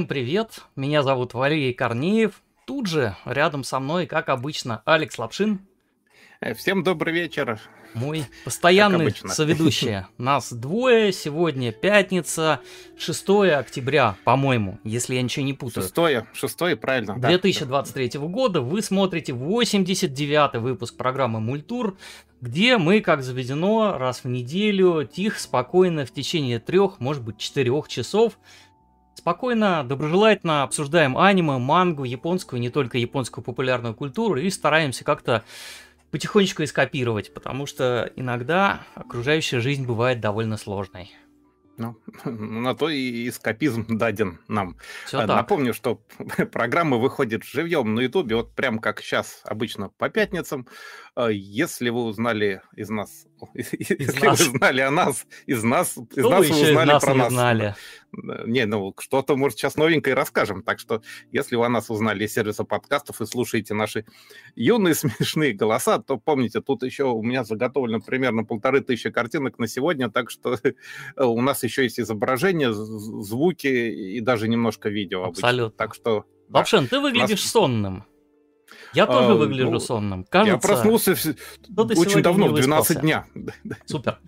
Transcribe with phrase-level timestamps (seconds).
[0.00, 2.40] Всем привет, меня зовут Валерий Корнеев.
[2.64, 5.60] Тут же, рядом со мной, как обычно, Алекс Лапшин.
[6.40, 7.60] Э, всем добрый вечер.
[7.92, 10.06] Мой постоянный соведущий.
[10.16, 11.12] Нас двое.
[11.12, 12.60] Сегодня пятница,
[12.96, 15.82] 6 октября, по-моему, если я ничего не путаю.
[15.82, 17.18] 6, 6 правильно.
[17.18, 18.18] 2023 да.
[18.20, 18.62] года.
[18.62, 21.98] Вы смотрите 89-й выпуск программы «Мультур»,
[22.40, 27.86] где мы, как заведено, раз в неделю, тихо, спокойно, в течение трех, может быть, четырех
[27.88, 28.38] часов
[29.20, 35.44] Спокойно, доброжелательно обсуждаем аниме, мангу, японскую, не только японскую популярную культуру и стараемся как-то
[36.10, 41.12] потихонечку скопировать, потому что иногда окружающая жизнь бывает довольно сложной.
[41.76, 44.78] Ну, на то и эскапизм даден нам.
[45.04, 46.00] Все Напомню, что
[46.52, 50.66] программа выходит живьем на Ютубе, вот прям как сейчас обычно по пятницам.
[51.20, 54.40] А, если вы узнали из нас, из если нас.
[54.40, 57.32] вы знали о нас, из нас, из нас вы узнали нас про нас.
[57.32, 57.74] Знали.
[58.46, 60.62] Не, ну что-то, может, сейчас новенькое расскажем.
[60.62, 64.06] Так что, если вы о нас узнали из сервиса подкастов и слушаете наши
[64.54, 69.68] юные смешные голоса, то помните, тут еще у меня заготовлено примерно полторы тысячи картинок на
[69.68, 70.58] сегодня, так что
[71.16, 75.24] у нас еще есть изображение, звуки и даже немножко видео.
[75.24, 75.66] Абсолютно.
[75.66, 75.76] Обычно.
[75.76, 76.24] Так что...
[76.48, 77.52] Лапшин, да, ты выглядишь нас...
[77.52, 78.04] сонным.
[78.92, 80.24] Я тоже а, выгляжу ну, сонным.
[80.28, 83.24] Кажется, я проснулся очень давно, в 12 дня.
[83.86, 84.18] Супер.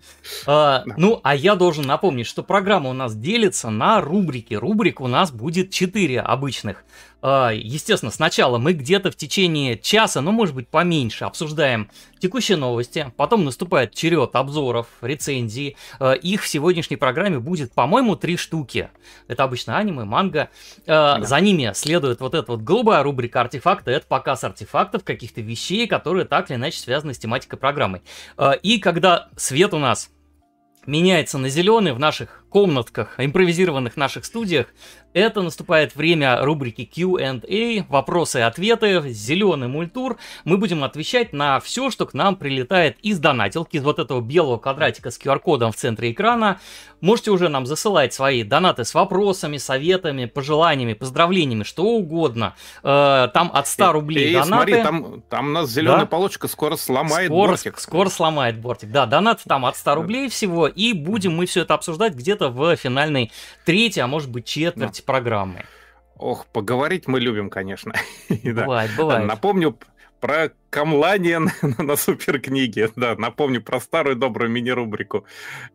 [0.45, 0.95] А, да.
[0.97, 4.53] Ну, а я должен напомнить, что программа у нас делится на рубрики.
[4.53, 6.85] Рубрик у нас будет 4 обычных.
[7.25, 13.13] А, естественно, сначала мы где-то в течение часа, ну, может быть, поменьше, обсуждаем текущие новости.
[13.15, 15.77] Потом наступает черед обзоров, рецензий.
[15.99, 18.89] А, их в сегодняшней программе будет, по-моему, три штуки.
[19.29, 20.49] Это обычно аниме, манга.
[20.85, 21.25] А, да.
[21.25, 23.91] За ними следует вот эта вот голубая рубрика артефакты.
[23.91, 28.01] Это показ артефактов, каких-то вещей, которые так или иначе связаны с тематикой программы.
[28.63, 30.09] И когда свет у нас
[30.85, 34.67] меняется на зеленый в наших комнатках, импровизированных наших студиях,
[35.13, 40.17] это наступает время рубрики Q&A, вопросы и ответы, зеленый мультур.
[40.43, 44.57] Мы будем отвечать на все, что к нам прилетает из донатилки, из вот этого белого
[44.57, 46.59] квадратика с QR-кодом в центре экрана.
[46.99, 52.55] Можете уже нам засылать свои донаты с вопросами, советами, пожеланиями, поздравлениями, что угодно.
[52.81, 54.47] Э, там от 100 рублей и, донаты.
[54.47, 56.05] смотри, там, там у нас зеленая да?
[56.05, 57.79] полочка скоро сломает скоро, бортик.
[57.79, 58.89] Скоро сломает бортик.
[58.91, 62.75] Да, донат там от 100 рублей всего, и будем мы все это обсуждать где-то в
[62.75, 63.31] финальной
[63.65, 65.65] третьей, а может быть четверти программы.
[66.15, 67.93] Ох, поговорить мы любим, конечно.
[68.43, 69.25] Бывает, бывает.
[69.25, 69.77] Напомню
[70.19, 72.89] про камлание на, на суперкниге.
[72.95, 75.23] Да, напомню про старую добрую мини-рубрику.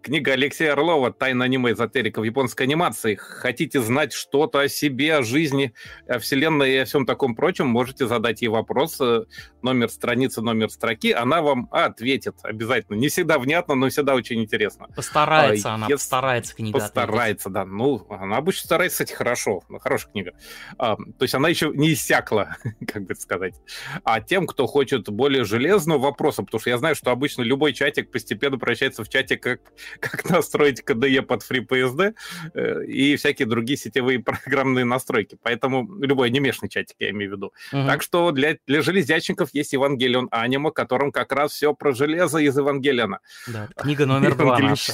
[0.02, 3.14] Книга Алексея Орлова «Тайна аниме эзотерика в японской анимации».
[3.14, 5.72] Хотите знать что-то о себе, о жизни,
[6.08, 9.22] о вселенной и о всем таком прочем, можете задать ей вопрос, э,
[9.62, 12.96] номер страницы, номер строки, она вам ответит обязательно.
[12.96, 14.88] Не всегда внятно, но всегда очень интересно.
[14.96, 15.94] Постарается а, она, если...
[15.94, 17.54] постарается книга Постарается, ответить.
[17.54, 17.64] да.
[17.64, 19.62] Ну, она обычно старается, кстати, хорошо.
[19.68, 20.32] Ну, хорошая книга.
[20.76, 22.56] А, то есть она еще не иссякла,
[22.92, 23.54] как бы сказать.
[24.02, 27.72] А тем, кто хочет хочет более железного вопроса, потому что я знаю, что обычно любой
[27.72, 29.60] чатик постепенно превращается в чатик, как,
[30.00, 32.14] как настроить KDE под FreePSD
[32.54, 35.36] э, и всякие другие сетевые программные настройки.
[35.42, 37.52] Поэтому любой анимешный чатик, я имею в виду.
[37.72, 37.86] Угу.
[37.86, 42.56] Так что для, для железячников есть Евангелион Анима, которым как раз все про железо из
[42.56, 43.20] Евангелиона.
[43.46, 44.92] Да, книга номер два наша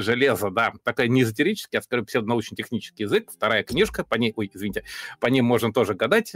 [0.00, 3.30] железо, да, такая не эзотерический, а скорее псевдонаучно-технический язык.
[3.30, 4.84] Вторая книжка, по ней, ой, извините,
[5.18, 6.34] по ней можно тоже гадать,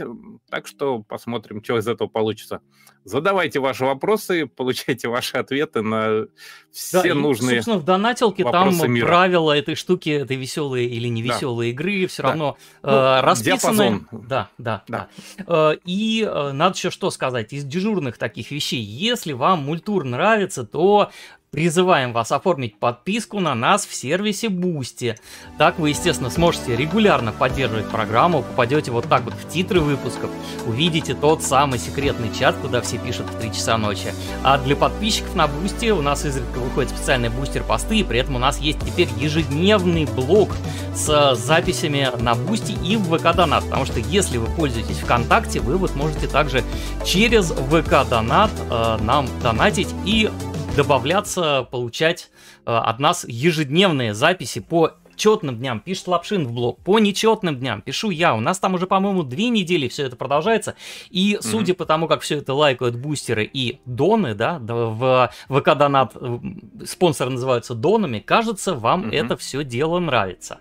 [0.49, 2.61] так что посмотрим, что из этого получится.
[3.03, 6.25] Задавайте ваши вопросы, получайте ваши ответы на
[6.71, 9.05] все да, нужные и, Собственно, в донатилке там мира.
[9.05, 11.75] правила этой штуки, этой веселые или невеселые да.
[11.75, 12.29] игры все да.
[12.29, 14.05] равно ну, э, расписаны.
[14.11, 15.07] Да, да, да.
[15.37, 15.71] да.
[15.71, 20.63] Э, и э, надо еще что сказать, из дежурных таких вещей, если вам мультур нравится,
[20.63, 21.11] то
[21.55, 25.15] Призываем вас оформить подписку на нас в сервисе Boosty.
[25.57, 30.29] Так вы, естественно, сможете регулярно поддерживать программу, попадете вот так вот в титры выпусков,
[30.67, 34.13] увидите тот самый секретный чат, куда все пишут в 3 часа ночи.
[34.43, 38.39] А для подписчиков на Boosty у нас изредка выходят специальные бустер-посты, и при этом у
[38.39, 40.49] нас есть теперь ежедневный блог
[40.93, 45.77] с записями на Boosty и в ВК Донат, потому что если вы пользуетесь ВКонтакте, вы
[45.77, 46.65] вот можете также
[47.05, 50.29] через ВК Донат э, нам донатить и
[50.75, 52.29] добавляться, получать
[52.65, 57.81] э, от нас ежедневные записи по четным дням, пишет Лапшин в блог, по нечетным дням
[57.81, 58.35] пишу я.
[58.35, 60.75] У нас там уже, по-моему, две недели все это продолжается.
[61.09, 61.41] И mm-hmm.
[61.41, 66.39] судя по тому, как все это лайкают бустеры и доны, да, в ВК Донат э,
[66.85, 69.15] спонсоры называются донами, кажется, вам mm-hmm.
[69.15, 70.59] это все дело нравится.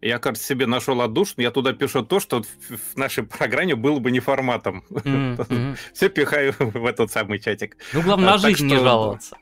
[0.00, 4.10] Я, кажется, себе нашел отдушину, я туда пишу то, что в нашей программе было бы
[4.10, 4.82] не форматом.
[4.90, 5.76] Mm-hmm.
[5.92, 7.76] Все пихаю в этот самый чатик.
[7.92, 9.36] Ну, главное, на жизнь не жаловаться.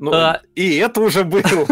[0.00, 0.40] Ну, а...
[0.54, 1.42] И это уже было.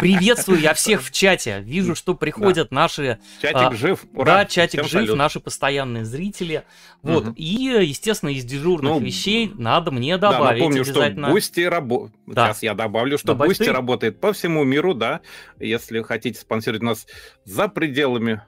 [0.00, 1.60] Приветствую я всех в чате.
[1.60, 2.74] Вижу, что приходят да.
[2.76, 3.18] наши...
[3.42, 4.06] Чатик а, жив.
[4.14, 4.24] Ура.
[4.24, 5.18] Да, чатик Всем жив, салют.
[5.18, 6.64] наши постоянные зрители.
[7.02, 7.26] Вот.
[7.26, 7.34] Угу.
[7.36, 7.44] И,
[7.84, 10.60] естественно, из дежурных ну, вещей надо мне добавить.
[10.60, 12.14] Да, напомню, что Бусти работает.
[12.26, 12.46] Да.
[12.46, 15.20] Сейчас я добавлю, что Boosty работает по всему миру, да.
[15.60, 17.06] Если хотите спонсировать нас
[17.44, 18.40] за пределами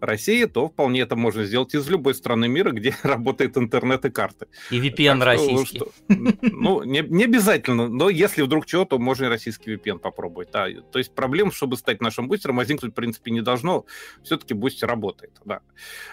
[0.00, 4.46] России, то вполне это можно сделать из любой страны мира, где работает интернет и карты.
[4.70, 5.76] И VPN так российский.
[5.76, 10.48] Что, ну, не, не обязательно, но если вдруг что, то можно и российский VPN попробовать.
[10.52, 10.66] Да.
[10.92, 13.86] То есть проблем, чтобы стать нашим бустером, возникнуть, в принципе, не должно.
[14.22, 15.32] Все-таки бустер работает.
[15.44, 15.60] Да.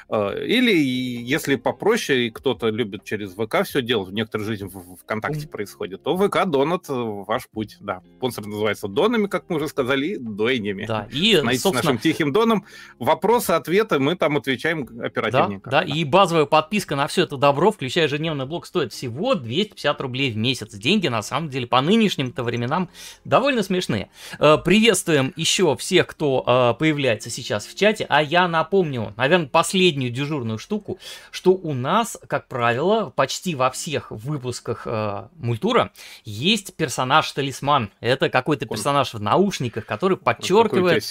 [0.10, 4.98] А, или, если попроще, и кто-то любит через ВК все делать, в некоторой жизни в
[4.98, 7.78] ВКонтакте происходит, то ВК Донат э, ваш путь.
[7.80, 8.02] Да.
[8.18, 10.86] Спонсор называется Донами, как мы уже сказали, и Дойнями.
[10.86, 11.94] Да, и, Знаете, собственно...
[11.94, 12.66] нашим тихим Доном
[13.00, 15.70] вопросы, ответы, мы там отвечаем оперативненько.
[15.70, 20.02] Да, да, и базовая подписка на все это добро, включая ежедневный блог, стоит всего 250
[20.02, 20.74] рублей в месяц.
[20.74, 22.90] Деньги, на самом деле, по нынешним-то временам
[23.26, 24.10] довольно смешные.
[24.40, 30.12] Э, приветствуем еще всех, кто э, появляется сейчас в чате, а я напомню, наверное, последнюю
[30.12, 31.00] дежурную штуку,
[31.32, 35.92] что у нас, как правило, почти во всех выпусках э, Мультура
[36.24, 37.92] есть персонаж-талисман.
[38.00, 41.04] Это какой-то персонаж в наушниках, который подчеркивает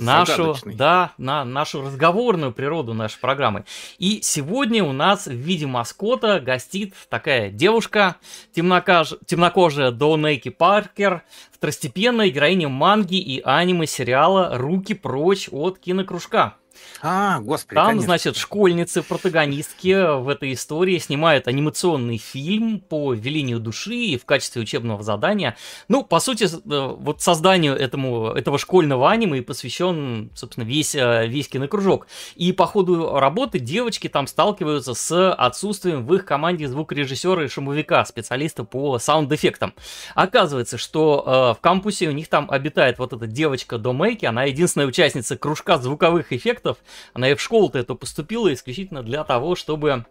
[0.00, 3.64] нашу, да, на, нашу разговорную природу нашей программы.
[3.98, 8.16] И сегодня у нас в виде маскота гостит такая девушка,
[8.52, 9.14] темнокож...
[9.26, 16.56] темнокожая Донейки Паркер, второстепенная героиня манги и аниме сериала «Руки прочь от кинокружка».
[17.02, 18.06] А, господи, Там, конечно.
[18.06, 25.02] значит, школьницы-протагонистки в этой истории снимают анимационный фильм по велению души и в качестве учебного
[25.02, 25.56] задания.
[25.88, 31.48] Ну, по сути, э, вот созданию этому, этого школьного аниме посвящен, собственно, весь, э, весь
[31.48, 32.06] кинокружок.
[32.34, 38.04] И по ходу работы девочки там сталкиваются с отсутствием в их команде звукорежиссера и шумовика,
[38.04, 39.74] специалиста по саунд-эффектам.
[40.14, 44.86] Оказывается, что э, в кампусе у них там обитает вот эта девочка Домейки, она единственная
[44.86, 46.63] участница кружка звуковых эффектов,
[47.12, 50.04] она и в школу-то это поступила исключительно для того, чтобы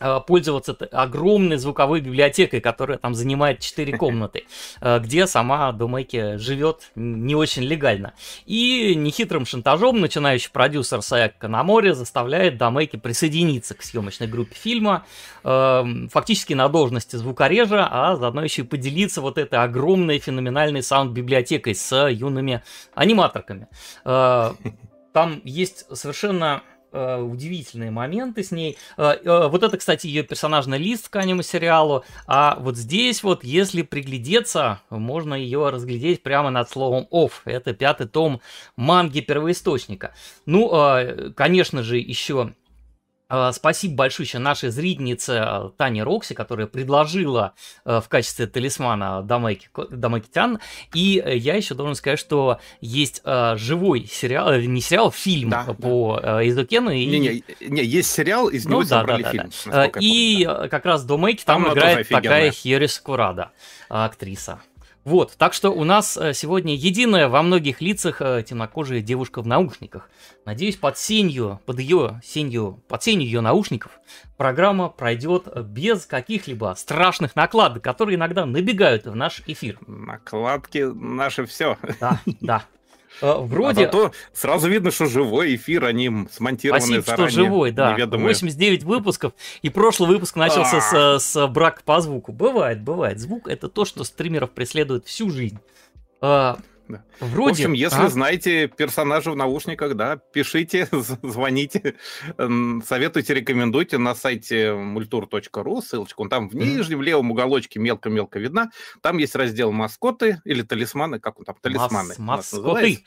[0.00, 4.44] э, пользоваться огромной звуковой библиотекой, которая там занимает 4 комнаты,
[4.80, 8.14] э, где сама Домейки живет не очень легально.
[8.46, 15.06] И нехитрым шантажом начинающий продюсер Саяк Канамори заставляет Домейки присоединиться к съемочной группе фильма,
[15.42, 21.74] э, фактически на должности звукорежа, а заодно еще и поделиться вот этой огромной феноменальной саунд-библиотекой
[21.74, 22.62] с юными
[22.94, 23.68] аниматорками.
[25.14, 28.76] Там есть совершенно э, удивительные моменты с ней.
[28.96, 32.04] Э, э, вот это, кстати, ее персонажный лист к аниме-сериалу.
[32.26, 37.34] А вот здесь вот, если приглядеться, можно ее разглядеть прямо над словом off.
[37.44, 38.40] Это пятый том
[38.74, 40.14] манги первоисточника.
[40.46, 42.52] Ну, конечно же, еще
[43.52, 47.54] спасибо большое нашей зрительнице а, Тане Рокси, которая предложила
[47.84, 50.60] а, в качестве талисмана Дамайки, Дамайки Тян.
[50.94, 55.64] И э, я еще должен сказать, что есть живой сериал, э, не сериал, фильм да,
[55.64, 56.46] по да.
[56.48, 56.90] Изокену.
[56.90, 57.06] И...
[57.06, 59.50] Не, не, не, есть сериал, из него ну, да, да, фильм.
[59.66, 59.86] Да.
[60.00, 60.68] И помню, да.
[60.68, 63.52] как раз Домейки там, там играет такая Херис Курада,
[63.88, 64.60] актриса.
[65.04, 69.46] Вот, так что у нас э, сегодня единая во многих лицах э, темнокожая девушка в
[69.46, 70.08] наушниках.
[70.46, 74.00] Надеюсь, под сенью, под ее сенью, под сенью ее наушников
[74.38, 79.78] программа пройдет без каких-либо страшных накладок, которые иногда набегают в наш эфир.
[79.86, 81.76] Накладки наши все.
[82.00, 82.64] Да, да.
[83.20, 83.82] Э, вроде...
[83.82, 87.30] А зато сразу видно, что живой эфир, они смонтированы Спасибо, заранее.
[87.30, 87.92] что живой, да.
[87.92, 88.28] Неведомые.
[88.28, 91.18] 89 выпусков, и прошлый выпуск начался с, а.
[91.18, 92.32] с брака по звуку.
[92.32, 93.20] Бывает, бывает.
[93.20, 95.58] Звук— это то, что стримеров преследует всю жизнь.
[96.86, 97.02] Да.
[97.20, 97.48] Вроде.
[97.48, 98.08] В общем, если а?
[98.08, 100.86] знаете персонажа в наушниках, да, пишите,
[101.22, 101.94] звоните,
[102.36, 109.16] советуйте, рекомендуйте на сайте multur.ru, ссылочку, он там в нижнем левом уголочке мелко-мелко видна, там
[109.16, 112.14] есть раздел маскоты или талисманы, как он там, талисманы.
[112.18, 113.04] Мас маскоты.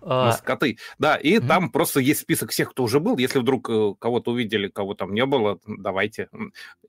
[0.00, 0.26] А...
[0.26, 1.46] Маскоты, да, и mm-hmm.
[1.48, 5.12] там просто есть список всех, кто уже был, если вдруг э, кого-то увидели, кого там
[5.12, 6.28] не было, давайте.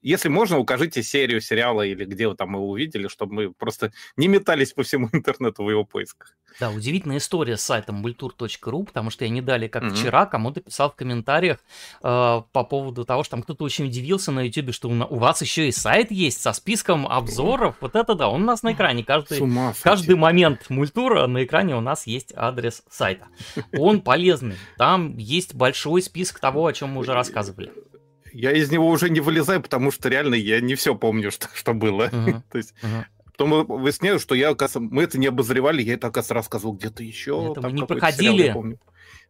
[0.04, 4.28] Если можно, укажите серию сериала или где вы там его увидели, чтобы мы просто не
[4.28, 6.36] метались по всему интернету в его поиск поисках.
[6.60, 9.96] Да, удивительная история с сайтом bultur.ru, потому что я не далее, как mm-hmm.
[9.96, 11.60] вчера, кому-то писал в комментариях
[12.04, 15.42] э, по поводу того, что там кто-то очень удивился на YouTube, что у, у вас
[15.42, 17.78] еще и сайт есть со списком обзоров.
[17.80, 19.06] Вот это да, он у нас на экране.
[19.06, 19.42] Каждый,
[19.82, 23.28] каждый момент мультура на экране у нас есть адрес сайта.
[23.78, 24.58] Он полезный.
[24.78, 27.72] Там есть большой список того, о чем мы уже рассказывали.
[28.34, 31.74] Я из него уже не вылезаю, потому что реально я не все помню, что, что
[31.74, 32.10] было.
[32.10, 32.42] Uh-huh.
[32.52, 33.06] То есть uh-huh.
[33.40, 37.52] Потом выясняю, что я, оказывается, мы это не обозревали, я это, оказывается, рассказывал где-то еще.
[37.52, 38.44] Это мы не проходили.
[38.44, 38.66] Сериал,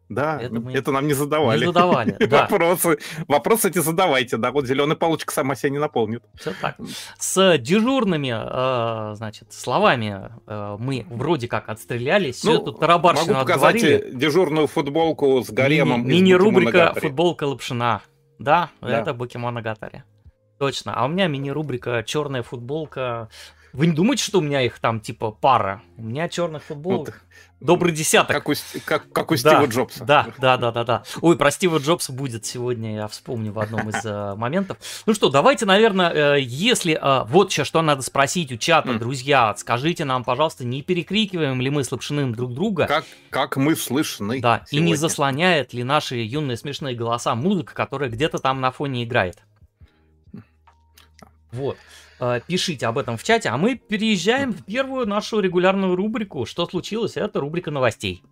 [0.10, 0.74] Да, это, мы...
[0.74, 1.60] это нам не задавали.
[1.60, 2.48] Не задавали, да.
[2.50, 2.98] Вопросы,
[3.28, 6.24] вопросы эти задавайте, да, вот зеленая палочка сама себя не наполнит.
[6.40, 6.78] Все так.
[7.20, 13.46] С дежурными, э, значит, словами э, мы вроде как отстрелялись, ну, всю эту тарабарщину Могу
[13.46, 14.16] показать отговорили.
[14.16, 18.02] дежурную футболку с гаремом Мини, Мини-рубрика «Футболка Лапшина».
[18.40, 20.04] Да, да, это Бакимоногатари.
[20.58, 20.94] Точно.
[20.96, 23.30] А у меня мини-рубрика «Черная футболка
[23.74, 25.82] вы не думаете, что у меня их там типа пара?
[25.98, 27.22] У меня черных футболок.
[27.60, 28.36] Ну, Добрый десяток.
[28.36, 28.54] Как у,
[28.86, 30.06] как, как у Стива да, Джобса.
[30.06, 31.04] Да, да, да, да, да.
[31.22, 34.78] Ой, про Стива Джобса будет сегодня, я вспомню в одном из э, моментов.
[35.06, 39.00] Ну что, давайте, наверное, э, если э, вот сейчас что надо спросить у чата, mm.
[39.00, 42.88] друзья, скажите нам, пожалуйста, не перекрикиваем ли мы с Лапшиным друг друга?
[42.88, 44.40] Как, как мы слышны.
[44.40, 44.88] Да, сегодня.
[44.88, 49.44] и не заслоняет ли наши юные смешные голоса музыка, которая где-то там на фоне играет.
[51.52, 51.78] Вот.
[52.20, 56.46] Э, пишите об этом в чате, а мы переезжаем в первую нашу регулярную рубрику.
[56.46, 57.18] Что случилось?
[57.18, 58.24] Это рубрика новостей.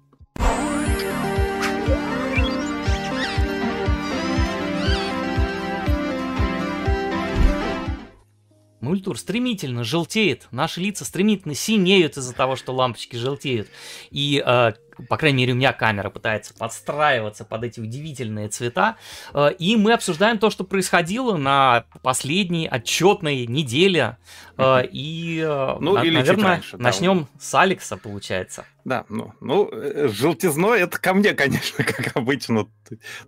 [8.79, 13.67] Мультур стремительно желтеет, наши лица стремительно синеют из-за того, что лампочки желтеют.
[14.11, 14.73] И э,
[15.09, 18.97] по крайней мере, у меня камера пытается подстраиваться под эти удивительные цвета.
[19.33, 24.17] Э, и мы обсуждаем то, что происходило на последней отчетной неделе.
[24.57, 27.39] Э, и, э, ну, на, или наверное, раньше, начнем да.
[27.39, 28.65] с Алекса, получается.
[28.85, 29.69] Да, ну, ну,
[30.07, 32.67] желтизно это ко мне, конечно, как обычно.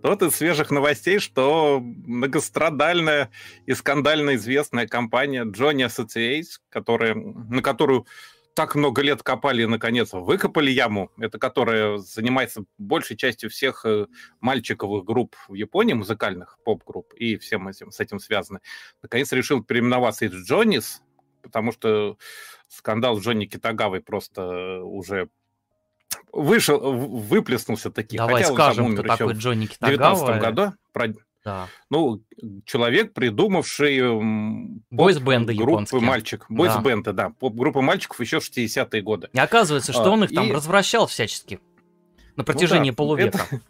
[0.02, 3.30] Вот из свежих новостей, что многострадальная
[3.66, 8.06] и скандально известная компания Johnny Associates, которая, на которую
[8.60, 14.06] так много лет копали и, наконец, выкопали яму, это которая занимается большей частью всех э,
[14.40, 18.60] мальчиковых групп в Японии, музыкальных поп-групп, и всем этим, с этим связаны,
[19.00, 21.00] наконец решил переименоваться из Джоннис,
[21.40, 22.18] потому что
[22.68, 25.30] скандал с Джонни Китагавой просто уже
[26.30, 28.18] вышел, выплеснулся таки.
[28.18, 30.16] Давай Хотя скажем, кто такой Джонни Китагава.
[30.16, 30.72] В 19 году.
[31.44, 31.68] Да.
[31.88, 32.22] Ну,
[32.66, 33.98] человек, придумавший
[34.90, 36.00] бойс-бенды группы японские.
[36.02, 36.46] мальчик.
[36.48, 37.32] Бойс-бенды, да.
[37.40, 37.48] да.
[37.48, 39.30] Группа мальчиков еще в 60-е годы.
[39.32, 40.34] И оказывается, что а, он их и...
[40.34, 41.60] там развращал всячески
[42.36, 43.38] на протяжении ну, да, полувека.
[43.50, 43.60] Это,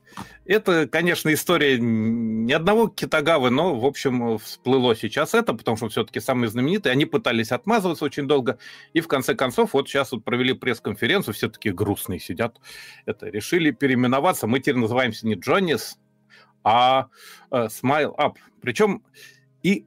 [0.44, 6.20] это, конечно, история не одного Китагавы, но, в общем, всплыло сейчас это, потому что все-таки
[6.20, 6.92] самые знаменитые.
[6.92, 8.58] Они пытались отмазываться очень долго,
[8.92, 12.58] и в конце концов, вот сейчас вот провели пресс-конференцию, все-таки грустные сидят,
[13.06, 14.46] это решили переименоваться.
[14.46, 15.98] Мы теперь называемся не Джоннис,
[16.64, 17.06] а
[17.50, 18.34] э, Smile Up.
[18.60, 19.02] Причем
[19.62, 19.86] и,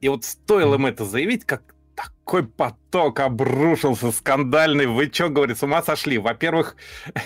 [0.00, 4.86] и вот стоило им это заявить, как такой поток обрушился скандальный.
[4.86, 6.18] Вы что, говорит, с ума сошли?
[6.18, 6.76] Во-первых,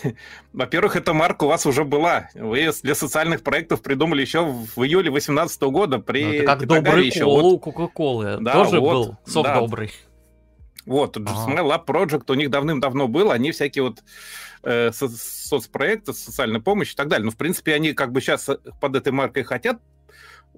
[0.53, 2.29] во-первых, эта марка у вас уже была.
[2.35, 7.07] Вы для социальных проектов придумали еще в июле 2018 года при ну, это как добрый
[7.07, 7.25] еще.
[7.25, 8.38] кол у Кока-Колы.
[8.41, 9.61] Да, Тоже вот, был сок да.
[9.61, 9.93] добрый.
[10.87, 11.33] Вот, ага.
[11.33, 14.05] Smile Up Project у них давным-давно был, они всякие вот
[14.66, 17.25] э, со- соцпроекты, социальная помощь и так далее.
[17.25, 19.80] Но, в принципе, они как бы сейчас под этой маркой хотят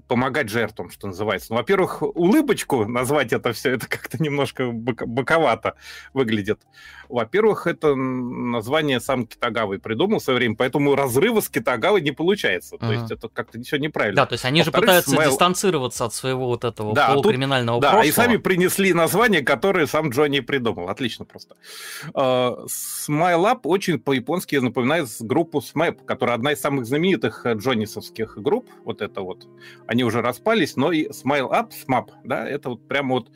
[0.07, 1.49] помогать жертвам, что называется.
[1.51, 5.75] Ну, во-первых, улыбочку назвать это все, это как-то немножко боковато
[6.13, 6.61] выглядит.
[7.09, 12.77] Во-первых, это название сам Китагавы придумал в свое время, поэтому разрыва с Китагавой не получается.
[12.77, 12.87] Uh-huh.
[12.87, 14.17] То есть это как-то все неправильно.
[14.17, 15.31] Да, то есть они же пытаются Smile...
[15.31, 18.09] дистанцироваться от своего вот этого да, полукриминального тут, да, прошлого.
[18.09, 20.89] и сами принесли название, которое сам Джонни придумал.
[20.91, 21.57] Отлично просто.
[22.13, 28.69] Uh, Smile Up очень по-японски напоминает группу SMAP, которая одна из самых знаменитых джоннисовских групп.
[28.85, 29.47] Вот это вот.
[29.89, 33.31] Они уже распались, но и Smile Up, SMAP, да, это вот прямо вот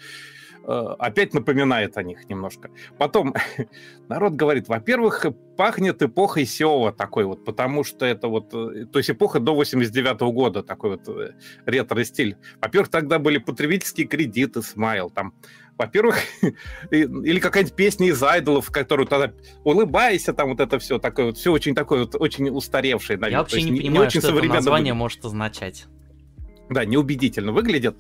[0.64, 2.70] Э, опять напоминает о них немножко.
[2.98, 3.34] Потом
[4.08, 9.10] народ говорит, во-первых, пахнет эпохой Сеова такой вот, потому что это вот, э, то есть
[9.10, 11.32] эпоха до 89 -го года, такой вот э,
[11.66, 12.36] ретро-стиль.
[12.60, 15.34] Во-первых, тогда были потребительские кредиты, смайл, там,
[15.76, 16.18] во-первых,
[16.90, 19.32] или какая-нибудь песня из айдолов, которую тогда
[19.64, 23.18] улыбайся, там вот это все такое вот, все очень такое вот, очень устаревшее.
[23.18, 23.38] Наверное.
[23.38, 25.86] Я вообще не, не понимаю, не очень что это название может означать.
[26.70, 27.96] Да, неубедительно выглядит.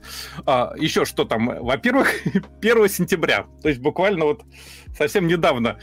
[0.46, 1.46] А, еще что там?
[1.64, 2.08] Во-первых,
[2.60, 4.42] 1 сентября, то есть буквально вот
[4.96, 5.78] совсем недавно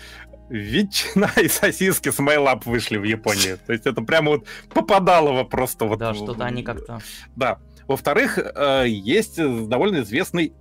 [0.50, 3.58] ветчина и сосиски с MyLab вышли в Японии.
[3.66, 6.00] То есть это прямо вот попадало просто вот...
[6.00, 7.00] Да, что-то они как-то...
[7.36, 7.60] Да.
[7.88, 10.54] Во-вторых, э, есть довольно известный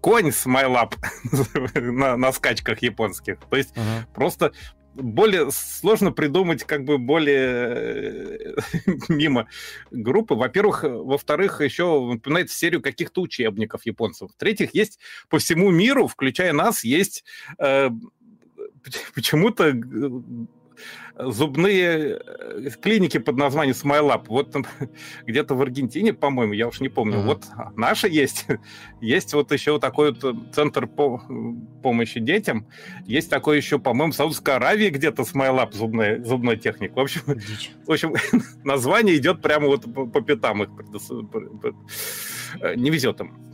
[0.00, 0.94] конь с MyLab
[1.92, 3.38] на, на скачках японских.
[3.48, 4.04] То есть uh-huh.
[4.12, 4.52] просто
[4.94, 8.54] более сложно придумать как бы более э,
[9.08, 9.48] мимо
[9.90, 10.34] группы.
[10.34, 14.30] Во-первых, во-вторых, еще напоминает серию каких-то учебников японцев.
[14.32, 14.98] В-третьих, есть
[15.28, 17.24] по всему миру, включая нас, есть
[17.58, 17.90] э,
[19.14, 19.72] почему-то
[21.16, 24.24] зубные э, клиники под названием SmileUp.
[24.28, 24.54] Вот
[25.26, 27.18] где-то в Аргентине, по-моему, я уж не помню.
[27.18, 27.26] Uh-huh.
[27.26, 27.44] Вот
[27.76, 28.46] наши есть.
[29.00, 31.22] Есть вот еще такой вот э, центр по
[31.82, 32.66] помощи детям.
[33.04, 36.96] Есть такой еще, по-моему, в Саудовской Аравии где-то SmileUp зубной, зубной техник.
[36.96, 37.22] В общем,
[37.86, 38.14] в общем
[38.64, 40.70] название идет прямо вот по, по пятам их.
[42.60, 43.53] Э, не везет им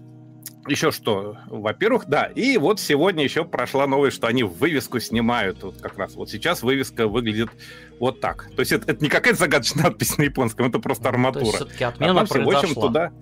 [0.66, 5.80] еще что, во-первых, да, и вот сегодня еще прошла новость, что они вывеску снимают, вот
[5.80, 7.50] как раз вот сейчас вывеска выглядит
[7.98, 8.50] вот так.
[8.54, 11.44] То есть это, это не какая-то загадочная надпись на японском, это просто арматура.
[11.44, 13.12] То есть все-таки отмена а там, в общем, туда,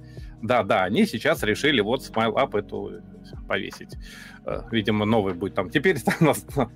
[0.43, 3.03] да, да, они сейчас решили вот Smile Up эту
[3.47, 3.95] повесить.
[4.45, 5.71] Э, видимо, новый будет там.
[5.71, 6.71] Теперь там на,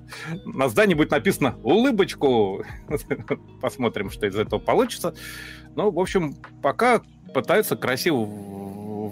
[0.45, 2.65] на здании будет написано «Улыбочку».
[3.61, 5.15] Посмотрим, что из этого получится.
[5.75, 7.03] Ну, в общем, пока
[7.33, 8.17] пытаются красиво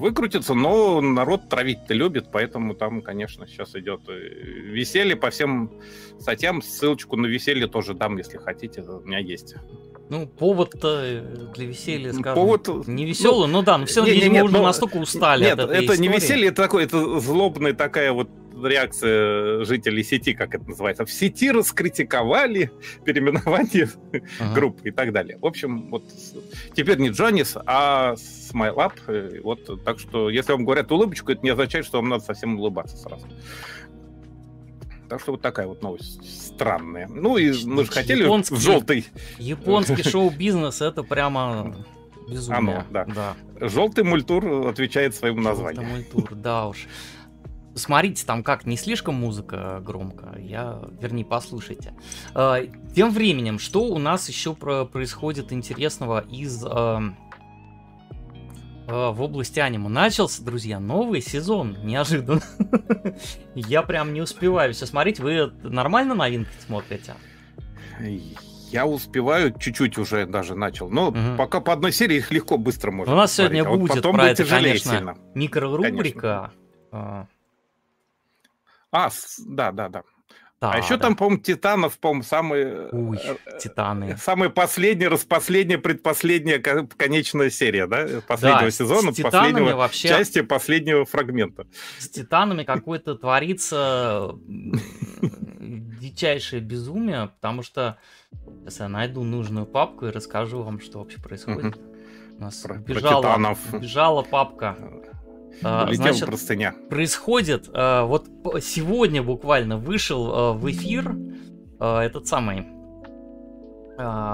[0.00, 5.71] выкрутиться, но народ травить-то любит, поэтому там, конечно, сейчас идет э, веселье по всем
[6.19, 6.62] статьям.
[6.62, 9.54] Ссылочку на веселье тоже дам, если хотите, у меня есть.
[10.09, 11.21] Ну, повод-то э,
[11.54, 12.88] для веселья, скажем, повод...
[12.88, 14.62] не веселый, ну, но да, но все, не, видимо, не, уже но...
[14.64, 16.00] настолько устали Нет, от этой это истории.
[16.00, 18.28] не веселье, это такое, это злобная такая вот
[18.64, 21.04] реакция жителей сети, как это называется.
[21.04, 22.70] В сети раскритиковали
[23.04, 23.88] переименование
[24.38, 24.54] ага.
[24.54, 25.38] группы и так далее.
[25.38, 26.04] В общем, вот
[26.74, 29.42] теперь не Джонис, а SmileUp.
[29.42, 32.96] Вот, так что, если вам говорят улыбочку, это не означает, что вам надо совсем улыбаться
[32.96, 33.26] сразу.
[35.08, 37.08] Так что вот такая вот новость странная.
[37.08, 39.06] Ну и мы же хотели японский, в желтый.
[39.38, 41.74] Японский шоу-бизнес это прямо
[42.28, 42.58] безумие.
[42.58, 43.04] Оно, да.
[43.06, 43.36] да.
[43.68, 45.82] Желтый мультур отвечает своему названию.
[45.82, 46.86] Желтый мультур, да уж.
[47.74, 51.94] Смотрите, там как, не слишком музыка громко, я, вернее, послушайте.
[52.34, 52.60] А,
[52.94, 57.00] тем временем, что у нас еще про происходит интересного из э,
[58.90, 59.88] в области аниме.
[59.88, 62.42] Начался, друзья, новый сезон, неожиданно.
[63.54, 65.20] я прям не успеваю все смотреть.
[65.20, 67.14] Вы нормально новинки смотрите?
[68.70, 70.90] Я успеваю, чуть-чуть уже даже начал.
[70.90, 71.18] Но угу.
[71.36, 74.14] пока по одной серии их легко, быстро можно У нас сегодня а будет вот потом
[74.14, 75.18] про будет это, конечно, сильно.
[75.34, 76.52] микрорубрика.
[76.90, 77.28] Конечно.
[78.92, 79.11] А,
[79.47, 80.02] да, да, да.
[80.61, 81.04] Да, а еще да.
[81.04, 82.88] там, по-моему, Титанов, по-моему, самые...
[82.90, 84.18] Уй, э, Титаны.
[84.18, 88.06] Самая последняя, распоследняя, предпоследняя конечная серия, да?
[88.28, 90.08] Последнего да, сезона, последнего вообще...
[90.08, 91.67] части, последнего фрагмента.
[91.99, 94.34] С Титанами какое-то творится
[95.23, 97.97] дичайшее безумие, потому что
[98.60, 101.78] сейчас я найду нужную папку и расскажу вам, что вообще происходит.
[102.36, 104.76] У нас про, бежала, про бежала папка
[105.63, 106.75] а, значит, простыня.
[106.89, 108.26] Происходит, а, вот
[108.63, 111.15] сегодня буквально вышел а, в эфир
[111.80, 112.67] этот самый,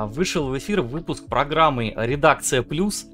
[0.08, 3.06] вышел в эфир выпуск программы «Редакция плюс»,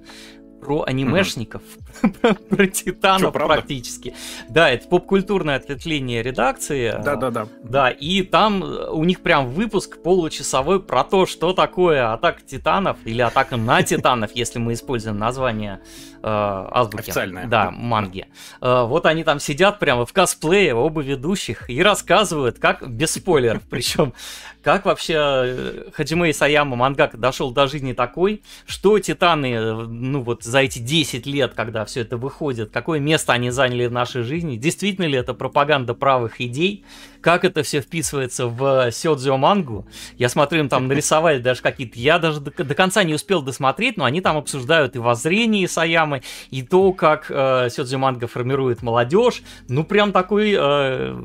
[0.62, 1.62] про анимешников,
[2.48, 4.14] про титанов практически.
[4.48, 6.94] Да, это попкультурное ответвление редакции.
[7.02, 7.48] Да, да, да.
[7.62, 13.20] Да, и там у них прям выпуск получасовой про то, что такое атака титанов или
[13.20, 15.81] атака на титанов, если мы используем название
[16.22, 17.02] э, азбуки.
[17.02, 17.46] Официальная.
[17.46, 18.26] Да, манги.
[18.61, 23.62] Э, вот они там сидят прямо в косплее, оба ведущих, и рассказывают, как, без спойлеров,
[23.70, 24.14] причем,
[24.62, 30.44] как вообще э, Хаджиме Исаяма, мангак, дошел до жизни такой, что Титаны, э, ну вот
[30.44, 34.57] за эти 10 лет, когда все это выходит, какое место они заняли в нашей жизни,
[34.57, 36.85] действительно ли это пропаганда правых идей,
[37.21, 39.87] как это все вписывается в Сёдзио мангу.
[40.18, 41.99] Я смотрю, им там нарисовали даже какие-то...
[41.99, 46.23] Я даже до, до конца не успел досмотреть, но они там обсуждают и воззрение Исаямы,
[46.51, 49.42] и то, как э, Сёдзио манга формирует молодежь.
[49.68, 50.55] Ну, прям такой...
[50.59, 51.23] Э,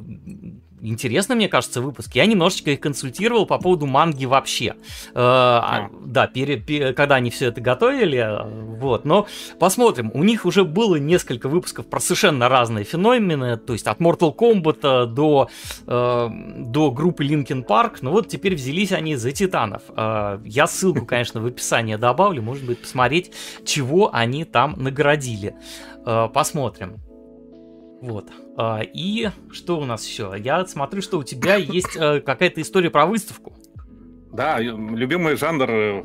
[0.82, 2.16] интересно, мне кажется, выпуск.
[2.16, 4.76] Я немножечко их консультировал по поводу манги вообще.
[5.13, 5.90] Э, а.
[6.06, 9.06] Да, пере, пере, когда они все это готовили, э, вот.
[9.06, 9.28] Но
[9.60, 10.12] посмотрим.
[10.13, 15.08] У них уже было несколько выпусков про совершенно разные феномены, то есть от Mortal Kombat
[15.08, 15.50] до,
[15.86, 17.98] э, до группы Linkin Park.
[18.02, 19.84] Ну вот теперь взялись они за Титанов.
[19.96, 23.32] Э, я ссылку, конечно, в описании добавлю, может быть, посмотреть,
[23.66, 25.56] чего они там наградили.
[26.06, 27.07] Э, посмотрим.
[28.02, 28.30] Вот.
[28.58, 30.34] А, и что у нас еще?
[30.38, 33.56] Я смотрю, что у тебя есть э, какая-то история про выставку.
[34.32, 36.04] Да, любимый жанр, э,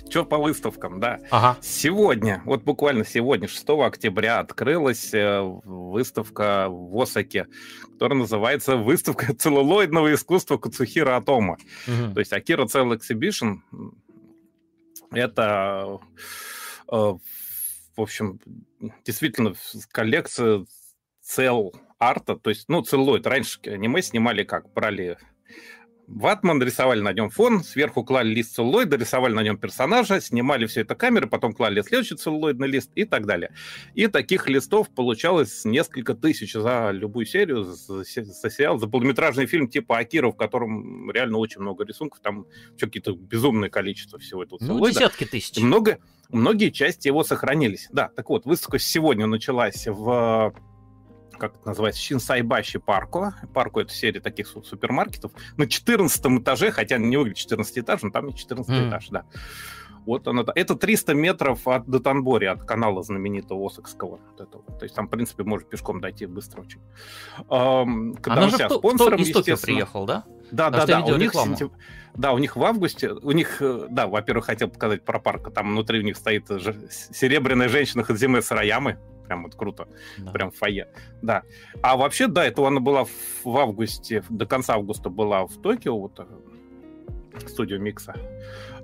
[0.10, 1.20] что по выставкам, да.
[1.30, 1.56] Ага.
[1.62, 7.46] Сегодня, вот буквально сегодня, 6 октября, открылась э, выставка в Осаке,
[7.92, 11.58] которая называется «Выставка целлулоидного искусства Кацухира Атома».
[11.86, 12.14] Угу.
[12.14, 13.58] То есть Акира Cell Exhibition—
[15.12, 15.98] это,
[16.88, 17.20] в
[17.96, 18.40] общем,
[19.04, 19.54] действительно
[19.92, 20.64] коллекция
[21.30, 23.26] цел арта, то есть, ну, целлулоид.
[23.26, 24.72] Раньше аниме снимали как?
[24.72, 25.16] Брали
[26.08, 30.80] ватман, рисовали на нем фон, сверху клали лист целлулоида, рисовали на нем персонажа, снимали все
[30.80, 33.54] это камеры, потом клали следующий целлулоидный лист и так далее.
[33.94, 39.68] И таких листов получалось несколько тысяч за любую серию, за, за сериал, за полнометражный фильм
[39.68, 44.66] типа Акира, в котором реально очень много рисунков, там какие-то безумное количество всего этого ну,
[44.66, 45.00] целлулоида.
[45.00, 45.62] Ну, десятки тысяч.
[45.62, 45.98] Много,
[46.30, 47.88] многие части его сохранились.
[47.92, 50.52] Да, так вот, выставка сегодня началась в
[51.40, 53.34] как это называется, Шинсайбаши Парко.
[53.52, 55.32] Парко— это серия таких супермаркетов.
[55.56, 58.88] На 14 этаже, хотя не выглядит 14 этаж, но там и 14 mm.
[58.88, 59.24] этаж, да.
[60.06, 64.18] Вот она, это 300 метров от Дотанбори, от канала знаменитого Осокского.
[64.30, 64.64] Вот этого.
[64.78, 66.80] То есть там, в принципе, можно пешком дойти быстро очень.
[67.50, 69.56] Эм, когда Она же в, спонсором, в, в естественно...
[69.58, 70.24] приехал, да?
[70.50, 71.04] Да, да, да.
[71.04, 71.72] У них, сентяб...
[72.14, 75.70] да, у них в августе, у них, э, да, во-первых, хотел показать про парк, там
[75.70, 78.98] внутри у них стоит серебряная женщина Хадзиме Сараямы,
[79.30, 79.86] прям вот круто,
[80.18, 80.32] да.
[80.32, 80.88] прям фойе,
[81.22, 81.44] да.
[81.82, 83.04] А вообще, да, это она была
[83.44, 86.26] в августе, до конца августа была в Токио, вот э,
[87.46, 88.16] студию Микса.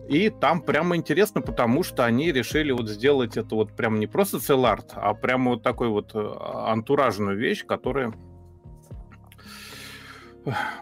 [0.09, 4.39] И там прямо интересно, потому что они решили вот сделать это вот прям не просто
[4.39, 6.35] целларт, а прямо вот такой вот э,
[6.69, 8.15] антуражную вещь, которая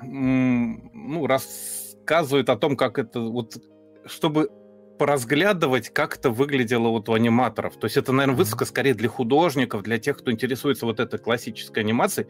[0.02, 3.56] ну, рассказывает о том, как это вот,
[4.04, 4.50] чтобы
[4.98, 7.76] поразглядывать, как это выглядело вот у аниматоров.
[7.76, 11.80] То есть это, наверное, выставка скорее для художников, для тех, кто интересуется вот этой классической
[11.80, 12.28] анимацией.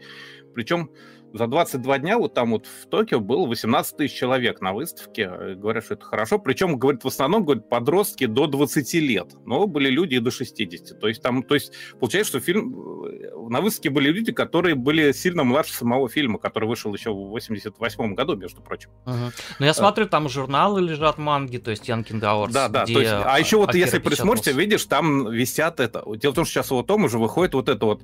[0.53, 0.89] Причем
[1.35, 5.23] за 22 дня вот там вот в Токио было 18 тысяч человек на выставке.
[5.23, 6.39] Э, говорят, что это хорошо.
[6.39, 9.33] Причем, говорят, в основном, говорят, подростки до 20 лет.
[9.45, 10.97] Но были люди и до 60.
[10.99, 12.73] То есть там, то есть получается, что фильм...
[13.05, 17.29] Э, на выставке были люди, которые были сильно младше самого фильма, который вышел еще в
[17.29, 18.89] 88 году, между прочим.
[19.05, 19.31] Угу.
[19.59, 22.51] Но я смотрю, там журналы лежат манги, то есть Young Hours.
[22.53, 22.85] Да, да.
[22.85, 26.03] То есть, а еще вот если присмотрите, видишь, там висят это...
[26.15, 28.03] Дело в том, что сейчас у Тома уже выходит вот это вот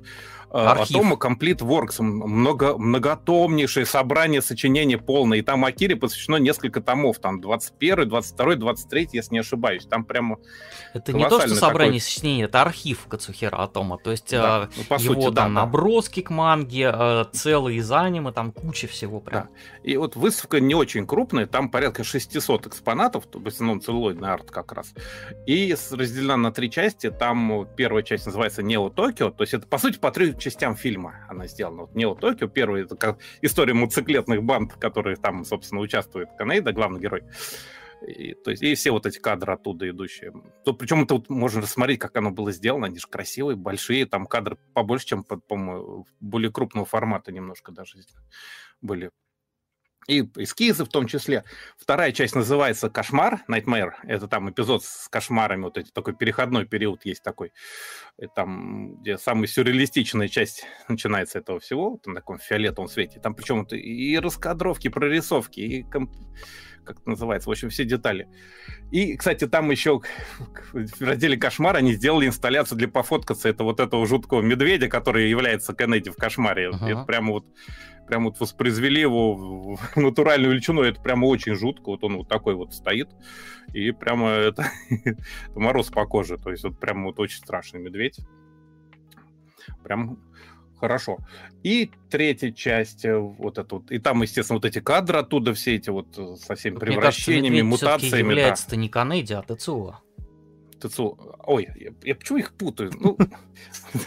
[0.52, 0.96] Архив.
[0.96, 2.76] Атома Complete Works, много,
[3.22, 9.34] многотомнейшее собрание сочинений полное, и там Акире посвящено несколько томов, там 21, 22, 23, если
[9.34, 10.38] не ошибаюсь, там прямо
[10.92, 12.10] Это не то, что собрание такой...
[12.10, 16.20] сочинений, это архив Кацухира Атома, то есть да, ну, по его сути, там да, наброски
[16.20, 16.26] да.
[16.26, 19.44] к манге, э, целые из аниме, там куча всего прям.
[19.44, 19.48] Да.
[19.82, 24.50] И вот выставка не очень крупная, там порядка 600 экспонатов, то есть, ну, целлулоидный арт
[24.50, 24.94] как раз,
[25.46, 29.78] и разделена на три части, там первая часть называется Нео Токио, то есть это, по
[29.78, 31.82] сути, по три частям фильма она сделана.
[31.82, 37.00] Вот Нео Токио, первый, это как история мотоциклетных банд, которые там, собственно, участвует Канейда, главный
[37.00, 37.22] герой.
[38.06, 40.32] И, то есть, и все вот эти кадры оттуда идущие.
[40.64, 42.86] То, причем это вот можно рассмотреть, как оно было сделано.
[42.86, 44.06] Они же красивые, большие.
[44.06, 47.98] Там кадры побольше, чем, по-моему, более крупного формата немножко даже
[48.80, 49.10] были
[50.08, 51.44] и эскизы в том числе.
[51.76, 53.92] Вторая часть называется «Кошмар», «Nightmare».
[54.04, 57.52] Это там эпизод с кошмарами, вот эти, такой переходной период есть такой.
[58.34, 63.20] Там, где самая сюрреалистичная часть начинается этого всего, вот на таком фиолетовом свете.
[63.20, 66.10] Там причем и раскадровки, прорисовки, и комп...
[66.84, 68.28] как это называется, в общем, все детали.
[68.90, 70.00] И, кстати, там еще
[70.72, 73.48] в разделе «Кошмар» они сделали инсталляцию для пофоткаться.
[73.48, 76.70] Это вот этого жуткого медведя, который является Кеннеди в «Кошмаре».
[76.70, 76.88] Uh-huh.
[76.88, 77.46] Это прямо вот
[78.06, 82.54] прям вот воспроизвели его в натуральную величину, это прямо очень жутко, вот он вот такой
[82.54, 83.08] вот стоит,
[83.72, 85.16] и прямо это, это
[85.54, 88.18] мороз по коже, то есть вот прямо вот очень страшный медведь.
[89.84, 90.18] Прям
[90.82, 91.18] хорошо.
[91.62, 95.76] И третья часть, э, вот это вот, и там, естественно, вот эти кадры оттуда, все
[95.76, 98.30] эти вот э, со всеми вот превращениями, кажется, мутациями.
[98.30, 98.76] является-то да.
[98.76, 100.00] не Канеди, а Тецуо.
[100.82, 101.36] Тецуо.
[101.46, 102.90] Ой, я, я почему их путаю?
[102.98, 103.16] Ну,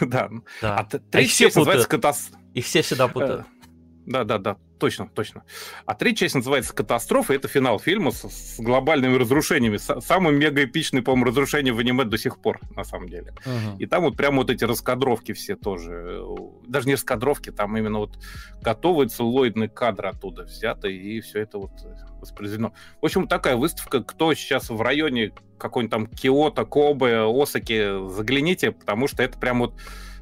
[0.02, 0.30] да.
[0.60, 2.44] А третья часть называется катастрофа.
[2.52, 3.40] Их все всегда путают.
[3.40, 3.66] Э,
[4.06, 5.44] да, да, да, точно, точно.
[5.84, 9.76] А третья часть называется «Катастрофа», это финал фильма с, с глобальными разрушениями.
[9.76, 13.34] Самый мегаэпичный, по-моему, разрушение в аниме до сих пор, на самом деле.
[13.44, 13.78] Uh-huh.
[13.78, 16.22] И там вот прямо вот эти раскадровки все тоже.
[16.66, 18.18] Даже не раскадровки, там именно вот
[18.62, 21.72] готовые целлоидные кадры оттуда взяты, и все это вот
[22.20, 22.72] воспроизведено.
[23.00, 24.02] В общем, такая выставка.
[24.02, 29.74] Кто сейчас в районе какой-нибудь там Киото, Кобе, Осаки, загляните, потому что это прям вот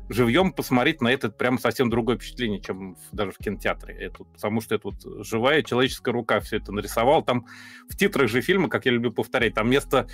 [0.09, 3.95] живьем посмотреть на это прям совсем другое впечатление, чем даже в кинотеатре.
[3.95, 7.23] Это, потому что это вот живая человеческая рука все это нарисовал.
[7.23, 7.47] Там
[7.89, 10.07] в титрах же фильма, как я люблю повторять, там вместо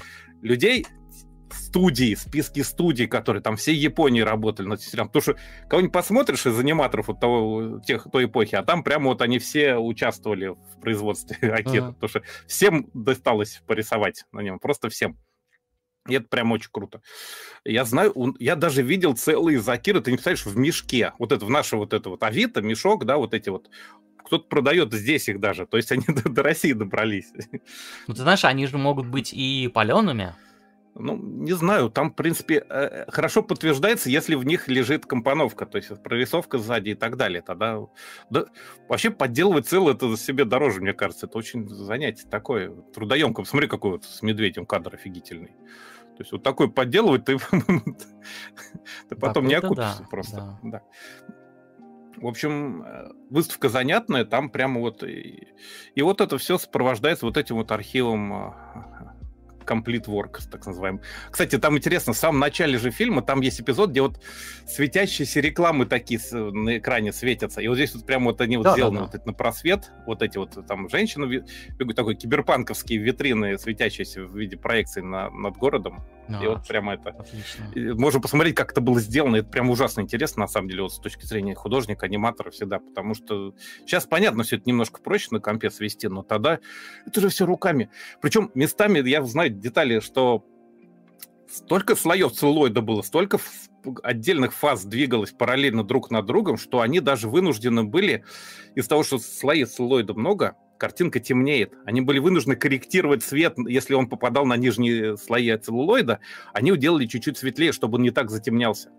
[0.42, 0.86] людей
[1.52, 5.08] студии, списки студий, которые там все Японии работали над сериалом.
[5.08, 5.36] Потому что
[5.68, 9.76] кого-нибудь посмотришь из аниматоров вот того, тех, той эпохи, а там прямо вот они все
[9.76, 11.88] участвовали в производстве Акира.
[11.88, 11.94] Uh-huh.
[11.94, 15.18] Потому что всем досталось порисовать на нем, просто всем.
[16.08, 17.02] И это прям очень круто.
[17.64, 21.12] Я знаю, я даже видел целые закиры, ты не представляешь, в мешке.
[21.18, 23.68] Вот это в наше вот это вот Авито, мешок, да, вот эти вот.
[24.24, 25.66] Кто-то продает здесь их даже.
[25.66, 27.32] То есть они до, до России добрались.
[28.06, 30.34] Ну, ты знаешь, они же могут быть и палеными.
[30.94, 35.78] Ну, не знаю, там, в принципе, э, хорошо подтверждается, если в них лежит компоновка, то
[35.78, 37.42] есть прорисовка сзади и так далее.
[37.42, 37.80] Тогда
[38.28, 38.46] да,
[38.88, 41.26] вообще подделывать целое это себе дороже, мне кажется.
[41.26, 43.44] Это очень занятие такое трудоемкое.
[43.44, 45.54] Смотри, какой вот с медведем кадр офигительный.
[46.16, 47.38] То есть вот такой подделывать ты,
[49.08, 50.58] ты потом не окупишься просто.
[50.62, 50.82] Да.
[52.16, 55.02] В общем, э, выставка занятная, там прямо вот...
[55.02, 55.48] И,
[55.94, 59.09] и вот это все сопровождается вот этим вот архивом а,
[59.70, 61.02] Complete Work, так называемый.
[61.30, 64.20] Кстати, там интересно, в самом начале же фильма там есть эпизод, где вот
[64.66, 67.60] светящиеся рекламы такие на экране светятся.
[67.60, 69.10] И вот здесь вот прямо вот они вот да, сделаны да, да.
[69.12, 71.44] вот на просвет, вот эти вот там женщины,
[71.94, 76.04] такой киберпанковские витрины, светящиеся в виде проекции на, над городом.
[76.38, 77.10] А, и вот прямо это...
[77.10, 77.94] Отлично.
[77.94, 79.36] Можно посмотреть, как это было сделано.
[79.36, 83.14] Это прям ужасно интересно, на самом деле, вот с точки зрения художника, аниматора всегда, потому
[83.14, 86.60] что сейчас, понятно, все это немножко проще на компе свести, но тогда
[87.06, 87.90] это же все руками.
[88.20, 90.44] Причем местами, я знаю детали, что
[91.50, 93.38] столько слоев целлулоида было, столько
[94.02, 98.24] отдельных фаз двигалось параллельно друг над другом, что они даже вынуждены были,
[98.74, 101.74] из-за того, что слои целлулоида много, картинка темнеет.
[101.84, 106.20] Они были вынуждены корректировать цвет, если он попадал на нижние слои целлулоида,
[106.52, 108.90] они уделали чуть-чуть светлее, чтобы он не так затемнялся.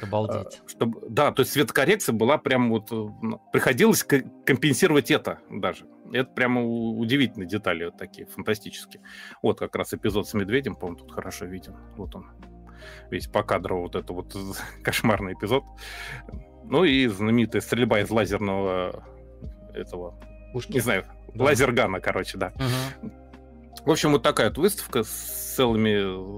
[0.00, 0.60] Обалдеть.
[0.64, 2.90] А, чтобы, да, то есть цветокоррекция была прям вот...
[2.90, 5.86] Ну, приходилось компенсировать это даже.
[6.12, 9.02] Это прямо удивительные детали вот такие, фантастические.
[9.42, 11.76] Вот как раз эпизод с медведем, по-моему, тут хорошо виден.
[11.96, 12.30] Вот он.
[13.10, 14.34] Весь по кадру вот это вот
[14.82, 15.64] кошмарный эпизод.
[16.64, 19.04] Ну и знаменитая стрельба из лазерного
[19.74, 20.18] этого...
[20.52, 20.72] Пушки.
[20.72, 21.44] Не знаю, да.
[21.44, 22.52] Лазергана, короче, да.
[22.56, 23.12] Угу.
[23.86, 26.32] В общем, вот такая вот выставка с целыми...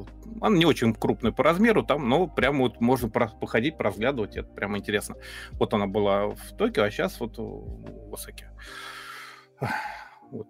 [0.44, 4.79] Она не очень крупная по размеру, там, но прямо вот можно походить, поразглядывать, это прямо
[4.79, 5.16] интересно.
[5.53, 8.50] Вот она была в Токио, а сейчас вот в Осаке.
[10.31, 10.46] Вот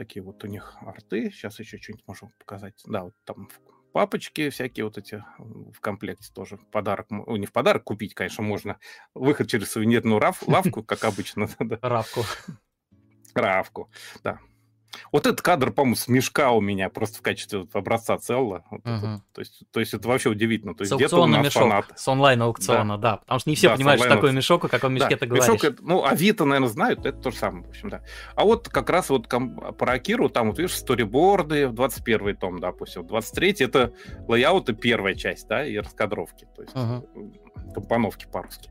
[0.00, 1.30] такие вот у них арты.
[1.30, 2.82] Сейчас еще что-нибудь можем показать.
[2.86, 3.50] Да, вот там
[3.92, 6.58] папочки всякие вот эти в комплекте тоже.
[6.72, 8.78] Подарок, ну, не в подарок купить, конечно, можно.
[9.14, 11.48] Выход через сувенирную лавку, как обычно.
[11.82, 12.22] Равку.
[13.34, 13.90] Равку,
[14.22, 14.38] да.
[15.12, 18.64] Вот этот кадр, по-моему, с мешка у меня просто в качестве образца целого.
[18.70, 18.90] Вот угу.
[18.90, 20.74] это, то, есть, то есть это вообще удивительно.
[20.74, 21.86] То есть с аукциона мешок, фанат.
[21.96, 23.12] с онлайн-аукциона, да.
[23.12, 23.16] да.
[23.18, 25.48] Потому что не все да, понимают, что такое мешок, о каком мешке да, ты говоришь.
[25.48, 28.02] Мешок, это, ну, Авито, наверное, знают, это то же самое, в общем, да.
[28.34, 33.56] А вот как раз вот про Акиру, там вот видишь, сториборды, 21 том, допустим, 23
[33.60, 33.92] это
[34.28, 37.32] лайауты первая часть, да, и раскадровки, то есть угу.
[37.74, 38.70] компоновки по-русски.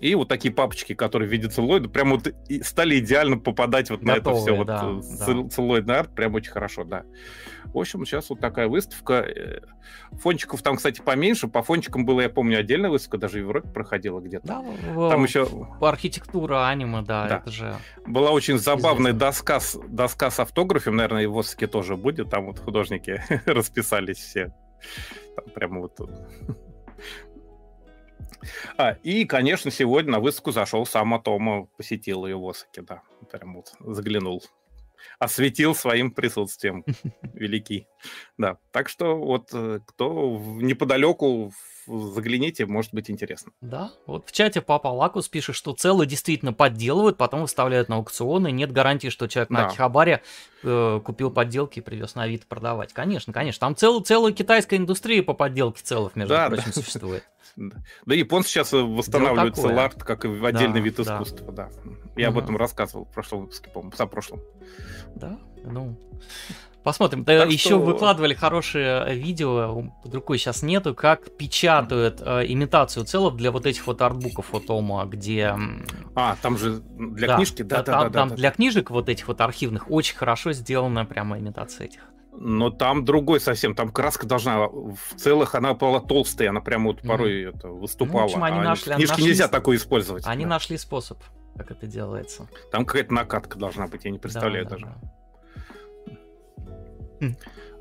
[0.00, 2.32] И вот такие папочки, которые в виде целлоида, прям вот
[2.62, 4.56] стали идеально попадать вот Готовые, на это все.
[4.56, 5.48] Вот да, э, да.
[5.50, 7.04] целлоидный арт прям очень хорошо, да.
[7.66, 9.14] В общем, сейчас вот такая выставка.
[9.14, 9.60] Э,
[10.12, 11.48] фончиков там, кстати, поменьше.
[11.48, 14.46] По фончикам было, я помню, отдельная выставка, даже в Европе проходила где-то.
[14.46, 14.64] Да,
[15.10, 15.46] там в, еще...
[15.80, 17.76] Архитектура аниме, да, да, это же...
[18.06, 22.30] Была очень забавная доска с, доска с автографом, наверное, и в Осаке тоже будет.
[22.30, 24.54] Там вот художники расписались все.
[25.36, 26.00] Там прямо вот
[28.76, 33.54] а, и, конечно, сегодня на выставку зашел сам Атома, посетил ее в Осаке, да, прям
[33.54, 34.42] вот заглянул.
[35.18, 36.84] Осветил своим присутствием
[37.34, 37.86] великий.
[38.36, 41.52] Да, так что вот э, кто неподалеку
[41.98, 43.52] загляните, может быть интересно.
[43.60, 48.50] Да, вот в чате Папа Лакус пишет, что целые действительно подделывают, потом выставляют на аукционы,
[48.50, 49.66] нет гарантии, что человек на да.
[49.68, 50.22] Акихабаре
[50.62, 52.92] э, купил подделки и привез на Авито продавать.
[52.92, 56.72] Конечно, конечно, там цел, целая китайская индустрия по подделке целых, между да, прочим, да.
[56.72, 57.24] существует.
[58.06, 61.68] Да, японцы сейчас восстанавливают целларт как отдельный да, вид искусства, да.
[62.16, 62.38] Я угу.
[62.38, 64.40] об этом рассказывал в прошлом выпуске, по-моему, в прошлом.
[65.16, 65.98] Да, ну...
[66.82, 67.24] Посмотрим.
[67.24, 67.78] Да, еще что...
[67.78, 73.66] выкладывали хорошее э, видео, под рукой сейчас нету, как печатают э, имитацию целов для вот
[73.66, 75.54] этих вот артбуков Фотома, где...
[76.14, 77.62] А, там же для да, книжки?
[77.62, 77.92] Да, да, да.
[77.92, 81.86] Там, да, там да, для книжек вот этих вот архивных очень хорошо сделана прямо имитация
[81.86, 82.00] этих.
[82.32, 87.02] Но там другой совсем, там краска должна в целых, она была толстая, она прямо вот
[87.02, 87.56] порой mm.
[87.56, 88.20] это выступала.
[88.20, 89.24] Ну, общем, они а нашли, книжки нашли...
[89.26, 90.24] нельзя такое использовать.
[90.26, 90.50] Они да.
[90.50, 91.18] нашли способ,
[91.56, 92.48] как это делается.
[92.72, 94.86] Там какая-то накатка должна быть, я не представляю да, даже.
[94.86, 95.19] Да, да.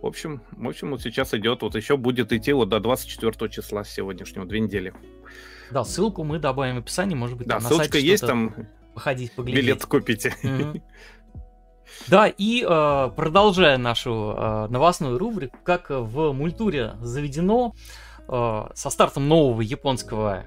[0.02, 3.84] В общем, в общем, вот сейчас идет, вот еще будет идти вот до 24 числа
[3.84, 4.93] сегодняшнего, две недели.
[5.71, 8.56] Да, ссылку мы добавим в описании, может быть, да, ссылочка есть там.
[8.93, 9.63] Походить, поглядеть.
[9.63, 10.36] Билет купите.
[12.08, 17.73] Да, и э, продолжая нашу э, новостную рубрику, как в мультуре заведено,
[18.28, 20.45] э, со стартом нового японского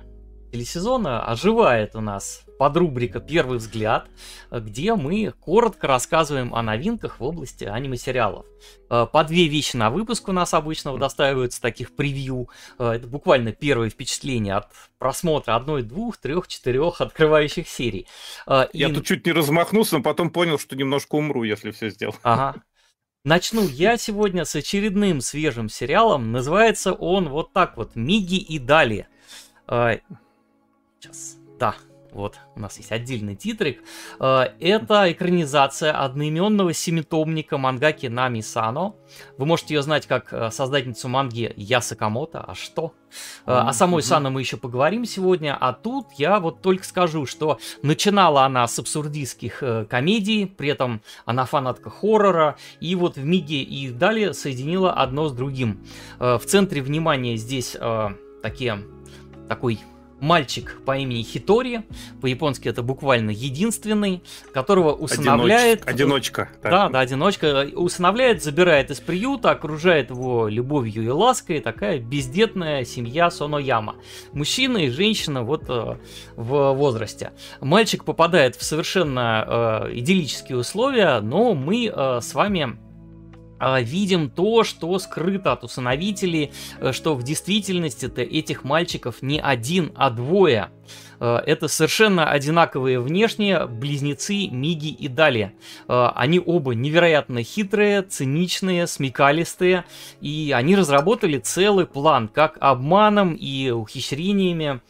[0.52, 4.08] телесезона оживает у нас подрубрика «Первый взгляд»,
[4.50, 8.46] где мы коротко рассказываем о новинках в области аниме-сериалов.
[8.90, 12.50] Э, по две вещи на выпуск у нас обычно удостаиваются таких превью.
[12.78, 18.06] Э, это буквально первое впечатление от просмотра одной, двух, трех, четырех открывающих серий.
[18.46, 18.92] Э, Я И...
[18.92, 22.14] тут чуть не размахнулся, но потом понял, что немножко умру, если все сделал.
[22.22, 22.62] Ага.
[23.24, 26.30] Начну я сегодня с очередным свежим сериалом.
[26.30, 29.08] Называется он вот так вот «Миги и Дали».
[31.02, 31.74] Сейчас, да,
[32.12, 33.82] вот, у нас есть отдельный титрик.
[34.20, 38.94] Э, это экранизация одноименного семитомника мангаки Нами Сано.
[39.36, 42.44] Вы можете ее знать как э, создательницу манги Я Сакамото.
[42.46, 42.94] А что?
[43.46, 43.68] Mm-hmm.
[43.68, 48.44] О самой Сано мы еще поговорим сегодня, а тут я вот только скажу, что начинала
[48.44, 49.60] она с абсурдистских
[49.90, 55.32] комедий, при этом она фанатка хоррора, и вот в Миге и далее соединила одно с
[55.32, 55.84] другим.
[56.20, 57.76] В центре внимания здесь
[58.40, 58.84] такие
[59.48, 59.80] такой
[60.22, 61.82] мальчик по имени Хитори,
[62.20, 64.22] по-японски это буквально единственный,
[64.54, 65.82] которого усыновляет...
[65.86, 66.42] Одиночка.
[66.42, 66.88] одиночка да.
[66.88, 67.68] да, одиночка.
[67.74, 71.60] Усыновляет, забирает из приюта, окружает его любовью и лаской.
[71.60, 73.96] Такая бездетная семья Сонояма.
[74.32, 75.96] Мужчина и женщина вот э,
[76.36, 77.32] в возрасте.
[77.60, 82.78] Мальчик попадает в совершенно э, идиллические условия, но мы э, с вами
[83.80, 90.10] видим то, что скрыто от усыновителей, э, что в действительности-то этих мальчиков не один, а
[90.10, 90.70] двое.
[91.20, 95.54] Э, это совершенно одинаковые внешние близнецы Миги и Дали.
[95.88, 99.84] Э, они оба невероятно хитрые, циничные, смекалистые,
[100.20, 104.80] и они разработали целый план, как обманом и ухищрениями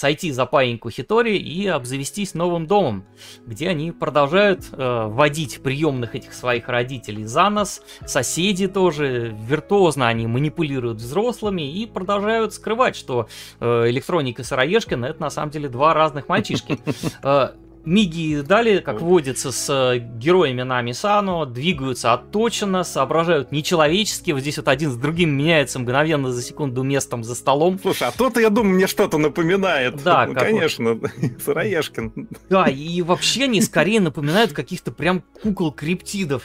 [0.00, 3.04] сойти за паиньку Хитори и обзавестись новым домом,
[3.44, 10.26] где они продолжают э, водить приемных этих своих родителей за нос, соседи тоже, виртуозно они
[10.26, 13.28] манипулируют взрослыми и продолжают скрывать, что
[13.60, 16.78] э, Электроник и Сыроежкин это на самом деле два разных мальчишки.
[17.84, 24.32] Миги дали, как водится, с э, героями Нами Сано, двигаются отточенно, соображают нечеловечески.
[24.32, 27.78] Вот здесь вот один с другим меняется мгновенно за секунду местом за столом.
[27.80, 30.02] Слушай, а то-то, я думаю, мне что-то напоминает.
[30.02, 31.10] Да, ну, конечно, вот.
[31.44, 32.28] Сыроежкин.
[32.50, 36.42] Да, и вообще они скорее напоминают каких-то прям кукол криптидов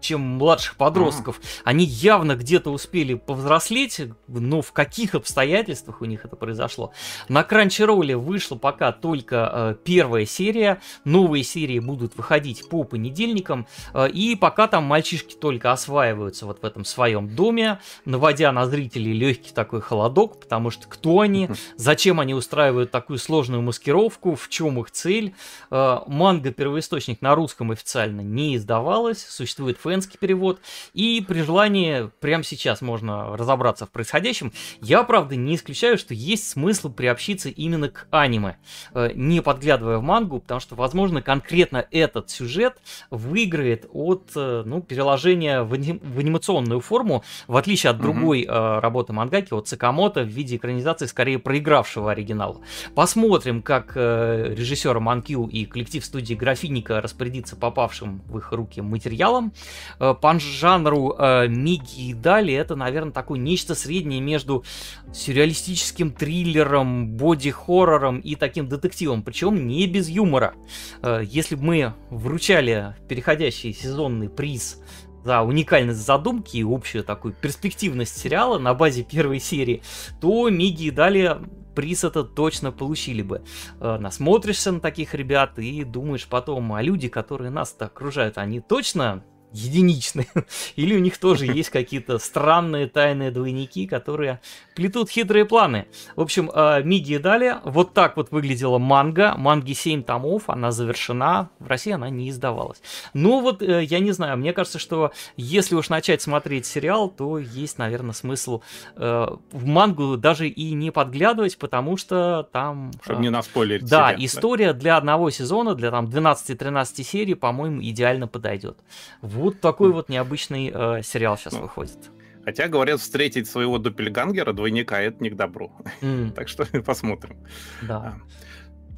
[0.00, 1.40] чем младших подростков.
[1.64, 6.92] Они явно где-то успели повзрослеть, но в каких обстоятельствах у них это произошло.
[7.28, 14.08] На Crunchyroll вышла пока только э, первая серия, новые серии будут выходить по понедельникам, э,
[14.10, 19.52] и пока там мальчишки только осваиваются вот в этом своем доме, наводя на зрителей легкий
[19.52, 24.90] такой холодок, потому что кто они, зачем они устраивают такую сложную маскировку, в чем их
[24.90, 25.34] цель.
[25.70, 30.60] Э, манга первоисточник на русском официально не издавалась, существует фэнский перевод.
[30.94, 34.52] И при желании прямо сейчас можно разобраться в происходящем.
[34.80, 38.56] Я, правда, не исключаю, что есть смысл приобщиться именно к аниме,
[38.94, 44.80] э, не подглядывая в мангу, потому что, возможно, конкретно этот сюжет выиграет от э, ну,
[44.80, 48.78] переложения в, аним- в анимационную форму, в отличие от другой mm-hmm.
[48.78, 52.60] работы мангаки, от Сакамото в виде экранизации скорее проигравшего оригинала.
[52.94, 59.52] Посмотрим, как режиссер Манкью и коллектив студии Графиника распорядится попавшим в их руки материалом.
[59.98, 64.64] Э, по жанру э, Миги и Дали это, наверное, такое нечто среднее между
[65.12, 70.54] сюрреалистическим триллером, боди-хоррором и таким детективом, причем не без юмора.
[71.02, 74.80] Э, если бы мы вручали переходящий сезонный приз
[75.24, 79.82] за уникальность задумки и общую такую перспективность сериала на базе первой серии,
[80.20, 81.36] то Миги и Дали
[81.74, 83.42] приз это точно получили бы.
[83.78, 90.28] Насмотришься на таких ребят и думаешь потом, а люди, которые нас окружают, они точно единичные,
[90.76, 94.40] или у них тоже есть какие-то странные тайные двойники, которые
[94.74, 95.86] плетут хитрые планы.
[96.16, 97.56] В общем, э, Миги дали.
[97.64, 99.34] Вот так вот выглядела манга.
[99.36, 101.50] Манги 7 томов, она завершена.
[101.58, 102.80] В России она не издавалась.
[103.12, 107.38] Ну вот, э, я не знаю, мне кажется, что если уж начать смотреть сериал, то
[107.38, 108.62] есть, наверное, смысл
[108.96, 112.92] э, в мангу даже и не подглядывать, потому что там...
[113.02, 114.78] Чтобы не наспойлерить Да, себя, история да?
[114.78, 118.78] для одного сезона, для там 12-13 серий, по-моему, идеально подойдет.
[119.20, 122.10] Вот такой вот необычный э, сериал сейчас ну, выходит.
[122.44, 125.72] Хотя, говорят, встретить своего доппельгангера, двойника, это не к добру.
[126.00, 126.32] Mm.
[126.32, 127.38] так что посмотрим.
[127.82, 128.16] Да.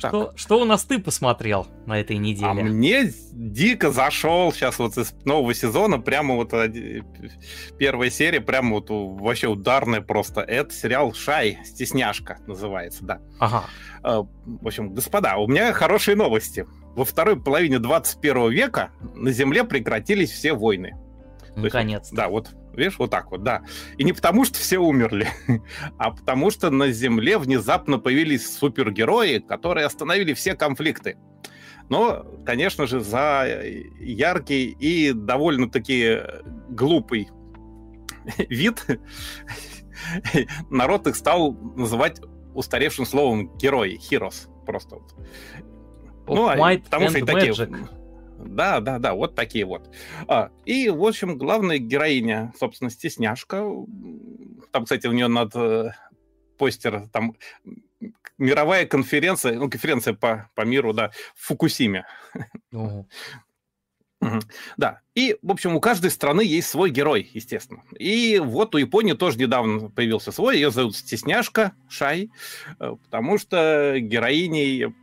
[0.05, 2.49] А, что, что у нас ты посмотрел на этой неделе?
[2.49, 6.53] А мне дико зашел сейчас вот из нового сезона, прямо вот
[7.79, 10.41] первая серия, прямо вот вообще ударная просто.
[10.41, 13.21] Это сериал «Шай», «Стесняшка» называется, да.
[13.39, 13.65] Ага.
[14.03, 19.65] А, в общем, господа, у меня хорошие новости во второй половине 21 века на Земле
[19.65, 20.95] прекратились все войны.
[21.57, 22.15] Наконец-то.
[22.17, 23.63] Да, вот, видишь, вот так вот, да.
[23.99, 25.29] И не потому, что все умерли,
[25.99, 31.19] а потому, что на Земле внезапно появились супергерои, которые остановили все конфликты.
[31.89, 33.63] Но, конечно же, за
[34.01, 36.21] яркий и довольно-таки
[36.71, 37.29] глупый
[38.49, 38.87] вид
[40.71, 42.21] народ их стал называть
[42.55, 45.15] устаревшим словом герои, heroes, просто вот.
[46.35, 47.55] Ну, а, потому что и такие...
[48.45, 49.89] Да, да, да, вот такие вот.
[50.27, 53.65] А, и, в общем, главная героиня, собственно, стесняшка.
[54.73, 55.93] Там, кстати, у нее над э,
[56.59, 57.37] постер, там
[58.39, 62.07] мировая конференция, ну, конференция по, по миру, да, в Фукусиме.
[62.73, 64.39] Угу.
[64.77, 67.83] Да, и, в общем, у каждой страны есть свой герой, естественно.
[67.99, 72.31] И вот у Японии тоже недавно появился свой, ее зовут Стесняшка Шай,
[72.79, 74.95] э, потому что героиней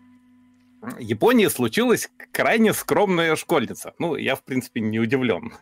[0.99, 3.93] Японии случилась крайне скромная школьница.
[3.99, 5.53] Ну, я, в принципе, не удивлен.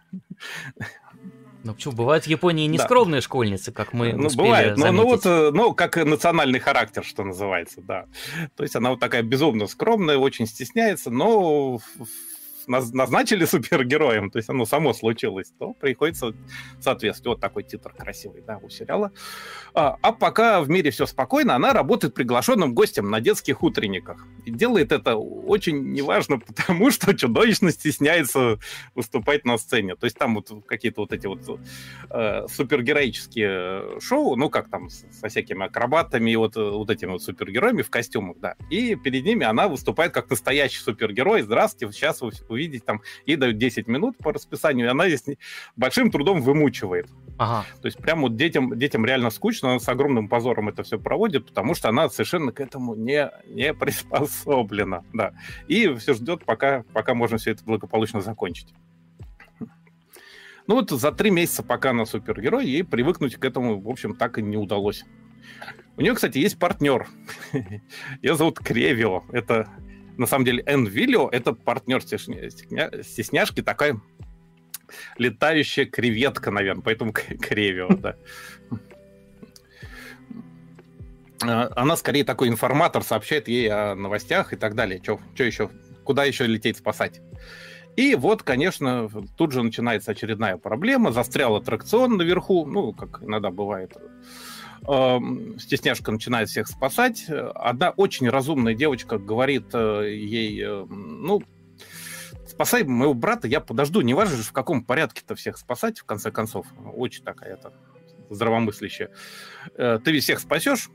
[1.63, 1.95] Ну почему?
[1.95, 3.25] Бывают в Японии нескромные да.
[3.25, 4.77] школьницы, как мы ну, успели бывает.
[4.77, 8.05] Ну, ну вот, э, ну, как национальный характер, что называется, да.
[8.55, 11.79] То есть она вот такая безумно скромная, очень стесняется, но
[12.67, 16.33] назначили супергероем, то есть оно само случилось, то приходится
[16.79, 17.37] соответствовать.
[17.37, 19.11] Вот такой титр красивый, да, у сериала.
[19.73, 24.25] А, а пока в мире все спокойно, она работает приглашенным гостем на детских утренниках.
[24.45, 28.59] И делает это очень неважно, потому что чудовищно стесняется
[28.95, 29.95] выступать на сцене.
[29.95, 31.59] То есть там вот какие-то вот эти вот
[32.09, 37.81] э, супергероические шоу, ну как там со всякими акробатами и вот, вот этими вот супергероями
[37.81, 38.55] в костюмах, да.
[38.69, 41.41] И перед ними она выступает как настоящий супергерой.
[41.41, 45.37] Здравствуйте, сейчас вы увидеть там, ей дают 10 минут по расписанию, и она здесь
[45.75, 47.07] большим трудом вымучивает.
[47.37, 47.65] Ага.
[47.81, 51.45] То есть прям вот детям, детям реально скучно, она с огромным позором это все проводит,
[51.45, 55.03] потому что она совершенно к этому не, не приспособлена.
[55.13, 55.33] Да.
[55.67, 58.73] И все ждет, пока, пока можно все это благополучно закончить.
[60.67, 64.37] Ну вот за три месяца, пока она супергерой, ей привыкнуть к этому, в общем, так
[64.37, 65.05] и не удалось.
[65.95, 67.07] У нее, кстати, есть партнер.
[68.21, 69.23] Ее зовут Кревио.
[69.31, 69.69] Это
[70.17, 73.99] на самом деле Envilio— это партнер стесняшки, такая
[75.17, 78.15] летающая креветка, наверное, поэтому Кревио, да.
[81.43, 85.01] А, она скорее такой информатор, сообщает ей о новостях и так далее.
[85.03, 85.69] Что еще?
[86.03, 87.21] Куда еще лететь спасать?
[87.95, 91.11] И вот, конечно, тут же начинается очередная проблема.
[91.11, 93.97] Застрял аттракцион наверху, ну, как иногда бывает
[95.59, 97.25] стесняшка начинает всех спасать.
[97.29, 101.41] Одна очень разумная девочка говорит э, ей, э, ну,
[102.47, 104.01] спасай моего брата, я подожду.
[104.01, 106.67] Не важно же, в каком порядке-то всех спасать, в конце концов.
[106.93, 107.73] Очень такая это
[108.29, 109.11] здравомыслящая.
[109.75, 110.89] Э, ты всех спасешь.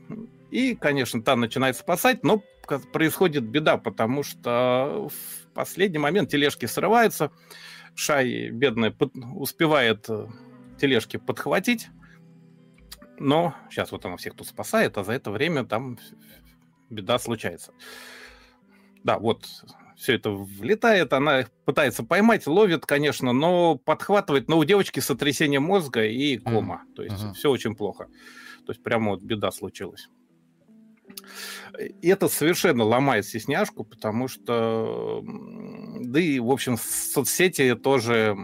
[0.51, 2.43] И, конечно, та начинает спасать, но
[2.91, 7.31] происходит беда, потому что в последний момент тележки срываются.
[7.95, 8.95] Шай, бедная,
[9.35, 10.07] успевает
[10.79, 11.89] тележки подхватить
[13.23, 15.97] но сейчас вот она всех тут спасает, а за это время там
[16.89, 17.73] беда случается.
[19.03, 19.45] Да, вот
[19.95, 26.05] все это влетает, она пытается поймать, ловит, конечно, но подхватывает, но у девочки сотрясение мозга
[26.05, 26.83] и кома.
[26.83, 26.93] Mm-hmm.
[26.95, 27.33] То есть mm-hmm.
[27.33, 28.07] все очень плохо.
[28.65, 30.09] То есть прямо вот беда случилась.
[32.01, 38.37] И это совершенно ломает стесняшку, потому что, да и, в общем, соцсети тоже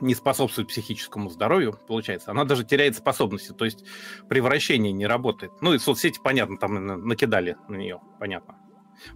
[0.00, 2.30] не способствует психическому здоровью, получается.
[2.30, 3.84] Она даже теряет способности, то есть
[4.28, 5.52] превращение не работает.
[5.60, 8.56] Ну и соцсети, понятно, там накидали на нее, понятно,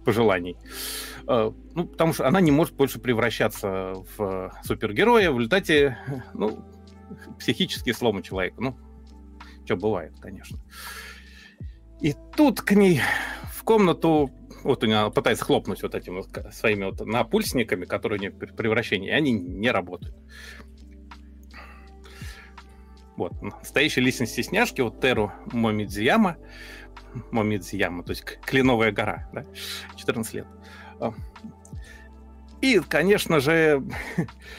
[0.05, 0.57] пожеланий.
[1.27, 5.97] Э, ну, потому что она не может больше превращаться в супергероя, в результате,
[6.33, 6.63] ну,
[7.39, 8.61] психический сломы человека.
[8.61, 8.77] Ну,
[9.65, 10.59] что бывает, конечно.
[11.99, 13.01] И тут к ней
[13.53, 14.31] в комнату
[14.63, 18.51] вот у нее пытается хлопнуть вот этими вот своими вот напульсниками, которые у нее при
[18.51, 20.15] превращении, и они не работают.
[23.17, 26.37] Вот, настоящая личность стесняшки, вот Теру Момидзияма,
[27.31, 29.43] Момидзияма, то есть Кленовая гора, да,
[29.95, 30.47] 14 лет.
[30.99, 31.13] А.
[32.61, 33.83] И, конечно же,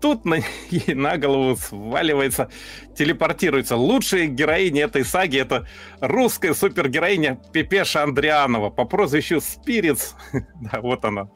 [0.00, 0.38] тут на,
[0.70, 2.50] ей на голову сваливается,
[2.96, 5.38] телепортируется лучшая героиня этой саги.
[5.38, 5.66] Это
[6.00, 10.14] русская супергероиня Пепеша Андрианова по прозвищу Спиритс.
[10.32, 11.28] да, вот она.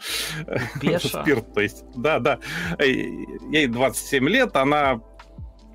[0.80, 1.22] Пепеша?
[1.22, 2.38] Спирт, то есть, да, да.
[2.78, 5.00] Ей 27 лет, она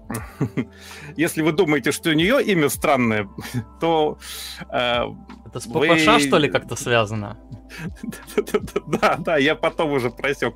[1.16, 3.30] Если вы думаете, что у нее имя странное,
[3.82, 4.18] то...
[4.72, 5.04] Э,
[5.46, 6.20] Это с ППШ, вы...
[6.20, 7.38] что ли, как-то связано?
[8.88, 10.56] Да, да, я потом уже просек.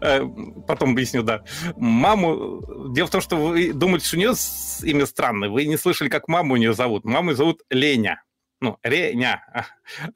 [0.00, 0.22] Э,
[0.66, 1.42] потом объясню, да.
[1.76, 2.62] Маму...
[2.94, 4.34] Дело в том, что вы думаете, что у нее
[4.82, 5.48] имя странное.
[5.48, 7.04] Вы не слышали, как маму у нее зовут.
[7.04, 8.22] Маму зовут Леня
[8.62, 9.44] ну, Реня,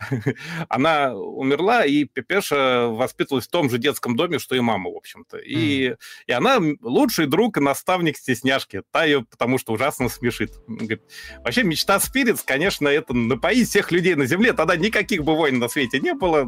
[0.69, 5.39] она умерла, и Пепеша воспитывалась в том же детском доме, что и мама, в общем-то.
[5.39, 5.97] И, mm.
[6.29, 8.83] и она лучший друг и наставник стесняшки.
[8.93, 10.53] Та ее потому что ужасно смешит.
[10.69, 11.03] Говорит,
[11.39, 14.53] вообще мечта Спиритс, конечно, это напоить всех людей на земле.
[14.53, 16.47] Тогда никаких бы войн на свете не было,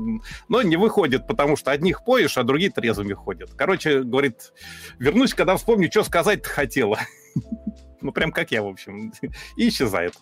[0.49, 3.51] но не выходит, потому что одних поешь, а другие трезвыми ходят.
[3.55, 4.53] Короче, говорит,
[5.01, 7.01] вернусь, когда вспомню, что сказать-то хотела.
[8.01, 9.13] Ну, прям как я, в общем.
[9.57, 10.15] И исчезает.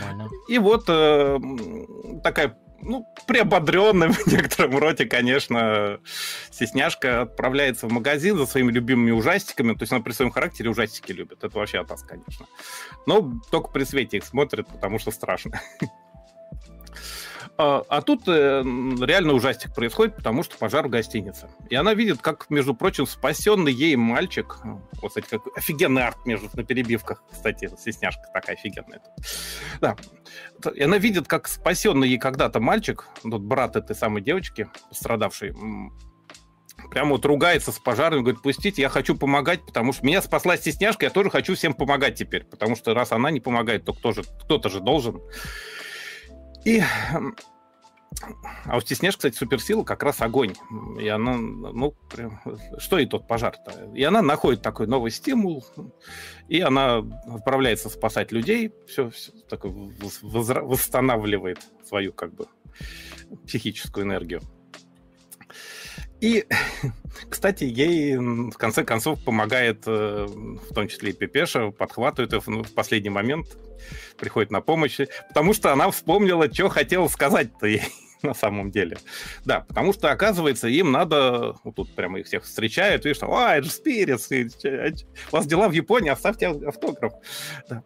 [0.00, 0.28] Нормально.
[0.48, 1.38] И вот э,
[2.22, 6.00] такая ну, приободренным в некотором роде, конечно,
[6.50, 9.74] стесняшка отправляется в магазин за своими любимыми ужастиками.
[9.74, 11.44] То есть она при своем характере ужастики любит.
[11.44, 12.46] Это вообще атас, конечно.
[13.06, 15.60] Но только при свете их смотрит, потому что страшно.
[17.62, 21.50] А, а тут э, реально ужастик происходит, потому что пожар в гостинице.
[21.68, 24.60] И она видит, как, между прочим, спасенный ей мальчик,
[25.02, 29.02] вот, кстати, как офигенный арт между на перебивках, кстати, стесняшка такая офигенная.
[29.78, 29.94] Да.
[30.74, 35.54] И она видит, как спасенный ей когда-то мальчик, вот брат этой самой девочки, пострадавшей,
[36.90, 41.04] прямо вот ругается с пожаром, говорит, пустите, я хочу помогать, потому что меня спасла стесняшка,
[41.04, 44.22] я тоже хочу всем помогать теперь, потому что раз она не помогает, то кто же,
[44.22, 45.20] кто-то же должен.
[46.64, 46.82] И
[48.64, 50.54] а у Стеснеж, кстати, суперсила как раз огонь.
[51.00, 52.40] И она, ну, прям,
[52.78, 53.90] что и тот пожар-то.
[53.94, 55.64] И она находит такой новый стимул,
[56.48, 59.72] и она отправляется спасать людей, все, все такое
[60.22, 62.46] восстанавливает свою, как бы,
[63.46, 64.42] психическую энергию.
[66.20, 66.46] И,
[67.28, 72.74] кстати, ей в конце концов помогает, э, в том числе и Пепеша, подхватывает ее в
[72.74, 73.46] последний момент,
[74.18, 74.98] приходит на помощь,
[75.28, 77.82] потому что она вспомнила, что хотела сказать-то ей
[78.22, 78.98] на самом деле.
[79.44, 81.56] Да, потому что, оказывается, им надо...
[81.64, 85.72] Вот тут прямо их всех встречают, видишь, а, это же Спиритс, у вас дела в
[85.72, 87.14] Японии, оставьте автограф.
[87.68, 87.82] Да.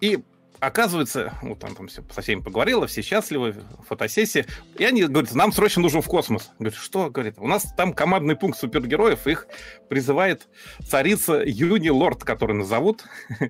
[0.00, 0.18] И
[0.60, 3.54] оказывается, вот там, там все, со всеми поговорила, все счастливы,
[3.86, 4.46] фотосессия.
[4.76, 6.50] И они говорят, нам срочно нужен в космос.
[6.58, 7.10] Говорит, что?
[7.10, 9.46] Говорит, у нас там командный пункт супергероев, их
[9.88, 10.48] призывает
[10.86, 13.04] царица Юни Лорд, которую назовут.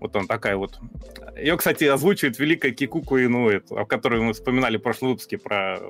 [0.00, 0.78] вот он такая вот.
[1.36, 5.80] Ее, кстати, озвучивает великая Кикуку Инуэт, о которой мы вспоминали в прошлом выпуске про э,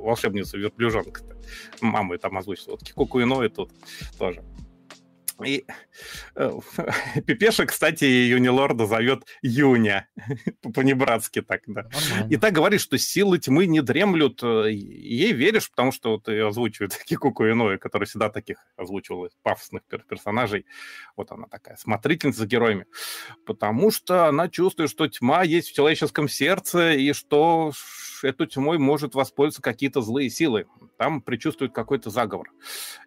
[0.00, 1.22] волшебницу верблюжонка.
[1.80, 2.72] Мама там озвучила.
[2.72, 3.70] Вот Кикуку Инуэт тут
[4.18, 4.42] тоже.
[5.42, 5.66] И
[6.36, 6.50] э,
[7.26, 10.08] Пипеша, кстати, Юнилорда зовет Юня.
[10.74, 11.82] По-небратски так, да.
[11.82, 12.32] Нормально.
[12.32, 14.42] И так говорит, что силы тьмы не дремлют.
[14.42, 19.82] Э, ей веришь, потому что вот ее озвучивает Кикуку Иной, который всегда таких озвучивал пафосных
[20.08, 20.66] персонажей.
[21.16, 22.86] Вот она такая, смотрительница за героями.
[23.46, 27.72] Потому что она чувствует, что тьма есть в человеческом сердце, и что
[28.22, 30.66] эту тьмой может воспользоваться какие-то злые силы.
[30.98, 32.50] Там предчувствует какой-то заговор.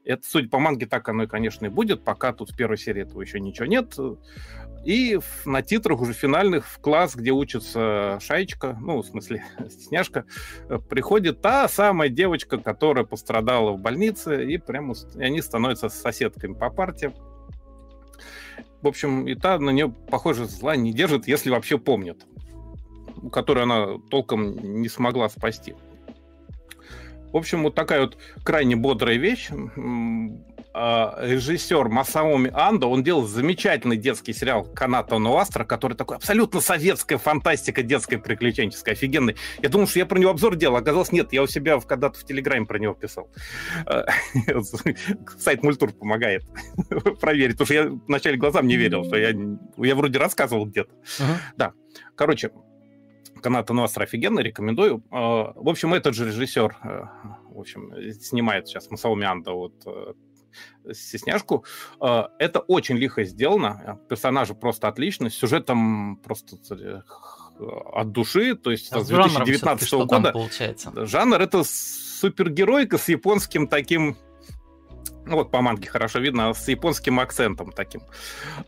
[0.03, 3.21] Это, судя по манге, так оно, конечно, и будет, пока тут в первой серии этого
[3.21, 3.95] еще ничего нет.
[4.85, 10.25] И на титрах уже финальных в класс, где учится Шаечка, ну, в смысле, Стесняшка,
[10.89, 16.69] приходит та самая девочка, которая пострадала в больнице, и прямо и они становятся соседками по
[16.69, 17.13] парте.
[18.81, 22.25] В общем, и та на нее, похоже, зла не держит, если вообще помнит
[23.31, 25.75] которую она толком не смогла спасти.
[27.31, 29.49] В общем, вот такая вот крайне бодрая вещь.
[30.79, 37.17] А, режиссер Масаоми Андо, он делал замечательный детский сериал «Каната Нуастра», который такой абсолютно советская
[37.17, 39.35] фантастика, детская, приключенческая, офигенный.
[39.63, 42.23] Я думал, что я про него обзор делал, оказалось, нет, я у себя когда-то в
[42.25, 43.27] Телеграме про него писал.
[43.87, 44.05] А,
[45.39, 46.43] сайт Мультур помогает
[47.21, 49.33] проверить, потому что я вначале глазам не верил, что я,
[49.77, 50.91] я вроде рассказывал где-то.
[51.55, 51.73] Да,
[52.15, 52.51] короче,
[53.41, 55.03] Каната Ностра офигенно, рекомендую.
[55.09, 57.01] А, в общем, этот же режиссер, э,
[57.49, 60.13] в общем, снимает сейчас Масао Мианда вот э,
[60.91, 61.65] стесняшку.
[61.99, 63.99] А, это очень лихо сделано.
[64.09, 65.29] Персонажи просто отлично.
[65.29, 67.01] Сюжет там просто э,
[67.59, 68.55] от души.
[68.55, 70.31] То есть а с 2019 года.
[70.31, 70.91] Получается?
[71.05, 74.17] Жанр это супергеройка с японским таким
[75.27, 78.01] ну вот по манге хорошо видно, с японским акцентом таким.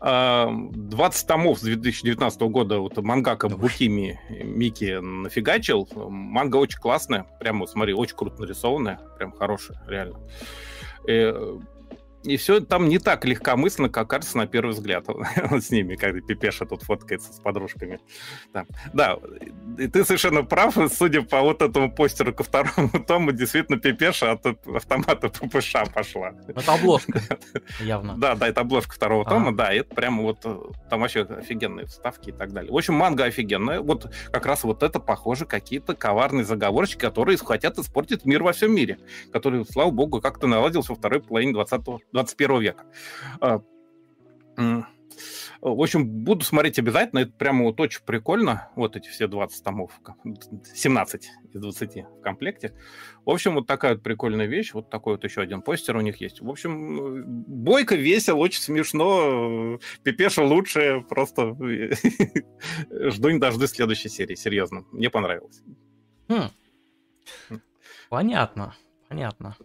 [0.00, 5.88] а, томов с 2019 года вот мангака Бухими Мики нафигачил.
[5.94, 10.20] Манга очень классная, прямо, смотри, очень круто нарисованная, прям хорошая, реально.
[11.08, 11.32] И
[12.22, 15.06] и все там не так легкомысленно, как кажется на первый взгляд
[15.50, 18.00] с ними, когда Пипеша тут фоткается с подружками.
[18.52, 18.66] Да.
[18.92, 19.18] да,
[19.78, 24.46] и ты совершенно прав, судя по вот этому постеру ко второму тому, действительно Пипеша от
[24.46, 26.32] автомата ППШ пошла.
[26.48, 27.22] Это обложка,
[27.80, 28.16] явно.
[28.18, 29.28] Да, да, это обложка второго а.
[29.28, 30.58] тома, да, это прямо вот э,
[30.90, 32.72] там вообще офигенные вставки и так далее.
[32.72, 33.80] В общем, манга офигенная.
[33.80, 38.74] Вот как раз вот это, похоже, какие-то коварные заговорщики, которые хотят испортить мир во всем
[38.74, 38.98] мире,
[39.32, 41.80] который, слава богу, как-то наладился во второй половине 20
[42.12, 42.84] 21 века.
[43.40, 43.62] А,
[45.60, 47.20] в общем, буду смотреть обязательно.
[47.20, 48.70] Это прямо вот очень прикольно.
[48.76, 50.00] Вот эти все 20 томов.
[50.74, 52.74] 17 из 20 в комплекте.
[53.24, 54.72] В общем, вот такая вот прикольная вещь.
[54.72, 56.40] Вот такой вот еще один постер у них есть.
[56.40, 59.78] В общем, бойко, весело, очень смешно.
[60.02, 61.04] Пипеша лучше.
[61.08, 61.54] Просто
[62.90, 64.36] жду не дождусь следующей серии.
[64.36, 64.86] Серьезно.
[64.92, 65.62] Мне понравилось.
[66.28, 67.60] Хм.
[68.08, 68.74] Понятно.
[69.08, 69.56] Понятно.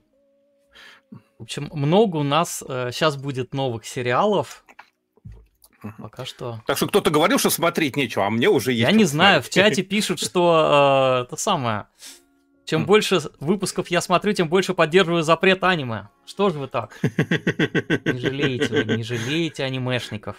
[1.40, 4.64] В общем, много у нас э, сейчас будет новых сериалов.
[6.00, 6.62] Пока что.
[6.66, 8.90] Так что кто-то говорил, что смотреть нечего, а мне уже есть.
[8.90, 11.88] Я не знаю, в чате пишут, что э, это самое.
[12.66, 12.86] Чем mm.
[12.86, 16.10] больше выпусков я смотрю, тем больше поддерживаю запрет аниме.
[16.26, 16.98] Что же вы так?
[17.04, 20.36] Не жалеете вы, не жалеете анимешников.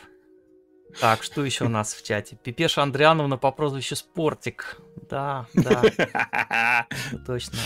[1.00, 2.36] Так, что еще у нас в чате?
[2.42, 4.78] Пипеша Андриановна по прозвищу Спортик.
[5.08, 6.86] Да, да.
[7.26, 7.58] Точно.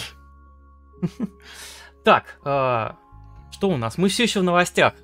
[2.04, 2.96] Так, а,
[3.50, 3.98] что у нас?
[3.98, 4.94] Мы все еще в новостях.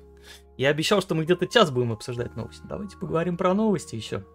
[0.57, 2.63] Я обещал, что мы где-то час будем обсуждать новости.
[2.65, 4.25] Давайте поговорим про новости еще.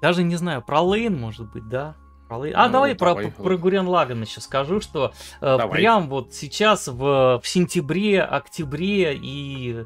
[0.00, 1.96] Даже не знаю, про Лейн, может быть, да?
[2.30, 6.86] А ну, давай, давай про, про Гурен Лаган еще скажу, что э, прям вот сейчас
[6.86, 9.84] в, в сентябре, октябре и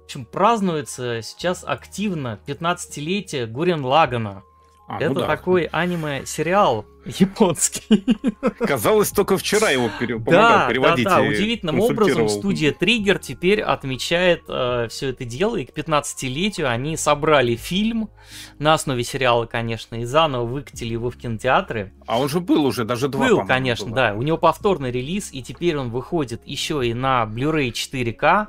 [0.00, 4.42] в общем, празднуется сейчас активно 15-летие Гурен Лагана.
[4.90, 5.26] А, ну Это ну да.
[5.28, 8.04] такой аниме-сериал японский.
[8.58, 10.18] Казалось, только вчера его пере...
[10.18, 11.04] да, переводить.
[11.04, 16.68] Да, да, удивительным образом студия Триггер теперь отмечает э, все это дело, и к 15-летию
[16.68, 18.10] они собрали фильм
[18.58, 21.92] на основе сериала, конечно, и заново выкатили его в кинотеатры.
[22.06, 23.94] А он же был уже, даже два, Был, конечно, было.
[23.94, 24.14] да.
[24.14, 28.46] У него повторный релиз, и теперь он выходит еще и на Blu-ray 4K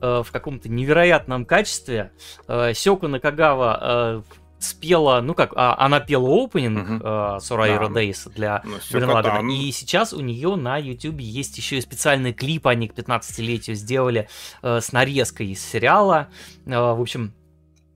[0.00, 2.12] э, в каком-то невероятном качестве.
[2.48, 7.02] Э, Сёку Накагава э, спела, ну как, а, она пела опенинг uh-huh.
[7.02, 8.00] uh, Soraya да.
[8.00, 12.88] Days для ну, И сейчас у нее на YouTube есть еще и специальный клип, они
[12.88, 14.28] к 15-летию сделали
[14.62, 16.28] uh, с нарезкой из сериала.
[16.66, 17.32] Uh, в общем,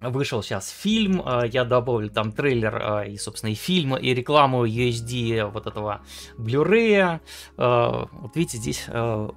[0.01, 4.66] Вышел сейчас фильм, э, я добавлю там трейлер э, и, собственно, и фильм, и рекламу
[4.66, 6.03] USD вот этого
[6.36, 7.20] Blu-ray.
[7.57, 8.86] Э, вот видите, здесь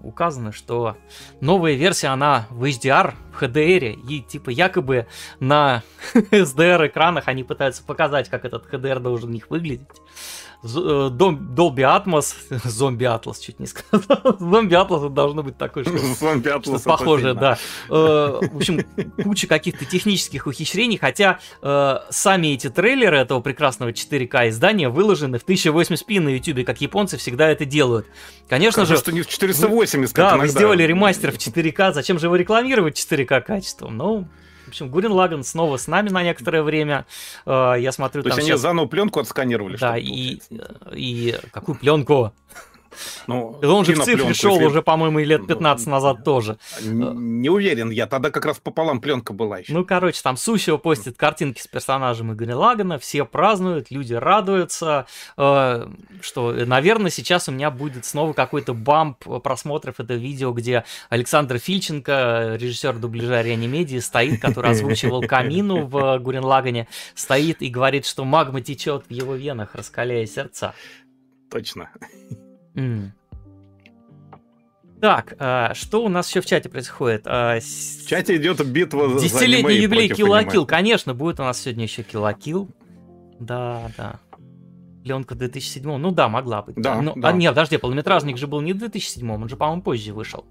[0.02, 0.98] указано, что
[1.40, 5.08] новая версия, она в HDR, в HDR, и типа якобы
[5.40, 5.82] на
[6.14, 9.88] SDR экранах они пытаются показать, как этот HDR должен у них выглядеть.
[10.62, 12.36] Dolby Atmos,
[12.66, 14.38] зомби Атлас чуть не сказал.
[14.40, 17.58] Зомби Атлас должно быть такое, что, зомби Атлас что похожее, да.
[17.90, 18.86] Э, в общем,
[19.24, 25.46] куча каких-то технических ухищрений, хотя э, сами эти трейлеры этого прекрасного 4К издания выложены в
[25.46, 28.08] 1080p на YouTube, как японцы всегда это делают.
[28.50, 28.98] Конечно же...
[28.98, 33.42] что не в 480, Да, вы сделали ремастер в 4К, зачем же его рекламировать 4К
[33.42, 33.96] качеством?
[33.96, 34.28] Ну,
[34.70, 37.06] в общем, Гурин Лаган снова с нами на некоторое время.
[37.46, 38.60] Э, я смотрю, То там есть сейчас...
[38.60, 39.78] они заново пленку отсканировали?
[39.78, 40.40] Да, и,
[40.94, 42.32] и какую пленку?
[43.28, 44.66] Ну, он же в цифре шел если...
[44.66, 46.58] уже, по-моему, лет 15 ну, назад тоже.
[46.82, 49.74] Не уверен, я тогда как раз пополам пленка была еще.
[49.74, 55.06] Ну, короче, там Сусио постит картинки с персонажем Игоря Лагана, все празднуют, люди радуются,
[55.38, 55.88] э,
[56.22, 62.58] что, наверное, сейчас у меня будет снова какой-то бамп просмотров этого видео, где Александр Фильченко,
[62.60, 68.62] режиссер дубляжа Реанимедии, стоит, который озвучивал Камину в Гурен Лагане, стоит и говорит, что магма
[68.62, 70.74] течет в его венах, раскаляя сердца.
[71.50, 71.90] Точно.
[75.02, 77.24] Так, а, что у нас еще в чате происходит?
[77.26, 82.04] А, в чате идет битва за Десятилетний юбилей Килл Конечно, будет у нас сегодня еще
[82.04, 82.70] Килл
[83.40, 84.20] Да, да.
[85.04, 86.76] Пленка 2007 Ну да, могла быть.
[86.76, 87.30] Да, ну, да.
[87.30, 90.44] А, нет, подожди, полнометражник же был не в 2007 он же, по-моему, позже вышел.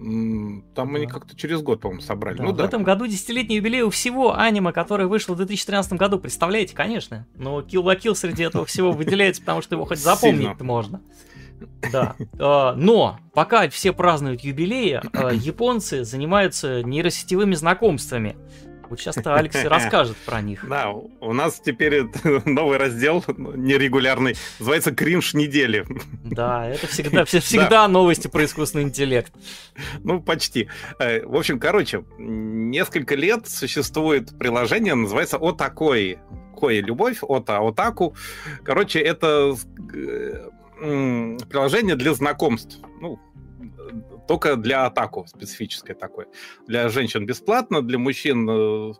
[0.00, 0.96] Там да.
[0.96, 2.38] они как-то через год, по-моему, собрали.
[2.38, 2.64] Да, ну, да.
[2.64, 6.18] В этом году десятилетний юбилей у всего аниме, которое вышло в 2013 году.
[6.18, 7.26] Представляете, конечно.
[7.36, 11.02] Но Kill la Kill среди этого всего выделяется, потому что его хоть запомнить можно.
[11.92, 12.16] Да.
[12.38, 18.36] А, но пока все празднуют юбилеи, а, японцы занимаются нейросетевыми знакомствами.
[18.90, 20.68] Вот сейчас-то Алекс расскажет про них.
[20.68, 22.02] Да, у нас теперь
[22.44, 25.86] новый раздел нерегулярный, называется «Кринж недели».
[26.24, 27.88] Да, это всегда, всегда да.
[27.88, 29.32] новости про искусственный интеллект.
[30.00, 30.68] Ну, почти.
[30.98, 36.18] Э, в общем, короче, несколько лет существует приложение, называется «О такой».
[36.58, 38.14] Кое любовь, Ота Отаку.
[38.64, 39.54] Короче, это
[39.94, 40.50] э,
[41.48, 42.78] приложение для знакомств.
[43.00, 43.18] Ну,
[44.30, 46.28] только для атаку специфическое такое.
[46.68, 48.92] Для женщин бесплатно, для мужчин э,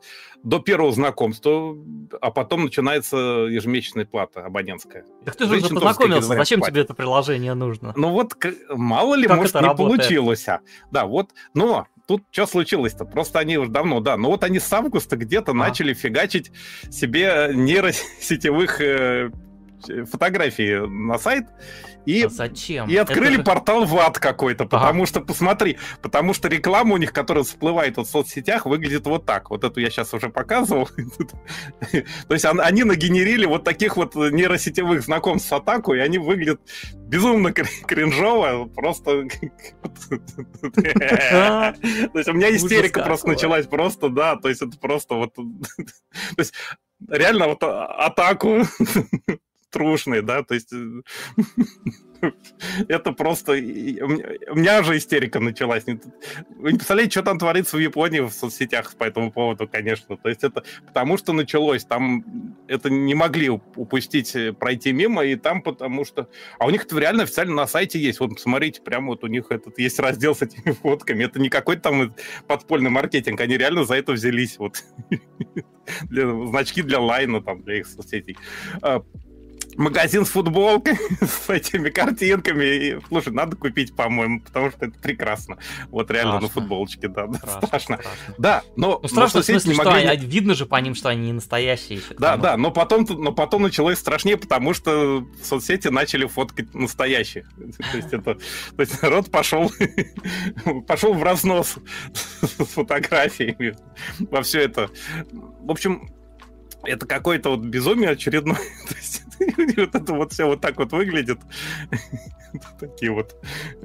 [0.42, 1.76] до первого знакомства,
[2.20, 5.04] а потом начинается ежемесячная плата абонентская.
[5.24, 7.92] Так ты же уже познакомился, говоря, зачем тебе это приложение нужно?
[7.94, 8.34] Ну вот,
[8.70, 10.00] мало ли, как может, не работает?
[10.00, 10.48] получилось.
[10.48, 10.62] А.
[10.90, 13.04] Да, вот, но тут что случилось-то?
[13.04, 15.54] Просто они уже давно, да, но вот они с августа где-то а.
[15.54, 16.50] начали фигачить
[16.90, 19.30] себе нейросетевых э,
[20.10, 21.46] фотографии на сайт,
[22.07, 22.88] и, а зачем?
[22.88, 23.44] И открыли Это...
[23.44, 25.07] портал в ад какой-то, потому ага.
[25.07, 29.51] что, посмотри, потому что реклама у них, которая всплывает в соцсетях, выглядит вот так.
[29.51, 30.88] Вот эту я сейчас уже показывал.
[32.28, 36.61] То есть они нагенерили вот таких вот нейросетевых знакомств с атаку, и они выглядят
[37.11, 39.28] безумно кринжово, просто...
[40.74, 41.74] То
[42.14, 45.34] есть у меня истерика просто началась просто, да, то есть это просто вот...
[45.34, 45.44] То
[46.38, 46.55] есть
[47.09, 48.62] реально вот атаку
[49.70, 50.72] трушный, да, то есть...
[52.88, 53.52] Это просто...
[53.52, 55.86] У меня уже истерика началась.
[55.86, 55.98] Не
[56.62, 60.16] представляете, что там творится в Японии в соцсетях по этому поводу, конечно.
[60.16, 61.84] То есть это потому, что началось.
[61.84, 66.28] Там это не могли упустить, э, пройти мимо, и там потому что...
[66.58, 68.20] А у них это реально официально на сайте есть.
[68.20, 71.24] Вот посмотрите, прямо вот у них этот есть раздел с этими фотками.
[71.24, 72.14] Это не какой-то там
[72.46, 73.40] подпольный маркетинг.
[73.40, 74.58] Они реально за это взялись.
[74.58, 74.84] Вот.
[76.02, 78.36] для, значки для лайна, там, для их соцсетей.
[79.80, 82.64] Магазин с футболкой, с этими картинками.
[82.64, 85.56] И, слушай, надо купить, по-моему, потому что это прекрасно.
[85.88, 86.48] Вот реально страшно.
[86.48, 87.66] на футболочке, да, да страшно.
[87.96, 88.00] страшно.
[88.36, 89.00] Да, но...
[89.02, 90.04] Ну, страшно но в смысле, что могли...
[90.04, 92.14] они, видно же по ним, что они не настоящие еще.
[92.18, 97.48] Да, да, но потом, но потом началось страшнее, потому что в соцсети начали фоткать настоящих.
[97.92, 98.34] То есть это...
[98.34, 99.72] То есть народ пошел,
[100.86, 101.76] пошел в разнос
[102.42, 103.76] с фотографиями
[104.18, 104.90] во все это.
[105.32, 106.10] В общем,
[106.84, 108.58] это какое-то вот безумие очередное.
[109.76, 111.38] вот это вот все вот так вот выглядит.
[112.80, 113.34] Такие вот.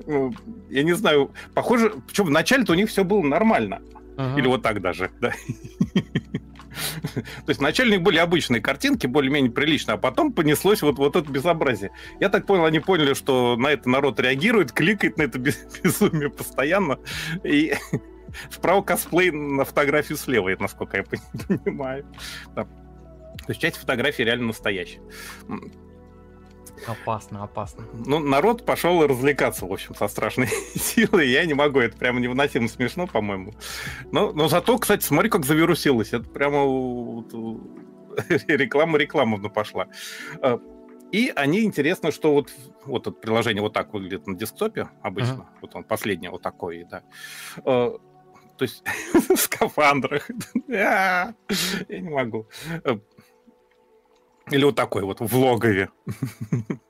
[0.05, 0.33] Ну,
[0.69, 3.81] я не знаю, похоже, причем вначале-то у них все было нормально.
[4.37, 5.33] Или вот так даже, да.
[7.13, 11.15] То есть вначале у них были обычные картинки, более-менее прилично, а потом понеслось вот, вот
[11.15, 11.91] это безобразие.
[12.19, 16.99] Я так понял, они поняли, что на это народ реагирует, кликает на это безумие постоянно.
[17.43, 17.73] И
[18.49, 22.05] вправо косплей на фотографию слева, насколько я понимаю.
[22.55, 22.67] Да.
[23.45, 25.01] То есть часть фотографий реально настоящая.
[26.87, 27.85] Опасно, опасно.
[28.05, 31.29] Ну, народ пошел развлекаться, в общем, со страшной силой.
[31.29, 33.53] Я не могу, это прямо невыносимо смешно, по-моему.
[34.11, 36.13] Но, но зато, кстати, смотри, как завирусилось.
[36.13, 36.59] Это прямо
[38.47, 39.87] реклама рекламовна пошла.
[40.41, 40.59] А,
[41.11, 42.51] и они, интересно, что вот,
[42.85, 45.33] вот это приложение вот так выглядит на десктопе обычно.
[45.33, 45.59] Uh-huh.
[45.61, 47.03] Вот он последний вот такой, да.
[47.63, 47.97] А,
[48.57, 48.83] то есть
[49.13, 50.29] в скафандрах.
[50.67, 51.35] Я
[51.89, 52.47] не могу.
[54.51, 55.89] Или вот такой вот в логове.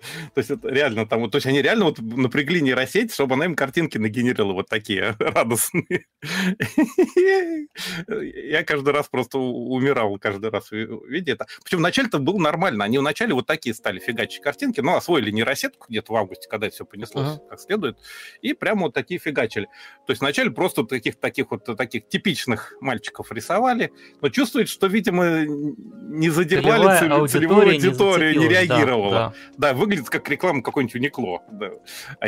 [0.34, 3.44] То есть это реально там, вот, то есть они реально вот напрягли нейросеть, чтобы она
[3.46, 6.06] им картинки нагенерила вот такие радостные.
[8.08, 11.46] Я каждый раз просто умирал, каждый раз видя это.
[11.64, 16.12] Причем вначале-то было нормально, они вначале вот такие стали фигачить картинки, ну, освоили нейросетку где-то
[16.12, 17.48] в августе, когда все понеслось uh-huh.
[17.48, 17.98] как следует,
[18.42, 19.66] и прямо вот такие фигачили.
[20.06, 25.44] То есть вначале просто таких, таких вот таких типичных мальчиков рисовали, но чувствует, что, видимо,
[25.44, 29.10] не задевали целевую аудиторию, не, не реагировала.
[29.10, 29.34] Да, да.
[29.58, 31.70] да, выглядит как реклама какой-нибудь Уникло, да,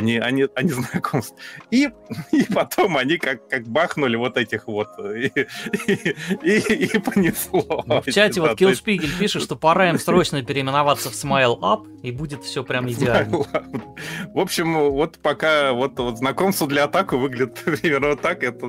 [0.01, 1.35] не, а не знакомств.
[1.71, 1.91] И,
[2.33, 5.31] и потом они как, как бахнули вот этих вот, и,
[5.87, 7.85] и, и, и понесло.
[7.87, 9.19] Ну, в чате да, вот Киллшпигель есть...
[9.19, 13.45] пишет, что пора им срочно переименоваться в Smile Up, и будет все прям идеально.
[14.33, 18.67] В общем, вот пока вот, вот знакомство для атаку выглядит примерно так, это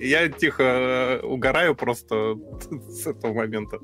[0.00, 2.36] я тихо э, угораю просто
[2.88, 3.78] с этого момента.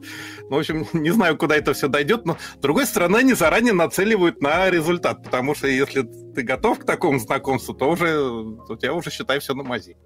[0.48, 3.72] Ну, в общем, не знаю, куда это все дойдет, но, с другой стороны, они заранее
[3.72, 6.02] нацеливают на результат, потому что если
[6.34, 9.96] ты готов к такому знакомству, то уже у тебя уже, считай, все на мази.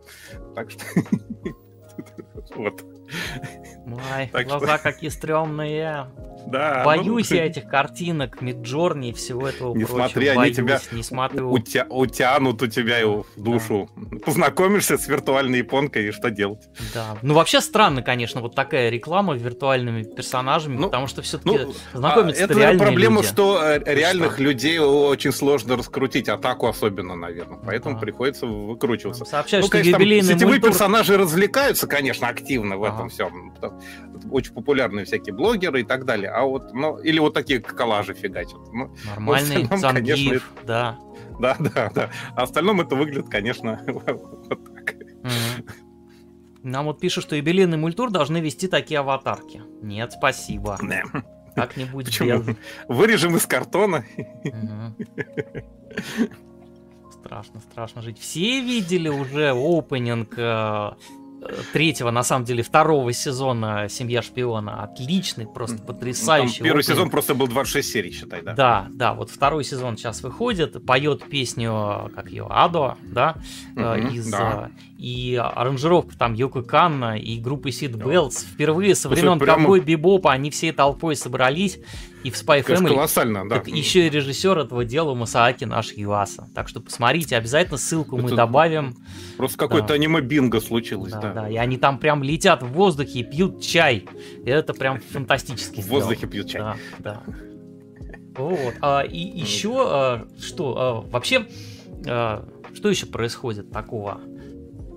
[0.55, 0.85] Так что...
[2.55, 2.83] Вот.
[3.87, 4.91] Ой, так глаза что...
[4.91, 6.07] какие стрёмные.
[6.47, 6.83] Да.
[6.85, 7.37] Боюсь ну...
[7.37, 10.09] я этих картинок, Миджорни и всего этого Не прочего.
[10.09, 11.51] смотри, они Боюсь, тебя не смотрю.
[11.51, 11.87] Утя...
[11.89, 13.91] утянут у тебя в душу.
[13.97, 14.19] Да.
[14.25, 16.69] Познакомишься с виртуальной японкой и что делать.
[16.95, 17.17] Да.
[17.23, 22.43] Ну, вообще странно, конечно, вот такая реклама виртуальными персонажами, ну, потому что все-таки ну, знакомиться
[22.43, 23.29] а, Это проблема, люди.
[23.29, 24.43] что э, реальных что?
[24.43, 27.59] людей очень сложно раскрутить, атаку особенно, наверное.
[27.65, 28.01] Поэтому да.
[28.01, 29.25] приходится выкручиваться.
[29.25, 30.71] Сообщаю, ну, что конечно, юбилейный сетевые мультур...
[30.71, 32.97] персонажи развлекаются, конечно, активно в ага.
[32.99, 33.55] Этом всем.
[34.30, 36.30] Очень популярные всякие блогеры и так далее.
[36.30, 38.72] А вот, ну, или вот такие коллажи фигачат.
[38.72, 40.99] Ну, Нормальный ну, остальном, конечно, да.
[41.38, 42.11] Да, да, да.
[42.34, 44.94] А остальном это выглядит, конечно, вот так.
[46.62, 49.62] Нам вот пишут, что юбилейный мультур должны вести такие аватарки.
[49.80, 50.78] Нет, спасибо.
[51.55, 52.42] Как-нибудь Почему?
[52.42, 52.57] без...
[52.88, 54.05] Вырежем из картона.
[57.11, 58.18] Страшно, страшно жить.
[58.18, 60.92] Все видели уже опенинг э,
[61.72, 64.82] третьего, на самом деле, второго сезона «Семья шпиона».
[64.82, 66.59] Отличный, просто потрясающий.
[66.59, 66.86] Там первый опыт.
[66.86, 68.55] сезон просто был 26 серий, считай, да?
[68.55, 73.36] Да, да, вот второй сезон сейчас выходит, поет песню, как ее, Адо, да,
[73.74, 74.30] угу, из...
[74.30, 74.70] Да.
[74.99, 78.43] И аранжировка там Йоко Канна и группы Seatbelts.
[78.42, 79.61] Впервые со времен прямо...
[79.61, 81.78] Ковбой Бибопа они всей толпой собрались
[82.24, 82.88] и в Spy Family.
[82.88, 83.59] колоссально, да.
[83.59, 86.49] Так еще и режиссер этого дела Масааки наш Юаса.
[86.53, 88.96] Так что посмотрите, обязательно ссылку Это мы добавим.
[89.36, 89.94] Просто какое-то да.
[89.94, 91.32] аниме-бинго случилось, да, да.
[91.32, 94.05] Да, и они там прям летят в воздухе и пьют чай.
[94.44, 95.80] И это прям фантастически.
[95.80, 96.61] В воздухе пьют чай.
[96.61, 97.22] Да, да.
[98.36, 98.74] Вот.
[98.80, 100.76] А, и еще а, что?
[100.76, 101.46] А, вообще,
[102.05, 104.20] а, что еще происходит такого?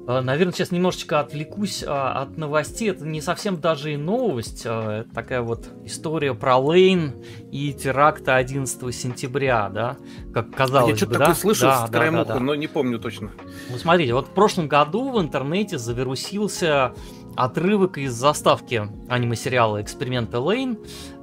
[0.07, 2.89] Э, Наверное, сейчас немножечко отвлекусь а, от новостей.
[2.89, 4.63] Это не совсем даже и новость.
[4.65, 7.13] А, такая вот история про Лейн
[7.51, 9.97] и теракта 11 сентября, да?
[10.33, 11.19] Как казалось Я бы, что-то да?
[11.19, 12.39] такое слышал да, с да, краем да, уха, да.
[12.39, 13.31] но не помню точно.
[13.69, 16.93] Ну, смотрите, вот в прошлом году в интернете завирусился
[17.35, 20.77] отрывок из заставки аниме-сериала «Эксперименты Лейн»,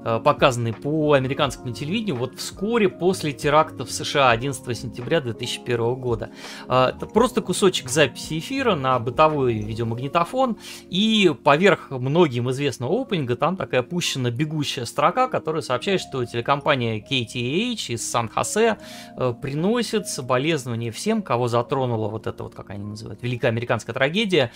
[0.05, 6.31] показанный по американскому телевидению вот вскоре после теракта в США 11 сентября 2001 года.
[6.69, 13.57] Э, это просто кусочек записи эфира на бытовой видеомагнитофон, и поверх многим известного опенинга там
[13.57, 18.79] такая пущена бегущая строка, которая сообщает, что телекомпания KTH из Сан-Хосе
[19.17, 24.53] э, приносит соболезнования всем, кого затронула вот эта вот, как они называют, великая американская трагедия.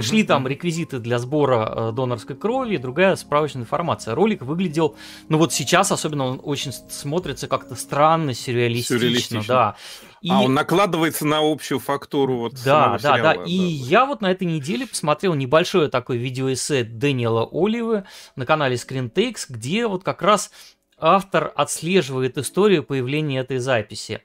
[0.00, 4.14] Шли там реквизиты для сбора донорской крови и другая справочная информация.
[4.14, 4.85] Ролик выглядел
[5.28, 9.44] ну вот сейчас особенно он очень смотрится как-то странно, сюрреалистично, сюрреалистично.
[9.46, 9.76] да.
[10.22, 10.30] И...
[10.30, 13.44] А он накладывается на общую фактуру вот Да, да, сериала, да.
[13.44, 19.46] И я вот на этой неделе посмотрел небольшое такое видеоэссе Дэниела Оливы на канале Screentakes,
[19.48, 20.50] где вот как раз
[20.98, 24.22] автор отслеживает историю появления этой записи.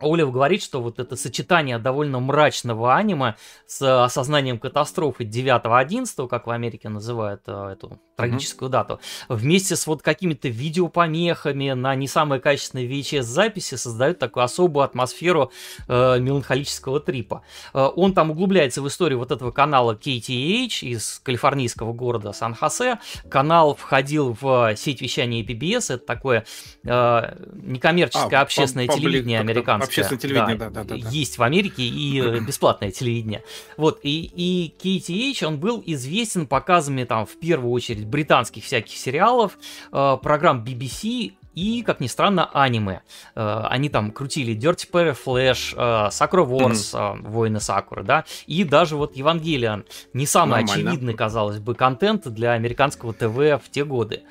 [0.00, 3.34] Олив говорит, что вот это сочетание довольно мрачного аниме
[3.66, 8.72] с осознанием катастрофы 9-11, как в Америке называют э, эту трагическую mm-hmm.
[8.72, 15.50] дату, вместе с вот какими-то видеопомехами на не самой качественной VHS-записи создают такую особую атмосферу
[15.88, 17.42] э, меланхолического трипа.
[17.74, 22.98] Э, он там углубляется в историю вот этого канала KTH из калифорнийского города Сан-Хосе.
[23.28, 26.44] Канал входил в сеть вещания PBS, это такое
[26.84, 31.08] э, некоммерческое а, общественное телевидение американское Общественное телевидение, да, да, да, да.
[31.10, 33.42] Есть в Америке и э, бесплатное телевидение.
[33.76, 39.58] Вот, и, и KTH, он был известен показами там в первую очередь британских всяких сериалов,
[39.92, 43.02] э, программ BBC и, как ни странно, аниме.
[43.34, 45.74] Э, они там крутили Dirty Perry Flash,
[46.10, 47.28] Sakura Wars, mm-hmm.
[47.28, 49.84] Воины Сакуры, да, и даже вот Евангелион.
[50.12, 50.90] Не самый Нормально.
[50.90, 54.22] очевидный, казалось бы, контент для американского ТВ в те годы.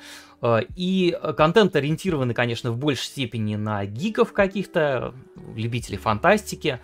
[0.42, 5.14] Э, и контент ориентированный, конечно, в большей степени на гиков каких-то,
[5.54, 6.80] любителей фантастики.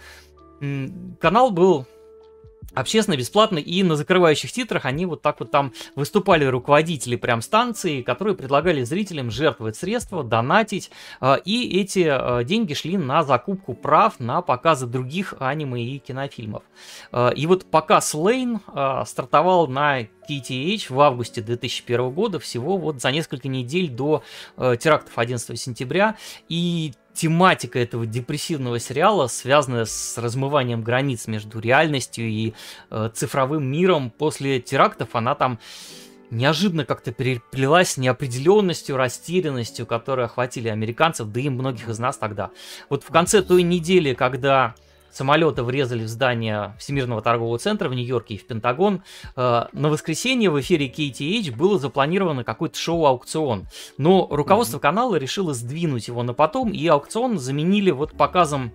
[1.21, 1.87] Канал был
[2.75, 8.03] общественно, бесплатно, и на закрывающих титрах они вот так вот там выступали руководители прям станции,
[8.03, 10.91] которые предлагали зрителям жертвовать средства, донатить,
[11.21, 16.63] э, и эти э, деньги шли на закупку прав на показы других аниме и кинофильмов.
[17.13, 18.61] Э, и вот показ Лейн
[19.07, 24.23] стартовал на KTH в августе 2001 года, всего вот за несколько недель до
[24.57, 26.17] терактов 11 сентября,
[26.49, 32.55] и тематика этого депрессивного сериала, связанная с размыванием границ между реальностью и
[32.91, 35.59] э, цифровым миром после терактов, она там
[36.31, 42.51] неожиданно как-то переплелась с неопределенностью, растерянностью, которые охватили американцев, да и многих из нас тогда.
[42.91, 44.75] Вот в конце той недели, когда
[45.15, 49.03] самолеты врезали в здание Всемирного торгового центра в Нью-Йорке и в Пентагон.
[49.37, 56.09] Э, на воскресенье в эфире KTH было запланировано какой-то шоу-аукцион, но руководство канала решило сдвинуть
[56.09, 58.73] его на потом, и аукцион заменили вот показом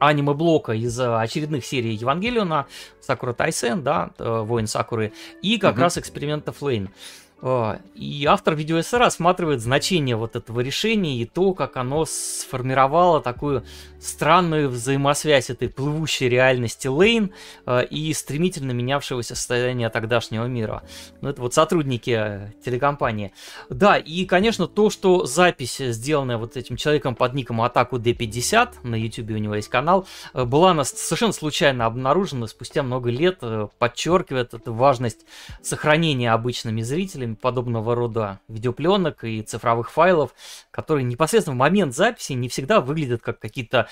[0.00, 2.66] аниме-блока из очередных серий Евангелиона,
[3.00, 5.12] Сакура Тайсен, да, э, Воин Сакуры,
[5.42, 5.80] и как mm-hmm.
[5.80, 6.90] раз эксперимента Флейн.
[7.42, 13.64] А, и автор видеоэссе рассматривает значение вот этого решения и то, как оно сформировало такую
[13.98, 17.32] странную взаимосвязь этой плывущей реальности Лейн
[17.64, 20.82] а, и стремительно менявшегося состояния тогдашнего мира.
[21.22, 23.32] Ну, это вот сотрудники э, телекомпании.
[23.70, 28.94] Да, и, конечно, то, что запись, сделанная вот этим человеком под ником Атаку D50, на
[28.94, 33.68] YouTube у него есть канал, э, была она совершенно случайно обнаружена спустя много лет, э,
[33.78, 35.24] подчеркивает эту важность
[35.62, 40.34] сохранения обычными зрителями подобного рода видеопленок и цифровых файлов,
[40.70, 43.88] которые непосредственно в момент записи не всегда выглядят как какие-то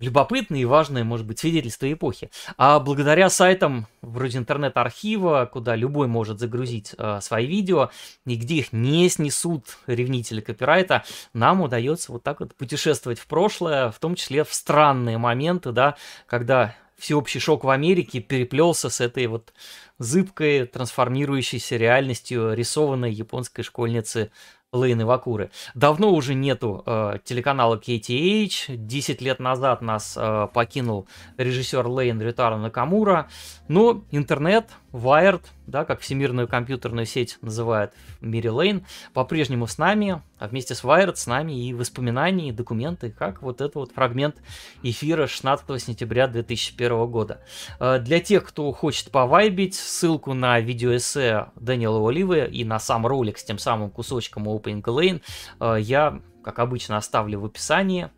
[0.00, 2.30] любопытные и важные, может быть, свидетельства эпохи.
[2.56, 7.90] А благодаря сайтам вроде интернет-архива, куда любой может загрузить э, свои видео,
[8.26, 13.90] и где их не снесут ревнители копирайта, нам удается вот так вот путешествовать в прошлое,
[13.90, 15.96] в том числе в странные моменты, да,
[16.26, 19.52] когда всеобщий шок в Америке переплелся с этой вот
[19.98, 24.30] зыбкой, трансформирующейся реальностью рисованной японской школьницы
[24.74, 25.50] Лейны Вакуры.
[25.74, 28.76] Давно уже нету э, телеканала KTH.
[28.76, 33.28] 10 лет назад нас э, покинул режиссер Лейн Рютаро Накамура.
[33.68, 40.22] Но интернет, Wired, да, как всемирную компьютерную сеть называют в мире Лейн, по-прежнему с нами,
[40.38, 44.36] а вместе с Wired с нами и воспоминания, и документы, как вот этот вот фрагмент
[44.84, 47.40] эфира 16 сентября 2001 года.
[47.80, 53.38] Э, для тех, кто хочет повайбить, ссылку на видеоэссе Дэниела Оливы и на сам ролик
[53.38, 55.22] с тем самым кусочком Opening Lane
[55.58, 58.10] э, я, как обычно, оставлю в описании.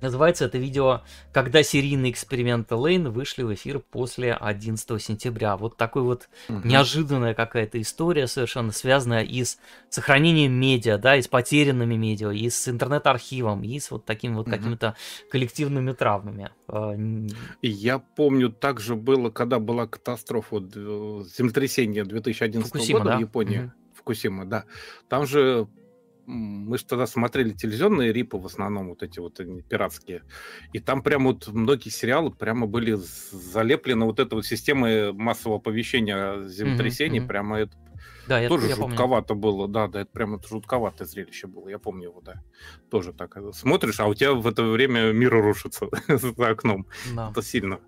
[0.00, 5.56] Называется это видео «Когда серийные эксперименты Лейн вышли в эфир после 11 сентября».
[5.56, 6.66] Вот такой вот угу.
[6.66, 12.48] неожиданная какая-то история, совершенно связанная и с сохранением медиа, да, и с потерянными медиа, и
[12.48, 14.56] с интернет-архивом, и с вот такими вот угу.
[14.56, 14.96] какими-то
[15.30, 16.50] коллективными травмами.
[16.68, 16.94] А,
[17.62, 23.16] я помню, также было, когда была катастрофа, э, землетрясение 2011 Фукусима, года да?
[23.18, 23.58] в Японии.
[23.58, 23.72] Угу.
[23.96, 24.64] Фукусима, да.
[25.08, 25.68] Там же
[26.30, 30.22] мы же тогда смотрели телевизионные рипы в основном, вот эти вот пиратские,
[30.72, 32.96] и там прямо вот многие сериалы прямо были
[33.32, 37.26] залеплены вот этой вот системой массового оповещения землетрясений, mm-hmm.
[37.26, 37.76] прямо это
[38.28, 39.42] да, тоже я, жутковато помню.
[39.42, 42.42] было, да, да, это прямо жутковатое зрелище было, я помню его, да,
[42.90, 47.30] тоже так э, смотришь, а у тебя в это время мир рушится за окном, да.
[47.30, 47.80] это сильно.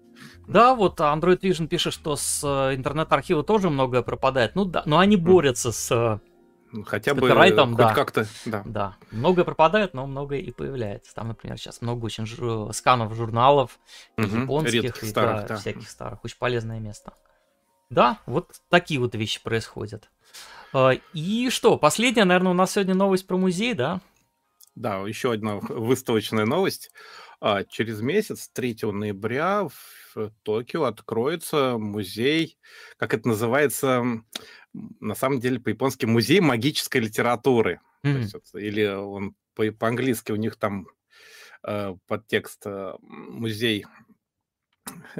[0.46, 4.98] Да, вот Android Vision пишет, что с э, интернет-архива тоже многое пропадает, ну да, но
[4.98, 6.31] они борются с э,
[6.86, 7.94] Хотя бы хоть да.
[7.94, 8.62] как-то, да.
[8.64, 11.14] Да, многое пропадает, но многое и появляется.
[11.14, 13.78] Там, например, сейчас много очень жу- сканов журналов,
[14.16, 15.56] угу, японских, и старых, да, да.
[15.56, 16.24] всяких старых.
[16.24, 17.12] Очень полезное место.
[17.90, 20.08] Да, вот такие вот вещи происходят.
[20.72, 24.00] А, и что, последняя, наверное, у нас сегодня новость про музей, да?
[24.74, 26.90] Да, еще одна выставочная новость.
[27.44, 29.66] А, через месяц, 3 ноября,
[30.14, 32.56] в Токио откроется музей,
[32.96, 34.04] как это называется,
[34.72, 37.80] на самом деле по-японски музей магической литературы.
[38.04, 38.18] Mm-hmm.
[38.20, 40.86] есть, или он по- по-английски у них там
[41.64, 43.86] э, подтекст э, музей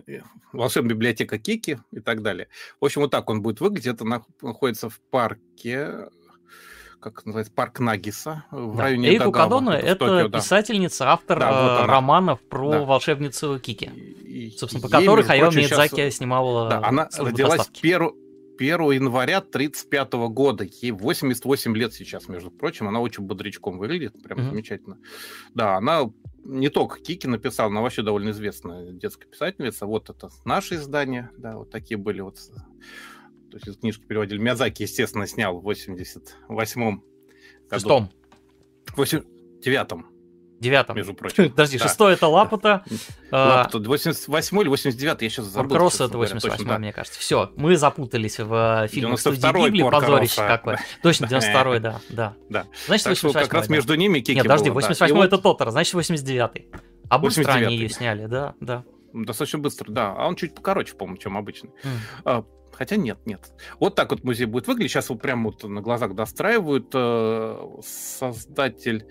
[0.06, 0.20] э,
[0.52, 2.46] волшебная библиотека Кики и так далее.
[2.80, 3.94] В общем, вот так он будет выглядеть.
[3.94, 6.08] Это находится в парке,
[7.02, 8.84] как называется, парк Нагиса в да.
[8.84, 12.80] районе Эйку Дагава, Кадона это Токио, писательница, автор да, вот романов про да.
[12.84, 13.86] волшебницу Кики.
[13.86, 16.14] И, Собственно, по которых Hayao Миядзаки сейчас...
[16.14, 18.12] снимала да, Она родилась перв...
[18.58, 20.64] 1 января 1935 года.
[20.82, 22.86] Ей 88 лет сейчас, между прочим.
[22.86, 24.50] Она очень бодрячком выглядит, прям mm-hmm.
[24.50, 24.98] замечательно.
[25.54, 26.10] Да, она
[26.44, 29.86] не только Кики написала, она вообще довольно известная детская писательница.
[29.86, 32.36] Вот это наше издание, да, вот такие были вот.
[33.52, 34.38] То есть из книжки переводили.
[34.38, 37.02] Мязаки, естественно, снял в 88-м
[37.68, 37.74] году.
[37.74, 38.10] Шестом.
[38.86, 40.06] В 89-м.
[40.58, 40.96] Девятом.
[40.96, 41.50] Между прочим.
[41.50, 41.86] Подожди, да.
[41.86, 42.82] шестой это Лапута.
[43.30, 45.76] Лапута, 88 или 89 я сейчас забыл.
[45.76, 46.78] Кросс это 88 да.
[46.78, 47.20] мне кажется.
[47.20, 50.80] Все, мы запутались в э, фильме студии Гибли, позорище какое.
[51.02, 52.34] Точно, 92-й, да, да.
[52.48, 52.66] да.
[52.86, 56.70] Значит, 88 как раз между ними Кики Нет, подожди, 88 это Тотора, значит, 89-й.
[57.10, 58.84] А быстро они ее сняли, да, да.
[59.12, 60.14] Достаточно быстро, да.
[60.16, 61.70] А он чуть покороче, по-моему, чем обычный.
[62.82, 63.52] Хотя нет, нет.
[63.78, 64.90] Вот так вот музей будет выглядеть.
[64.90, 66.90] Сейчас вот прямо вот на глазах достраивают.
[66.94, 69.06] Э, создатель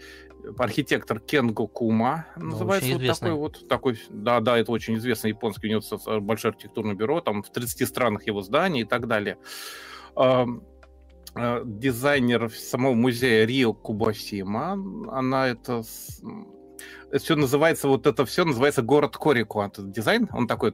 [0.57, 5.67] архитектор Кенго Кума ну, называется вот такой вот такой да да это очень известный японский
[5.67, 9.37] у него большое архитектурное бюро там в 30 странах его здания и так далее
[10.15, 10.47] а,
[11.63, 14.71] дизайнер самого музея Рио Кубасима
[15.11, 15.83] она это
[17.11, 20.73] это все называется вот это все называется город Корику этот дизайн он такой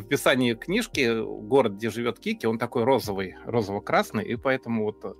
[0.00, 5.16] в описании книжки город где живет Кики он такой розовый розово-красный и поэтому вот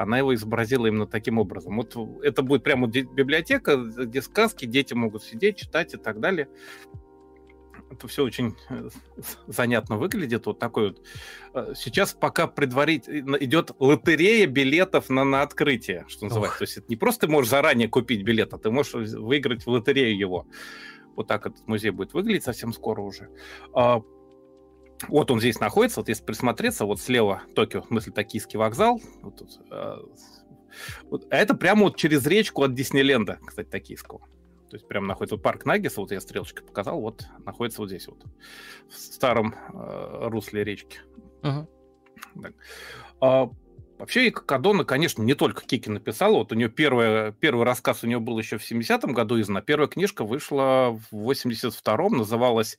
[0.00, 1.76] она его изобразила именно таким образом.
[1.76, 6.48] Вот это будет прямо библиотека, где сказки, дети могут сидеть, читать и так далее.
[7.90, 8.88] Это все очень э,
[9.46, 10.46] занятно выглядит.
[10.46, 11.02] Вот такой вот.
[11.52, 16.54] Э, сейчас пока предварительно идет лотерея билетов на, на открытие, что называется.
[16.54, 16.58] Ох.
[16.58, 19.68] То есть это не просто ты можешь заранее купить билет, а ты можешь выиграть в
[19.68, 20.46] лотерею его.
[21.16, 23.30] Вот так этот музей будет выглядеть совсем скоро уже.
[23.74, 24.02] А,
[25.08, 29.00] вот он здесь находится, вот если присмотреться, вот слева Токио, в смысле Токийский вокзал.
[29.22, 29.96] Вот тут, э,
[31.04, 34.20] вот, а это прямо вот через речку от Диснейленда, кстати, Токийского.
[34.68, 38.06] То есть прямо находится вот парк Нагиса, вот я стрелочкой показал, вот находится вот здесь
[38.06, 38.22] вот,
[38.88, 41.00] в старом э, русле речки.
[41.42, 41.66] Uh-huh.
[42.40, 42.54] Так.
[43.20, 43.50] А,
[44.00, 46.38] Вообще, Кадона, конечно, не только Кики написала.
[46.38, 49.88] Вот у нее первый, первый рассказ у нее был еще в 70-м году издан, первая
[49.88, 52.78] книжка вышла в 82-м, называлась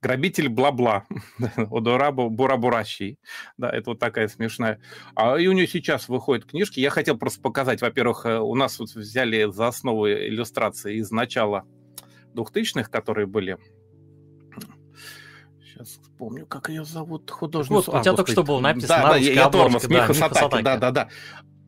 [0.00, 1.04] «Грабитель бла-бла»
[1.56, 3.18] Одорабу Бурабуращий.
[3.58, 4.80] Да, это вот такая смешная.
[5.14, 6.80] А и у нее сейчас выходят книжки.
[6.80, 11.64] Я хотел просто показать, во-первых, э, у нас вот взяли за основу иллюстрации из начала
[12.34, 13.58] 2000-х, которые были
[15.84, 17.74] Сейчас вспомню, как ее зовут, художницу.
[17.74, 19.02] Вот, у тебя только что было написано.
[19.02, 21.08] Да, да, я, я тормоз, да, Миха Сатаки, да, да, да.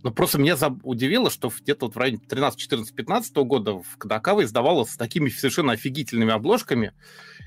[0.04, 4.44] Но просто меня удивило, что где-то вот в районе 13, 14, 15 года в Кадакава
[4.44, 6.92] издавалось с такими совершенно офигительными обложками.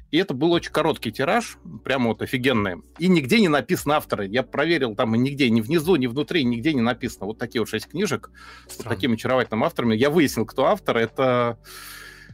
[0.10, 2.82] И это был очень короткий тираж, прямо вот офигенный.
[2.98, 4.28] И нигде не написано авторы.
[4.28, 7.28] Я проверил, там и нигде, ни внизу, ни внутри, нигде не написано.
[7.28, 8.32] Вот такие вот шесть книжек
[8.68, 8.92] Странно.
[8.92, 9.96] с такими очаровательными авторами.
[9.96, 10.98] Я выяснил, кто автор.
[10.98, 11.60] Это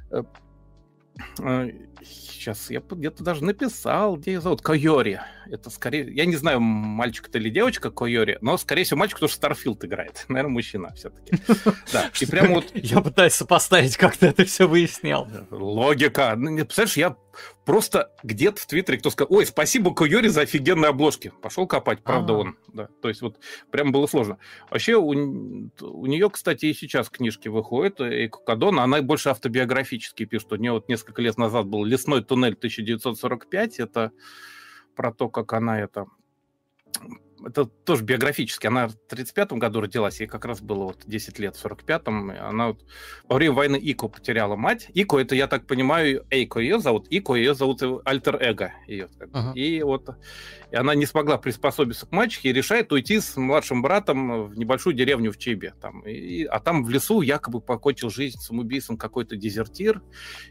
[0.09, 0.23] э,
[2.03, 4.61] Сейчас я где-то даже написал, где ее зовут.
[4.61, 5.21] Койори.
[5.49, 6.13] Это скорее...
[6.13, 9.85] Я не знаю, мальчик это или девочка Койори, но, скорее всего, мальчик, потому что Starfield
[9.85, 10.25] играет.
[10.27, 11.37] Наверное, мужчина все-таки.
[11.93, 12.71] Да, и прямо вот...
[12.73, 15.27] Я пытаюсь сопоставить, как ты это все выяснял.
[15.51, 16.33] Логика.
[16.35, 17.15] Ну, представляешь, я
[17.65, 21.31] просто где-то в Твиттере кто сказал, ой, спасибо Койори за офигенные обложки.
[21.41, 22.57] Пошел копать, правда он.
[22.67, 23.39] Да, то есть вот
[23.71, 24.37] прям было сложно.
[24.69, 30.51] Вообще у, у нее, кстати, и сейчас книжки выходят, и Кадон, она больше автобиографически пишет.
[30.53, 34.11] У нее вот несколько лет назад был «Лесной туннель 1945», это
[34.95, 36.07] про то, как она это
[37.45, 38.67] это тоже биографически.
[38.67, 42.31] Она в 35-м году родилась, ей как раз было вот 10 лет, в 45-м.
[42.31, 42.85] Она вот
[43.27, 44.87] во время войны Ико потеряла мать.
[44.93, 47.07] Ико, это, я так понимаю, Эйко ее зовут.
[47.09, 48.73] Ико ее зовут Альтер-Эго.
[48.87, 49.53] Ее, uh-huh.
[49.55, 50.09] И вот
[50.73, 54.95] и она не смогла приспособиться к мачехе и решает уйти с младшим братом в небольшую
[54.95, 55.75] деревню в Чебе.
[55.79, 60.01] Там, и, а там в лесу якобы покончил жизнь самоубийством какой-то дезертир.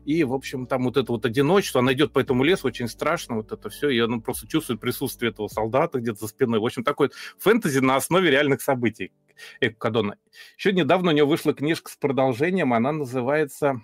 [0.05, 3.35] И, в общем, там вот это вот одиночество, она идет по этому лесу, очень страшно,
[3.35, 6.61] вот это все, и она просто чувствует присутствие этого солдата где-то за спиной.
[6.61, 9.13] В общем, такой фэнтези на основе реальных событий.
[9.61, 10.17] Эко.
[10.57, 13.81] Еще недавно у нее вышла книжка с продолжением, она называется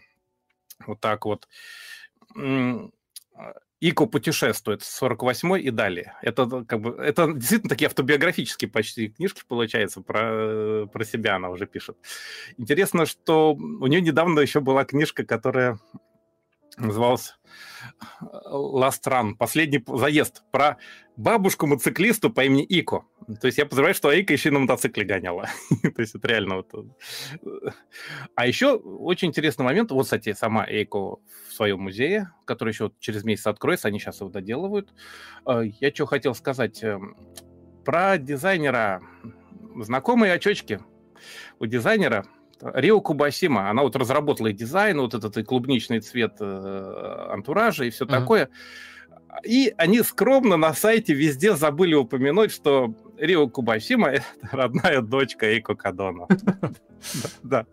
[0.86, 1.49] вот так вот
[3.80, 6.16] Ико путешествует с 48 и далее.
[6.22, 11.66] Это как бы это действительно такие автобиографические почти книжки получается про про себя она уже
[11.66, 11.96] пишет.
[12.57, 15.78] Интересно, что у нее недавно еще была книжка, которая
[16.76, 17.38] называлась
[18.20, 20.78] Last Run, последний заезд, про
[21.16, 23.05] бабушку-мотоциклисту по имени Ико.
[23.40, 25.49] То есть я подозреваю, что Ика еще и на мотоцикле гоняла.
[25.82, 26.72] То есть это реально вот...
[26.74, 27.70] Э,
[28.34, 31.20] а еще очень интересный момент, вот, кстати, сама Эйко в
[31.53, 34.94] своем музее, который еще через месяц откроется, они сейчас его доделывают.
[35.46, 37.16] Э, я что хотел сказать эм,
[37.84, 39.03] про дизайнера.
[39.76, 40.80] Знакомые очечки
[41.59, 42.26] у дизайнера
[42.62, 47.90] Рио Кубасима, она вот разработала и дизайн, вот этот и клубничный цвет э, антуража и
[47.90, 48.09] все uh-huh.
[48.09, 48.48] такое.
[49.44, 55.74] И они скромно на сайте везде забыли упомянуть, что Рио Кубасима— это родная дочка Эйко
[55.74, 56.26] Кадона.
[57.44, 57.64] Да,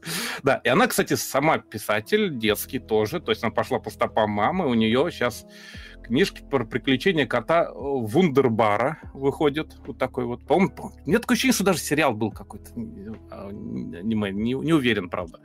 [0.44, 0.62] да.
[0.64, 3.20] И она, кстати, сама писатель, детский тоже.
[3.20, 4.68] То есть она пошла по стопам мамы.
[4.68, 5.48] У нее сейчас
[6.06, 9.76] книжки про приключения кота Вундербара выходят.
[9.86, 10.46] Вот такой вот.
[10.46, 10.74] По-моему,
[11.06, 12.72] у меня такое ощущение, что даже сериал был какой-то.
[13.32, 15.40] А, не, не, не уверен, правда.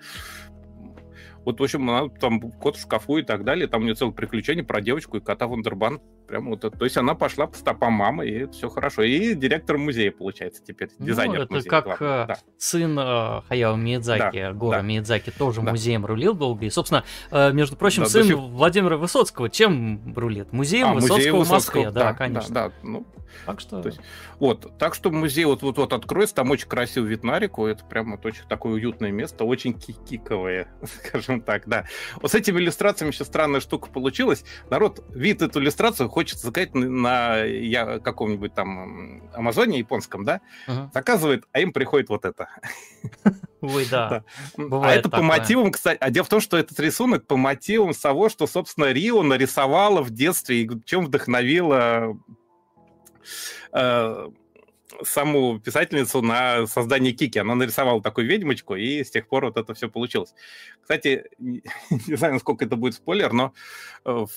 [1.45, 3.67] Вот, в общем, она, там кот в шкафу и так далее.
[3.67, 6.01] Там у нее целое приключение про девочку и кота Вундербан.
[6.27, 6.77] Прям вот это.
[6.77, 9.03] То есть она пошла по стопам мамы, и все хорошо.
[9.03, 11.71] И директор музея, получается, теперь, ну, дизайнер ну, это музея.
[11.71, 12.03] как.
[12.03, 12.39] Э, да.
[12.57, 14.87] сын э, Хаяо Миядзаки, да, Гора да.
[14.87, 15.71] Миядзаки, тоже да.
[15.73, 16.67] музеем рулил долго.
[16.67, 18.37] И, собственно, э, между прочим, да, сын сих...
[18.37, 20.53] Владимира Высоцкого чем рулит?
[20.53, 22.55] Музеем а, Высоцкого, музей Высоцкого в Москве, да, да конечно.
[22.55, 22.75] Да, да.
[22.83, 23.07] Ну,
[23.47, 23.83] так что...
[23.83, 24.01] То есть,
[24.39, 28.25] вот, так что музей вот-вот откроется, там очень красивый вид на реку, это прям вот
[28.25, 30.69] очень такое уютное место, очень кикиковое,
[31.05, 31.85] скажем так, да.
[32.17, 34.45] Вот с этими иллюстрациями еще странная штука получилась.
[34.71, 40.93] Народ вид эту иллюстрацию хочет заказать на я, каком-нибудь там Амазоне японском, да, uh-huh.
[40.93, 42.49] заказывает, а им приходит вот это.
[43.61, 44.25] Ой, да.
[44.57, 44.65] да.
[44.83, 45.21] а это такое.
[45.21, 48.93] по мотивам, кстати, а дело в том, что этот рисунок по мотивам того, что, собственно,
[48.93, 52.17] Рио нарисовала в детстве и чем вдохновила
[53.73, 54.29] э,
[55.03, 57.39] саму писательницу на создание Кики.
[57.39, 60.35] Она нарисовала такую ведьмочку, и с тех пор вот это все получилось.
[60.81, 63.53] Кстати, не знаю, насколько это будет спойлер, но
[64.05, 64.31] э, в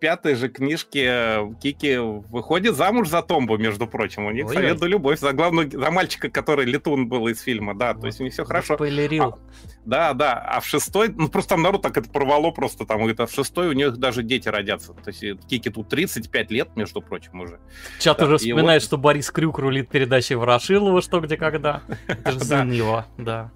[0.00, 4.26] пятой же книжке э, Кики выходит замуж за Томбу, между прочим.
[4.26, 7.92] У них Ой, совет любовь за главную, за мальчика, который летун был из фильма, да,
[7.92, 8.00] вот.
[8.00, 8.74] то есть у них все хорошо.
[8.74, 9.22] Спойлерил.
[9.24, 9.38] А,
[9.84, 13.20] да, да, а в шестой, ну просто там народ так это порвало просто, там, говорит,
[13.20, 14.94] а в шестой у них даже дети родятся.
[14.94, 17.60] То есть Кики тут 35 лет, между прочим, уже.
[17.98, 18.86] Чат да, уже вспоминает, вот...
[18.86, 21.82] что Борис Крюк рулит передачей Ворошилова, что где когда.
[22.06, 23.52] Это же сын его, да.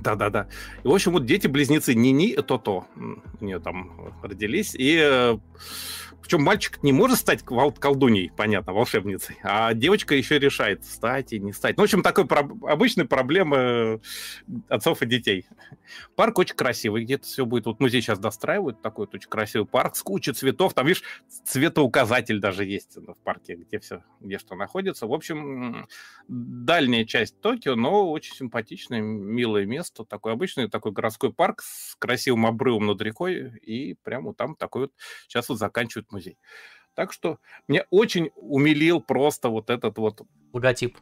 [0.00, 0.48] Да-да-да.
[0.82, 2.86] И, в общем, вот дети-близнецы Нини и То-То
[3.40, 4.74] у нее там родились.
[4.74, 5.38] И э,
[6.24, 11.52] причем мальчик не может стать колдуней, понятно, волшебницей, а девочка еще решает, стать и не
[11.52, 11.76] стать.
[11.76, 13.98] Ну, в общем, такой про- обычная проблема э,
[14.68, 15.46] отцов и детей.
[16.16, 17.66] Парк очень красивый, где-то все будет.
[17.66, 20.72] Вот музей сейчас достраивают, такой вот очень красивый парк с кучей цветов.
[20.72, 21.02] Там, видишь,
[21.44, 25.06] цветоуказатель даже есть в парке, где все, где что находится.
[25.06, 25.86] В общем,
[26.26, 30.06] дальняя часть Токио, но очень симпатичное, милое место.
[30.06, 33.58] Такой обычный такой городской парк с красивым обрывом над рекой.
[33.58, 34.92] И прямо там такой вот
[35.28, 36.38] сейчас вот заканчивают музей.
[36.94, 37.38] Так что
[37.68, 40.22] мне очень умилил просто вот этот вот...
[40.52, 40.96] Логотип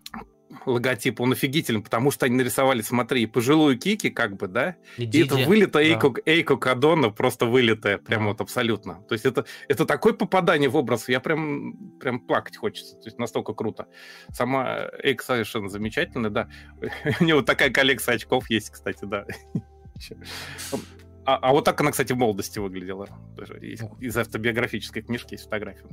[0.67, 5.25] логотип, он офигителен, потому что они нарисовали, смотри, пожилую Кики, как бы, да, и, и
[5.25, 5.91] это вылитая да.
[5.91, 9.03] Эйко, Эйко Кадона, просто вылитая, прям вот абсолютно.
[9.09, 13.19] То есть это, это такое попадание в образ, я прям, прям плакать хочется, то есть
[13.19, 13.87] настолько круто.
[14.33, 16.49] Сама Эйко совершенно замечательная, да.
[17.21, 19.27] У него такая коллекция очков есть, кстати, да.
[21.25, 23.09] А, а вот так она, кстати, в молодости выглядела.
[23.37, 25.87] Даже из, из автобиографической книжки есть фотография.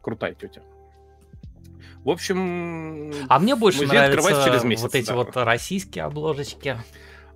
[0.00, 0.62] Крутая тетя.
[2.04, 5.14] В общем, а мне больше нравятся через месяц, вот эти да.
[5.14, 6.76] вот российские обложечки.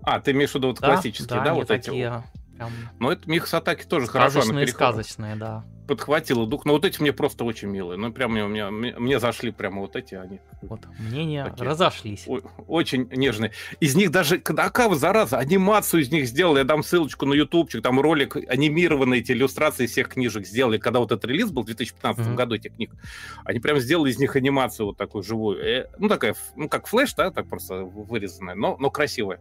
[0.03, 2.36] А, ты имеешь в виду вот да, классические, да, да вот такие эти?
[2.57, 2.73] Прям...
[2.99, 4.41] Ну, это Михас Атаки тоже хорошо.
[4.41, 5.65] Сказочные, сказочные, да.
[5.87, 6.65] Подхватила дух.
[6.65, 7.99] Но вот эти мне просто очень милые.
[7.99, 10.41] Ну, прям мне, мне, мне зашли прямо вот эти они.
[10.63, 12.25] Вот, мнения такие, разошлись.
[12.27, 13.53] О, очень нежные.
[13.79, 16.59] Из них даже, когда зараза, анимацию из них сделали.
[16.59, 20.79] Я дам ссылочку на ютубчик, там ролик, анимированные эти иллюстрации всех книжек сделали.
[20.79, 22.35] Когда вот этот релиз был в 2015 mm-hmm.
[22.35, 22.93] году этих книг,
[23.45, 25.63] они прям сделали из них анимацию вот такую живую.
[25.63, 29.41] Э, ну, такая, ну, как флеш, да, так просто вырезанная, но, но красивая.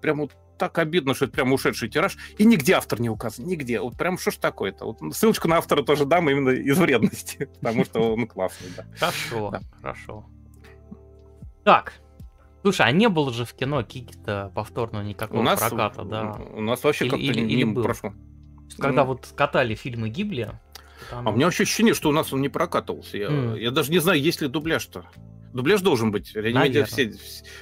[0.00, 3.80] Прям вот так обидно, что это прям ушедший тираж, и нигде автор не указан, нигде.
[3.80, 4.84] Вот прям что ж такое-то?
[4.84, 8.84] Вот ссылочку на автора тоже дам именно из вредности, потому что он классный, да.
[8.98, 9.60] Хорошо, да.
[9.80, 10.26] хорошо.
[11.64, 11.94] Так,
[12.62, 16.32] Слушай, а не было же в кино каких-то повторного никакого у нас, проката, да?
[16.52, 17.82] У нас вообще как-то или, или был.
[17.82, 18.12] прошло.
[18.78, 20.50] Когда ну, вот катали фильмы Гибли.
[21.10, 21.26] Там...
[21.26, 23.16] А у меня вообще ощущение, что у нас он не прокатывался.
[23.16, 23.60] Я, mm.
[23.60, 25.06] я даже не знаю, есть ли дубляж-то.
[25.52, 26.34] Дубляж должен быть.
[26.34, 27.12] Реанимедиа все,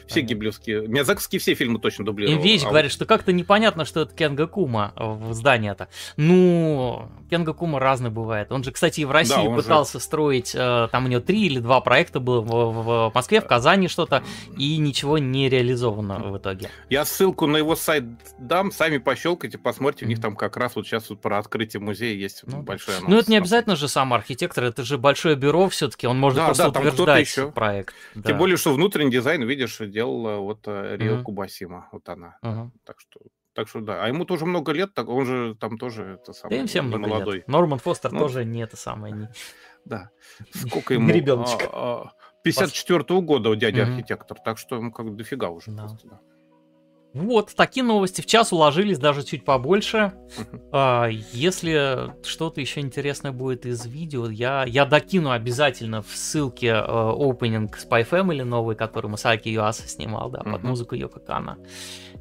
[0.07, 0.87] все гиблевские.
[0.87, 2.43] Миязаковские все фильмы точно дублировал.
[2.43, 5.89] Вещь а говорит, что как-то непонятно, что это Кенга Кума в здании-то.
[6.17, 8.53] Ну, Кенга Кума разный бывает.
[8.53, 10.05] Он же, кстати, и в России да, пытался же...
[10.05, 13.89] строить, э, там у него три или два проекта было в, в Москве, в Казани
[13.89, 14.23] что-то,
[14.57, 16.71] и ничего не реализовано в итоге.
[16.91, 18.05] Я ссылку на его сайт
[18.39, 22.15] дам, сами пощелкайте, посмотрите, у них там как раз вот сейчас вот про открытие музея
[22.15, 23.11] есть ну, большой анонс.
[23.11, 26.47] Ну, это не обязательно же сам архитектор, это же большое бюро все-таки, он может да,
[26.47, 27.95] просто да, утверждать проект проект.
[28.15, 28.31] Да.
[28.31, 31.23] Тем более, что внутренний дизайн, видишь, делала вот э, Рио uh-huh.
[31.23, 32.39] Кубасима, вот она.
[32.43, 32.71] Uh-huh.
[32.85, 33.21] Так что
[33.55, 34.05] так что да.
[34.05, 36.59] А ему тоже много лет, так он же там тоже это самое.
[36.59, 37.37] Да им всем много молодой.
[37.37, 37.49] Лет.
[37.49, 39.15] Норман Фостер ну, тоже не это самое.
[39.15, 39.29] Не...
[39.87, 40.11] Да.
[40.53, 41.09] Сколько ему?
[41.11, 41.63] Ребеночек.
[42.45, 45.85] 54-го а, года у дяди архитектор, так что ему как дофига уже да.
[45.85, 46.21] просто, да.
[47.13, 50.13] Вот, такие новости в час уложились, даже чуть побольше.
[50.73, 57.17] А, если что-то еще интересное будет из видео, я, я докину обязательно в ссылке uh,
[57.17, 61.57] Spy Family новый, который Масаки Юаса снимал, да, под музыку Йоко Кана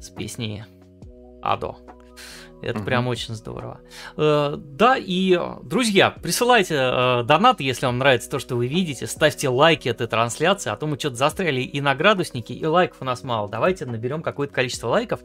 [0.00, 0.64] с песней
[1.42, 1.76] Адо.
[2.62, 2.86] Это угу.
[2.86, 3.80] прям очень здорово.
[4.16, 9.06] Э, да, и, друзья, присылайте э, донаты, если вам нравится то, что вы видите.
[9.06, 13.04] Ставьте лайки этой трансляции, а то мы что-то застряли и на градуснике, и лайков у
[13.04, 13.48] нас мало.
[13.48, 15.20] Давайте наберем какое-то количество лайков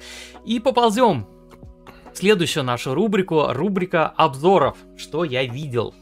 [0.45, 1.28] и поползем.
[2.14, 5.94] Следующую нашу рубрику, рубрика обзоров, что я видел.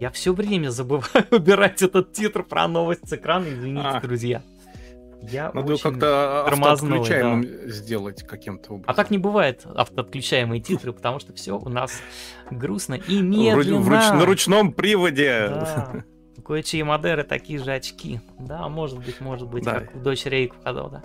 [0.00, 4.00] Я все время забываю убирать этот титр про новость с экрана, извините, а.
[4.00, 4.42] друзья.
[5.20, 7.68] Я Надо как-то автоотключаемым да.
[7.68, 8.86] сделать каким-то образом.
[8.88, 11.92] А так не бывает автоотключаемые титры, потому что все у нас
[12.50, 13.80] грустно и медленно.
[13.80, 15.48] В руч, на ручном приводе.
[15.50, 16.04] Да.
[16.42, 18.20] Кое-чьи модеры такие же очки.
[18.38, 19.80] Да, может быть, может быть, да.
[19.80, 21.02] как у дочь Рейк да.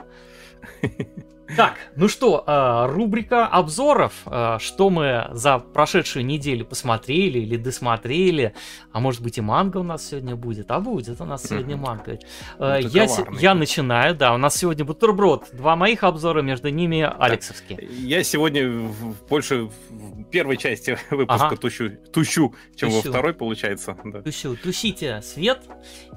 [1.55, 4.13] Так, ну что, а, рубрика обзоров.
[4.25, 8.53] А, что мы за прошедшую неделю посмотрели или досмотрели.
[8.91, 10.71] А может быть и манга у нас сегодня будет.
[10.71, 12.19] А будет у нас сегодня манга.
[12.57, 13.07] Ну, я,
[13.39, 14.33] я начинаю, да.
[14.33, 15.49] У нас сегодня бутерброд.
[15.53, 17.87] Два моих обзора, между ними Алексовские.
[17.91, 18.89] Я сегодня
[19.29, 21.57] больше в первой части выпуска ага.
[21.57, 23.03] тущу, тущу, чем тущу.
[23.03, 23.97] во второй получается.
[24.03, 24.21] Да.
[24.21, 24.55] Тущу.
[24.55, 25.61] Тусите свет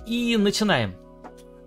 [0.06, 1.07] и начинаем.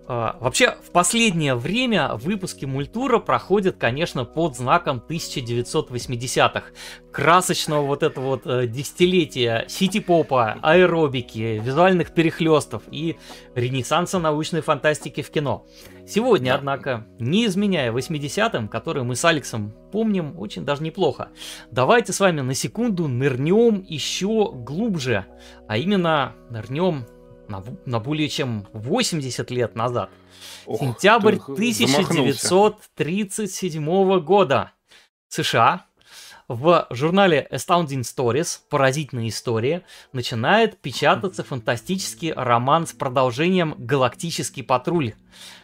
[0.08, 6.64] А, вообще, в последнее время выпуски мультура проходят, конечно, под знаком 1980-х.
[7.12, 13.16] Красочного вот этого вот э, десятилетия сити-попа, аэробики, визуальных перехлестов и
[13.54, 15.66] ренессанса научной фантастики в кино.
[16.06, 21.28] Сегодня, однако, не изменяя 80-м, которые мы с Алексом помним очень даже неплохо,
[21.70, 25.26] давайте с вами на секунду нырнем еще глубже,
[25.68, 27.06] а именно нырнем
[27.52, 30.10] на, на более чем 80 лет назад.
[30.66, 34.72] Ох, Сентябрь 1937 года.
[35.28, 35.86] США
[36.48, 45.14] в журнале Astounding Stories «Поразительная история» начинает печататься фантастический роман с продолжением «Галактический патруль»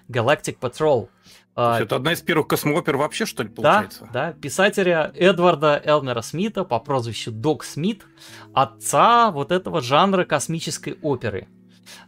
[0.09, 1.11] Galactic Patrol.
[1.55, 4.09] А, это одна из первых космоопер вообще, что ли, получается?
[4.13, 4.33] Да, да.
[4.33, 8.07] Писателя Эдварда Элмера Смита по прозвищу Док Смит,
[8.55, 11.49] отца вот этого жанра космической оперы.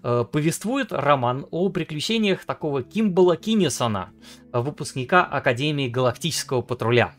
[0.03, 4.11] Э, повествует роман о приключениях такого Кимбала Киннисона,
[4.53, 7.15] выпускника Академии Галактического Патруля.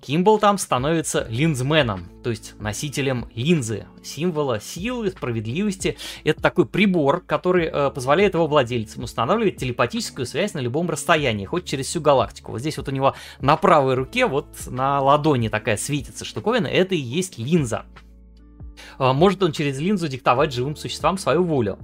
[0.00, 5.96] Кимбл там становится линзменом, то есть носителем линзы, символа силы, справедливости.
[6.24, 11.64] Это такой прибор, который э, позволяет его владельцам устанавливать телепатическую связь на любом расстоянии, хоть
[11.64, 12.52] через всю галактику.
[12.52, 16.94] Вот здесь вот у него на правой руке, вот на ладони такая светится штуковина, это
[16.94, 17.86] и есть линза.
[18.98, 21.78] Может он через линзу диктовать живым существам свою волю.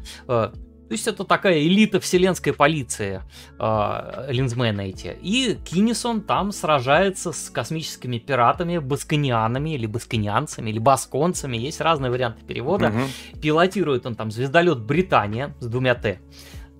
[0.92, 3.22] То есть это такая элита вселенской полиции,
[3.58, 5.16] э, линзмены эти.
[5.22, 11.56] И Кинисон там сражается с космическими пиратами, басканианами или басканианцами, или басконцами.
[11.56, 12.88] Есть разные варианты перевода.
[12.88, 13.40] Угу.
[13.40, 16.20] Пилотирует он там звездолет Британия с двумя Т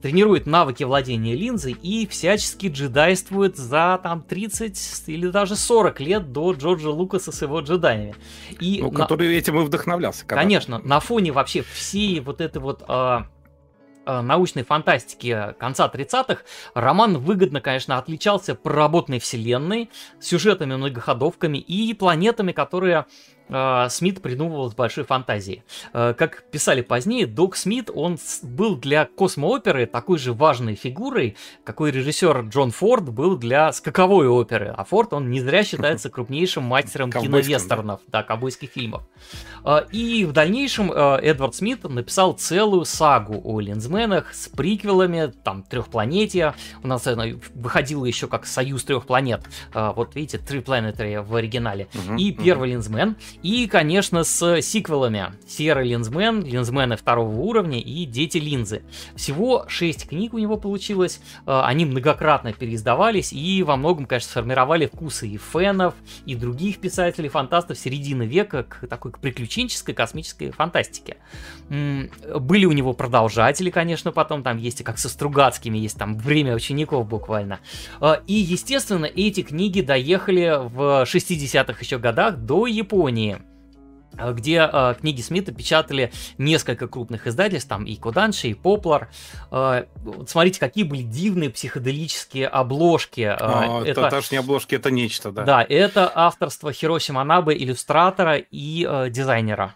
[0.02, 6.52] тренирует навыки владения линзой и всячески джедайствует за там 30 или даже 40 лет до
[6.52, 8.14] Джорджа Лукаса с его джедаями.
[8.60, 8.98] И ну, на...
[8.98, 10.26] который этим и вдохновлялся.
[10.26, 10.42] Когда...
[10.42, 13.18] Конечно, на фоне вообще всей вот этой вот э,
[14.06, 16.42] научной фантастики конца 30-х,
[16.74, 19.88] роман выгодно, конечно, отличался проработанной вселенной,
[20.20, 23.06] сюжетами, многоходовками и планетами, которые
[23.90, 25.62] Смит придумывал с большой фантазией.
[25.92, 31.90] Э, как писали позднее, Док Смит, он был для космооперы такой же важной фигурой, какой
[31.90, 34.74] режиссер Джон Форд был для скаковой оперы.
[34.76, 39.02] А Форд, он не зря считается крупнейшим мастером киновестернов, да, ковбойских фильмов.
[39.64, 46.54] Э, и в дальнейшем Эдвард Смит написал целую сагу о линзменах с приквелами, там, трехпланетия.
[46.82, 49.42] У нас она выходила еще как Союз трех планет.
[49.74, 51.88] Вот видите, Three Planetary в оригинале.
[52.18, 53.16] И первый линзмен.
[53.42, 55.32] И, конечно, с сиквелами.
[55.48, 58.82] Серый линзмен, линзмены второго уровня и Дети линзы.
[59.16, 61.20] Всего 6 книг у него получилось.
[61.46, 65.94] Э, они многократно переиздавались и во многом, конечно, сформировали вкусы и фенов,
[66.24, 71.16] и других писателей-фантастов середины века к такой к приключенческой космической фантастике.
[71.68, 76.54] Были у него продолжатели, конечно, потом там есть и как со Стругацкими, есть там «Время
[76.54, 77.60] учеников» буквально.
[78.00, 83.31] Э, и, естественно, эти книги доехали в 60-х еще годах до Японии.
[84.18, 89.08] Э, где э, книги Смита печатали несколько крупных издательств, там и Коданши, и Поплар.
[89.50, 93.22] Э, вот смотрите, какие были дивные психоделические обложки.
[93.22, 95.44] Э, а, это таташние обложки, это нечто, да.
[95.44, 99.74] Да, это авторство Хироси Манабе, иллюстратора и э, дизайнера.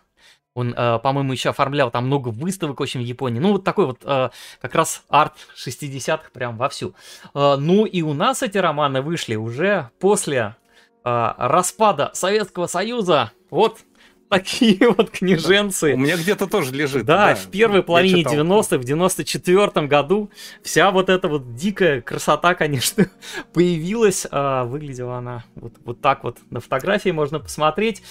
[0.54, 3.40] Он, э, по-моему, еще оформлял там много выставок очень в Японии.
[3.40, 4.30] Ну, вот такой вот э,
[4.60, 6.94] как раз арт 60-х прям вовсю.
[7.34, 10.56] Э, ну и у нас эти романы вышли уже после
[11.04, 13.32] э, распада Советского Союза.
[13.50, 13.80] Вот
[14.30, 15.94] такие вот книженцы.
[15.94, 17.04] У меня где-то тоже лежит.
[17.04, 20.30] Да, да в первой половине 90-х, в 94-м году
[20.62, 23.08] вся вот эта вот дикая красота, конечно,
[23.52, 24.26] появилась.
[24.30, 28.02] А, выглядела она вот, вот так вот на фотографии, можно посмотреть.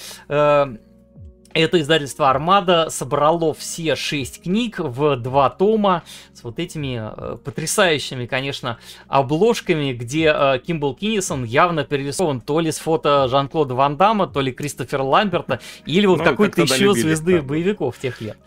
[1.56, 6.04] Это издательство Армада собрало все шесть книг в два тома
[6.34, 8.78] с вот этими э, потрясающими, конечно,
[9.08, 14.42] обложками, где э, Кимбл Киннисон явно перерисован то ли с фото Жан-Клода Ван Дамма, то
[14.42, 17.44] ли Кристофера Ламберта, или вот ну, какой-то еще любили, звезды да.
[17.44, 18.38] боевиков тех лет.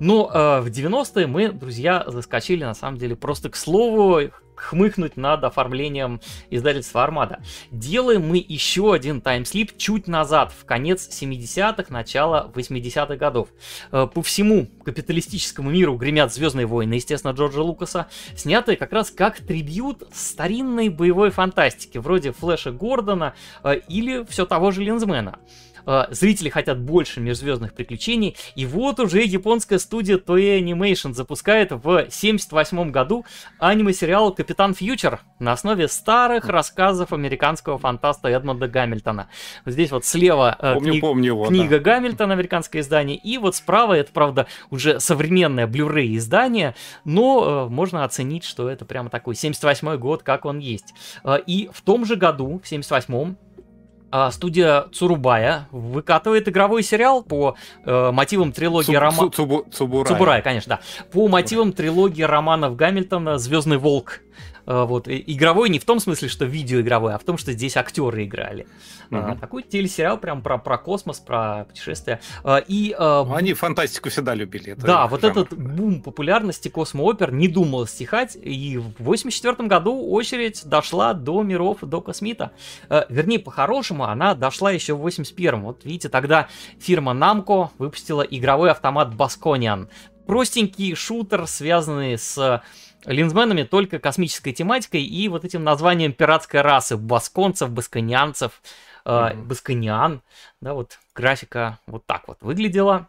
[0.00, 4.22] Но э, в 90-е мы, друзья, заскочили на самом деле просто к слову,
[4.56, 6.20] хмыкнуть над оформлением
[6.50, 7.40] издательства Армада.
[7.70, 13.48] Делаем мы еще один таймслип чуть назад, в конец 70-х, начало 80-х годов.
[13.92, 19.38] Э, по всему капиталистическому миру гремят Звездные войны, естественно, Джорджа Лукаса, снятые как раз как
[19.38, 25.38] трибют старинной боевой фантастики, вроде Флэша Гордона э, или все того же Линзмена.
[25.86, 32.06] Э, зрители хотят больше межзвездных приключений, и вот уже японская студия Toei Animation запускает в
[32.10, 33.24] 78 году
[33.58, 39.28] аниме-сериал Капитан Фьючер на основе старых рассказов американского фантаста Эдмонда Гамильтона.
[39.64, 41.84] Здесь вот слева э, помню, кни- помню его, книга да.
[41.84, 48.04] Гамильтона, американское издание, и вот справа это, правда, уже современное Blu-ray издание, но э, можно
[48.04, 50.94] оценить, что это прямо такой 78 год, как он есть.
[51.22, 53.45] Э, и в том же году, в 78-м, а,
[54.30, 59.34] студия Цурубая выкатывает игровой сериал по э, мотивам трилогии романов...
[59.34, 60.06] Цубурая.
[60.06, 61.04] Цубурая, конечно, да.
[61.12, 64.20] По мотивам трилогии романов Гамильтона «Звездный волк».
[64.66, 68.24] Э, вот, игровой не в том смысле, что видеоигровой, а в том, что здесь актеры
[68.24, 68.66] играли.
[69.10, 69.36] Угу.
[69.40, 72.20] Такой телесериал прям про, про космос, про путешествия.
[72.42, 74.72] А, и, ну, Они фантастику всегда любили.
[74.72, 75.38] Это да, вот жанр.
[75.38, 81.78] этот бум популярности космоопер не думал стихать, и в 84 году очередь дошла до миров
[81.82, 82.50] до Космита.
[83.08, 86.48] Вернее, по-хорошему, она дошла еще в 81 Вот видите, тогда
[86.80, 89.88] фирма Namco выпустила игровой автомат Баскониан.
[90.26, 92.62] Простенький шутер, связанный с
[93.06, 98.60] линзменами только космической тематикой и вот этим названием пиратской расы басконцев, басконианцев,
[99.04, 100.22] э, баскониан,
[100.60, 103.08] да, вот графика вот так вот выглядела.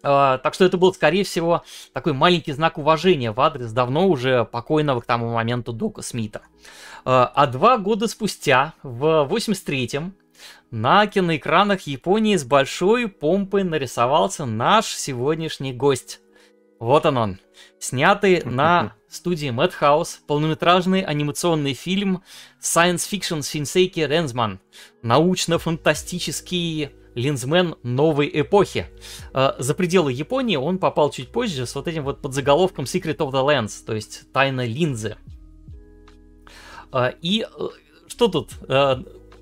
[0.00, 4.44] Uh, так что это был, скорее всего, такой маленький знак уважения в адрес давно уже
[4.44, 6.42] покойного к тому моменту Дока Смита.
[7.04, 10.14] Uh, а два года спустя, в 83-м,
[10.70, 16.20] на киноэкранах Японии с большой помпой нарисовался наш сегодняшний гость.
[16.78, 17.38] Вот он он.
[17.80, 22.22] Снятый на студии Madhouse полнометражный анимационный фильм
[22.60, 24.58] Science Fiction Shinseki Rensman.
[25.02, 28.86] Научно-фантастический линзмен новой эпохи.
[29.34, 33.32] Э, за пределы Японии он попал чуть позже с вот этим вот подзаголовком Secret of
[33.32, 35.16] the Lens, то есть тайна линзы.
[36.92, 37.46] Э, и
[38.06, 38.52] что тут?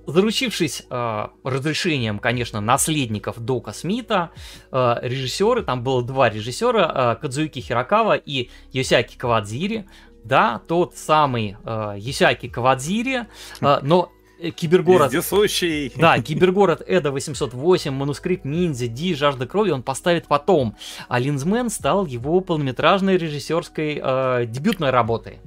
[0.07, 4.31] Заручившись э, разрешением, конечно, наследников Дока Смита,
[4.71, 9.87] э, режиссеры, там было два режиссера, э, Кадзуюки Хирокава и Йосяки Кавадзири,
[10.25, 13.27] да, тот самый э, Йосяки Кавадзири,
[13.61, 14.13] э, но
[14.55, 15.13] Кибергород...
[15.13, 15.93] Вездесущий.
[15.97, 20.77] Да, Кибергород Эда 808, манускрипт Ниндзя, Ди, Жажда крови он поставит потом.
[21.09, 25.39] А Линзмен стал его полнометражной режиссерской э, дебютной работой.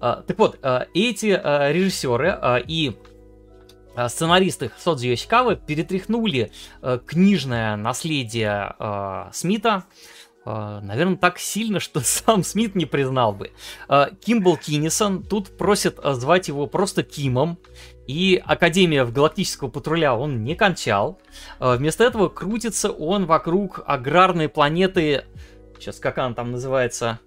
[0.00, 2.96] Э, так вот, э, эти э, режиссеры э, и
[4.08, 9.84] сценаристы Содзи Йосикавы перетряхнули э, книжное наследие э, Смита,
[10.44, 13.52] э, наверное, так сильно, что сам Смит не признал бы.
[13.88, 17.58] Э, Кимбл Киннисон тут просит э, звать его просто Кимом,
[18.06, 21.20] и Академия в Галактического патруля он не кончал.
[21.60, 25.24] Э, вместо этого крутится он вокруг аграрной планеты,
[25.78, 27.20] сейчас как она там называется,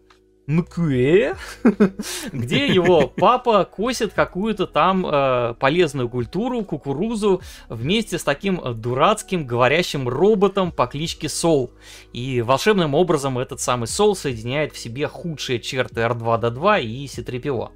[0.47, 1.35] Мкуэ,
[2.31, 10.07] где его папа косит какую-то там э, полезную культуру, кукурузу, вместе с таким дурацким говорящим
[10.07, 11.71] роботом по кличке Сол.
[12.13, 17.71] И волшебным образом этот самый Сол соединяет в себе худшие черты R2-D2 и C-3PO.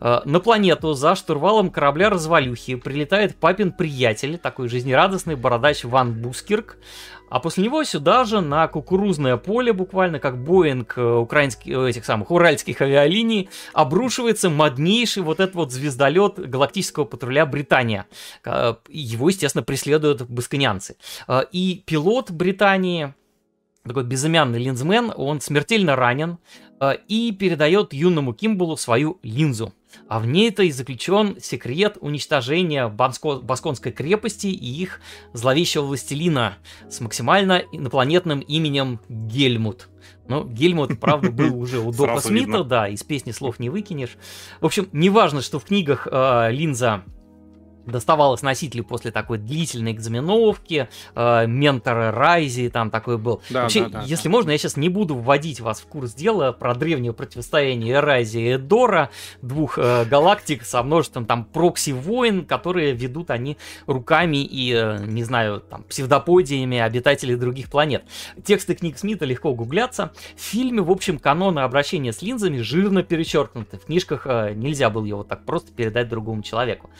[0.00, 6.78] Э, на планету за штурвалом корабля развалюхи прилетает папин приятель, такой жизнерадостный бородач Ван Бускирк,
[7.30, 12.04] а после него сюда же на кукурузное поле, буквально как Боинг э, украинских, э, этих
[12.04, 18.06] самых уральских авиалиний, обрушивается моднейший вот этот вот звездолет галактического патруля Британия.
[18.88, 20.96] Его, естественно, преследуют басконянцы.
[21.52, 23.14] И пилот Британии,
[23.84, 26.38] такой безымянный линзмен, он смертельно ранен
[27.08, 29.72] и передает юному Кимбалу свою линзу.
[30.08, 33.36] А в ней-то и заключен секрет уничтожения Банско...
[33.36, 35.00] Басконской крепости и их
[35.32, 39.88] зловещего властелина с максимально инопланетным именем Гельмут.
[40.28, 44.16] Ну, Гельмут, правда, был уже у Дока Смита, да, из песни слов не выкинешь.
[44.60, 47.02] В общем, неважно, что в книгах э, Линза
[47.90, 53.42] доставалось носителю после такой длительной экзаменовки, э, ментора Райзи там такой был.
[53.50, 54.30] Да, Вообще, да, да, если да.
[54.30, 58.54] можно, я сейчас не буду вводить вас в курс дела про древнее противостояние Райзи и
[58.56, 59.10] Эдора,
[59.42, 63.56] двух э, галактик со множеством там прокси-войн, которые ведут они
[63.86, 68.04] руками и, э, не знаю, там, псевдоподиями обитателей других планет.
[68.44, 70.12] Тексты книг Смита легко гуглятся.
[70.36, 73.78] В фильме, в общем, каноны обращения с линзами жирно перечеркнуты.
[73.78, 76.90] В книжках э, нельзя было его так просто передать другому человеку.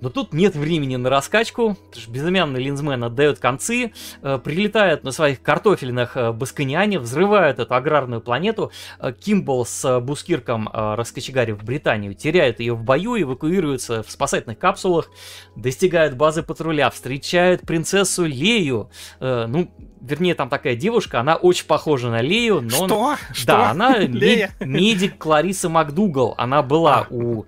[0.00, 3.92] Но тут нет времени на раскачку, потому что безымянный линзмен отдает концы,
[4.22, 8.70] э, прилетает на своих картофельных э, баскониане, взрывают эту аграрную планету.
[8.98, 14.58] Э, Кимбл с э, Бускирком, э, раскочегарив Британию, теряют ее в бою, эвакуируются в спасательных
[14.58, 15.10] капсулах,
[15.56, 18.90] достигают базы патруля, встречают принцессу Лею.
[19.20, 19.70] Э, ну,
[20.00, 22.86] вернее, там такая девушка, она очень похожа на Лею, но...
[22.86, 22.98] Что?
[22.98, 23.16] Он...
[23.32, 23.46] Что?
[23.46, 23.98] Да, она
[24.60, 26.34] медик Клариса МакДугал.
[26.36, 27.14] Она была а.
[27.14, 27.46] у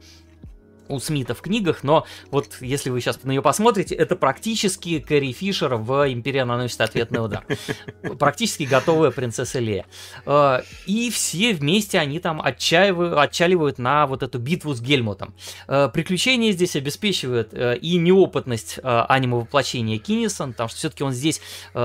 [0.88, 5.32] у Смита в книгах, но вот если вы сейчас на нее посмотрите, это практически Кэрри
[5.32, 7.44] Фишер в «Империя наносит ответный удар».
[8.18, 9.86] Практически готовая принцесса Лея.
[10.24, 15.34] Э, и все вместе они там отчаливают на вот эту битву с Гельмутом.
[15.68, 21.40] Э, приключения здесь обеспечивают э, и неопытность аниме воплощения Киннисон, потому что все-таки он здесь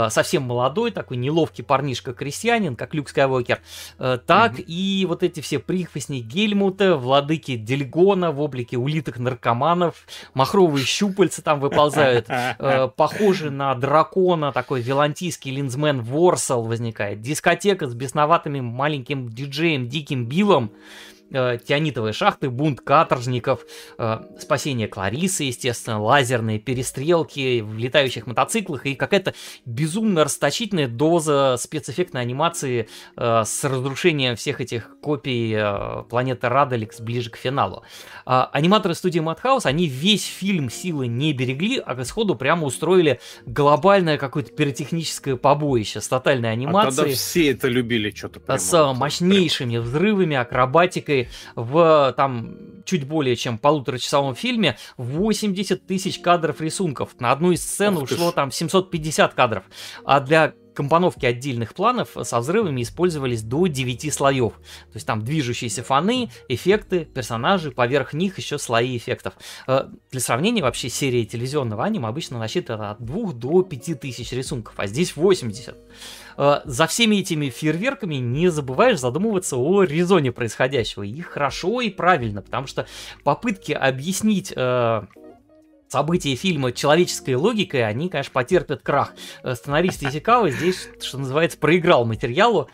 [0.09, 3.61] совсем молодой, такой неловкий парнишка-крестьянин, как Люк Скайуокер,
[3.97, 4.63] так mm-hmm.
[4.67, 11.59] и вот эти все прихвостни Гельмута, владыки Дельгона в облике улиток наркоманов, махровые щупальца там
[11.59, 19.87] выползают, э, похожи на дракона, такой вилантийский линзмен Ворсал возникает, дискотека с бесноватыми маленьким диджеем
[19.87, 20.71] Диким Биллом,
[21.31, 23.65] э, тианитовые шахты, бунт каторжников,
[23.97, 29.33] э, спасение Кларисы, естественно, лазерные перестрелки в летающих мотоциклах и какая-то
[29.65, 37.29] безумно расточительная доза спецэффектной анимации э, с разрушением всех этих копий э, планеты Радаликс ближе
[37.29, 37.83] к финалу.
[38.25, 43.19] Э, аниматоры студии Madhouse, они весь фильм силы не берегли, а к исходу прямо устроили
[43.45, 46.93] глобальное какое-то пиротехническое побоище с тотальной анимацией.
[46.93, 48.57] А тогда все это любили что-то.
[48.57, 51.20] С мощнейшими взрывами, акробатикой,
[51.55, 57.19] в там чуть более чем полуторачасовом фильме 80 тысяч кадров рисунков.
[57.19, 59.63] На одну из сцен Ух ушло там 750 кадров.
[60.05, 64.53] А для компоновки отдельных планов со взрывами использовались до 9 слоев.
[64.53, 69.33] То есть там движущиеся фоны, эффекты, персонажи, поверх них еще слои эффектов.
[69.67, 74.73] Э, для сравнения, вообще серия телевизионного аниме обычно насчитывает от 2 до 5 тысяч рисунков,
[74.77, 75.75] а здесь 80.
[76.37, 81.03] Э, за всеми этими фейерверками не забываешь задумываться о резоне происходящего.
[81.03, 82.87] И хорошо, и правильно, потому что
[83.23, 85.01] попытки объяснить э,
[85.91, 89.13] события фильма человеческой логикой, они, конечно, потерпят крах.
[89.43, 92.69] Э, сценарист Исикава здесь, что называется, проиграл материалу.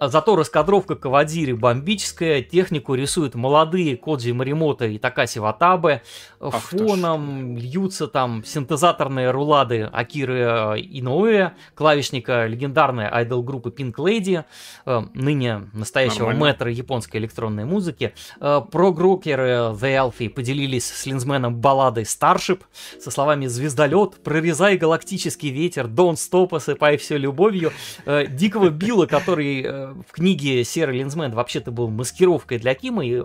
[0.00, 6.00] А зато раскадровка Кавадири бомбическая, технику рисуют молодые Коджи Маримото и Такаси Ватабе,
[6.40, 14.44] Ах фоном льются там синтезаторные рулады Акиры Иноуэ, клавишника легендарной айдол группы Pink Lady,
[14.86, 16.40] э, ныне настоящего Нормально.
[16.40, 18.14] мэтра японской электронной музыки.
[18.40, 22.62] Э, прогрокеры The Alfie поделились с линзменом балладой Starship
[22.98, 27.70] со словами «Звездолет», «Прорезай галактический ветер», «Don't stop, осыпай все любовью»,
[28.06, 33.22] э, Дикого Билла, который в книге Серый Линзмен вообще-то был маскировкой для Кима, и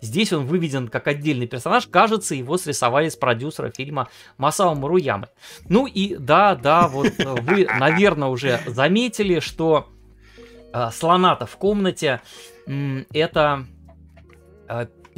[0.00, 1.86] здесь он выведен как отдельный персонаж.
[1.86, 5.28] Кажется, его срисовали с продюсера фильма Масао Маруямы.
[5.68, 9.88] Ну и да, да, вот э, вы, наверное, уже заметили, что
[10.72, 12.20] э, слоната в комнате
[12.66, 13.66] э, это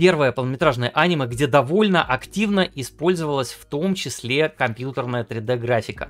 [0.01, 6.09] первое полнометражное аниме, где довольно активно использовалась в том числе компьютерная 3D-графика.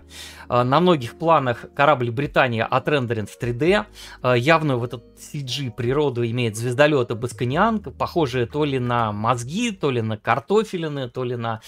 [0.48, 3.86] Э, на многих планах корабль Британия отрендерен в 3D.
[4.22, 9.90] Э, явную в этот CG природу имеет звездолеты Басканиан, похожие то ли на мозги, то
[9.90, 11.60] ли на картофелины, то ли на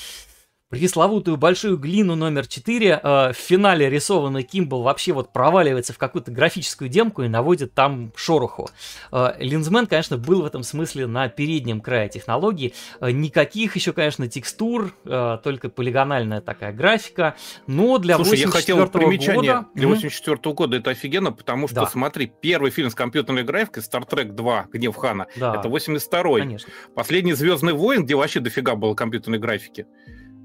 [0.73, 6.31] пресловутую большую глину номер 4 э, в финале рисованный Кимбл вообще вот проваливается в какую-то
[6.31, 8.71] графическую демку и наводит там шороху.
[9.13, 12.73] Э, Линзмен, конечно, был в этом смысле на переднем крае технологии.
[13.01, 17.37] Э, никаких еще, конечно, текстур, э, только полигональная такая графика.
[17.67, 19.67] Но для Слушай, я хотел примечание года...
[19.75, 21.87] для 84 -го года это офигенно, потому что, да.
[21.87, 25.55] смотри, первый фильм с компьютерной графикой Star Trek 2 Гнев Хана да.
[25.55, 26.65] это 82-й.
[26.95, 29.87] Последний Звездный войн, где вообще дофига было компьютерной графики.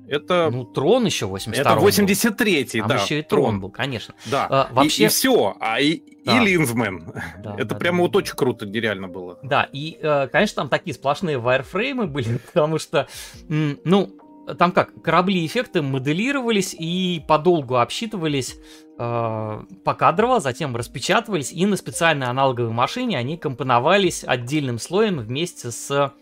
[0.08, 0.50] Это...
[0.52, 2.96] Ну, Трон еще 82 Это 83-й, да.
[2.96, 4.16] еще и Трон, Трон был, конечно.
[4.26, 5.04] Да, а, вообще...
[5.04, 5.56] и, и все.
[5.60, 6.42] А и, да.
[6.42, 7.14] и Линзмен.
[7.40, 8.04] Да, это да, прямо да.
[8.04, 9.40] вот очень круто, нереально было.
[9.44, 13.08] Да, и, э, конечно, там такие сплошные вайрфреймы были, потому что,
[13.50, 14.12] ну,
[14.58, 18.58] там как, корабли-эффекты моделировались и подолгу обсчитывались
[18.98, 26.14] э, покадрово, затем распечатывались, и на специальной аналоговой машине они компоновались отдельным слоем вместе с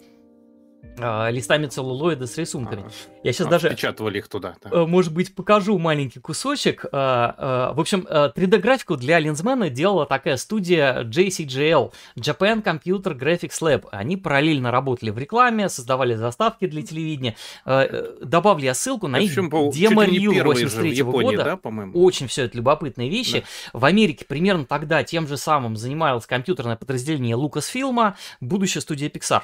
[0.98, 2.84] листами целлулоида с рисунками.
[2.84, 2.90] А,
[3.24, 3.70] Я сейчас а, даже...
[3.70, 4.56] Печатывали их туда.
[4.64, 4.70] Да.
[4.72, 6.86] Э, может быть, покажу маленький кусочек.
[6.86, 13.88] Э, э, в общем, 3D-графику для линзмена делала такая студия JCGL, Japan Computer Graphics Lab.
[13.92, 17.36] Они параллельно работали в рекламе, создавали заставки для телевидения.
[17.66, 21.60] Добавлю я ссылку на их демо-рил 83 -го года.
[21.64, 21.90] Да?
[21.94, 23.44] Очень все это любопытные вещи.
[23.74, 23.80] Да.
[23.80, 29.44] В Америке примерно тогда тем же самым занималось компьютерное подразделение Lucasfilm, будущая студия Pixar.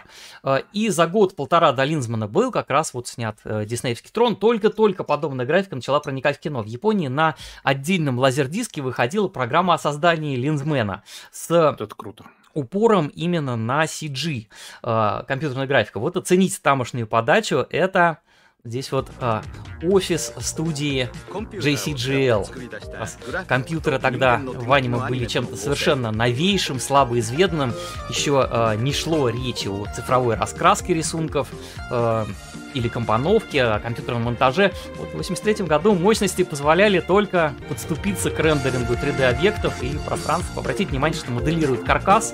[0.73, 4.35] И за год полтора до Линзмана был как раз вот снят э, диснеевский трон.
[4.35, 6.61] Только-только подобная графика начала проникать в кино.
[6.61, 11.51] В Японии на отдельном лазердиске выходила программа о создании Линзмена с...
[11.51, 14.47] Это круто упором именно на CG,
[14.83, 15.99] э, компьютерная графика.
[15.99, 18.19] Вот оцените тамошнюю подачу, это
[18.63, 19.41] Здесь вот а,
[19.81, 23.47] офис студии JCGL.
[23.47, 27.73] Компьютеры тогда в аниме были чем-то совершенно новейшим, слабо изведанным.
[28.09, 31.47] Еще а, не шло речи о цифровой раскраске рисунков
[31.89, 32.27] а,
[32.73, 34.71] или компоновке, о компьютерном монтаже.
[34.97, 40.57] Вот в 83 году мощности позволяли только подступиться к рендерингу 3D-объектов и пространств.
[40.57, 42.33] Обратите внимание, что моделирует каркас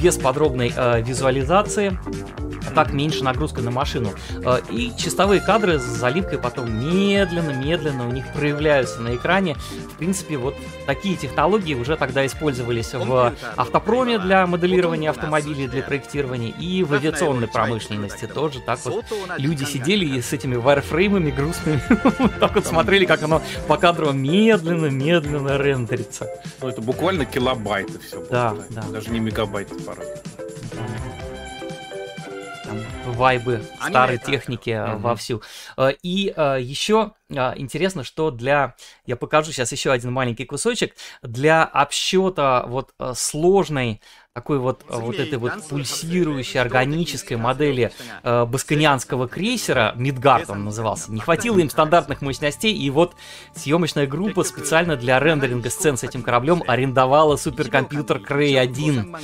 [0.00, 1.98] без подробной а, визуализации
[2.74, 4.12] так меньше нагрузка на машину.
[4.44, 9.54] Э, и чистовые кадры с заливкой потом медленно-медленно у них проявляются на экране.
[9.54, 10.56] В принципе, вот
[10.86, 17.46] такие технологии уже тогда использовались в автопроме для моделирования автомобилей, для проектирования, и в авиационной
[17.46, 18.60] промышленности тоже.
[18.60, 19.04] Так вот
[19.38, 21.82] люди сидели и с этими вайрфреймами грустными
[22.40, 26.28] так вот смотрели, как оно по кадру медленно-медленно рендерится.
[26.60, 28.24] Ну, это буквально килобайты все.
[28.30, 28.82] Да, да.
[28.82, 30.06] Даже не мегабайты порой
[33.06, 34.96] вайбы старой техники mm-hmm.
[34.98, 35.42] вовсю.
[35.76, 38.74] Э, и э, еще интересно, что для,
[39.06, 44.00] я покажу сейчас еще один маленький кусочек, для обсчета вот сложной
[44.34, 47.92] такой вот, вот этой вот пульсирующей органической модели
[48.24, 53.14] э, басканианского крейсера, Мидгард он назывался, не хватило им стандартных мощностей, и вот
[53.54, 59.16] съемочная группа специально для рендеринга сцен с этим кораблем арендовала суперкомпьютер Cray 1.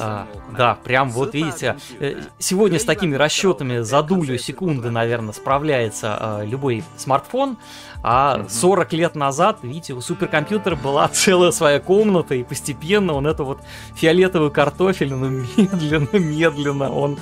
[0.00, 0.26] А,
[0.56, 6.46] да, прям вот видите, э, сегодня с такими расчетами за дулю секунды, наверное, справляется э,
[6.46, 7.58] любой смартфон,
[8.06, 13.44] а 40 лет назад, видите, у суперкомпьютера была целая своя комната, и постепенно он это
[13.44, 13.62] вот
[13.94, 17.18] фиолетовый картофель, но медленно-медленно он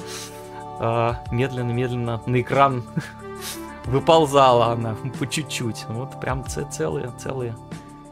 [0.81, 2.83] а, медленно-медленно на экран
[3.85, 5.85] выползала она по чуть-чуть.
[5.89, 7.57] Вот прям целые, целые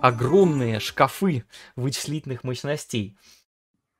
[0.00, 1.44] огромные шкафы
[1.74, 3.16] вычислительных мощностей.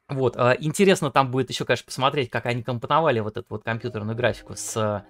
[0.09, 4.16] Вот, а, интересно там будет еще, конечно, посмотреть, как они компоновали вот эту вот компьютерную
[4.16, 5.05] графику с,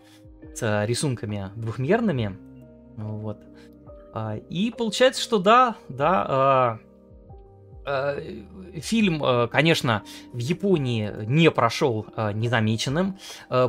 [0.54, 2.38] с рисунками двухмерными
[2.96, 3.49] Вот.
[4.12, 6.78] А, и получается, что да, да, а,
[8.80, 10.02] фильм, э, конечно,
[10.32, 13.18] в Японии не прошел э, незамеченным.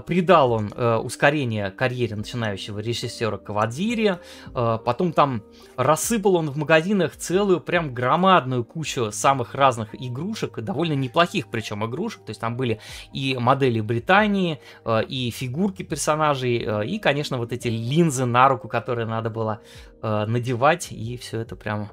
[0.06, 0.72] Придал он
[1.04, 4.20] ускорение карьере начинающего режиссера Кавадзири.
[4.54, 5.44] Потом там
[5.76, 12.24] рассыпал он в магазинах целую прям громадную кучу самых разных игрушек, довольно неплохих причем игрушек.
[12.26, 12.80] То есть там были
[13.14, 14.60] и модели Британии,
[15.08, 19.62] и фигурки персонажей, и, конечно, вот эти линзы на руку, которые надо было
[20.02, 20.92] надевать.
[20.92, 21.90] И все это прям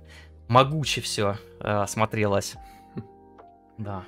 [0.48, 2.56] могуче все э, смотрелось.
[3.76, 4.04] Да.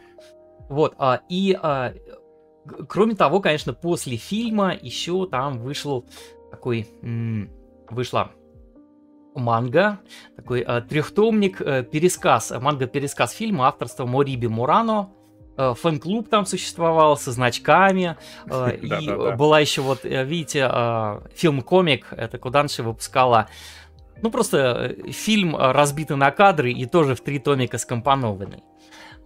[0.68, 1.92] Вот, а, и а,
[2.88, 6.06] кроме того, конечно, после фильма еще там вышел
[6.50, 7.50] такой, м-
[7.88, 8.30] вышла
[9.34, 10.00] манга,
[10.36, 15.10] такой э, трехтомник, э, пересказ, манга-пересказ фильма авторства Мориби Мурано.
[15.56, 18.16] Э, фэн-клуб там существовал со значками.
[18.46, 20.68] И была еще вот, видите,
[21.34, 23.48] фильм-комик, это Куданши выпускала
[24.22, 28.62] ну, просто э, фильм э, разбитый на кадры и тоже в три томика скомпонованный.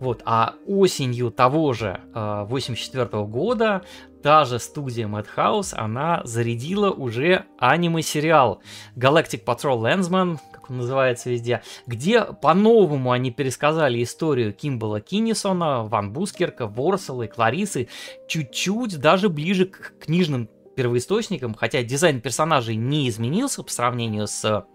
[0.01, 3.83] Вот, а осенью того же 84 э, года
[4.23, 8.61] та же студия Madhouse, она зарядила уже аниме-сериал
[8.97, 16.13] Galactic Patrol Lensman, как он называется везде, где по-новому они пересказали историю Кимбала Киннисона, Ван
[16.13, 17.89] Бускерка, Ворсела и Кларисы
[18.27, 24.67] чуть-чуть даже ближе к книжным первоисточникам, хотя дизайн персонажей не изменился по сравнению с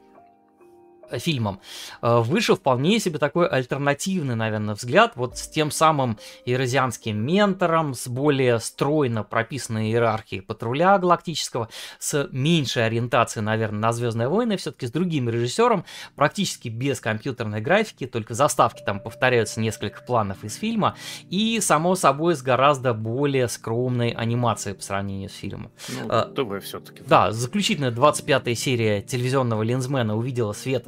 [1.18, 1.62] фильмом,
[2.02, 8.08] э, вышел вполне себе такой альтернативный, наверное, взгляд, вот с тем самым ирозианским ментором, с
[8.08, 11.70] более стройно прописанной иерархией патруля галактического,
[12.00, 18.06] с меньшей ориентацией, наверное, на Звездные войны, все-таки с другим режиссером, практически без компьютерной графики,
[18.06, 20.96] только заставки там повторяются несколько планов из фильма,
[21.30, 25.72] и, само собой, с гораздо более скромной анимацией по сравнению с фильмом.
[25.90, 27.04] Ну, а, ТВ все-таки.
[27.08, 30.86] Да, заключительная 25-я серия телевизионного Линзмена увидела свет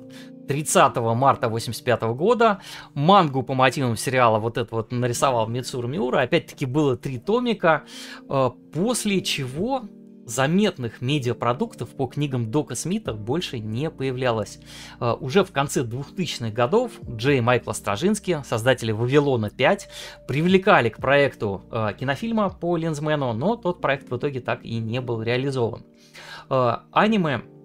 [0.48, 2.60] 30 марта 85 года.
[2.94, 6.22] Мангу по мотивам сериала вот это вот нарисовал Мицур Миура.
[6.22, 7.84] Опять-таки было три томика,
[8.30, 9.84] э, после чего
[10.26, 14.60] заметных медиапродуктов по книгам Дока Смита больше не появлялось.
[15.00, 19.90] Uh, уже в конце 2000-х годов Джей и Майкла Стражински, создатели Вавилона 5,
[20.28, 25.02] привлекали к проекту uh, кинофильма по Линзмену, но тот проект в итоге так и не
[25.02, 25.84] был реализован.
[26.50, 27.61] Аниме Э,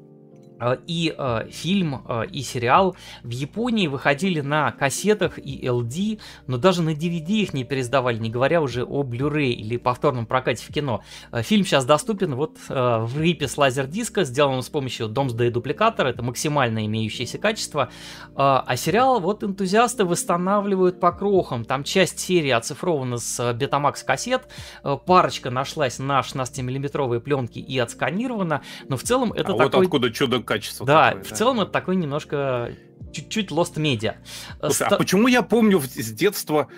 [0.87, 6.83] и э, фильм, э, и сериал в Японии выходили на кассетах и LD, но даже
[6.83, 11.03] на DVD их не пересдавали, не говоря уже о Blu-ray или повторном прокате в кино.
[11.33, 16.09] Э, фильм сейчас доступен вот э, в рипе с лазер-диска, сделанном с помощью Domsday дупликатора,
[16.09, 17.91] это максимально имеющееся качество.
[18.31, 21.65] Э, а сериал вот энтузиасты восстанавливают по крохам.
[21.65, 24.49] Там часть серии оцифрована с Betamax кассет,
[24.83, 29.65] э, парочка нашлась на 16-миллиметровой пленке и отсканирована, но в целом это а такой...
[29.65, 30.87] вот откуда чудо качество.
[30.87, 31.37] Да, такое, в да.
[31.37, 32.73] целом это такой немножко
[33.13, 34.17] чуть-чуть lost media.
[34.61, 34.83] Слушай, Ст...
[34.83, 36.69] а почему я помню с детства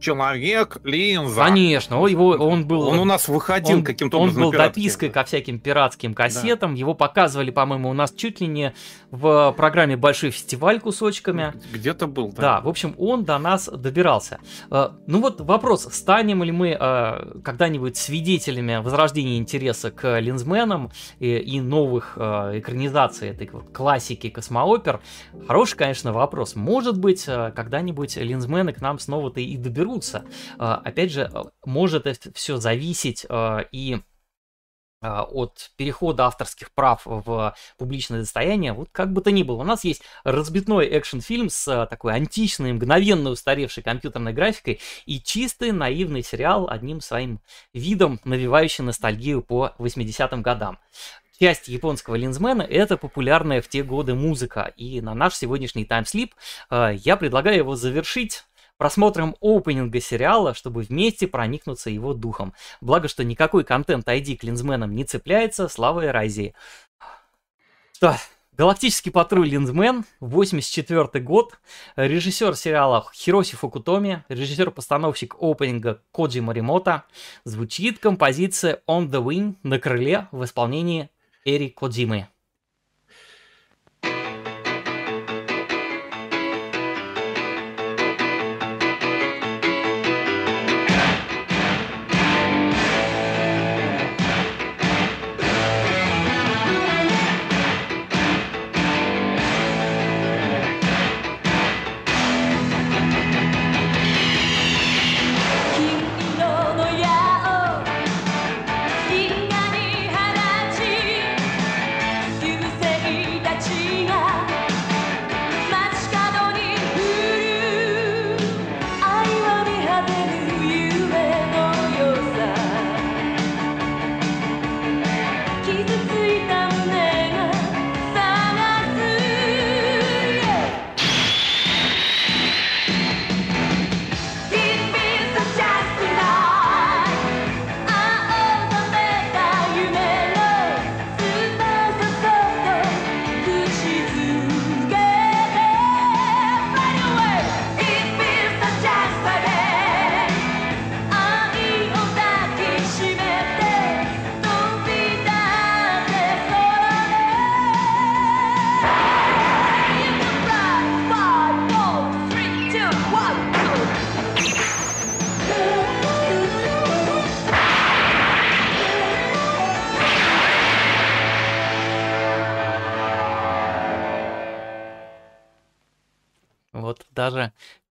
[0.00, 1.44] человек линза.
[1.44, 2.88] Конечно, его, он был...
[2.88, 4.42] Он у нас выходил каким-то образом.
[4.42, 6.74] Он был допиской ко всяким пиратским кассетам.
[6.74, 6.78] Да.
[6.78, 8.74] Его показывали, по-моему, у нас чуть ли не
[9.10, 11.52] в программе «Большой фестиваль» кусочками.
[11.72, 12.40] Где-то был, да.
[12.40, 14.38] Да, в общем, он до нас добирался.
[14.70, 21.36] Э, ну вот вопрос, станем ли мы э, когда-нибудь свидетелями возрождения интереса к линзменам и,
[21.36, 25.00] и новых э, экранизаций этой классики космоопер?
[25.46, 26.54] Хороший, конечно, вопрос.
[26.54, 30.24] Может быть, когда-нибудь линзмены к нам снова-то и доберутся разберутся.
[30.58, 33.98] А, опять же, а, может это все зависеть а, и
[35.02, 39.62] от перехода авторских прав в публичное достояние, вот как бы то ни было.
[39.62, 46.22] У нас есть разбитной экшн-фильм с такой античной, мгновенно устаревшей компьютерной графикой и чистый наивный
[46.22, 47.40] сериал одним своим
[47.72, 50.78] видом, навевающий ностальгию по 80-м годам.
[51.40, 56.34] Часть японского линзмена— это популярная в те годы музыка, и на наш сегодняшний таймслип
[56.70, 58.44] я предлагаю его завершить
[58.80, 62.54] просмотром опенинга сериала, чтобы вместе проникнуться его духом.
[62.80, 66.54] Благо, что никакой контент ID к линзменам не цепляется, слава Эрайзии.
[67.92, 68.16] Что,
[68.56, 71.58] Галактический патруль Линзмен, 84 год,
[71.96, 77.04] режиссер сериала Хироси Фукутоми, режиссер-постановщик опенинга Коджи Маримото,
[77.44, 81.10] звучит композиция On the Wing на крыле в исполнении
[81.44, 82.28] Эри Коджимы.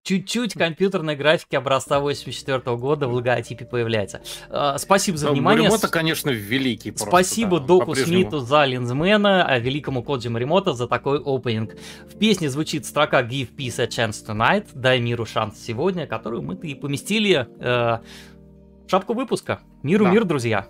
[0.02, 4.22] Чуть-чуть компьютерной графики образца 84 года в логотипе появляется.
[4.48, 5.62] А, спасибо за внимание.
[5.62, 6.90] Маримота, конечно, великий.
[6.90, 11.76] Просто, спасибо да, Доку Смиту за Линзмена, а великому Коджи Маримота за такой опенинг.
[12.12, 16.66] В песне звучит строка Give Peace a Chance Tonight, дай миру шанс сегодня, которую мы-то
[16.66, 19.60] и поместили э, в шапку выпуска.
[19.82, 20.10] Миру да.
[20.10, 20.66] мир, друзья.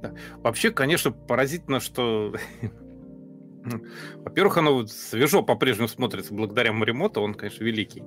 [0.00, 0.12] Да.
[0.42, 2.34] Вообще, конечно, поразительно, что
[4.24, 8.02] во-первых, оно свежо по-прежнему смотрится благодаря Маримоту, он, конечно, великий.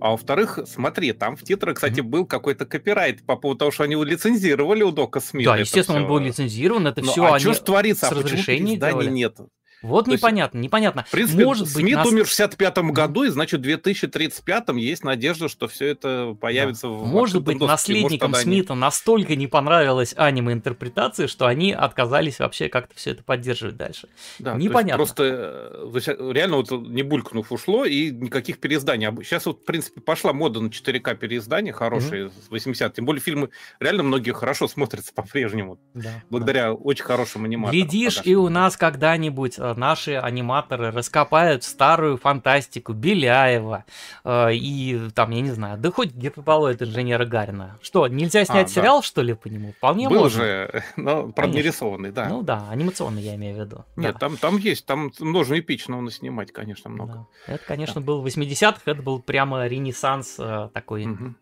[0.00, 2.02] А во-вторых, смотри, там в титрах, кстати, mm-hmm.
[2.02, 5.52] был какой-то копирайт по поводу того, что они лицензировали у Дока Смита.
[5.52, 8.08] Да, естественно, он был лицензирован, это ну, все а они что ж творится?
[8.08, 9.38] А почему переизданий нет?
[9.84, 11.04] Вот То непонятно, есть, непонятно.
[11.06, 12.06] В принципе, Может Смит быть, нас...
[12.08, 16.94] умер в 65-м году, и значит, в 2035-м есть надежда, что все это появится да.
[16.94, 18.80] в Может быть, наследникам Может, Смита они...
[18.80, 24.08] настолько не понравилась аниме-интерпретация, что они отказались вообще как-то все это поддерживать дальше.
[24.38, 24.96] Да, непонятно.
[24.96, 29.08] Просто э, реально вот не булькнув ушло, и никаких переизданий.
[29.22, 32.46] Сейчас вот, в принципе, пошла мода на 4К переиздания хорошие, mm-hmm.
[32.46, 33.50] с 80 Тем более фильмы
[33.80, 35.78] реально многие хорошо смотрятся по-прежнему.
[35.92, 36.72] Да, благодаря да.
[36.72, 37.78] очень хорошим аниматорам.
[37.78, 43.84] Глядишь, и у нас когда-нибудь э, наши аниматоры раскопают старую фантастику Беляева
[44.24, 47.78] э, и там, я не знаю, да хоть гиперболоид инженера Гарина.
[47.82, 49.06] Что, нельзя снять а, сериал, да.
[49.06, 49.72] что ли, по нему?
[49.72, 50.44] Вполне Был можно.
[50.44, 52.28] же, но, правда, нерисованный, да.
[52.28, 53.84] Ну да, анимационный я имею в виду.
[53.96, 54.18] Нет, да.
[54.18, 57.26] там, там есть, там можно эпично он снимать, конечно, много.
[57.46, 57.54] Да.
[57.54, 58.06] Это, конечно, да.
[58.06, 61.34] был в 80-х, это был прямо ренессанс э, такой угу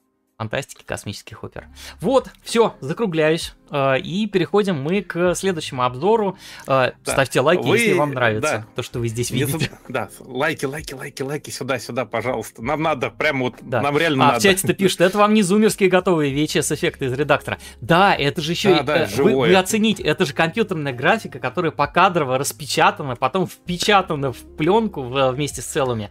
[0.42, 1.68] фантастики, космических опер.
[2.00, 3.54] Вот, все, закругляюсь.
[3.72, 6.36] Э, и переходим мы к следующему обзору.
[6.66, 7.12] Э, да.
[7.12, 7.78] Ставьте лайки, вы...
[7.78, 8.66] если вам нравится да.
[8.74, 9.58] то, что вы здесь видите.
[9.58, 9.70] Не...
[9.88, 12.62] Да, лайки, лайки, лайки, лайки, сюда, сюда, пожалуйста.
[12.62, 13.80] Нам надо, прямо вот, да.
[13.80, 14.40] нам реально а надо.
[14.40, 17.58] в чате-то пишут, это вам не зумерские готовые VHS-эффекты из редактора.
[17.80, 18.74] Да, это же еще...
[18.76, 24.32] Да, да, э, вы, вы оцените, это же компьютерная графика, которая покадрово распечатана, потом впечатана
[24.32, 26.10] в пленку вместе с целыми,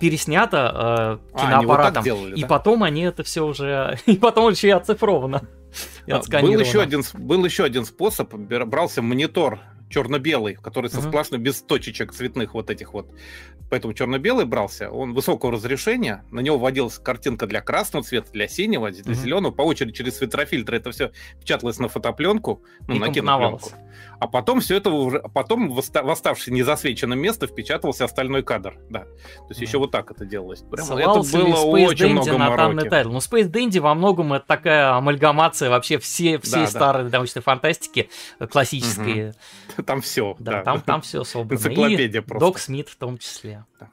[0.00, 1.92] переснята э, киноаппаратом.
[1.92, 2.48] А, вот делали, и да?
[2.48, 3.67] потом они это все уже...
[4.06, 5.48] И потом еще и оцифровано.
[6.10, 8.32] А, был еще, один, был еще один способ.
[8.34, 13.10] Брался монитор черно-белый, который со сплошной без точечек цветных вот этих вот.
[13.70, 18.90] Поэтому черно-белый брался, он высокого разрешения, на него вводилась картинка для красного цвета, для синего,
[18.90, 19.14] для uh-huh.
[19.14, 23.70] зеленого, по очереди через светрофильтр это все печаталось на фотопленку, ну, и на кинопленку.
[24.20, 29.00] А потом все это уже, потом в оставшееся незасвеченное место впечатывался остальной кадр, да.
[29.00, 29.08] То
[29.50, 29.64] есть uh-huh.
[29.64, 30.62] еще вот так это делалось.
[30.62, 32.88] Прямо это было Space очень Dandy много на мороки.
[32.88, 33.10] Title.
[33.10, 37.18] Ну, Space Dandy во многом это такая амальгамация вообще все, всей да, старой да.
[37.18, 38.08] научной фантастики
[38.50, 39.28] классической.
[39.28, 39.34] Uh-huh
[39.86, 40.36] там все.
[40.38, 40.62] Да, да.
[40.62, 41.58] Там, там все собрано.
[41.58, 42.46] Энциклопедия И просто.
[42.46, 43.64] Док Смит в том числе.
[43.78, 43.88] Да.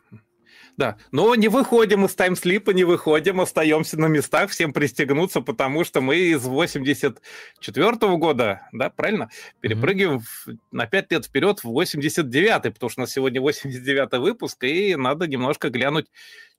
[0.78, 6.02] Да, но не выходим из таймслипа, не выходим, остаемся на местах, всем пристегнуться, потому что
[6.02, 7.22] мы из 84
[7.62, 9.30] -го года, да, правильно,
[9.62, 10.58] перепрыгиваем mm-hmm.
[10.72, 15.28] на 5 лет вперед в 89-й, потому что у нас сегодня 89-й выпуск, и надо
[15.28, 16.08] немножко глянуть,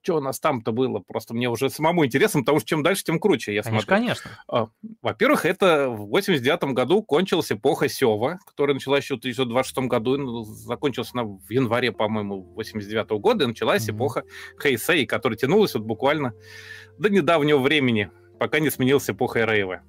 [0.06, 1.00] что у нас там-то было.
[1.00, 4.06] Просто мне уже самому интересно, потому что чем дальше, тем круче, я конечно, смотрю.
[4.06, 4.68] Конечно, а,
[5.02, 10.44] Во-первых, это в 89 году кончилась эпоха Сева, которая началась еще в 1926 году, и
[10.44, 13.96] закончилась она в январе, по-моему, 89 -го года, и началась mm-hmm.
[13.96, 14.22] эпоха
[14.62, 16.32] Хейсей, которая тянулась вот буквально
[16.98, 19.82] до недавнего времени, пока не сменилась эпоха Рейва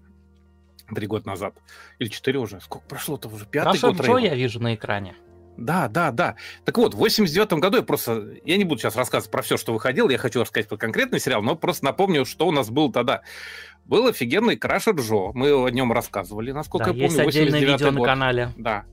[0.96, 1.54] три года назад.
[2.00, 2.60] Или четыре уже.
[2.62, 3.46] Сколько прошло-то уже?
[3.46, 5.16] Пятый Хорошо, год Джо я вижу на экране.
[5.58, 6.36] Да, да, да.
[6.66, 8.36] Так вот, в 89 году я просто...
[8.46, 11.42] Я не буду сейчас рассказывать про все, что выходило, я хочу рассказать про конкретный сериал,
[11.42, 13.22] но просто напомню, что у нас было тогда.
[13.86, 17.24] Был офигенный Крашер Джо, мы о нем рассказывали, насколько да, я помню.
[17.24, 18.00] есть отдельное видео год.
[18.00, 18.54] на канале.
[18.58, 18.86] Да.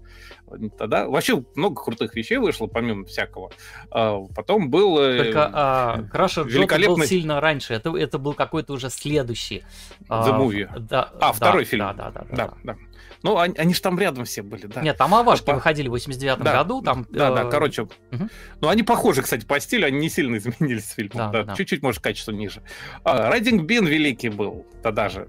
[0.79, 3.51] Тогда вообще много крутых вещей вышло, помимо всякого.
[3.91, 4.99] А, потом был...
[4.99, 6.97] Э, Только а, Крашер великолепный...
[6.97, 9.65] был сильно раньше, это, это был какой-то уже следующий.
[10.09, 10.69] The Movie.
[10.71, 11.87] А, да, а, второй фильм.
[11.87, 12.25] Да, да, да.
[12.31, 12.55] да, да.
[12.63, 12.77] да.
[13.23, 14.83] Ну, они, они же там рядом все были, да.
[14.83, 15.55] Нет, там Авашки по...
[15.55, 16.83] выходили в 89-м да, году.
[16.83, 17.35] Там, да, э...
[17.35, 17.83] да, короче.
[17.83, 18.29] Угу.
[18.61, 21.17] Ну, они похожи, кстати, по стилю, они не сильно изменились с фильмом.
[21.17, 21.55] Да, да, да.
[21.57, 22.63] Чуть-чуть, может, качество ниже.
[23.03, 25.29] А, Райдинг Бин великий был тогда же.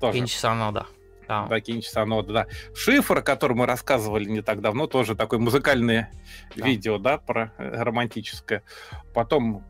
[0.00, 0.18] Тоже.
[0.18, 0.86] Кинчи Санода.
[1.28, 2.46] Да, да Кинчи Санода, да.
[2.74, 6.10] Шифр, о котором мы рассказывали не так давно, тоже такое музыкальное
[6.56, 6.66] да.
[6.66, 8.62] видео, да, про э, романтическое.
[9.14, 9.64] Потом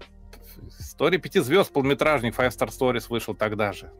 [0.78, 3.90] История пяти звезд, полметражник Five Star Stories вышел тогда же.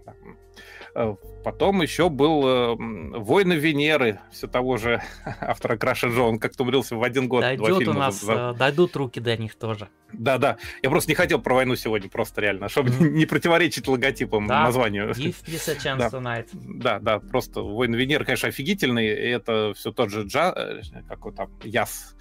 [0.95, 2.77] Э, потом еще был э,
[3.19, 5.03] «Войны Венеры», все того же
[5.41, 7.41] автора Краша Джо, он как-то умрился в один год.
[7.41, 8.33] Дойдет у нас, за...
[8.33, 9.89] Э, дойдут руки до них тоже.
[10.13, 13.11] Да-да, я просто не хотел про войну сегодня, просто реально, чтобы mm-hmm.
[13.11, 14.63] не противоречить логотипам да.
[14.63, 15.11] названию.
[15.11, 16.09] Give peace a chance да.
[16.09, 16.49] tonight.
[16.53, 22.15] Да, да, просто «Войны Венеры», конечно, офигительный, это все тот же Джа, какой там, Яс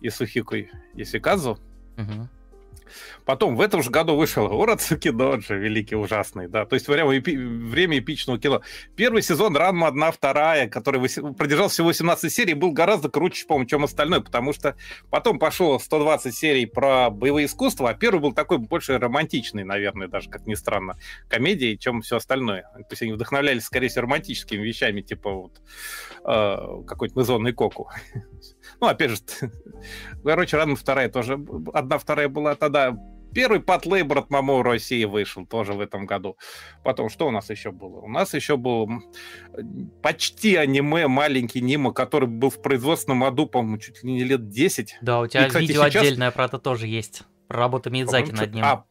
[0.00, 1.58] Исухикой Исиказу.
[1.96, 2.28] Mm-hmm
[3.24, 7.36] Потом в этом же году вышел Уроцуки Доджи, великий ужасный, да, то есть время, эпи,
[7.36, 8.62] время эпичного кино.
[8.96, 11.00] Первый сезон Ранма 1, вторая, который
[11.34, 14.76] продержался всего 18 серий, был гораздо круче, по-моему, чем остальной, потому что
[15.10, 20.28] потом пошло 120 серий про боевые искусства, а первый был такой больше романтичный, наверное, даже,
[20.28, 20.98] как ни странно,
[21.28, 22.62] комедией, чем все остальное.
[22.62, 25.60] То есть они вдохновлялись, скорее всего, романтическими вещами, типа вот
[26.24, 27.90] э, какой-то Мезонный Коку.
[28.80, 29.16] Ну, опять же,
[30.24, 31.38] короче, Ранма вторая тоже,
[31.72, 32.83] одна вторая была тогда
[33.34, 36.38] Первый Патлейбр от Мамо России вышел тоже в этом году.
[36.84, 37.98] Потом, что у нас еще было?
[37.98, 38.88] У нас еще был
[40.02, 44.98] почти аниме маленький Нима, который был в производственном аду, по-моему, чуть ли не лет 10.
[45.02, 46.02] Да, у тебя И, кстати, видео сейчас...
[46.04, 47.22] отдельное про это тоже есть.
[47.48, 48.64] Про работу Миядзаки над ним.
[48.64, 48.84] А,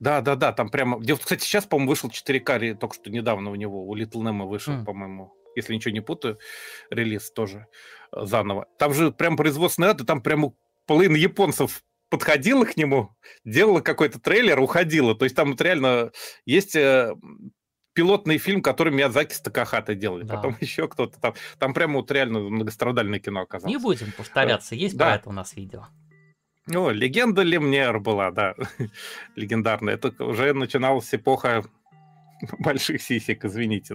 [0.00, 1.00] да, да, да, там прямо...
[1.00, 4.84] Кстати, сейчас, по-моему, вышел 4К, только что недавно у него, у Little Nemo вышел, mm.
[4.84, 6.38] по-моему, если ничего не путаю,
[6.90, 7.66] релиз тоже
[8.12, 8.66] э, заново.
[8.78, 10.52] Там же прям производственный ад, и там прямо
[10.86, 13.14] половина японцев подходила к нему,
[13.44, 15.14] делала какой-то трейлер, уходила.
[15.14, 16.12] То есть там вот реально
[16.46, 17.14] есть э,
[17.92, 20.24] пилотный фильм, который Миядзаки с Такахата делали.
[20.24, 20.36] Да.
[20.36, 21.34] Потом еще кто-то там.
[21.58, 23.74] Там прямо вот реально многострадальное кино оказалось.
[23.74, 25.06] Не будем повторяться, есть да.
[25.06, 25.86] про это у нас видео.
[26.74, 28.54] О, легенда Лемнер была, да,
[29.36, 29.94] легендарная.
[29.94, 31.64] Это уже начиналась эпоха
[32.58, 33.94] больших сисек, извините.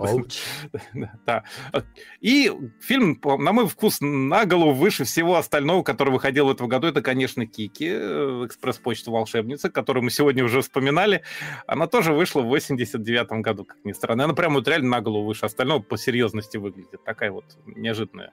[1.25, 1.43] да.
[2.21, 2.51] И
[2.81, 7.01] фильм, на мой вкус, на голову выше всего остального, который выходил в этом году, это,
[7.01, 11.23] конечно, Кики, э, экспресс-почта волшебница, которую мы сегодня уже вспоминали.
[11.67, 14.25] Она тоже вышла в 89 году, как ни странно.
[14.25, 17.03] Она прямо вот реально на голову выше остального по серьезности выглядит.
[17.03, 18.31] Такая вот неожиданная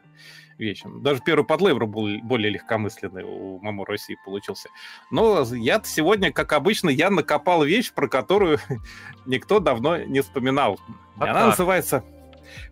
[0.58, 0.82] вещь.
[0.84, 4.68] Даже первый подлейвер был более легкомысленный у Мамо России получился.
[5.10, 8.58] Но я сегодня, как обычно, я накопал вещь, про которую
[9.26, 10.78] никто давно не вспоминал.
[11.18, 11.46] А Она так.
[11.50, 12.04] называется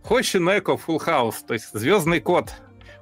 [0.02, 2.52] Хошинеко Full House, то есть Звездный код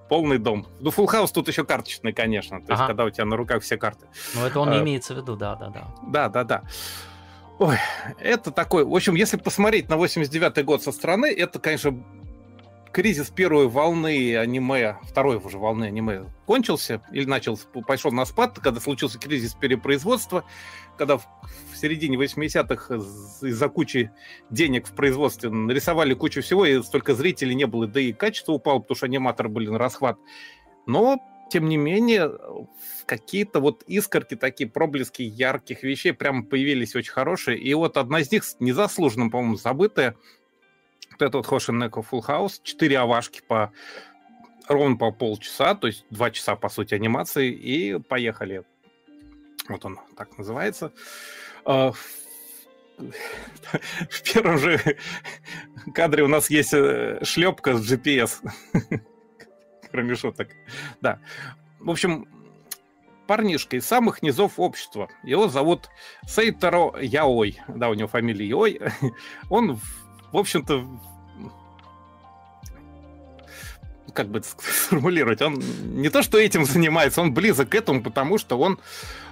[0.08, 0.66] полный дом.
[0.80, 2.60] Ну, Full House тут еще карточный, конечно.
[2.60, 2.74] То ага.
[2.74, 4.06] есть, когда у тебя на руках все карты.
[4.34, 5.88] Ну, это он а, имеется в виду, да, да, да.
[6.06, 6.62] Да, да, да.
[7.58, 7.76] Ой,
[8.18, 8.84] это такой...
[8.84, 12.04] В общем, если посмотреть на 89-й год со стороны, это, конечно,
[12.96, 18.80] кризис первой волны аниме, второй уже волны аниме кончился или начал, пошел на спад, когда
[18.80, 20.46] случился кризис перепроизводства,
[20.96, 21.26] когда в,
[21.74, 24.10] в середине 80-х из-за кучи
[24.48, 28.78] денег в производстве нарисовали кучу всего, и столько зрителей не было, да и качество упало,
[28.78, 30.16] потому что аниматоры были на расхват.
[30.86, 31.18] Но,
[31.50, 32.32] тем не менее,
[33.04, 37.58] какие-то вот искорки, такие проблески ярких вещей прямо появились очень хорошие.
[37.58, 40.16] И вот одна из них, незаслуженно, по-моему, забытая,
[41.18, 43.72] вот этот вот Хошинеко Full House, 4 авашки по
[44.68, 48.64] ровно по полчаса, то есть 2 часа, по сути, анимации, и поехали.
[49.68, 50.92] Вот он так называется.
[51.64, 51.92] А,
[52.98, 54.80] в первом же
[55.94, 58.40] кадре у нас есть э, шлепка с GPS.
[59.90, 60.48] Кроме шуток.
[61.00, 61.20] Да.
[61.80, 62.26] В общем,
[63.26, 65.08] парнишка из самых низов общества.
[65.22, 65.88] Его зовут
[66.26, 67.58] Сейтаро Яой.
[67.68, 68.80] Да, у него фамилия Яой.
[69.50, 69.80] Он
[70.32, 70.86] общем-то,
[74.16, 78.58] как бы сформулировать, он не то, что этим занимается, он близок к этому, потому что
[78.58, 78.78] он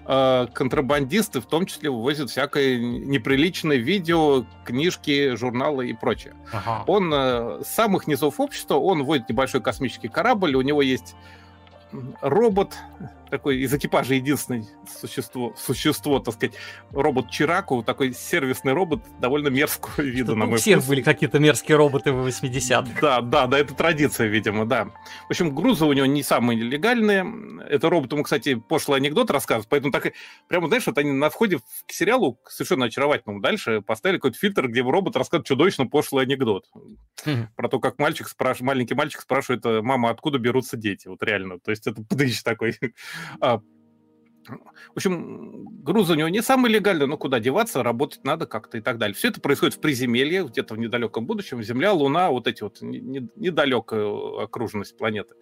[0.06, 6.34] э, контрабандист и в том числе вывозит всякое неприличное видео, книжки, журналы и прочее.
[6.52, 6.84] Ага.
[6.86, 11.16] Он э, с самых низов общества, он водит небольшой космический корабль, у него есть
[12.20, 12.74] робот,
[13.34, 14.64] такой из экипажа единственное
[15.00, 16.54] существо, существо, так сказать,
[16.92, 20.88] робот Чираку, такой сервисный робот довольно мерзкого вида, Что на мой всех вкус.
[20.88, 23.00] были какие-то мерзкие роботы в 80-х.
[23.00, 24.84] Да, да, да, это традиция, видимо, да.
[25.26, 27.26] В общем, грузы у него не самые легальные.
[27.68, 30.12] Это робот ему, кстати, пошлый анекдот рассказывает, поэтому так,
[30.46, 34.82] прямо, знаешь, вот они на входе к сериалу, совершенно очаровательному, дальше поставили какой-то фильтр, где
[34.82, 36.66] робот рассказывает чудовищно пошлый анекдот.
[37.56, 41.08] Про то, как мальчик спрашивает, маленький мальчик спрашивает, мама, откуда берутся дети?
[41.08, 41.58] Вот реально.
[41.58, 42.78] То есть это подыщ такой.
[43.40, 43.60] А,
[44.46, 48.80] в общем, груз у него не самый легальный, но куда деваться, работать надо как-то и
[48.80, 49.14] так далее.
[49.14, 51.62] Все это происходит в приземелье, где-то в недалеком будущем.
[51.62, 55.34] Земля, Луна, вот эти вот недалекая окруженность планеты.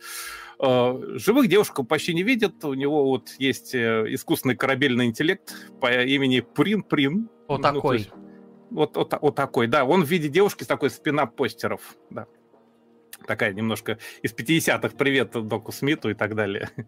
[0.58, 2.64] А, живых девушек почти не видят.
[2.64, 7.28] У него вот есть э, искусственный корабельный интеллект по имени Прин Прин.
[7.48, 7.98] Вот ну, такой.
[7.98, 8.10] Есть,
[8.70, 9.84] вот, вот, вот такой, да.
[9.84, 12.26] Он в виде девушки с такой спина постеров, да
[13.26, 16.70] такая немножко из 50-х привет Доку Смиту и так далее.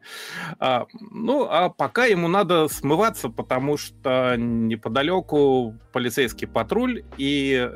[0.58, 7.68] А, ну, а пока ему надо смываться, потому что неподалеку полицейский патруль, и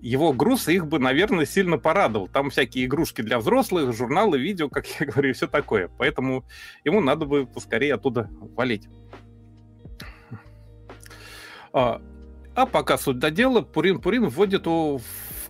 [0.00, 2.28] его груз их бы, наверное, сильно порадовал.
[2.28, 5.88] Там всякие игрушки для взрослых, журналы, видео, как я говорю, все такое.
[5.98, 6.44] Поэтому
[6.84, 8.88] ему надо бы поскорее оттуда валить.
[11.72, 12.00] А,
[12.54, 15.00] а пока суть до дела, Пурин Пурин вводит в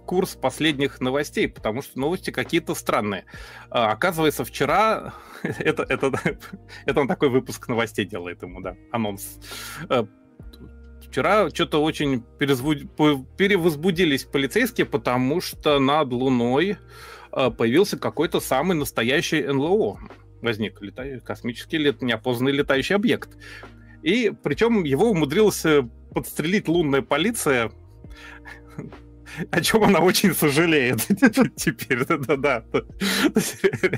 [0.06, 3.26] курс последних новостей, потому что новости какие-то странные.
[3.68, 6.12] А, оказывается, вчера это, это,
[6.86, 9.38] это он такой выпуск новостей делает ему, да, анонс.
[9.88, 10.06] А,
[11.02, 16.78] вчера что-то очень перевозбудились полицейские, потому что над Луной
[17.32, 19.98] а, появился какой-то самый настоящий НЛО.
[20.40, 21.20] Возник лета...
[21.24, 22.00] космический лет...
[22.00, 23.36] неопознанный летающий объект.
[24.02, 25.64] И причем его умудрилась
[26.12, 27.72] подстрелить лунная полиция
[29.50, 31.00] о чем она очень сожалеет
[31.56, 32.64] теперь, да-да,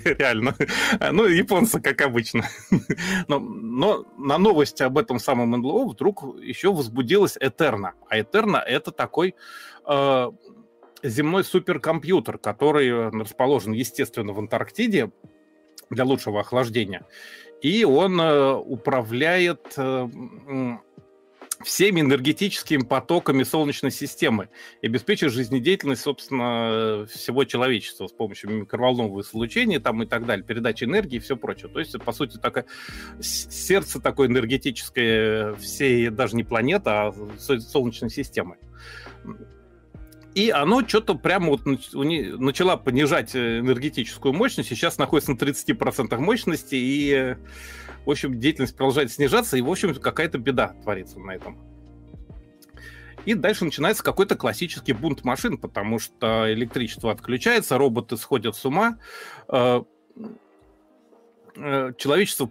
[0.04, 0.54] реально.
[1.12, 2.44] Ну, японцы, как обычно.
[3.28, 7.94] Но, но на новости об этом самом НЛО вдруг еще возбудилась Этерна.
[8.08, 9.34] А Этерна— это такой
[9.86, 10.30] э,
[11.02, 15.10] земной суперкомпьютер, который расположен, естественно, в Антарктиде
[15.90, 17.06] для лучшего охлаждения.
[17.60, 19.74] И он э, управляет...
[19.76, 20.08] Э,
[21.64, 24.48] всеми энергетическими потоками Солнечной системы
[24.80, 30.84] и обеспечит жизнедеятельность, собственно, всего человечества с помощью микроволнового излучения там, и так далее, передачи
[30.84, 31.68] энергии и все прочее.
[31.68, 32.66] То есть, по сути, такое
[33.20, 38.56] сердце такое энергетическое всей, даже не планеты, а Солнечной системы.
[40.34, 47.36] И оно что-то прямо вот начала понижать энергетическую мощность, сейчас находится на 30% мощности, и
[48.08, 51.58] в общем, деятельность продолжает снижаться, и, в общем, какая-то беда творится на этом.
[53.26, 58.98] И дальше начинается какой-то классический бунт машин, потому что электричество отключается, роботы сходят с ума,
[59.48, 59.82] э,
[61.56, 62.50] э, человечество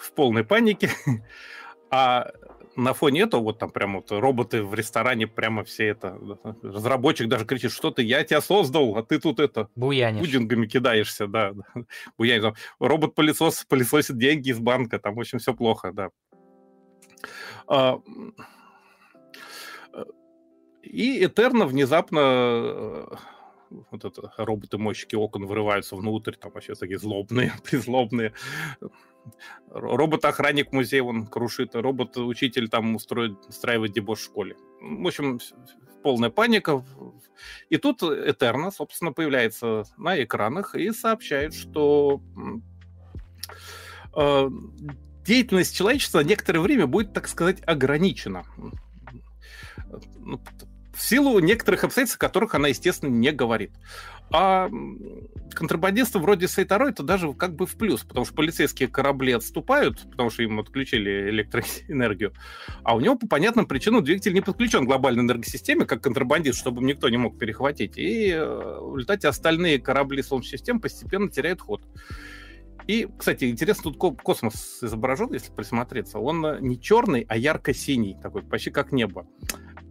[0.00, 0.88] в полной панике,
[1.90, 2.30] а
[2.76, 6.18] на фоне этого вот там прямо вот роботы в ресторане прямо все это
[6.62, 10.20] разработчик даже кричит что ты я тебя создал а ты тут это Буянишь.
[10.20, 11.52] пудингами кидаешься да,
[12.18, 16.10] буянишь робот пылесос пылесосит деньги из банка там в общем все плохо да.
[17.66, 17.98] А,
[20.82, 23.06] и Этерна внезапно э,
[23.90, 28.32] вот это роботы-мойщики окон врываются внутрь, там вообще такие злобные, призлобные
[29.70, 34.56] робот-охранник музей он крушит, робот-учитель там устроит, устраивает дебош в школе.
[34.80, 35.40] В общем,
[36.02, 36.84] полная паника.
[37.68, 42.22] И тут Этерна, собственно, появляется на экранах и сообщает, что
[44.14, 44.50] э,
[45.24, 48.44] деятельность человечества некоторое время будет, так сказать, ограничена.
[50.18, 50.40] Ну,
[50.94, 53.72] в силу некоторых обстоятельств, о которых она, естественно, не говорит.
[54.30, 54.68] А
[55.54, 60.30] контрабандисты вроде Сайтаро это даже как бы в плюс, потому что полицейские корабли отступают, потому
[60.30, 62.32] что им отключили электроэнергию,
[62.82, 66.82] а у него по понятным причинам двигатель не подключен к глобальной энергосистеме, как контрабандист, чтобы
[66.82, 67.96] никто не мог перехватить.
[67.96, 71.82] И э, в результате остальные корабли Солнечной системы постепенно теряют ход.
[72.86, 76.18] И, кстати, интересно, тут космос изображен, если присмотреться.
[76.18, 79.26] Он э, не черный, а ярко-синий, такой, почти как небо.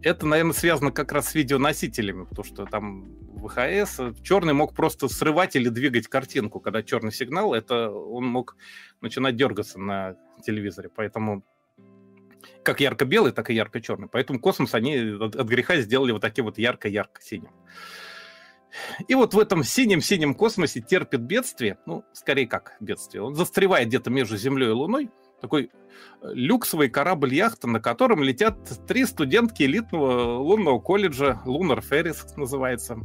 [0.02, 3.08] Это, наверное, связано как раз с видеоносителями, потому что там
[3.48, 6.60] ВХС черный мог просто срывать или двигать картинку.
[6.60, 8.56] Когда черный сигнал, это он мог
[9.00, 10.90] начинать дергаться на телевизоре.
[10.94, 11.44] Поэтому
[12.62, 14.08] как ярко-белый, так и ярко-черный.
[14.08, 17.50] Поэтому космос они от, от греха сделали вот таким вот ярко-ярко-синим.
[19.06, 24.10] И вот в этом синем-синем космосе терпит бедствие, ну, скорее как бедствие, он застревает где-то
[24.10, 25.10] между Землей и Луной,
[25.40, 25.70] такой
[26.22, 28.56] э, люксовый корабль-яхта, на котором летят
[28.86, 32.98] три студентки элитного лунного колледжа, Лунар Феррис называется.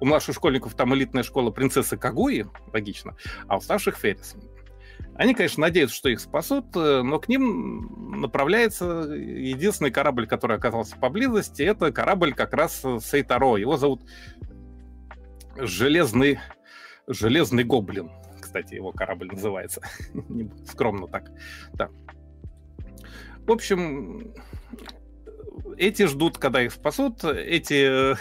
[0.00, 3.16] У младших школьников там элитная школа принцессы Кагуи, логично,
[3.46, 4.36] а у старших Феррис.
[5.16, 10.96] Они, конечно, надеются, что их спасут, э, но к ним направляется единственный корабль, который оказался
[10.96, 11.62] поблизости.
[11.62, 13.56] Это корабль как раз Сейтаро.
[13.56, 14.02] Его зовут
[15.56, 16.40] Железный,
[17.06, 18.10] Железный Гоблин.
[18.40, 19.82] Кстати, его корабль называется.
[20.66, 21.30] Скромно так.
[21.74, 21.90] Да.
[23.46, 24.34] В общем,
[25.76, 27.22] эти ждут, когда их спасут.
[27.24, 28.16] Эти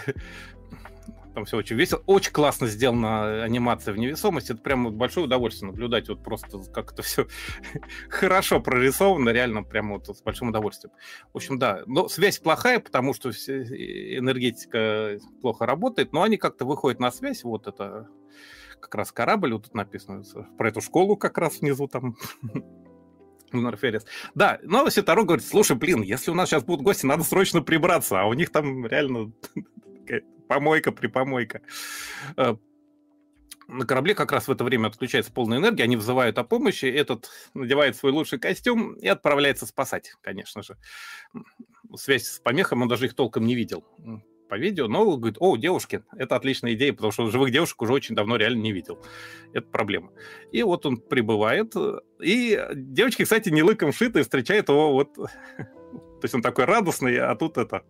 [1.34, 2.02] там все очень весело.
[2.06, 4.52] Очень классно сделана анимация в невесомости.
[4.52, 6.10] Это прям большое удовольствие наблюдать.
[6.10, 7.28] Вот просто как это все
[8.10, 9.30] хорошо прорисовано.
[9.30, 10.94] Реально прям вот с большим удовольствием.
[11.34, 11.84] В общем, да.
[11.86, 16.14] Но связь плохая, потому что энергетика плохо работает.
[16.14, 17.44] Но они как-то выходят на связь.
[17.44, 18.08] Вот это
[18.80, 19.54] как раз корабль.
[19.54, 20.24] Вот тут написано
[20.58, 22.16] про эту школу как раз внизу там.
[23.52, 24.06] Норферис.
[24.34, 28.20] Да, но Ситаро говорит, слушай, блин, если у нас сейчас будут гости, надо срочно прибраться,
[28.20, 29.32] а у них там реально
[30.54, 31.62] помойка, припомойка.
[32.38, 32.56] Э,
[33.68, 37.30] на корабле как раз в это время отключается полная энергия, они вызывают о помощи, этот
[37.54, 40.78] надевает свой лучший костюм и отправляется спасать, конечно же.
[41.96, 43.84] Связь с помехом, он даже их толком не видел
[44.50, 48.14] по видео, но говорит, о, девушки, это отличная идея, потому что живых девушек уже очень
[48.14, 49.04] давно реально не видел.
[49.54, 50.12] Это проблема.
[50.52, 51.74] И вот он прибывает,
[52.22, 55.16] и девочки, кстати, не лыком шиты, встречает его вот...
[55.16, 57.84] То есть он такой радостный, а тут это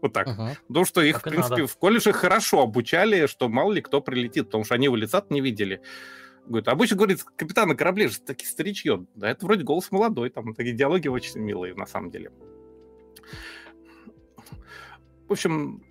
[0.00, 0.28] Вот так.
[0.28, 0.48] Угу.
[0.68, 4.46] Потому что их, так в принципе, в колледже хорошо обучали, что мало ли кто прилетит,
[4.46, 5.80] потому что они его лица не видели.
[6.46, 9.06] Говорит, обычно говорит, капитан на корабле же такие старичье.
[9.14, 12.30] Да, это вроде голос молодой, там такие диалоги очень милые на самом деле.
[15.28, 15.82] В общем,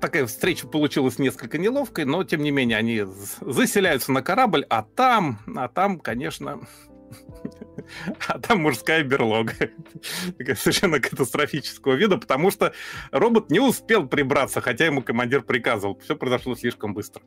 [0.00, 3.04] такая встреча получилась несколько неловкой, но тем не менее они
[3.40, 6.60] заселяются на корабль, а там, а там, конечно,
[8.28, 9.52] а там мужская берлога.
[10.54, 12.72] совершенно катастрофического вида, потому что
[13.10, 15.98] робот не успел прибраться, хотя ему командир приказывал.
[15.98, 17.22] Все произошло слишком быстро.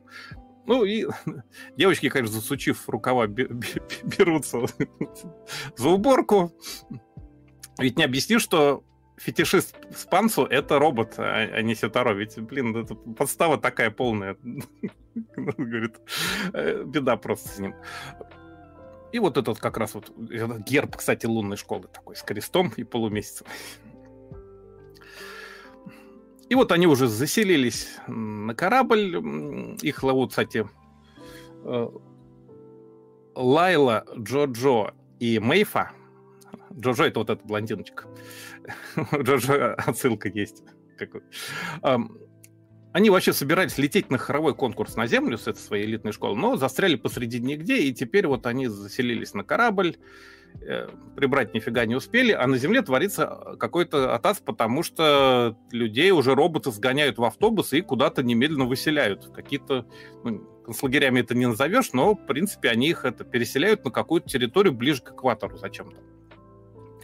[0.66, 1.06] Ну и
[1.76, 4.60] девочки, конечно, засучив рукава, берутся
[5.76, 6.52] за уборку.
[7.78, 8.84] Ведь не объяснишь, что
[9.16, 12.12] фетишист Спансу— это робот, а, а не Сетаро.
[12.12, 14.36] Ведь, блин, это подстава такая полная.
[15.34, 15.96] Говорит,
[16.52, 17.74] «Э, беда просто с ним.
[19.12, 23.46] И вот этот как раз вот герб, кстати, лунной школы такой, с крестом и полумесяцем.
[26.48, 29.76] И вот они уже заселились на корабль.
[29.82, 30.68] Их ловут, кстати,
[31.64, 31.88] э,
[33.36, 35.92] Лайла, Джо-Джо и Мейфа.
[36.72, 38.08] Джо-Джо это вот эта блондиночка.
[38.96, 40.64] Джо-Джо отсылка есть.
[42.92, 46.56] Они вообще собирались лететь на хоровой конкурс на Землю с этой своей элитной школы, но
[46.56, 49.96] застряли посреди нигде, и теперь вот они заселились на корабль,
[50.60, 56.34] э, прибрать нифига не успели, а на Земле творится какой-то атас, потому что людей уже
[56.34, 59.30] роботы сгоняют в автобусы и куда-то немедленно выселяют.
[59.32, 59.86] Какие-то,
[60.24, 64.72] ну, концлагерями это не назовешь, но, в принципе, они их это переселяют на какую-то территорию
[64.72, 66.00] ближе к экватору зачем-то.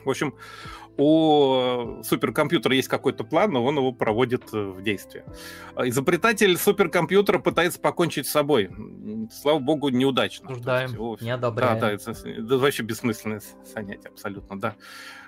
[0.05, 0.35] В общем,
[0.99, 5.25] у суперкомпьютера есть какой-то план, но он его проводит э, в действие.
[5.77, 8.71] Изобретатель суперкомпьютера пытается покончить с собой.
[9.31, 10.51] Слава богу, неудачно.
[10.51, 11.17] Осуждаем, его...
[11.21, 11.79] не одобряем.
[11.79, 14.77] Да, да, это, это вообще бессмысленное занятие, абсолютно, да.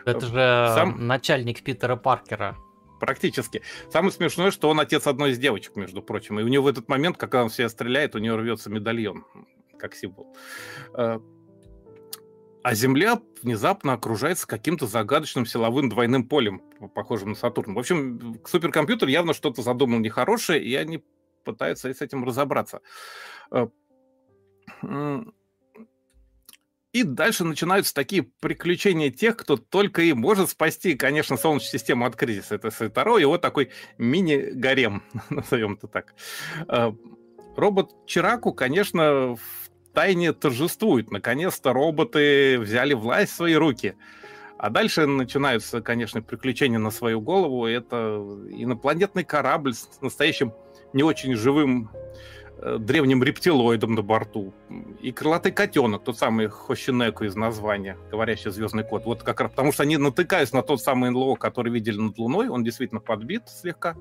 [0.05, 1.07] Это же Сам...
[1.07, 2.57] начальник Питера Паркера.
[3.01, 3.63] Практически.
[3.93, 6.41] Самое смешное, что он отец одной из девочек, между прочим.
[6.41, 9.25] И у него в этот момент, когда он все стреляет, у него рвется медальон,
[9.79, 10.35] как символ.
[12.69, 16.61] А Земля внезапно окружается каким-то загадочным силовым двойным полем,
[16.95, 17.73] похожим на Сатурн.
[17.73, 21.03] В общем, суперкомпьютер явно что-то задумал нехорошее, и они
[21.45, 22.83] пытаются с этим разобраться.
[23.51, 23.69] Э,
[26.93, 32.17] и дальше начинаются такие приключения тех, кто только и может спасти, конечно, Солнечную систему от
[32.17, 32.57] кризиса.
[32.57, 36.15] Это Сайтаро, его такой мини-гарем, назовем это так.
[36.69, 36.93] Э,
[37.57, 39.68] робот Чираку, конечно, в
[39.99, 41.11] тайне торжествует.
[41.11, 43.97] Наконец-то роботы взяли власть в свои руки.
[44.57, 47.67] А дальше начинаются, конечно, приключения на свою голову.
[47.67, 50.53] Это инопланетный корабль с настоящим
[50.93, 51.91] не очень живым
[52.59, 54.55] э, древним рептилоидом на борту.
[55.03, 59.05] И крылатый котенок, тот самый Хощинеку из названия, говорящий звездный код.
[59.05, 62.49] Вот как раз потому что они натыкаются на тот самый НЛО, который видели над Луной.
[62.49, 63.97] Он действительно подбит слегка.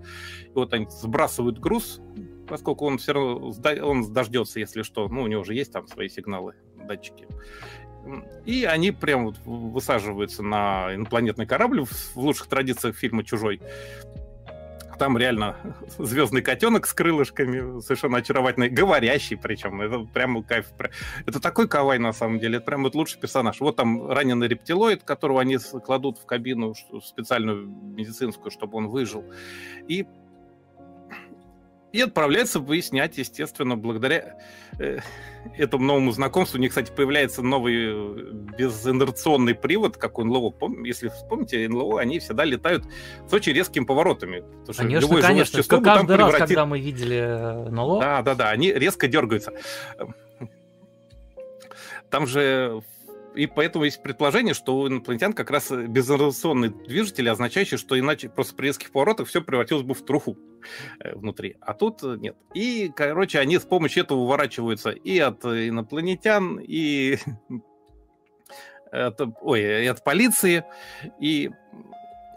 [0.45, 2.01] И вот они сбрасывают груз
[2.47, 3.53] поскольку он все равно
[3.83, 5.07] он дождется, если что.
[5.07, 7.27] Ну, у него уже есть там свои сигналы, датчики.
[8.45, 13.61] И они прям вот высаживаются на инопланетный корабль в лучших традициях фильма «Чужой».
[14.97, 15.57] Там реально
[15.99, 19.81] звездный котенок с крылышками, совершенно очаровательный, говорящий причем.
[19.81, 20.67] Это прям кайф.
[21.25, 22.57] Это такой кавай на самом деле.
[22.57, 23.59] Это прям вот лучший персонаж.
[23.59, 29.23] Вот там раненый рептилоид, которого они кладут в кабину специальную медицинскую, чтобы он выжил.
[29.87, 30.07] И
[31.97, 34.35] и отправляется выяснять, естественно, благодаря
[34.77, 34.99] э,
[35.57, 36.59] этому новому знакомству.
[36.59, 40.53] У них, кстати, появляется новый э, безинерционный привод, как у НЛО.
[40.85, 42.85] Если вспомните, НЛО, они всегда летают
[43.27, 44.43] с очень резкими поворотами.
[44.77, 45.63] Конечно, конечно.
[45.63, 46.47] Каждый там раз, превратит...
[46.49, 47.99] когда мы видели э, НЛО...
[47.99, 49.51] Да, да, да, они резко дергаются.
[52.11, 52.83] Там же
[53.37, 58.55] и поэтому есть предположение, что у инопланетян как раз безрационный движитель, означающий, что иначе просто
[58.55, 60.37] при резких поворотах все превратилось бы в труху
[60.99, 61.55] э, внутри.
[61.61, 62.35] А тут э, нет.
[62.53, 67.17] И, короче, они с помощью этого уворачиваются и от инопланетян, и
[68.91, 70.63] от, ой, и от полиции,
[71.19, 71.51] и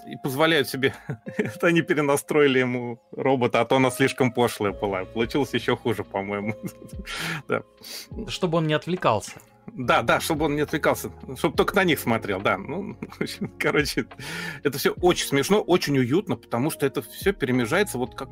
[0.06, 0.94] и позволяют себе.
[1.36, 5.04] Это они перенастроили ему робота, а то она слишком пошлая была.
[5.04, 6.54] Получилось еще хуже, по-моему.
[7.48, 7.62] да.
[8.28, 9.40] Чтобы он не отвлекался.
[9.72, 12.58] Да, да, чтобы он не отвлекался, чтобы только на них смотрел, да.
[12.58, 12.96] Ну,
[13.58, 14.06] короче,
[14.62, 18.28] это все очень смешно, очень уютно, потому что это все перемежается вот как,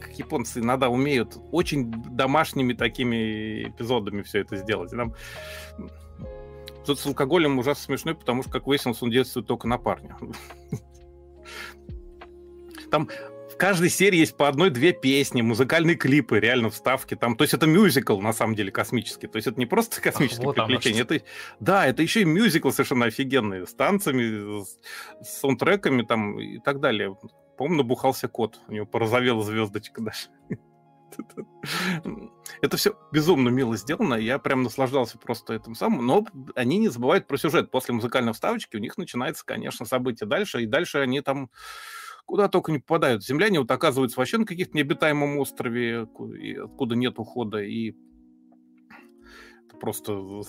[0.00, 4.92] как японцы иногда умеют очень домашними такими эпизодами все это сделать.
[4.92, 5.14] Нам...
[6.86, 10.16] Тут с алкоголем ужасно смешной, потому что, как выяснилось, он действует только на парня.
[12.90, 13.08] Там
[13.56, 17.36] в каждой серии есть по одной-две песни, музыкальные клипы, реально вставки там.
[17.36, 19.26] То есть это мюзикл, на самом деле, космический.
[19.26, 21.02] То есть это не просто космические вот приключения.
[21.02, 21.22] Это,
[21.58, 23.66] да, это еще и мюзикл совершенно офигенный.
[23.66, 24.78] С танцами, с,
[25.22, 27.16] с саундтреками там и так далее.
[27.56, 28.60] По-моему, набухался кот.
[28.68, 30.28] У него порозовела звездочка даже.
[32.62, 37.26] Это все безумно мило сделано, я прям наслаждался просто этим самым, но они не забывают
[37.26, 37.70] про сюжет.
[37.70, 41.50] После музыкальной вставочки у них начинается, конечно, событие дальше, и дальше они там
[42.26, 43.24] куда только не попадают.
[43.24, 46.08] Земляне вот оказываются вообще на каких-то необитаемом острове,
[46.64, 47.94] откуда нет ухода, и
[49.66, 50.42] это просто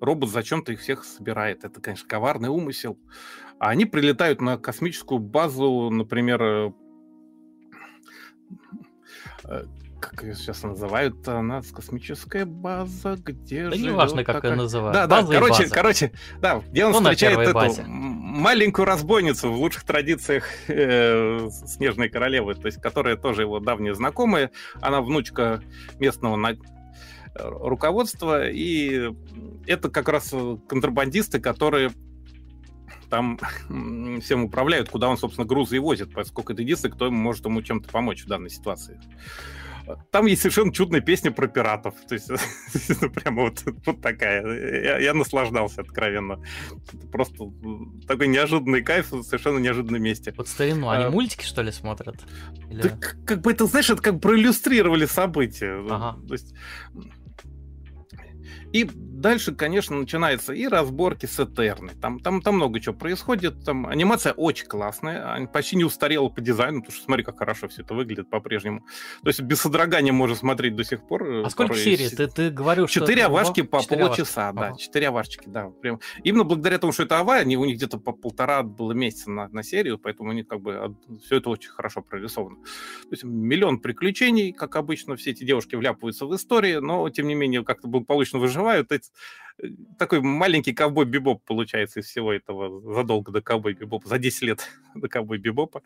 [0.00, 1.64] робот зачем-то их всех собирает.
[1.64, 2.98] Это, конечно, коварный умысел.
[3.58, 6.72] А они прилетают на космическую базу, например, э,
[10.00, 14.52] как ее сейчас называют, у нас космическая база, где да не важно, как такая...
[14.52, 14.94] ее называют.
[14.94, 15.74] Да, да, короче, база.
[15.74, 17.82] короче, да, где он ну, встречает эту базе.
[17.86, 24.50] маленькую разбойницу в лучших традициях э, Снежной Королевы, то есть, которая тоже его давняя знакомая,
[24.80, 25.62] она внучка
[25.98, 26.56] местного на...
[27.34, 29.12] руководства, и
[29.66, 30.32] это как раз
[30.68, 31.90] контрабандисты, которые
[33.08, 33.38] там
[34.20, 37.88] всем управляют, куда он, собственно, грузы и возит, поскольку это единственный, кто может ему чем-то
[37.88, 39.00] помочь в данной ситуации.
[40.10, 41.94] Там есть совершенно чудная песня про пиратов.
[42.06, 42.28] То есть,
[43.00, 44.44] ну, прямо вот, вот такая.
[44.82, 46.42] Я, я наслаждался откровенно.
[46.92, 47.50] Это просто
[48.06, 50.34] такой неожиданный кайф в совершенно неожиданном месте.
[50.36, 52.16] Вот старину, они а, мультики, что ли, смотрят?
[52.70, 52.82] Или...
[52.82, 55.82] Да, как бы это, знаешь, это как проиллюстрировали события.
[55.88, 56.18] Ага.
[56.26, 56.54] То есть
[58.72, 58.88] и
[59.20, 61.94] дальше, конечно, начинается и разборки с Этерной.
[61.94, 63.64] Там, там, там много чего происходит.
[63.64, 67.82] Там анимация очень классная, почти не устарела по дизайну, потому что смотри, как хорошо все
[67.82, 68.84] это выглядит по-прежнему.
[69.22, 71.24] То есть без содрогания можно смотреть до сих пор.
[71.24, 72.08] Э, а сколько серий?
[72.08, 73.00] Ты, ты говорил, что...
[73.00, 74.74] Четыре авашки по полчаса, да.
[74.74, 75.70] Четыре авашечки, да.
[75.82, 76.00] Прям.
[76.22, 79.48] Именно благодаря тому, что это ава, они, у них где-то по полтора было месяца на,
[79.48, 82.56] на серию, поэтому у них как бы все это очень хорошо прорисовано.
[82.56, 87.34] То есть миллион приключений, как обычно, все эти девушки вляпываются в истории, но, тем не
[87.34, 88.92] менее, как-то благополучно выживают выживают.
[89.62, 89.66] Э,
[89.98, 94.68] такой маленький ковбой бибоп получается из всего этого задолго до ковбой бибопа, за 10 лет
[94.94, 95.82] до ковбой бибопа.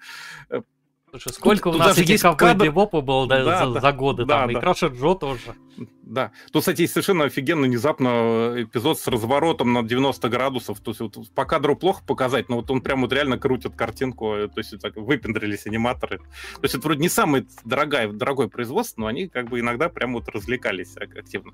[1.12, 2.64] Э, Слушай, сколько тут, у нас этих ковбой кадр...
[2.64, 4.58] бибопа было да, да, за, да, за годы да, там, да.
[4.58, 5.54] и Краша Джо тоже.
[6.02, 6.32] Да.
[6.52, 10.80] Тут, кстати, есть совершенно офигенно внезапно эпизод с разворотом на 90 градусов.
[10.80, 14.34] То есть вот, по кадру плохо показать, но вот он прям вот реально крутит картинку.
[14.34, 16.18] Э, то есть так выпендрились аниматоры.
[16.18, 20.14] То есть это вроде не самое дорогое, дорогое производство, но они как бы иногда прям
[20.14, 21.52] вот развлекались активно.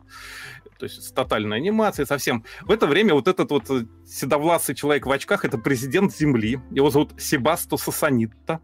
[0.78, 2.44] То есть с тотальной анимацией совсем.
[2.62, 3.64] В это время вот этот вот
[4.06, 6.60] седовласый человек в очках, это президент Земли.
[6.70, 8.60] Его зовут Себасто Сасанитта.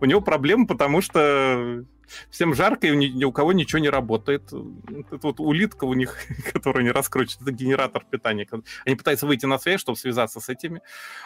[0.00, 1.84] У него проблемы, потому что
[2.30, 4.44] всем жарко, и ни, у кого ничего не работает.
[4.44, 6.16] Это вот улитка у них,
[6.52, 8.46] которую они раскручивают, это генератор питания.
[8.84, 10.82] Они пытаются выйти на связь, чтобы связаться с этими.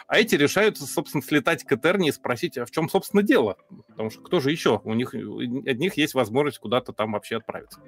[0.07, 3.57] А эти решают, собственно, слетать к Этерне и спросить, а в чем, собственно, дело?
[3.87, 4.81] Потому что кто же еще?
[4.83, 7.81] У них, у одних есть возможность куда-то там вообще отправиться.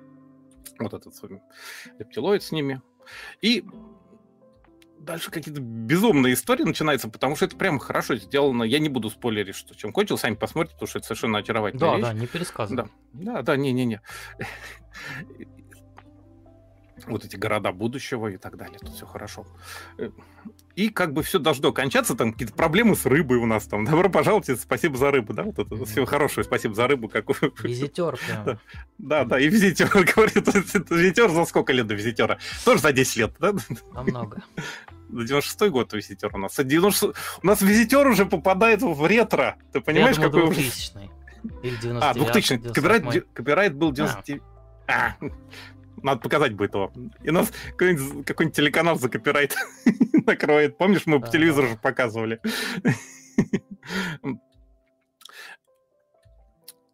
[0.80, 1.14] Вот этот
[1.98, 2.81] рептилоид с ними.
[3.41, 3.65] И
[5.00, 8.64] дальше какие-то безумные истории начинаются, потому что это прям хорошо сделано.
[8.64, 11.96] Я не буду спойлерить, что чем кончил, сами посмотрите, потому что это совершенно очаровательная да,
[11.98, 12.06] вещь.
[12.06, 12.84] Да, не пересказывай.
[12.84, 14.02] Да, да, да, не-не-не.
[17.08, 19.46] Вот эти города будущего и так далее, тут все хорошо.
[20.76, 23.84] И как бы все должно кончаться, там какие-то проблемы с рыбой у нас там.
[23.90, 25.86] Добро пожаловать, спасибо за рыбу, да, вот это mm-hmm.
[25.86, 27.10] все хорошее, спасибо за рыбу.
[27.10, 27.26] Как...
[27.64, 28.60] Визитер прям.
[28.98, 30.48] Да, да, и визитер, говорит,
[30.90, 32.40] визитер за сколько лет до визитера?
[32.64, 33.54] Тоже за 10 лет, да?
[33.92, 34.42] Намного.
[35.12, 36.56] 96-й год визитер у нас.
[36.56, 37.14] 90...
[37.44, 39.58] У нас визитер уже попадает в ретро.
[39.74, 40.92] Ты понимаешь, Я думаю, какой 2000
[41.64, 44.42] Или 99 А, 2000 копирайт, копирайт был 99...
[44.88, 45.16] А.
[46.04, 46.92] Надо показать будет его.
[47.24, 49.56] И нас какой-нибудь, какой телеканал за копирайт
[50.26, 50.78] накроет.
[50.78, 52.40] Помнишь, мы по телевизору же показывали.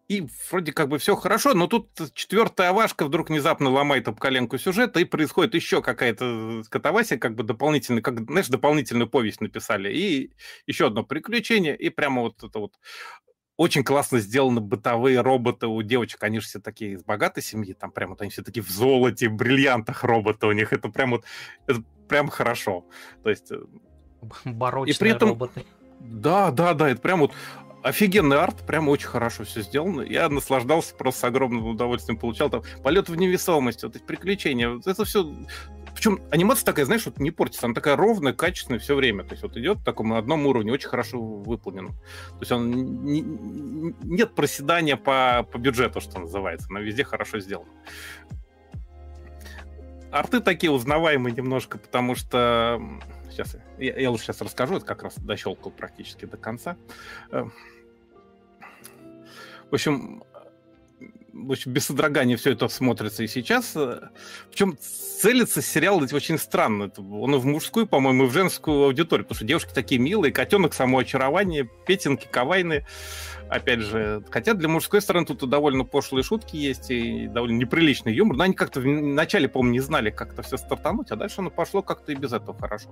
[0.07, 4.59] И вроде как бы все хорошо, но тут четвертая авашка вдруг внезапно ломает об коленку
[4.59, 10.31] сюжета, и происходит еще какая-то катавасия, как бы дополнительная, как, знаешь, дополнительную повесть написали, и
[10.67, 12.73] еще одно приключение, и прямо вот это вот
[13.57, 17.91] очень классно сделаны бытовые роботы у девочек, они же все такие из богатой семьи, там
[17.91, 21.23] прям вот они все такие в золоте, в бриллиантах роботы у них, это прям вот,
[21.67, 22.85] это прям хорошо.
[23.23, 23.51] То есть...
[23.51, 23.59] Э,
[24.45, 25.65] Барочные и при этом, роботы.
[25.99, 27.33] Да, да, да, это прям вот
[27.81, 30.01] офигенный арт, прям очень хорошо все сделано.
[30.01, 34.81] Я наслаждался, просто с огромным удовольствием получал там полет в невесомость, вот эти приключения.
[34.85, 35.31] Это все
[35.95, 39.23] причем анимация такая, знаешь, вот не портится, она такая ровная, качественная все время.
[39.23, 41.87] То есть вот идет в таком одном уровне, очень хорошо выполнен.
[41.87, 43.21] То есть он не,
[44.03, 46.67] нет проседания по, по бюджету, что называется.
[46.69, 47.69] Она везде хорошо сделана.
[50.11, 52.81] Арты такие узнаваемые немножко, потому что
[53.31, 56.75] сейчас я, я лучше сейчас расскажу, это как раз дощелкал практически до конца.
[57.31, 57.45] Э,
[59.75, 60.23] общем,
[61.35, 63.75] в общем, без содрогания все это смотрится и сейчас.
[64.49, 66.89] Причем целится сериал очень странно.
[66.97, 71.69] Он в мужскую, по-моему, и в женскую аудиторию, потому что девушки такие милые, котенок самоочарование,
[71.85, 72.85] петинки кавайные.
[73.49, 78.37] Опять же, хотя для мужской стороны тут довольно пошлые шутки есть и довольно неприличный юмор,
[78.37, 81.83] но они как-то вначале, по-моему, не знали, как это все стартануть, а дальше оно пошло
[81.83, 82.89] как-то и без этого хорошо.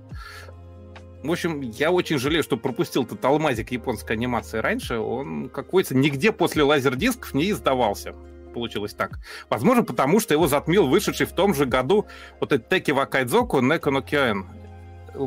[1.24, 4.98] В общем, я очень жалею, что пропустил этот алмазик японской анимации раньше.
[4.98, 8.14] Он, как говорится, нигде после лазердисков не издавался
[8.54, 9.18] получилось так.
[9.50, 12.06] Возможно, потому что его затмил вышедший в том же году
[12.40, 14.46] вот этот Теки Вакайдзоку Неко но Кёэн.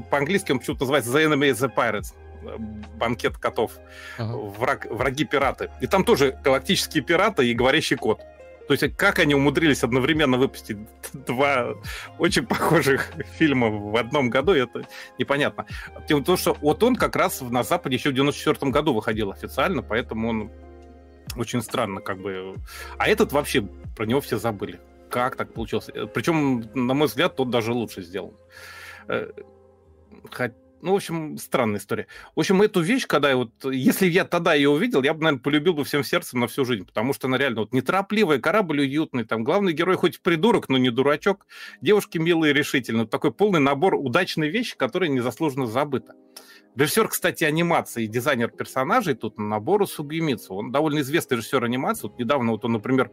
[0.10, 2.14] По-английски он почему-то называется The Enemy is the Pirates
[2.98, 3.72] банкет котов,
[4.18, 4.58] uh-huh.
[4.58, 5.72] Враг, враги пираты.
[5.82, 8.22] И там тоже галактические пираты и говорящий кот.
[8.68, 10.78] То есть как они умудрились одновременно выпустить
[11.14, 11.76] два
[12.18, 14.88] очень похожих фильма в одном году, это
[15.18, 15.66] непонятно.
[16.08, 19.82] Тем то, что вот он как раз на Западе еще в 94 году выходил официально,
[19.82, 20.52] поэтому он
[21.40, 22.56] очень странно как бы...
[22.98, 23.62] А этот вообще,
[23.96, 24.80] про него все забыли.
[25.10, 25.90] Как так получилось?
[26.14, 28.34] Причем, на мой взгляд, тот даже лучше сделан.
[29.08, 29.32] Э,
[30.82, 32.08] ну, в общем, странная история.
[32.36, 33.52] В общем, эту вещь, когда я вот...
[33.64, 36.86] Если я тогда ее увидел, я бы, наверное, полюбил бы всем сердцем на всю жизнь,
[36.86, 40.92] потому что она реально вот неторопливая, корабль уютный, там главный герой хоть придурок, но не
[40.92, 41.48] дурачок,
[41.82, 43.08] девушки милые решительные.
[43.08, 46.14] Такой полный набор удачной вещи, которая незаслуженно забыта.
[46.78, 50.54] Режиссер, кстати, анимации и дизайнер персонажей тут набору Сугемицу.
[50.54, 52.04] Он довольно известный режиссер анимации.
[52.04, 53.12] Вот недавно вот он, например,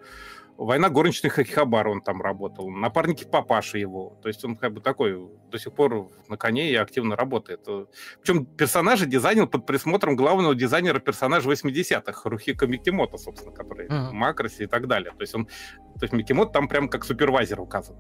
[0.57, 4.17] Война горничных Акихабара он там работал, напарники папаши его.
[4.23, 7.67] То есть он как бы такой до сих пор на коне и активно работает.
[8.21, 14.11] Причем персонажи дизайнил под присмотром главного дизайнера персонажа 80-х, Рухика Микимото, собственно, который uh-huh.
[14.11, 15.11] в Макросе и так далее.
[15.11, 17.97] То есть он, то есть Микимото там прям как супервайзер указан.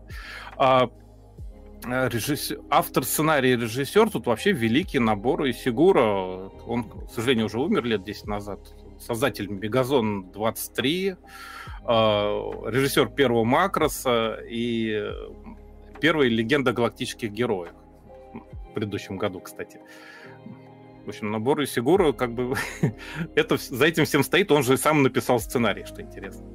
[0.56, 0.90] А,
[1.86, 5.44] режиссер, автор сценария и режиссер тут вообще великий набор.
[5.44, 8.60] И Сигура, он, к сожалению, уже умер лет 10 назад.
[8.98, 11.16] Создатель Мегазон 23,
[11.84, 15.10] а, режиссер первого Макроса и
[16.00, 17.74] первой легенда галактических героев.
[18.70, 19.80] В предыдущем году, кстати.
[21.04, 22.54] В общем, набор и Сигура, как бы,
[23.34, 26.46] это, за этим всем стоит, он же сам написал сценарий, что интересно.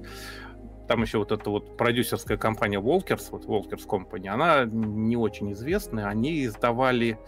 [0.89, 6.07] Там еще вот эта вот продюсерская компания Walkers, вот Walkers Company, она не очень известная.
[6.07, 7.19] Они издавали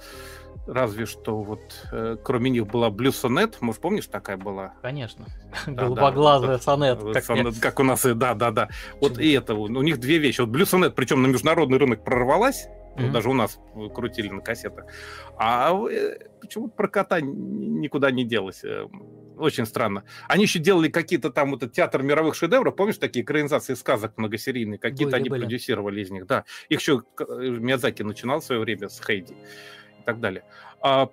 [0.65, 1.61] разве что вот
[1.91, 4.73] э, кроме них была Blue Sonnet, может, помнишь, такая была?
[4.81, 5.25] Конечно.
[5.67, 6.99] Да, Голубоглазая да, сонет.
[7.13, 8.69] Как, сонет как у нас, да, да, да.
[8.99, 10.41] Вот и это, у них две вещи.
[10.41, 13.03] Вот Blue Sonnet, причем на международный рынок прорвалась, mm-hmm.
[13.03, 13.59] вот даже у нас
[13.93, 14.85] крутили на кассетах,
[15.38, 18.63] а э, почему-то про кота никуда не делось.
[19.41, 20.03] Э, очень странно.
[20.27, 25.18] Они еще делали какие-то там вот театр мировых шедевров, помнишь, такие экранизации сказок многосерийные, какие-то
[25.18, 25.41] они были.
[25.41, 26.45] продюсировали из них, да.
[26.69, 30.43] Их еще Миядзаки начинал в свое время с Хейди и так далее.
[30.81, 31.09] А,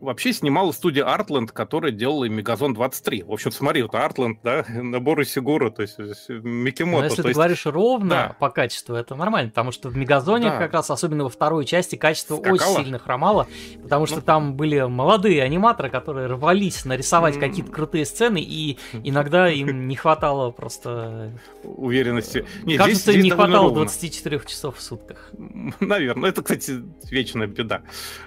[0.00, 3.24] вообще снимала студия Artland, которая делала Мегазон 23.
[3.24, 5.98] В общем, смотри, вот Artland, да, наборы Сигура, то есть
[6.28, 6.98] Микимото.
[6.98, 7.36] Но если ты есть...
[7.36, 8.36] говоришь ровно да.
[8.38, 10.58] по качеству, это нормально, потому что в Мегазоне да.
[10.58, 12.54] как раз, особенно во второй части, качество Скакало.
[12.54, 13.46] очень сильно хромало,
[13.82, 14.22] потому что ну...
[14.22, 17.40] там были молодые аниматоры, которые рвались нарисовать mm.
[17.40, 21.32] какие-то крутые сцены, и иногда им не хватало просто...
[21.64, 22.44] Уверенности.
[22.64, 23.80] Нет, Кажется, здесь, здесь не хватало ровно.
[23.80, 25.30] 24 часов в сутках.
[25.80, 26.30] Наверное.
[26.30, 27.82] Это, кстати, вечная беда.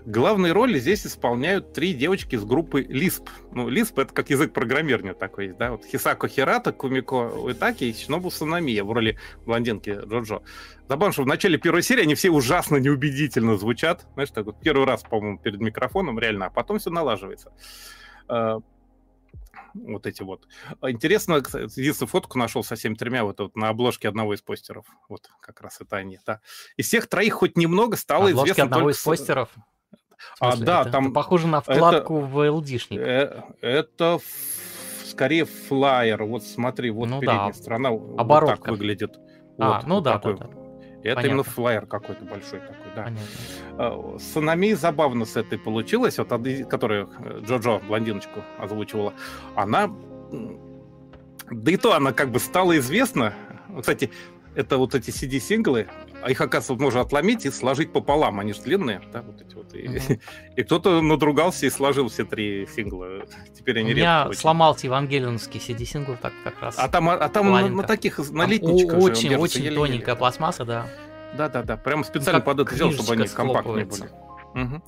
[0.06, 3.28] Главные роли здесь исполняют три девочки из группы Lisp.
[3.52, 5.72] Ну, Lisp— это как язык программирования такой есть, да?
[5.72, 10.42] Вот Хисако Хирата, Кумико Уитаки и Шинобу Санамия в роли блондинки Джоджо.
[10.88, 14.06] Забавно, что в начале первой серии они все ужасно неубедительно звучат.
[14.14, 17.52] Знаешь, так вот первый раз, по-моему, перед микрофоном реально, а потом все налаживается
[18.28, 18.60] а,
[19.76, 20.48] вот эти вот.
[20.82, 24.86] Интересно, единственную фотку нашел со всеми тремя вот, вот на обложке одного из постеров.
[25.10, 26.42] Вот как раз это они, да.
[26.78, 28.98] Из всех троих хоть немного стало Обложки известно одного только...
[28.98, 29.50] из постеров?
[30.40, 31.06] А, да, это, там...
[31.06, 33.00] Это похоже на вкладку это, в LD-шник.
[33.00, 34.20] Э, это
[35.06, 36.24] скорее флайер.
[36.24, 37.54] Вот смотри, вот ну, передняя да.
[37.54, 38.56] сторона Оборотка.
[38.56, 39.18] вот так выглядит.
[39.58, 40.38] А, вот, ну да, такой.
[40.38, 40.66] да, да.
[41.06, 41.28] Это Понятно.
[41.28, 43.04] именно флайер какой-то большой такой, да.
[43.04, 43.26] Понятно.
[43.78, 46.30] А, с Анами забавно с этой получилось, вот
[46.68, 49.14] которая э, Джоджо, блондиночку, озвучивала.
[49.56, 49.92] Она,
[51.52, 53.36] да и то она как бы стала известна.
[53.80, 54.12] Кстати,
[54.56, 55.88] это вот эти CD-синглы,
[56.22, 59.74] а их, оказывается, можно отломить и сложить пополам, они же длинные, да, вот эти вот.
[59.74, 60.20] И, uh-huh.
[60.56, 63.26] и кто-то надругался и сложил все три сингла.
[63.58, 66.76] Теперь они У меня сломался евангелионский CD-сингл так как раз.
[66.78, 70.88] А там, а там на, на таких налитничках Очень, же, очень тоненькая пластмасса, да.
[71.38, 74.10] Да-да-да, прям специально ну, под это сделал, чтобы они компактнее были.
[74.56, 74.82] Угу.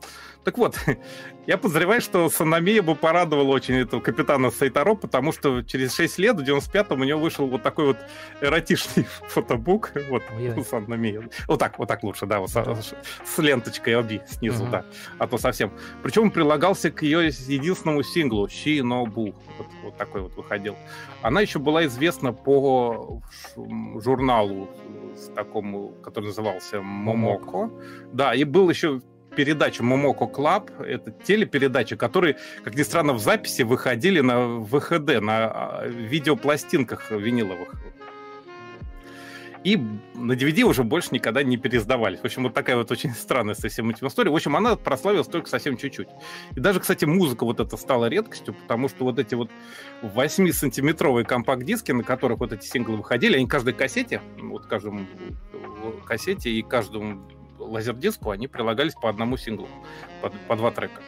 [0.48, 0.80] Так вот,
[1.46, 6.38] я подозреваю, что Санамия бы порадовала очень этого капитана Сайтаро, потому что через 6 лет,
[6.38, 7.98] в 95-м, у него вышел вот такой вот
[8.40, 9.92] эротичный фотобук.
[10.10, 10.24] Вот,
[10.56, 11.28] у Санамии.
[11.50, 12.76] Вот так, вот так лучше, да, вот да.
[12.76, 12.96] С,
[13.26, 14.72] с ленточкой оби снизу, угу.
[14.72, 14.86] да.
[15.18, 15.74] А то совсем.
[16.02, 19.36] Причем он прилагался к ее единственному синглу «She No Boo».
[19.58, 20.78] Вот, вот такой вот выходил.
[21.24, 23.22] Она еще была известна по
[23.58, 24.70] журналу
[25.14, 27.70] с такому, который назывался «Момоко».
[28.14, 29.02] Да, и был еще
[29.38, 30.72] передача Momoko Club.
[30.82, 37.76] Это телепередачи, которые, как ни странно, в записи выходили на VHD, на а, видеопластинках виниловых.
[39.64, 39.78] И
[40.16, 42.20] на DVD уже больше никогда не переиздавались.
[42.20, 44.32] В общем, вот такая вот очень странная совсем этим история.
[44.32, 46.08] В общем, она прославилась только совсем чуть-чуть.
[46.56, 49.52] И даже, кстати, музыка вот эта стала редкостью, потому что вот эти вот
[50.02, 55.06] 8-сантиметровые компакт-диски, на которых вот эти синглы выходили, они каждой кассете, вот каждому
[56.06, 57.37] кассете и каждому
[57.68, 59.68] лазердиску они прилагались по одному синглу,
[60.22, 61.02] по, по два трека.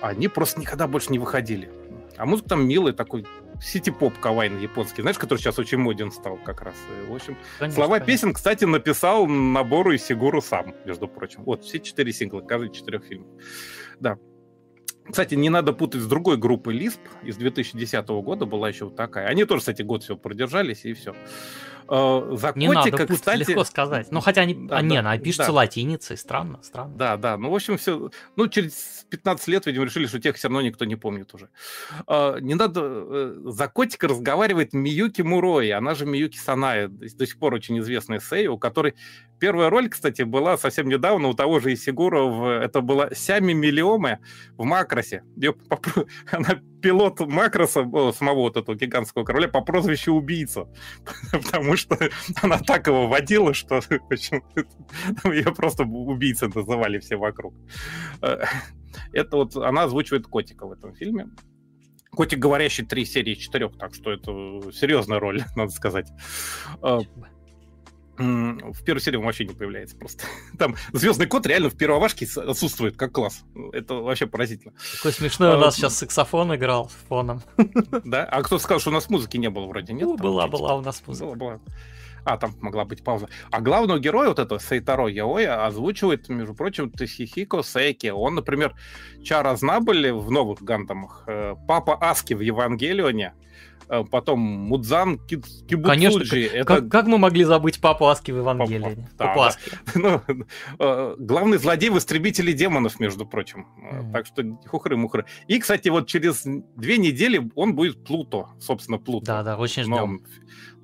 [0.00, 1.70] Они просто никогда больше не выходили.
[2.16, 3.26] А музыка там милая, такой
[3.60, 6.74] сити-поп кавайн японский, знаешь, который сейчас очень моден стал как раз.
[7.04, 8.06] И, в общем, конечно, слова конечно.
[8.06, 11.44] песен, кстати, написал набору и Сигуру сам, между прочим.
[11.44, 13.28] Вот, все четыре сингла, каждый четырех фильмов.
[14.00, 14.18] Да.
[15.08, 19.28] Кстати, не надо путать с другой группой Lisp из 2010 года, была еще вот такая.
[19.28, 21.14] Они тоже, кстати, год все продержались, и все.
[21.88, 23.38] Э, за не надо кстати...
[23.38, 24.08] легко сказать.
[24.10, 24.54] Ну, хотя они...
[24.54, 25.52] Да, а, не, да, пишется да.
[25.52, 26.94] латиницей, странно, странно.
[26.96, 28.10] Да, да, ну, в общем, все...
[28.36, 31.48] Ну, через 15 лет, видимо, решили, что тех все равно никто не помнит уже.
[32.06, 32.80] Э, не надо...
[32.84, 38.20] Э, за котика разговаривает Миюки Мурои, она же Миюки Саная, до сих пор очень известная
[38.20, 38.94] сей, у которой
[39.38, 42.22] Первая роль, кстати, была совсем недавно у того же Исигура.
[42.22, 44.20] В, это была Сями Миллиоме
[44.56, 45.24] в Макросе.
[45.36, 45.54] Ее,
[46.30, 50.68] она пилот Макроса, самого вот этого гигантского короля, по прозвищу Убийца.
[51.32, 51.98] Потому что
[52.42, 53.80] она так его водила, что
[55.24, 57.54] ее просто убийцей называли все вокруг.
[58.22, 58.44] Э,
[59.12, 61.26] это вот она озвучивает котика в этом фильме.
[62.12, 64.30] Котик говорящий три серии четырех, так что это
[64.72, 66.08] серьезная роль, надо сказать.
[66.84, 67.00] Э,
[68.18, 70.24] в первой серии он вообще не появляется просто.
[70.58, 73.44] Там звездный кот реально в первовашке отсутствует как класс.
[73.72, 74.72] Это вообще поразительно.
[74.96, 77.42] Такой смешной а, у нас сейчас саксофон играл фоном.
[78.04, 78.24] Да?
[78.24, 79.92] А кто сказал, что у нас музыки не было вроде?
[79.92, 80.04] Нет?
[80.04, 81.34] Ну, была, была у нас музыка.
[81.34, 81.60] Была, была.
[82.26, 83.28] А, там могла быть пауза.
[83.52, 88.08] А главного героя вот этого Сейтаро Яоя озвучивает, между прочим, Тахихико Сейки.
[88.08, 88.74] Он, например,
[89.22, 93.34] Чара Знабели в новых Гандамах, э, Папа Аски в Евангелионе,
[94.10, 95.76] потом Мудзан Кибуцуджи.
[95.82, 96.64] Конечно, это...
[96.64, 99.06] как, как мы могли забыть Папу Аски в Евангелии?
[99.16, 99.70] Папа, Папу Аски.
[99.94, 100.22] Ну,
[100.78, 103.66] э, главный злодей в «Истребителе демонов», между прочим.
[103.78, 104.12] Mm.
[104.12, 105.24] Так что хухры-мухры.
[105.48, 106.42] И, кстати, вот через
[106.76, 109.26] две недели он будет Плуто, собственно, Плуто.
[109.26, 110.20] Да-да, очень ждем.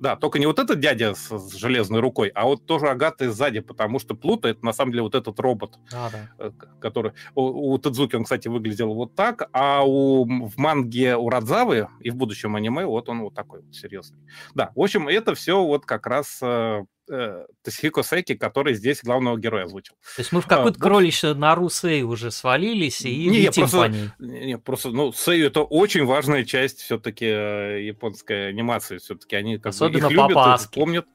[0.03, 3.61] Да, только не вот этот дядя с, с железной рукой, а вот тоже Агата сзади,
[3.61, 6.29] потому что Плута это на самом деле вот этот робот, а, да.
[6.39, 6.51] Э,
[6.81, 11.87] который у, у Тадзуки он, кстати, выглядел вот так, а у в манге у Радзавы
[12.01, 14.19] и в будущем аниме вот он вот такой вот серьезный.
[14.53, 19.37] Да, в общем, это все вот как раз э, э, Тосихико Секи, который здесь главного
[19.37, 19.95] героя озвучил.
[20.15, 23.77] То есть мы в какую-то а, кроличью на Русей уже свалились и не, летим просто,
[23.77, 24.09] по ней.
[24.19, 28.97] Не, просто, ну, Сэй это очень важная часть все-таки э, японской анимации.
[28.97, 31.07] Все-таки они как Особенно бы их любят, помнят.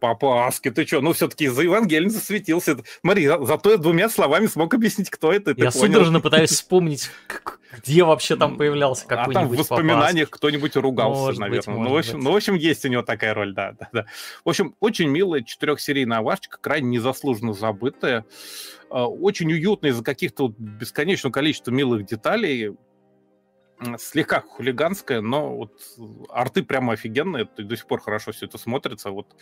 [0.00, 1.00] Папа Аски, ты что?
[1.00, 2.78] Ну, все-таки за Евангелием засветился.
[3.00, 5.54] Смотри, зато я двумя словами смог объяснить, кто это.
[5.56, 7.10] Я судорожно пытаюсь вспомнить,
[7.76, 11.76] где вообще там появлялся какой-нибудь А там в воспоминаниях кто-нибудь ругался, может наверное.
[11.76, 14.06] Быть, ну, в общем, ну, в общем, есть у него такая роль, да, да, да.
[14.44, 18.24] В общем, очень милая четырехсерийная авашечка, крайне незаслуженно забытая.
[18.90, 22.72] А, очень уютная из-за каких-то бесконечного количества милых деталей
[23.98, 25.80] слегка хулиганская, но вот
[26.30, 29.10] арты прямо офигенные, до сих пор хорошо все это смотрится.
[29.10, 29.36] Вот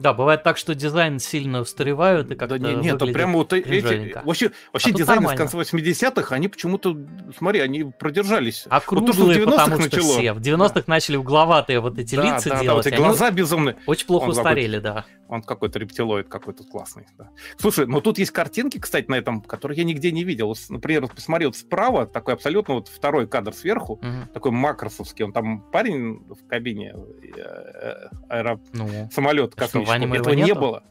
[0.00, 4.12] да, бывает так, что дизайн сильно устаревают и как-то Да нет, нет, прямо вот эти...
[4.24, 6.96] Вообще, вообще а дизайны с конца 80-х, они почему-то,
[7.36, 8.64] смотри, они продержались.
[8.68, 10.18] А круглые, вот потому что начало.
[10.18, 10.32] все.
[10.32, 10.82] В 90-х да.
[10.86, 12.66] начали угловатые вот эти да, лица да, делать.
[12.66, 13.76] Да, вот эти глаза безумные.
[13.86, 15.04] Очень плохо Он устарели, да.
[15.28, 17.06] Он какой-то рептилоид какой-то классный.
[17.16, 17.30] Да.
[17.56, 20.54] Слушай, ну тут есть картинки, кстати, на этом, которые я нигде не видел.
[20.68, 24.32] Например, посмотри, вот справа такой абсолютно вот второй кадр сверху, угу.
[24.32, 25.24] такой макросовский.
[25.24, 28.60] Он там парень в кабине э, э, аэро...
[28.72, 29.54] ну, самолет
[29.84, 30.32] космического.
[30.32, 30.82] Этого не было.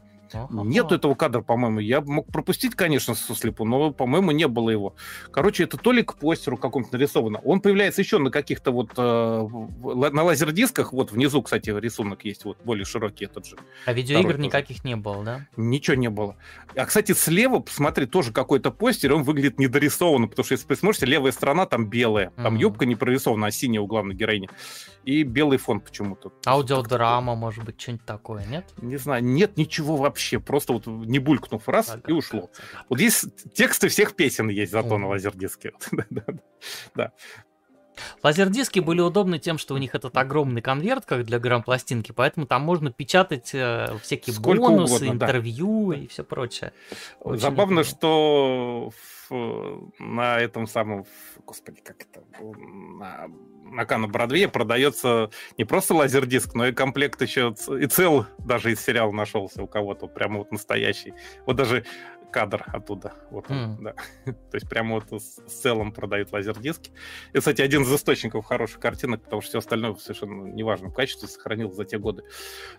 [0.50, 1.80] Нет этого кадра, по-моему.
[1.80, 4.94] Я мог пропустить, конечно, сослепу, но, по-моему, не было его.
[5.30, 7.38] Короче, это то ли к постеру какому-то нарисовано.
[7.38, 8.90] Он появляется еще на каких-то вот...
[8.96, 9.48] Э,
[10.10, 10.92] на лазердисках.
[10.92, 13.56] Вот внизу, кстати, рисунок есть, вот более широкий этот же.
[13.86, 14.88] А видеоигр никаких тоже.
[14.88, 15.46] не было, да?
[15.56, 16.36] Ничего не было.
[16.76, 21.32] А, кстати, слева, посмотри, тоже какой-то постер, он выглядит недорисованно, потому что, если посмотрите, левая
[21.32, 22.30] сторона там белая.
[22.36, 22.60] Там mm-hmm.
[22.60, 24.48] юбка не прорисована, а синяя у главной героини.
[25.04, 26.32] И белый фон почему-то.
[26.46, 28.64] Аудиодрама, может быть, что-нибудь такое, нет?
[28.80, 32.50] Не знаю, нет ничего вообще вообще просто вот не булькнув раз и ушло.
[32.88, 35.72] Вот есть тексты всех песен есть зато на лазердиске.
[36.94, 37.12] да.
[38.22, 42.62] Лазердиски были удобны тем, что у них этот огромный конверт, как для грамм-пластинки, поэтому там
[42.62, 45.98] можно печатать э, всякие Сколько бонусы, угодно, интервью да.
[45.98, 46.72] и все прочее.
[47.20, 47.84] Очень Забавно, удобно.
[47.84, 48.92] что
[49.30, 51.06] на этом самом,
[51.46, 53.28] господи, как это, на,
[53.64, 58.80] на Кану Бродвее продается не просто лазердиск, но и комплект еще и цел даже из
[58.80, 61.14] сериала нашелся у кого-то, прямо вот настоящий.
[61.46, 61.84] Вот даже
[62.34, 63.14] кадр оттуда.
[63.30, 63.76] Вот он, mm.
[63.80, 63.92] да.
[64.24, 66.90] То есть прямо вот с целым продают лазердиски.
[67.32, 71.28] И, кстати, один из источников хороших картинок, потому что все остальное совершенно неважно в качестве
[71.28, 72.24] сохранилось за те годы.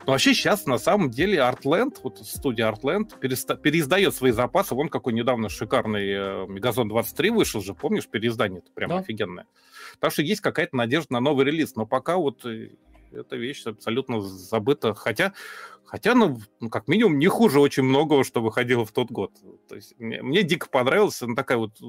[0.06, 4.76] Но вообще сейчас на самом деле Artland, вот студия Artland, переста- переиздает свои запасы.
[4.76, 8.98] Вон какой недавно шикарный э, Мегазон 23 вышел же, помнишь, переиздание это прям да.
[8.98, 9.48] офигенное.
[10.00, 11.78] Так что есть какая-то надежда на новый релиз.
[11.78, 12.72] Но пока вот э,
[13.16, 14.94] эта вещь абсолютно забыта.
[14.94, 15.34] Хотя
[15.86, 19.32] Хотя, ну, ну, как минимум, не хуже очень многого, что выходило в тот год.
[19.70, 21.22] То есть мне, мне дико понравилась.
[21.22, 21.80] Она такая вот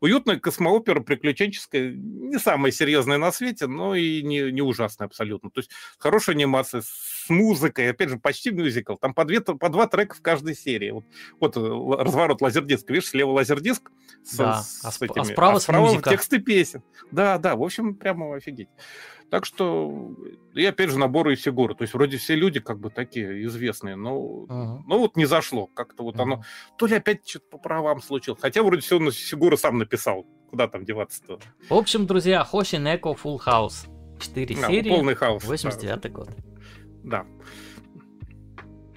[0.00, 5.50] уютная космоопера, приключенческая, не самая серьезная на свете, но и не, не ужасная абсолютно.
[5.50, 8.96] То есть хорошая анимация с музыкой, опять же, почти мюзикл.
[8.96, 10.90] Там по, две, по два трека в каждой серии.
[10.90, 11.04] Вот,
[11.40, 11.56] вот
[12.00, 12.92] разворот лазердиска.
[12.92, 13.90] Видишь, слева лазердиск
[14.24, 14.62] с, да.
[14.62, 16.82] с, а, с этими, а справа, а справа тексты песен.
[17.12, 18.68] Да, да, в общем, прямо офигеть.
[19.30, 20.14] Так что,
[20.54, 21.74] и опять же, наборы и фигуры.
[21.74, 24.82] То есть вроде все люди как бы такие известные, но, uh-huh.
[24.86, 25.66] но вот не зашло.
[25.66, 26.22] Как-то вот uh-huh.
[26.22, 26.42] оно...
[26.78, 28.40] То ли опять что-то по правам случилось.
[28.40, 30.24] Хотя вроде все на фигуры сам написал.
[30.50, 31.40] Куда там деваться-то?
[31.68, 33.88] В общем, друзья, Хоши Неко Full House.
[34.20, 34.90] Четыре да, серии.
[34.90, 35.44] Полный хаос.
[35.44, 36.08] 89 да.
[36.08, 36.28] год.
[37.02, 37.26] Да.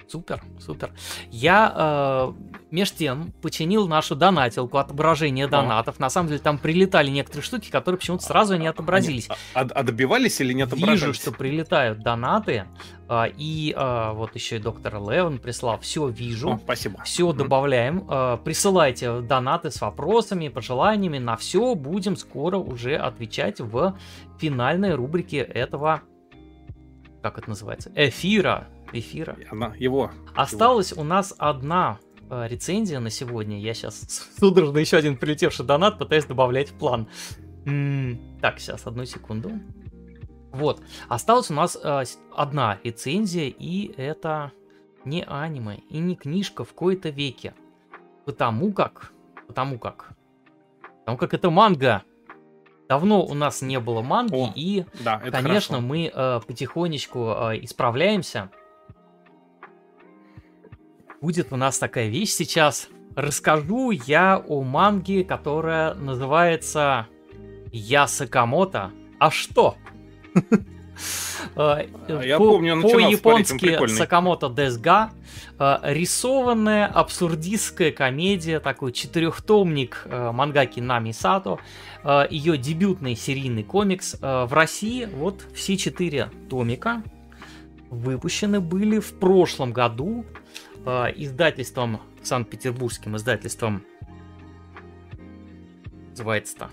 [0.08, 0.90] Супер, супер.
[1.30, 2.32] Я э,
[2.70, 5.98] меж тем починил нашу донатилку, отображение донатов.
[5.98, 9.28] На самом деле там прилетали некоторые штуки, которые почему-то сразу не отобразились.
[9.28, 11.02] А, а, а добивались или не отображались?
[11.02, 12.64] Вижу, что прилетают донаты.
[13.06, 15.78] А, и а, вот еще и доктор Левен прислал.
[15.80, 16.52] Все вижу.
[16.52, 17.02] О, спасибо.
[17.04, 18.04] Все добавляем.
[18.08, 21.18] А, присылайте донаты с вопросами, пожеланиями.
[21.18, 23.94] На все будем скоро уже отвечать в
[24.38, 26.02] финальной рубрике этого
[27.22, 27.90] как это называется?
[27.94, 29.36] Эфира эфира.
[29.50, 30.10] Она, его.
[30.34, 31.02] Осталась его.
[31.02, 31.98] у нас одна
[32.30, 33.60] э, рецензия на сегодня.
[33.60, 37.08] Я сейчас судорожно еще один прилетевший донат пытаюсь добавлять в план.
[37.66, 39.52] М-м, так, сейчас, одну секунду.
[40.52, 42.04] Вот, осталась у нас э,
[42.34, 44.52] одна рецензия, и это
[45.04, 47.54] не аниме и не книжка в кои-то веке.
[48.24, 49.12] Потому как,
[49.46, 50.10] потому как,
[51.00, 52.02] потому как это манга.
[52.88, 55.80] Давно у нас не было манги, О, и, да, конечно, хорошо.
[55.80, 58.50] мы э, потихонечку э, исправляемся
[61.20, 62.88] будет у нас такая вещь сейчас.
[63.16, 67.08] Расскажу я о манге, которая называется
[67.72, 68.92] Я Сакамото.
[69.18, 69.76] А что?
[71.54, 75.12] А, я помню, По-японски Сакамото Десга.
[75.56, 81.58] А, рисованная абсурдистская комедия, такой четырехтомник а, мангаки Нами Сато.
[82.30, 84.16] Ее дебютный серийный комикс.
[84.20, 87.04] В России вот все четыре томика
[87.90, 90.37] выпущены были в прошлом году э,
[91.16, 93.84] издательством, Санкт-Петербургским издательством,
[96.10, 96.70] называется-то?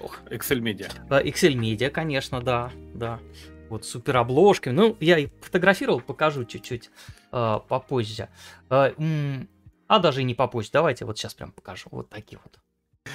[0.00, 0.20] Ох.
[0.30, 0.90] Excel Media.
[1.10, 3.20] Э, Excel Media, конечно, да, да.
[3.68, 4.74] Вот супер обложками.
[4.74, 6.90] Ну, я и фотографировал, покажу чуть-чуть
[7.32, 8.28] э, попозже.
[8.70, 8.92] Э,
[9.86, 10.70] а даже и не попозже.
[10.72, 11.88] Давайте вот сейчас прям покажу.
[11.90, 12.58] Вот такие вот.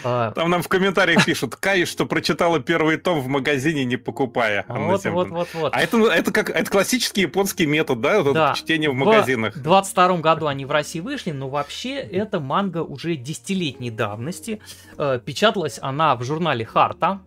[0.03, 0.31] А...
[0.31, 4.65] Там нам в комментариях пишут, Кай, что прочитала первый том в магазине, не покупая.
[4.67, 5.73] Вот, вот, вот, вот.
[5.75, 8.23] А это, это как это классический японский метод, да?
[8.23, 8.53] да.
[8.53, 9.55] Чтение в магазинах.
[9.55, 14.61] В 22 году они в России вышли, но вообще это манга уже десятилетней давности.
[14.97, 17.19] Э, печаталась она в журнале Харта.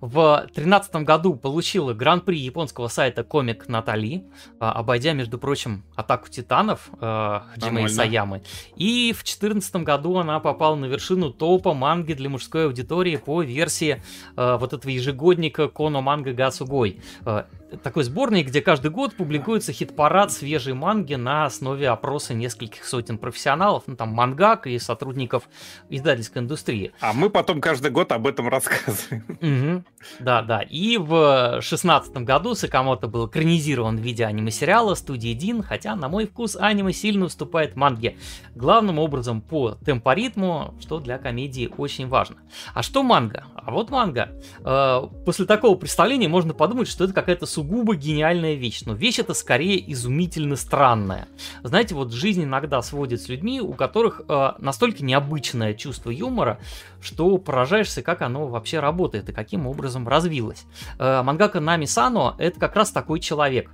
[0.00, 4.24] В 2013 году получила гран-при японского сайта Комик Натали,
[4.60, 8.42] а, обойдя, между прочим, Атаку Титанов э, Хаджиме Саямы.
[8.76, 14.02] И в 2014 году она попала на вершину топа манги для мужской аудитории по версии
[14.36, 17.00] э, вот этого ежегодника Коно Манга Гасугой.
[17.24, 17.44] Э,
[17.82, 23.84] такой сборник, где каждый год публикуется хит-парад свежей манги на основе опроса нескольких сотен профессионалов,
[23.86, 25.48] ну там мангак и сотрудников
[25.90, 26.92] издательской индустрии.
[27.00, 29.24] А мы потом каждый год об этом рассказываем.
[29.28, 29.84] Угу.
[30.20, 30.60] Да, да.
[30.62, 36.26] И в шестнадцатом году Сакамото был экранизирован в виде аниме-сериала студии Дин, хотя, на мой
[36.26, 38.16] вкус, аниме сильно уступает манге.
[38.54, 42.36] Главным образом по темпоритму, что для комедии очень важно.
[42.74, 43.44] А что манга?
[43.54, 44.30] А вот манга.
[44.64, 49.34] Э, после такого представления можно подумать, что это какая-то сугубо гениальная вещь, но вещь это
[49.34, 51.28] скорее изумительно странная.
[51.62, 56.58] Знаете, вот жизнь иногда сводит с людьми, у которых э, настолько необычное чувство юмора,
[57.00, 60.64] что поражаешься, как оно вообще работает и каким образом образом развилась.
[60.98, 63.70] Мангака Нами Сано— это как раз такой человек.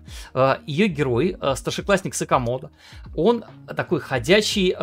[0.66, 2.70] Ее герой, старшеклассник Сакамото,
[3.16, 3.44] он
[3.74, 4.74] такой ходячий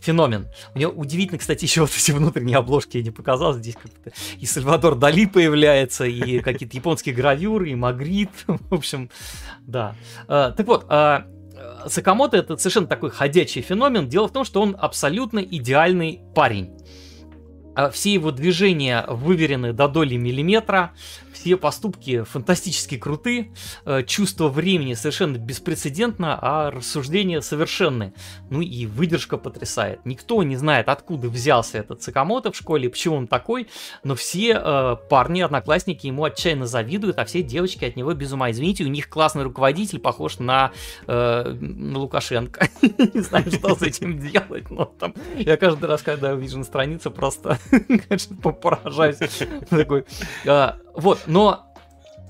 [0.00, 0.48] феномен.
[0.74, 3.54] У него удивительно, кстати, еще вот эти внутренние обложки я не показал.
[3.54, 8.30] Здесь как-то и Сальвадор Дали появляется, и какие-то японские гравюры, и Магрит.
[8.46, 9.10] В общем,
[9.60, 9.94] да.
[10.26, 10.86] Так вот,
[11.86, 14.08] Сакамото это совершенно такой ходячий феномен.
[14.08, 16.76] Дело в том, что он абсолютно идеальный парень.
[17.74, 20.92] А все его движения выверены до доли миллиметра,
[21.42, 23.50] все поступки фантастически круты,
[23.84, 28.14] э, чувство времени совершенно беспрецедентно, а рассуждения совершенны.
[28.48, 30.06] Ну и выдержка потрясает.
[30.06, 33.66] Никто не знает, откуда взялся этот Сакамото в школе, почему он такой,
[34.04, 38.52] но все э, парни, одноклассники ему отчаянно завидуют, а все девочки от него без ума.
[38.52, 40.70] Извините, у них классный руководитель, похож на,
[41.08, 42.68] э, на Лукашенко.
[42.82, 47.10] Не знаю, что с этим делать, но там я каждый раз, когда вижу на странице,
[47.10, 47.58] просто,
[48.62, 49.18] поражаюсь.
[49.68, 50.04] Такой,
[50.46, 51.71] а, вот, но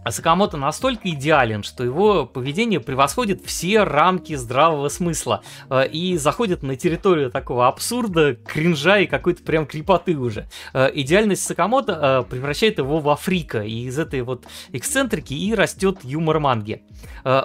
[0.05, 6.63] а Сакамото настолько идеален, что его поведение превосходит все рамки здравого смысла э, и заходит
[6.63, 10.49] на территорию такого абсурда, кринжа и какой-то прям крепоты уже.
[10.73, 15.99] Э, идеальность Сакамото э, превращает его во фрика, и из этой вот эксцентрики и растет
[16.03, 16.83] юмор манги.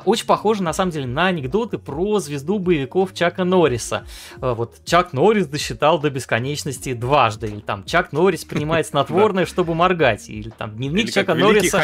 [0.06, 4.06] Очень похоже, на самом деле, на анекдоты про звезду боевиков Чака Норриса.
[4.38, 10.30] Вот Чак Норрис досчитал до бесконечности дважды, или там Чак Норрис принимает снотворное, чтобы моргать,
[10.30, 11.78] или там дневник Чака Норриса...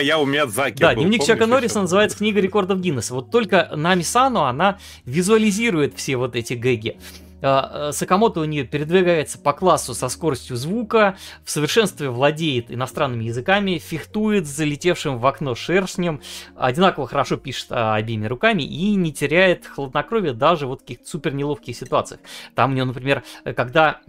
[0.63, 3.13] Миядзаки Да, был, дневник Чака Норриса называется «Книга рекордов Гиннесса».
[3.13, 6.97] Вот только Нами Сано, она визуализирует все вот эти гэги.
[7.41, 13.25] А, а, Сакамото у нее передвигается по классу со скоростью звука, в совершенстве владеет иностранными
[13.25, 16.21] языками, фехтует с залетевшим в окно шершнем,
[16.55, 21.33] одинаково хорошо пишет а, обеими руками и не теряет хладнокровия даже вот в каких-то супер
[21.33, 22.21] неловких ситуациях.
[22.55, 23.99] Там у нее, например, когда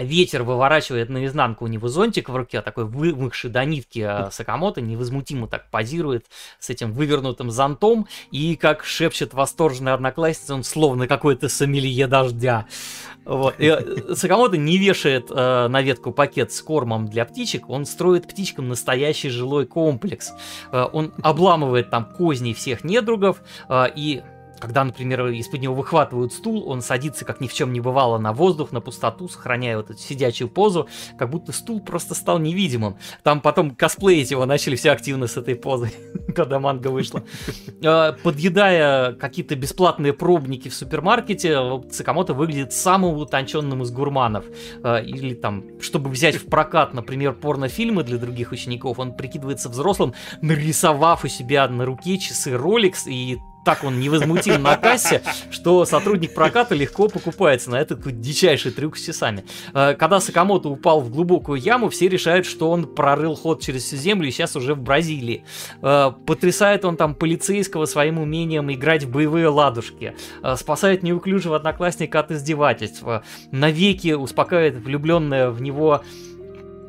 [0.00, 5.46] ветер выворачивает наизнанку у него зонтик в руке, такой вымывший до нитки а Сакамото невозмутимо
[5.46, 6.26] так позирует
[6.58, 12.66] с этим вывернутым зонтом, и как шепчет восторженная одноклассница, он словно какой-то сомелье дождя.
[13.24, 13.54] Вот.
[13.58, 18.26] И э, Сакамото не вешает э, на ветку пакет с кормом для птичек, он строит
[18.26, 20.32] птичкам настоящий жилой комплекс.
[20.72, 24.22] Э, он обламывает там козни всех недругов э, и
[24.60, 28.32] когда, например, из-под него выхватывают стул, он садится, как ни в чем не бывало, на
[28.32, 30.88] воздух, на пустоту, сохраняя вот эту сидячую позу,
[31.18, 32.96] как будто стул просто стал невидимым.
[33.22, 35.92] Там потом косплеить его начали все активно с этой позой,
[36.34, 37.22] когда манга вышла.
[37.82, 41.58] А, подъедая какие-то бесплатные пробники в супермаркете,
[41.90, 44.44] Цикамото выглядит самым утонченным из гурманов.
[44.82, 50.12] А, или там, чтобы взять в прокат, например, порнофильмы для других учеников, он прикидывается взрослым,
[50.42, 56.34] нарисовав у себя на руке часы Rolex и так он невозмутим на кассе, что сотрудник
[56.34, 59.44] проката легко покупается на этот дичайший трюк с часами.
[59.74, 63.96] Э, когда Сакамото упал в глубокую яму, все решают, что он прорыл ход через всю
[63.96, 65.44] землю и сейчас уже в Бразилии.
[65.82, 70.14] Э, потрясает он там полицейского своим умением играть в боевые ладушки.
[70.42, 73.24] Э, спасает неуклюжего одноклассника от издевательства.
[73.50, 76.02] Навеки успокаивает влюбленная в него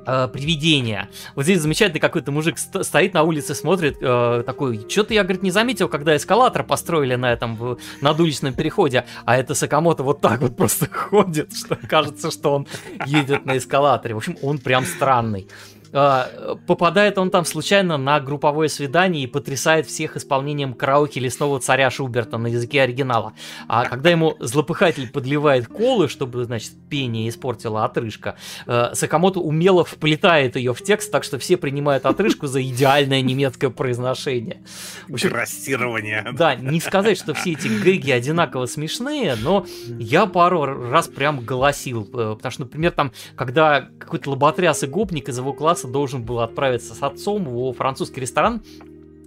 [0.06, 1.10] э, привидения.
[1.36, 5.52] Вот здесь замечательный какой-то мужик стоит на улице, смотрит, э, такой, что-то я, говорит, не
[5.52, 10.42] заметил, когда эскалатор построили на этом в, над уличном переходе, а это Сакамото вот так
[10.42, 12.67] вот просто ходит, что кажется, что он
[13.06, 14.14] едет на эскалаторе.
[14.14, 15.48] В общем, он прям странный.
[15.94, 21.90] А, попадает он там случайно на групповое свидание и потрясает всех исполнением караоке лесного царя
[21.90, 23.34] Шуберта на языке оригинала.
[23.68, 28.36] А когда ему злопыхатель подливает колы, чтобы, значит, пение испортила отрыжка,
[28.68, 33.70] э, Сакамото умело вплетает ее в текст, так что все принимают отрыжку за идеальное немецкое
[33.70, 34.61] произношение.
[35.08, 36.26] Трассирование.
[36.34, 42.03] Да, не сказать, что все эти гэги одинаково смешные, но я пару раз прям голосил,
[42.14, 46.24] э, потому что, например, там, когда какой-то лоботряс и гопник из его класса Класса должен
[46.24, 48.61] был отправиться с отцом во французский ресторан,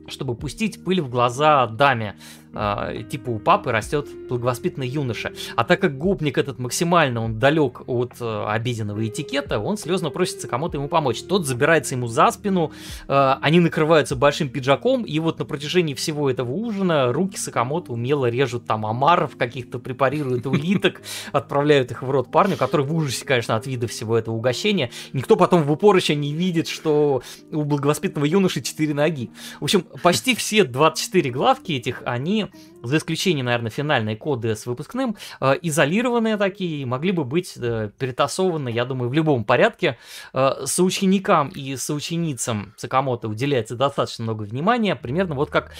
[0.07, 2.17] чтобы пустить пыль в глаза даме.
[2.55, 5.33] А, типа у папы растет благовоспитанный юноша.
[5.57, 10.47] А так как гопник этот максимально он далек от э, обеденного этикета, он слезно просится
[10.47, 11.23] кому-то ему помочь.
[11.23, 12.73] Тот забирается ему за спину,
[13.09, 18.27] э, они накрываются большим пиджаком, и вот на протяжении всего этого ужина руки Сакамото умело
[18.27, 21.03] режут там омаров, каких-то препарируют улиток,
[21.33, 24.91] отправляют их в рот парню, который в ужасе, конечно, от вида всего этого угощения.
[25.13, 29.31] Никто потом в упор еще не видит, что у благовоспитанного юноши четыре ноги.
[29.61, 32.44] В общем, почти все 24 главки этих, они
[32.83, 38.69] за исключением, наверное, финальной коды с выпускным, э, изолированные такие, могли бы быть э, перетасованы,
[38.69, 39.99] я думаю, в любом порядке.
[40.33, 45.73] Э, соученикам и соученицам Сакамото уделяется достаточно много внимания, примерно вот как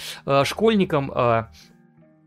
[0.43, 1.11] школьникам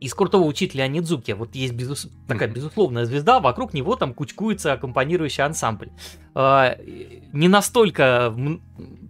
[0.01, 1.33] из крутого учителя Нидзуки.
[1.33, 2.09] Вот есть безус...
[2.29, 5.91] такая безусловная звезда, вокруг него там кучкуется аккомпанирующий ансамбль.
[6.35, 8.35] Не настолько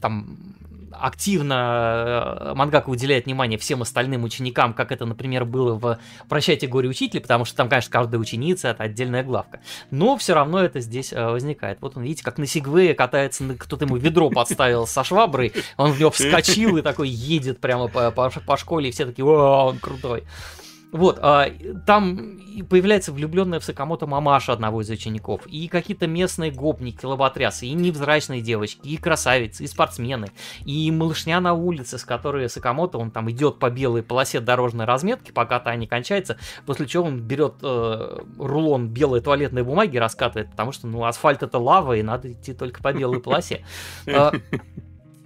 [0.00, 0.58] там
[1.01, 6.89] активно э, мангака уделяет внимание всем остальным ученикам, как это, например, было в «Прощайте горе
[6.89, 9.60] учителя», потому что там, конечно, каждая ученица— это отдельная главка.
[9.91, 11.78] Но все равно это здесь э, возникает.
[11.81, 16.01] Вот он, видите, как на Сигвее катается, кто-то ему ведро подставил со шваброй, он в
[16.01, 19.78] него вскочил и такой едет прямо по, по, по школе, и все такие «О, он
[19.78, 20.25] крутой».
[20.92, 21.49] Вот, а,
[21.86, 27.73] там появляется влюбленная в Сакамото мамаша одного из учеников, и какие-то местные гопники, лоботрясы, и
[27.73, 30.28] невзрачные девочки, и красавицы, и спортсмены,
[30.65, 35.31] и малышня на улице, с которой Сакамото, он там идет по белой полосе дорожной разметки,
[35.31, 40.73] пока та не кончается, после чего он берет э, рулон белой туалетной бумаги, раскатывает, потому
[40.73, 43.65] что, ну, асфальт это лава, и надо идти только по белой полосе.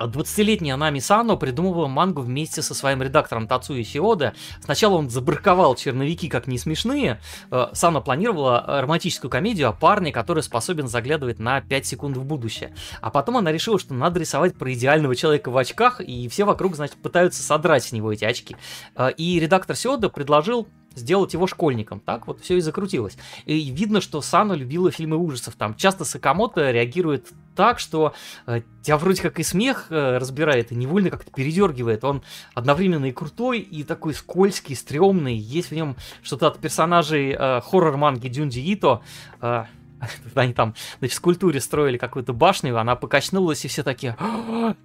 [0.07, 4.35] 20-летняя Нами Сано придумывала мангу вместе со своим редактором Тацуи Сиода.
[4.61, 7.21] Сначала он забраковал черновики как не смешные.
[7.51, 12.75] Э, Сано планировала романтическую комедию о парне, который способен заглядывать на 5 секунд в будущее.
[13.01, 16.77] А потом она решила, что надо рисовать про идеального человека в очках, и все вокруг,
[16.77, 18.57] значит, пытаются содрать с него эти очки.
[18.97, 22.01] Э, и редактор Сиода предложил сделать его школьником.
[22.01, 23.17] Так вот все и закрутилось.
[23.45, 25.55] И видно, что Сана любила фильмы ужасов.
[25.55, 28.15] Там часто Сакамото реагирует так, что
[28.47, 32.05] э, тебя вроде как и смех э, разбирает, и невольно как-то передергивает.
[32.05, 32.23] Он
[32.55, 35.37] одновременно и крутой, и такой скользкий, стрёмный.
[35.37, 39.03] Есть в нем что-то от персонажей э, хоррор-манги Дюнди Ито.
[39.41, 39.65] Э,
[40.35, 44.17] они там на физкультуре строили какую-то башню, она покачнулась, и все такие,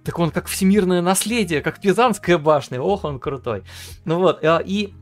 [0.04, 3.62] так он как всемирное наследие, как Пизанская башня, ох, он крутой.
[4.04, 4.94] Ну вот, э, и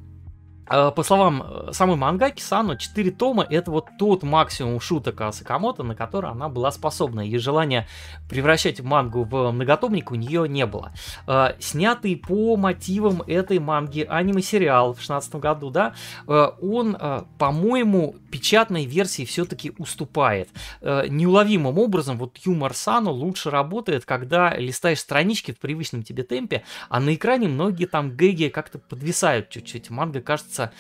[0.67, 5.83] по словам э, самой мангаки Сано, 4 тома это вот тот максимум шуток о Сакамото,
[5.83, 7.29] на который она была способна.
[7.29, 7.87] И желания
[8.29, 10.93] превращать мангу в многотомник у нее не было.
[11.27, 15.95] Э, снятый по мотивам этой манги аниме-сериал в 16 году, да,
[16.27, 16.97] он,
[17.39, 20.49] по-моему, печатной версии все-таки уступает.
[20.83, 27.01] Неуловимым образом вот юмор Сано лучше работает, когда листаешь странички в привычном тебе темпе, а
[27.01, 29.91] на экране многие там гэги как-то подвисают чуть-чуть.
[29.91, 30.73] Манга кажется кажется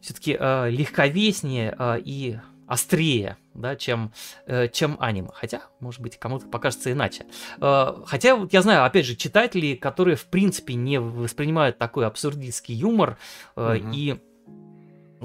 [0.00, 4.12] все-таки э, легковеснее э, и острее, да, чем,
[4.46, 5.30] э, чем аниме.
[5.32, 7.24] Хотя, может быть, кому-то покажется иначе.
[7.58, 12.74] Э, хотя, вот я знаю, опять же, читатели, которые, в принципе, не воспринимают такой абсурдистский
[12.74, 13.16] юмор,
[13.56, 13.90] э, угу.
[13.92, 14.18] и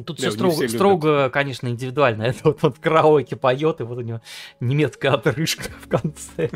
[0.06, 2.24] Тут да, все строго, строго, конечно, индивидуально.
[2.24, 4.22] Это вот он караоке поет, и вот у него
[4.62, 6.50] немецкая отрыжка в конце.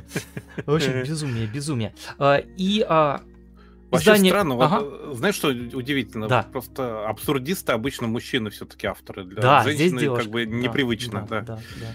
[0.66, 1.94] В общем, безумие, безумие.
[2.20, 3.22] Э, и а,
[3.94, 4.32] Вообще издание...
[4.32, 4.56] странно.
[4.56, 4.80] Ага.
[4.80, 6.28] Вот, э, знаешь, что удивительно?
[6.28, 6.48] Да.
[6.52, 9.24] Просто абсурдисты обычно мужчины все-таки авторы.
[9.24, 11.26] Для да, женщины здесь как бы непривычно.
[11.30, 11.60] Да, да.
[11.78, 11.94] Да,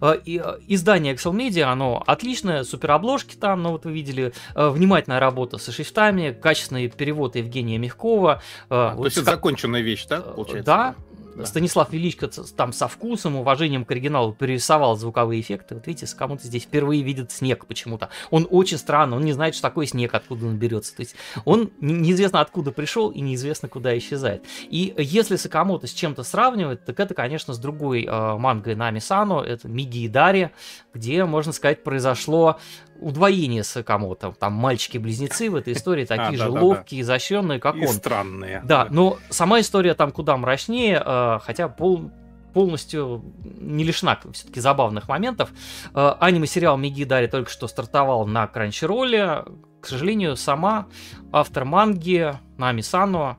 [0.00, 0.14] да.
[0.14, 4.68] И, э, издание Excel Media, оно отличное, супер обложки там, ну вот вы видели, э,
[4.68, 8.42] внимательная работа со шрифтами, качественный перевод Евгения Мягкова.
[8.68, 10.64] А, вот то есть это законченная вещь, да, получается?
[10.64, 10.94] Да,
[11.36, 11.46] да.
[11.46, 15.74] Станислав Величко там со вкусом, уважением к оригиналу перерисовал звуковые эффекты.
[15.74, 18.08] Вот видите, кому-то здесь впервые видит снег почему-то.
[18.30, 20.96] Он очень странно, он не знает, что такое снег, откуда он берется.
[20.96, 24.44] То есть он неизвестно откуда пришел и неизвестно куда исчезает.
[24.62, 29.40] И если Сакамото с чем-то сравнивать, так это, конечно, с другой э, мангой Нами Сано,
[29.40, 30.50] это Миги и Дари,
[30.96, 32.58] где, можно сказать, произошло
[33.00, 34.32] удвоение Сакамото.
[34.38, 37.88] Там мальчики-близнецы в этой истории такие а, же да, ловкие, изощренные, как он.
[37.88, 38.62] странные.
[38.64, 42.10] Да, но сама история там куда мрачнее, э, хотя пол,
[42.52, 45.50] полностью не лишена все-таки забавных моментов.
[45.94, 49.44] Э, аниме-сериал Миги Дари только что стартовал на Кранчероле.
[49.86, 50.88] К сожалению, сама
[51.30, 53.38] автор манги Нами Сано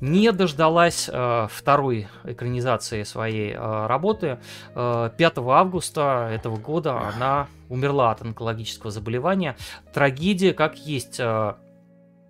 [0.00, 4.38] не дождалась э, второй экранизации своей э, работы.
[4.76, 9.56] Э, 5 августа этого года она умерла от онкологического заболевания.
[9.92, 11.18] Трагедия, как есть.
[11.18, 11.54] Э,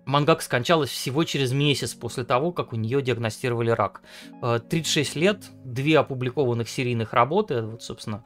[0.05, 4.01] Мангак скончалась всего через месяц после того, как у нее диагностировали рак.
[4.41, 8.23] 36 э, лет, две опубликованных серийных работы, вот, собственно,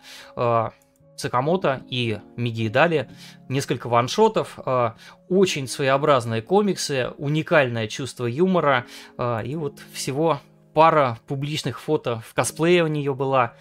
[1.18, 3.10] Цикамото и Миги Дали,
[3.50, 4.92] несколько ваншотов, э,
[5.30, 8.86] очень своеобразные комиксы, уникальное чувство юмора,
[9.18, 10.40] э, и вот всего
[10.74, 13.54] пара публичных фото в косплее у нее была.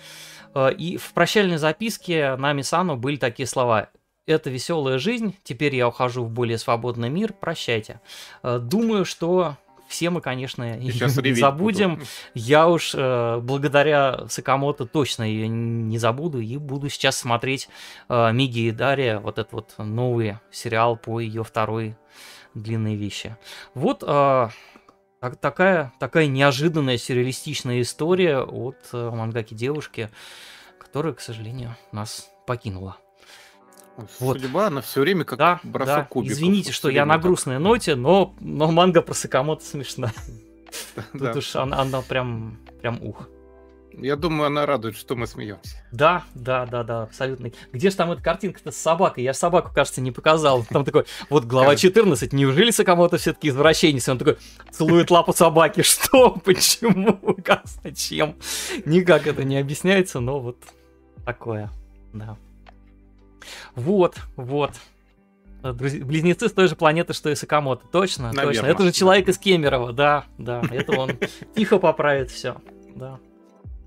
[0.54, 3.88] Э, и в прощальной записке на Мисану были такие слова
[4.24, 8.00] это веселая жизнь, теперь я ухожу в более свободный мир, прощайте.
[8.44, 9.56] Думаю, что
[9.92, 10.90] все мы, конечно, не
[11.34, 11.96] забудем.
[11.96, 12.06] Буду.
[12.34, 17.68] Я уж э, благодаря Сакамото точно ее не забуду и буду сейчас смотреть
[18.08, 21.96] э, Миги и Дарья, вот этот вот новый сериал по ее второй
[22.54, 23.36] длинной вещи.
[23.74, 24.48] Вот э,
[25.20, 30.08] так, такая, такая неожиданная сюрреалистичная история от э, мангаки девушки,
[30.78, 32.96] которая, к сожалению, нас покинула.
[34.18, 34.40] Вот.
[34.40, 36.04] Судьба, она все время как да, бросок да.
[36.04, 36.38] кубиков.
[36.38, 40.12] Извините, что я на грустной ноте, но, но манга про Сакамото смешна.
[41.12, 43.28] Тут уж она, она прям, прям ух.
[43.94, 45.76] Я думаю, она радует, что мы смеемся.
[45.92, 47.50] Да, да, да, да, абсолютно.
[47.72, 49.22] Где же там эта картинка-то с собакой?
[49.22, 50.64] Я собаку, кажется, не показал.
[50.64, 54.08] Там такой, вот глава 14, неужели Сакамото все-таки извращенец?
[54.08, 54.38] Он такой,
[54.70, 55.82] целует лапу собаки.
[55.82, 56.30] Что?
[56.30, 57.36] Почему?
[57.44, 57.64] Как?
[57.82, 58.36] Зачем?
[58.86, 60.56] Никак это не объясняется, но вот
[61.26, 61.70] такое,
[62.14, 62.38] да.
[63.74, 64.72] Вот, вот.
[65.62, 67.86] Близнецы с той же планеты, что и Сакамото.
[67.86, 68.54] Точно, Наверное.
[68.54, 68.66] точно.
[68.66, 70.62] Это же человек из Кемерово, да, да.
[70.70, 71.12] Это он
[71.54, 72.56] тихо поправит все.
[72.96, 73.20] Да.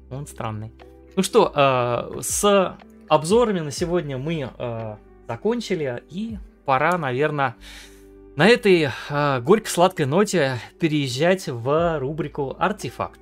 [0.09, 0.71] Он странный.
[1.15, 2.77] Ну что, э, с
[3.07, 4.95] обзорами на сегодня мы э,
[5.27, 7.55] закончили, и пора, наверное,
[8.35, 13.19] на этой э, горько-сладкой ноте переезжать в рубрику «Артефакт».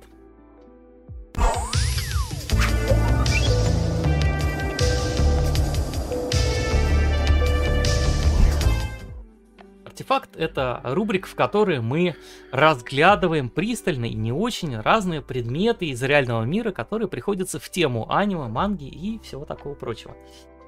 [9.94, 12.16] Артефакт— это рубрика, в которой мы
[12.50, 18.48] разглядываем пристально и не очень разные предметы из реального мира, которые приходятся в тему аниме,
[18.48, 20.16] манги и всего такого прочего.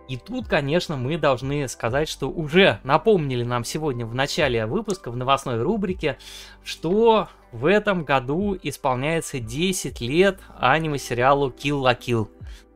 [0.09, 5.17] И тут, конечно, мы должны сказать, что уже напомнили нам сегодня в начале выпуска, в
[5.17, 6.19] новостной рубрике,
[6.63, 12.29] что в этом году исполняется 10 лет аниме-сериалу Kill la Kill.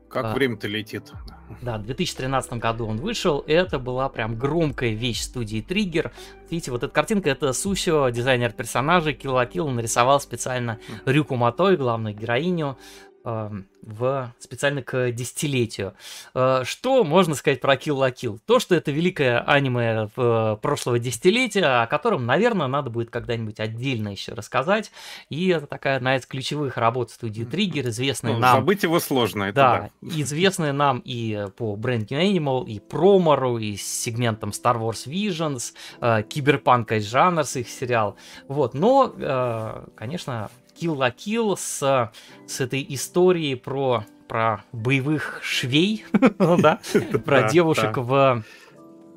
[0.09, 1.13] Как а, время-то летит.
[1.61, 3.43] Да, в 2013 году он вышел.
[3.47, 6.11] Это была прям громкая вещь студии Триггер.
[6.49, 12.15] Видите, вот эта картинка, это Сусио, дизайнер персонажей, Килла Килл нарисовал специально Рюку Матой, главную
[12.15, 12.77] героиню,
[13.23, 15.93] в, специально к десятилетию.
[16.33, 18.39] Э, что можно сказать про Kill la Kill?
[18.45, 24.09] То, что это великое аниме в прошлого десятилетия, о котором, наверное, надо будет когда-нибудь отдельно
[24.09, 24.91] еще рассказать.
[25.29, 28.57] И это такая одна из ключевых работ студии Trigger, известная ну, нам...
[28.57, 29.89] Забыть его сложно, это да.
[30.01, 30.07] да.
[30.21, 35.73] известная нам и по Brand New Animal, и Промору, и с сегментом Star Wars Visions,
[35.99, 38.15] э, Киберпанк из жанрс их сериал.
[38.47, 40.49] Вот, но, э, конечно,
[40.81, 42.11] Kill la Kill с,
[42.47, 46.05] с этой историей про, про боевых швей,
[46.39, 46.79] да,
[47.23, 48.43] про девушек в,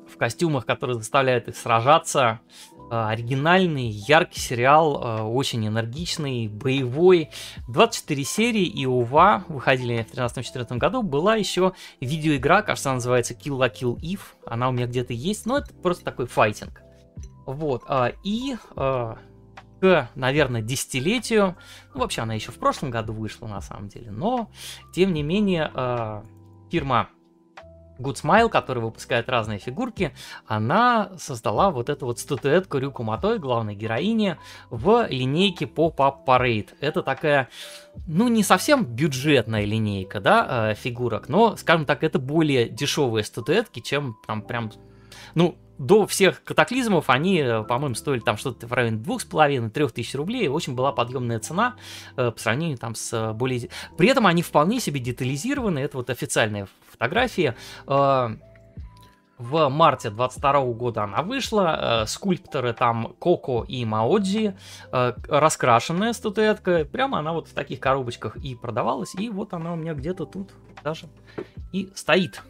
[0.07, 2.39] в костюмах, которые заставляют их сражаться.
[2.91, 7.31] А, оригинальный, яркий сериал, а, очень энергичный, боевой.
[7.67, 11.01] 24 серии и УВА выходили в 2013-2014 году.
[11.01, 14.19] Была еще видеоигра, кажется, она называется Kill la Kill If.
[14.45, 16.83] Она у меня где-то есть, но это просто такой файтинг.
[17.47, 17.83] Вот.
[17.87, 18.55] А, и
[19.79, 21.55] к, наверное, десятилетию.
[21.93, 24.11] Ну, вообще, она еще в прошлом году вышла, на самом деле.
[24.11, 24.49] Но,
[24.93, 26.23] тем не менее, э,
[26.71, 27.09] фирма
[27.99, 30.13] Good Smile, которая выпускает разные фигурки,
[30.47, 34.37] она создала вот эту вот статуэтку Рюку Матой, главной героини,
[34.69, 36.69] в линейке Pop-Up Parade.
[36.79, 37.49] Это такая,
[38.07, 43.79] ну, не совсем бюджетная линейка, да, э, фигурок, но, скажем так, это более дешевые статуэтки,
[43.79, 44.71] чем там прям,
[45.33, 49.69] ну, до всех катаклизмов они, э, по-моему, стоили там что-то в районе двух с половиной,
[49.69, 50.47] трех тысяч рублей.
[50.47, 51.75] Очень была подъемная цена
[52.15, 53.69] э, по сравнению там с э, более...
[53.97, 55.79] При этом они вполне себе детализированы.
[55.79, 57.55] Это вот официальная фотография.
[57.87, 58.29] Э,
[59.37, 62.03] в марте 22 года она вышла.
[62.03, 64.55] Э, скульпторы там Коко и Маоджи.
[64.91, 66.85] Э, раскрашенная статуэтка.
[66.85, 69.13] Прямо она вот в таких коробочках и продавалась.
[69.15, 70.51] И вот она у меня где-то тут
[70.83, 71.07] даже
[71.73, 72.41] и стоит.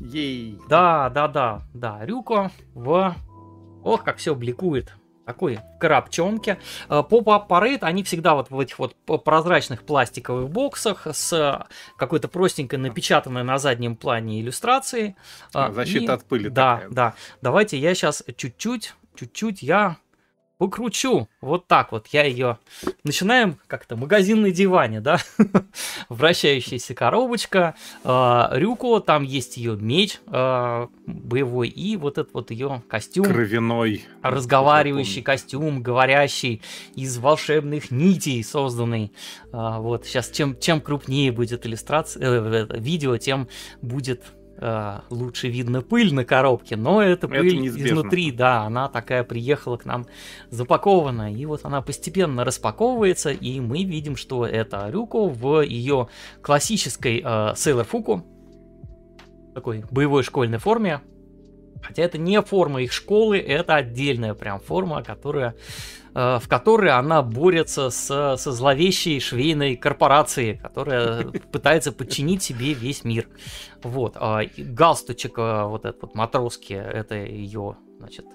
[0.00, 0.58] Ей.
[0.68, 2.04] Да, да, да, да.
[2.04, 3.14] Рюко в...
[3.82, 4.94] Ох, как все бликует.
[5.26, 5.60] Такой.
[6.88, 11.66] Поп-ап э, Parade, они всегда вот в этих вот прозрачных пластиковых боксах с
[11.96, 15.16] какой-то простенькой напечатанной на заднем плане иллюстрацией.
[15.54, 16.14] А, защита И...
[16.14, 16.50] от пыли.
[16.50, 16.90] Да, такая.
[16.90, 17.14] да.
[17.40, 19.96] Давайте я сейчас чуть-чуть, чуть-чуть я
[20.64, 21.28] покручу.
[21.42, 22.58] Вот так вот я ее...
[23.04, 25.18] Начинаем как-то магазинный диване, да?
[26.08, 32.82] Вращающаяся коробочка, э, Рюко, там есть ее меч э, боевой и вот этот вот ее
[32.88, 33.26] костюм.
[33.26, 34.04] Кровяной.
[34.22, 36.62] Разговаривающий костюм, говорящий
[36.94, 39.12] из волшебных нитей созданный.
[39.52, 43.48] Э, вот сейчас чем, чем крупнее будет иллюстрация, э, видео, тем
[43.82, 44.22] будет
[44.56, 49.76] э, лучше видно пыль на коробке, но это пыль это изнутри, да, она такая приехала
[49.76, 50.06] к нам
[50.50, 56.08] запакованная, и вот она постепенно распаковывается, и мы видим, что это Рюко в ее
[56.42, 58.22] классической э, Sailor Fuku,
[59.54, 61.00] такой боевой школьной форме,
[61.84, 65.54] хотя это не форма их школы, это отдельная прям форма, которая
[66.16, 73.02] Э, в которой она борется с, со зловещей швейной корпорацией, которая пытается подчинить себе весь
[73.02, 73.28] мир.
[73.82, 74.12] Вот.
[74.16, 78.26] А галстучек э, вот этот вот матросский, это ее, значит,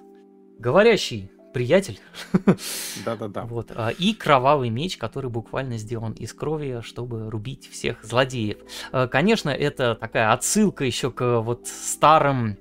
[0.58, 1.98] говорящий приятель.
[3.04, 3.44] Да-да-да.
[3.44, 3.72] Вот.
[3.74, 8.58] А, и кровавый меч, который буквально сделан из крови, чтобы рубить всех злодеев.
[8.92, 12.58] Э, конечно, это такая отсылка еще к вот старым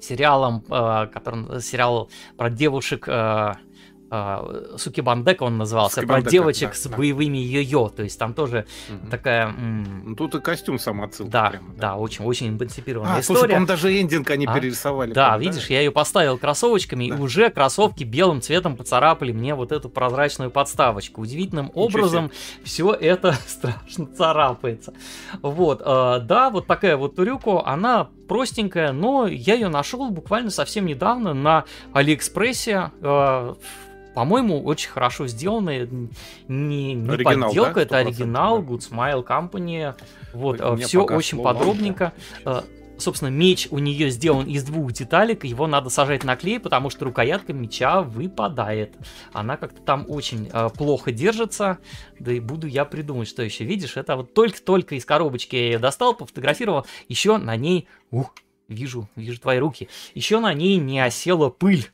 [0.00, 3.08] сериалам, который сериал про девушек
[4.08, 6.96] Uh, Сукибандека он назывался, Сукибандека, про девочек да, с да.
[6.96, 9.10] боевыми йо-йо, то есть там тоже угу.
[9.10, 9.48] такая...
[9.48, 11.32] М- ну, тут и костюм сам отсылка.
[11.32, 13.40] Да, прямо, да, да, очень, очень эмансипированная а, история.
[13.40, 14.54] Слушай, по даже эндинг они а?
[14.54, 15.12] перерисовали.
[15.12, 15.74] Да, прям, видишь, да?
[15.74, 17.16] я ее поставил кроссовочками, да.
[17.16, 21.22] и уже кроссовки белым цветом поцарапали мне вот эту прозрачную подставочку.
[21.22, 22.30] Удивительным Ничего образом
[22.62, 24.94] все это страшно царапается.
[25.42, 30.86] Вот, uh, да, вот такая вот Турюко, она простенькая, но я ее нашел буквально совсем
[30.86, 32.90] недавно на Алиэкспрессе.
[33.00, 33.56] Uh,
[34.14, 35.86] по-моему, очень хорошо сделанная,
[36.48, 37.82] не, не оригинал, подделка, да?
[37.82, 38.72] это оригинал, да.
[38.72, 39.94] Good Smile Company.
[40.32, 42.14] Вот, Мне все очень подробненько.
[42.42, 42.64] Да.
[42.98, 47.04] Собственно, меч у нее сделан из двух деталек, его надо сажать на клей, потому что
[47.04, 48.94] рукоятка меча выпадает.
[49.32, 51.78] Она как-то там очень э, плохо держится,
[52.18, 53.64] да и буду я придумать, что еще.
[53.64, 58.34] Видишь, это вот только-только из коробочки я ее достал, пофотографировал, еще на ней, ух,
[58.68, 61.90] вижу, вижу твои руки, еще на ней не осела пыль.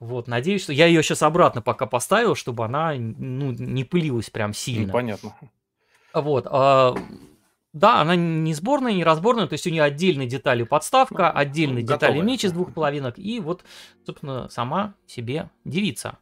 [0.00, 4.54] Вот, надеюсь, что я ее сейчас обратно пока поставил, чтобы она ну, не пылилась прям
[4.54, 4.86] сильно.
[4.86, 5.34] Ну, понятно.
[6.14, 6.46] Вот.
[6.48, 6.94] А,
[7.78, 11.84] да, она не сборная, не разборная, то есть у нее отдельные детали подставка, ну, отдельные
[11.84, 12.12] Готовая.
[12.12, 13.64] детали меч из двух половинок, и вот,
[14.04, 16.18] собственно, сама себе девица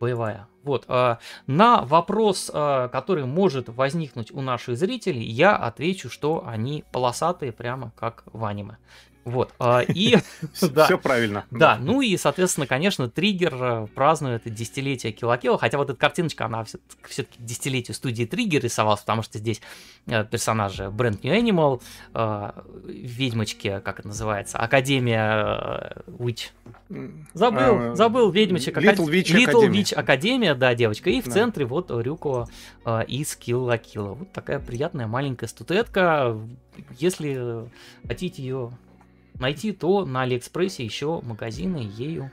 [0.00, 0.48] боевая.
[0.64, 0.84] Вот.
[0.88, 7.52] А, на вопрос, а, который может возникнуть у наших зрителей, я отвечу, что они полосатые,
[7.52, 8.78] прямо как в аниме.
[9.24, 9.54] Вот.
[9.58, 10.16] А, и...
[10.52, 11.44] Все правильно.
[11.50, 16.64] Да, ну и, соответственно, конечно, Триггер э, празднует десятилетие Килла хотя вот эта картиночка, она
[16.64, 19.60] все-таки десятилетие студии Триггер рисовалась, потому что здесь
[20.06, 21.80] э, персонажи Brand New Animal,
[22.14, 22.50] э,
[22.84, 26.50] ведьмочки, как это называется, Академия Witch.
[27.32, 28.76] Забыл, забыл, ведьмочек.
[28.76, 31.10] Little Witch Little Witch Academia, да, девочка.
[31.10, 32.46] И в центре вот Рюко
[33.06, 36.36] из Килла Вот такая приятная маленькая статуэтка.
[36.98, 37.68] Если
[38.06, 38.72] хотите ее
[39.38, 42.30] найти, то на Алиэкспрессе еще магазины ею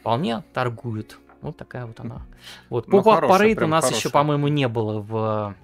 [0.00, 1.18] вполне торгуют.
[1.40, 2.22] Вот такая вот она.
[2.68, 2.88] Вот.
[2.88, 3.98] Ну, Pop Up Parade у нас хорошая.
[3.98, 5.54] еще, по-моему, не было в,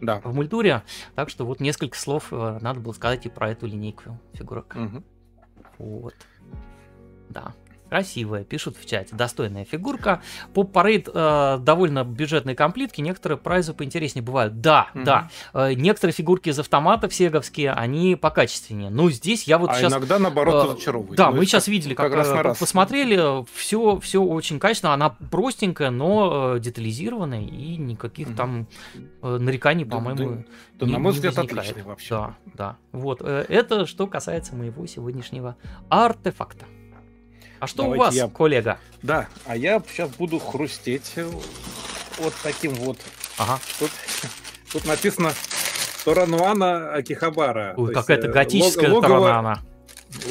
[0.00, 0.20] да.
[0.24, 0.82] в мультуре.
[1.14, 4.76] Так что вот несколько слов э, надо было сказать и про эту линейку фигурок.
[4.76, 5.02] Угу.
[5.78, 6.14] Вот.
[7.28, 7.54] Да.
[7.90, 9.16] Красивая, пишут в чате.
[9.16, 10.22] Достойная фигурка.
[10.54, 13.00] Поп парейд э, довольно бюджетные комплитки.
[13.00, 14.60] Некоторые прайзы поинтереснее бывают.
[14.60, 15.30] Да, mm да.
[15.52, 18.90] Э, некоторые фигурки из автоматов сеговские, они покачественнее.
[18.90, 19.90] Но здесь я вот а сейчас...
[19.90, 21.16] иногда наоборот э, разочаровывают.
[21.16, 22.58] Да, ну, мы сейчас видели, как, как раз э, раз.
[22.58, 23.44] посмотрели.
[23.56, 24.94] Все, все очень качественно.
[24.94, 27.42] Она простенькая, но э, детализированная.
[27.42, 28.68] И никаких mm там
[29.20, 30.44] э, нареканий, да, по-моему,
[30.74, 32.14] да, не, на мой взгляд, отличный вообще.
[32.14, 32.76] Да, да.
[32.92, 33.20] Вот.
[33.20, 35.56] Э, это что касается моего сегодняшнего
[35.88, 36.66] артефакта.
[37.60, 38.28] А что Давайте у вас, я...
[38.28, 38.78] коллега?
[39.02, 41.12] Да, а я сейчас буду хрустеть
[42.18, 42.98] вот таким вот.
[43.36, 43.60] Ага.
[43.78, 43.90] Тут,
[44.72, 45.32] тут написано
[46.04, 47.74] Торануана Акихабара.
[47.76, 49.62] Ой, какая-то э, готическая лог, Торануана.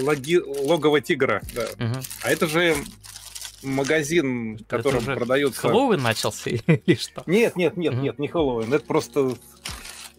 [0.02, 1.68] Логи, логово тигра, да.
[1.86, 2.00] Угу.
[2.24, 2.76] А это же
[3.62, 5.62] магазин, в котором это продается...
[5.62, 7.24] Хэллоуин начался или что?
[7.28, 8.02] Нет, нет, нет, угу.
[8.02, 8.74] нет, не Хэллоуин.
[8.74, 9.36] Это просто...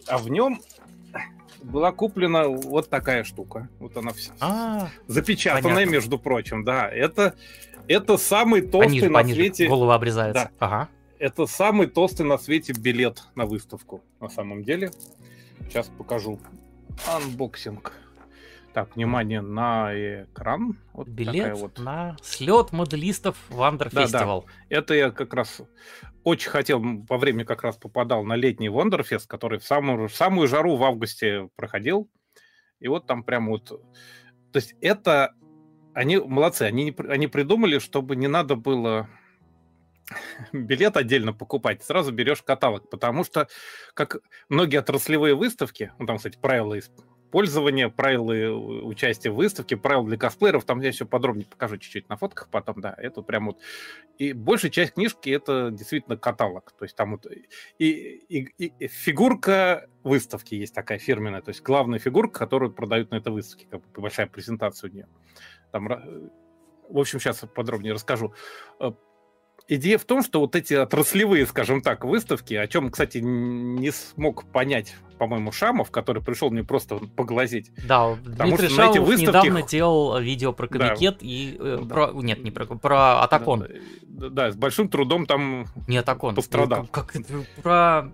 [0.07, 0.61] А в нем
[1.61, 3.69] была куплена вот такая штука.
[3.79, 4.33] Вот она вся.
[4.39, 5.91] А, запечатанная, понятно.
[5.91, 6.89] между прочим, да.
[6.89, 7.35] Это,
[7.87, 9.35] это самый толстый пониже, на пониже.
[9.35, 9.67] свете...
[9.67, 10.51] Голова обрезается.
[10.59, 10.65] Да.
[10.65, 10.89] Ага.
[11.19, 14.91] Это самый толстый на свете билет на выставку, на самом деле.
[15.67, 16.39] Сейчас покажу.
[17.07, 17.93] Unboxing.
[18.73, 20.77] Так, внимание на экран.
[20.93, 21.77] Вот Билет вот.
[21.77, 24.45] на слет моделистов Wonder да, Festival.
[24.47, 24.77] Да.
[24.77, 25.61] Это я как раз
[26.23, 30.47] очень хотел, во время как раз попадал на летний Вондерфест, который в самую, в самую
[30.47, 32.09] жару в августе проходил.
[32.79, 33.67] И вот там прям вот...
[33.69, 35.33] То есть это...
[35.93, 39.09] Они молодцы, они, они придумали, чтобы не надо было
[40.53, 43.47] билет отдельно покупать, сразу берешь каталог, потому что,
[43.93, 44.17] как
[44.49, 46.75] многие отраслевые выставки, ну там, кстати, правила
[47.31, 50.65] пользования, правила э, участия в выставке, правила для косплееров.
[50.65, 52.93] Там я еще подробнее покажу чуть-чуть на фотках потом, да.
[52.97, 53.59] Это прям вот...
[54.17, 56.71] И большая часть книжки— это действительно каталог.
[56.77, 57.47] То есть там вот и,
[57.79, 61.41] и, и фигурка выставки есть такая фирменная.
[61.41, 63.67] То есть главная фигурка, которую продают на этой выставке.
[63.69, 65.07] Как бы большая презентация у нее.
[65.71, 65.87] Там
[66.89, 68.33] в общем, сейчас подробнее расскажу.
[69.73, 74.43] Идея в том, что вот эти отраслевые, скажем так, выставки, о чем, кстати, не смог
[74.43, 77.71] понять, по-моему, Шамов, который пришел мне просто поглазеть.
[77.87, 79.47] Да, Потому Дмитрий что Шамов на эти выставки...
[79.47, 81.25] недавно делал видео про комикет да.
[81.25, 81.55] и...
[81.57, 81.95] Э, да.
[81.95, 82.11] про...
[82.21, 82.65] Нет, не про...
[82.65, 83.65] Про Атакон.
[84.01, 86.35] Да, да, с большим трудом там не Атакон.
[86.35, 86.87] пострадал.
[86.87, 87.23] Как, как,
[87.63, 88.11] про...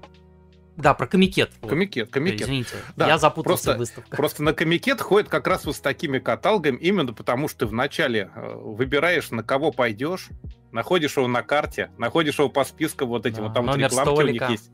[0.78, 1.52] Да, про комикет.
[1.68, 2.42] Комикет, комикет.
[2.42, 4.18] Извините, да, я запутался просто, в выставках.
[4.18, 8.30] Просто на комикет ходит как раз вот с такими каталогами, именно потому что ты вначале
[8.36, 10.30] э, выбираешь, на кого пойдешь,
[10.72, 14.12] находишь его на карте, находишь его по списку вот этим, да, вот там вот рекламки
[14.12, 14.44] столика.
[14.44, 14.72] у них есть.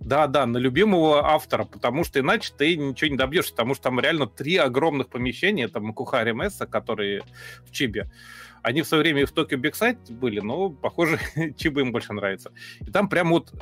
[0.00, 4.00] Да, да, на любимого автора, потому что иначе ты ничего не добьешься, потому что там
[4.00, 7.22] реально три огромных помещения, это Макухари Месса, которые
[7.64, 8.10] в Чибе,
[8.62, 11.20] Они в свое время и в Токио Бигсайт были, но, похоже,
[11.56, 12.50] Чиба им больше нравится.
[12.80, 13.52] И там прям вот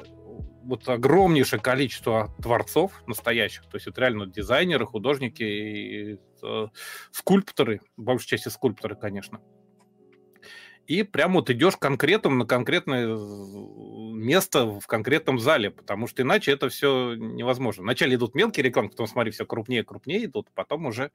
[0.65, 6.67] вот огромнейшее количество творцов настоящих, то есть это реально дизайнеры, художники, и, э,
[7.11, 9.41] скульпторы, в большей части скульпторы, конечно.
[10.89, 16.69] И прям вот идешь конкретно на конкретное место в конкретном зале, потому что иначе это
[16.69, 17.85] все невозможно.
[17.85, 21.13] Вначале идут мелкие рекламы, потом, смотри, все крупнее и крупнее идут, потом уже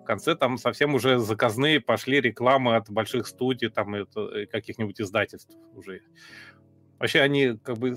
[0.00, 5.56] в конце там совсем уже заказные пошли рекламы от больших студий, там, и каких-нибудь издательств
[5.74, 6.02] уже
[7.00, 7.94] Вообще они как бы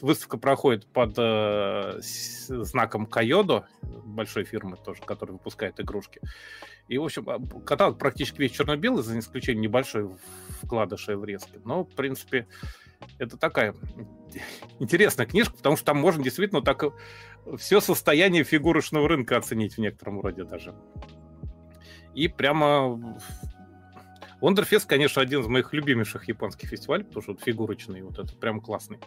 [0.00, 6.22] выставка проходит под э, знаком Кайодо, большой фирмы тоже, которая выпускает игрушки.
[6.88, 10.08] И, в общем, а, каталог практически весь черно-белый, за исключением небольшой
[10.62, 11.60] вкладышей в резке.
[11.66, 12.48] Но, в принципе,
[13.18, 13.74] это такая
[14.78, 16.82] интересная книжка, потому что там можно действительно так
[17.58, 20.74] все состояние фигурочного рынка оценить в некотором роде даже.
[22.14, 23.20] И прямо
[24.40, 28.60] Wonderfest, конечно, один из моих любимейших японских фестивалей, потому что вот фигурочный, вот это прям
[28.60, 28.98] классный.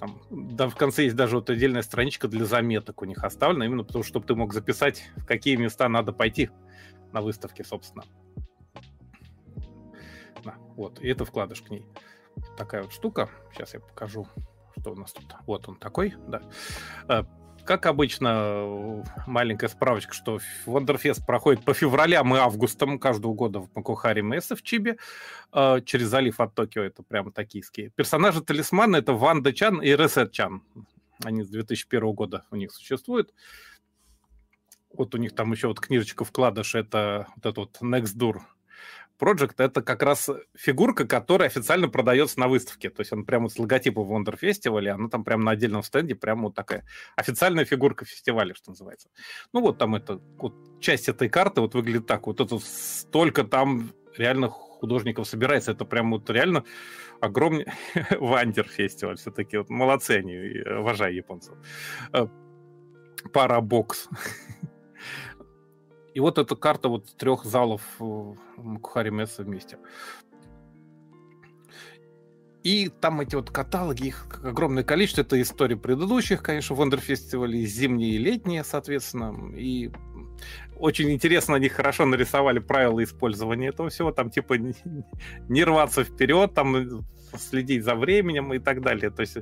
[0.00, 3.84] Там, да, в конце есть даже вот отдельная страничка для заметок у них оставлена, именно
[3.84, 6.50] потому, чтобы ты мог записать, в какие места надо пойти
[7.12, 8.04] на выставке, собственно.
[10.42, 11.86] Да, вот, и это вкладыш к ней.
[12.56, 13.28] Такая вот штука.
[13.52, 14.26] Сейчас я покажу,
[14.78, 15.26] что у нас тут.
[15.46, 16.42] Вот он такой, да.
[17.64, 24.22] Как обычно, маленькая справочка, что Wonderfest проходит по февралям и августам каждого года в Макухаре
[24.22, 24.96] Мессе в Чибе,
[25.52, 27.90] э, через залив от Токио, это прям токийские.
[27.90, 30.62] Персонажи талисмана это Ванда Чан и Ресет Чан.
[31.22, 33.32] Они с 2001 года у них существуют.
[34.92, 38.40] Вот у них там еще вот книжечка вкладыш, это вот этот вот Next Door
[39.20, 42.90] Project это как раз фигурка, которая официально продается на выставке.
[42.90, 46.44] То есть он прямо с логотипом Wonder Festival, она там прямо на отдельном стенде, прямо
[46.44, 46.84] вот такая
[47.16, 49.08] официальная фигурка фестиваля, что называется.
[49.52, 52.26] Ну вот там это, вот часть этой карты вот выглядит так.
[52.26, 55.72] Вот это столько там реально художников собирается.
[55.72, 56.64] Это прям вот реально
[57.20, 57.66] огромный
[58.18, 59.16] Wonder фестиваль.
[59.16, 61.54] Все-таки вот молодцы они, уважаю японцев.
[62.12, 62.26] Э,
[63.32, 64.08] Parabox.
[66.20, 67.80] И вот эта карта вот трех залов
[68.58, 69.78] Макухари Месса вместе.
[72.62, 75.22] И там эти вот каталоги, их огромное количество.
[75.22, 79.56] Это истории предыдущих, конечно, Вандерфестивалей, зимние и летние, соответственно.
[79.56, 79.90] И
[80.76, 84.12] очень интересно, они хорошо нарисовали правила использования этого всего.
[84.12, 87.00] Там типа не рваться вперед, там
[87.38, 89.08] следить за временем и так далее.
[89.08, 89.38] То есть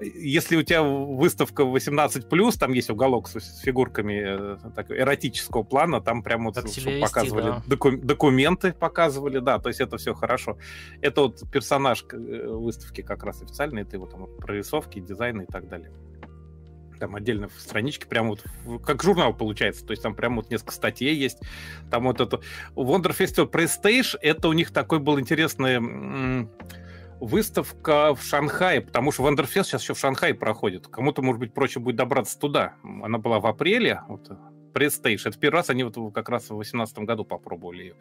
[0.00, 6.00] если у тебя выставка 18+, там есть уголок с, с фигурками э, так, эротического плана,
[6.00, 7.62] там прямо вот вести, показывали да.
[7.66, 10.58] доку, документы, показывали, да, то есть это все хорошо.
[11.00, 15.68] Это вот персонаж э, выставки как раз официальный, это его там прорисовки, дизайны и так
[15.68, 15.90] далее
[16.98, 18.44] там отдельно в страничке, прям вот
[18.84, 21.40] как журнал получается, то есть там прям вот несколько статей есть,
[21.90, 22.40] там вот это
[22.76, 25.80] Wonder Festival Prestige, это у них такой был интересный
[27.22, 30.88] выставка в Шанхае, потому что Wonder Fest сейчас еще в Шанхае проходит.
[30.88, 32.74] Кому-то, может быть, проще будет добраться туда.
[32.82, 34.30] Она была в апреле, вот,
[34.72, 35.26] Prestige.
[35.26, 37.94] Это первый раз они вот как раз в 2018 году попробовали ее.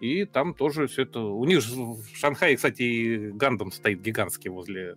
[0.00, 1.20] И там тоже все это...
[1.20, 4.96] У них в Шанхае, кстати, и Гандам стоит гигантский возле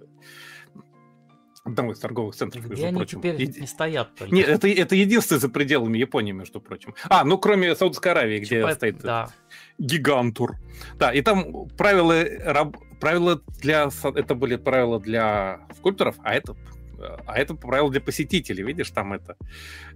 [1.64, 3.20] одного из торговых центров, Где между они прочим.
[3.20, 3.62] теперь Еди...
[3.62, 4.36] не стоят только.
[4.36, 6.94] Нет, это, это единственное за пределами Японии, между прочим.
[7.06, 9.30] А, ну кроме Саудовской Аравии, где Чипа, стоит да.
[9.80, 10.58] гигантур.
[11.00, 13.90] Да, и там правила раб правила для...
[14.16, 16.56] Это были правила для скульпторов, а это
[17.26, 19.36] а это правило для посетителей, видишь, там это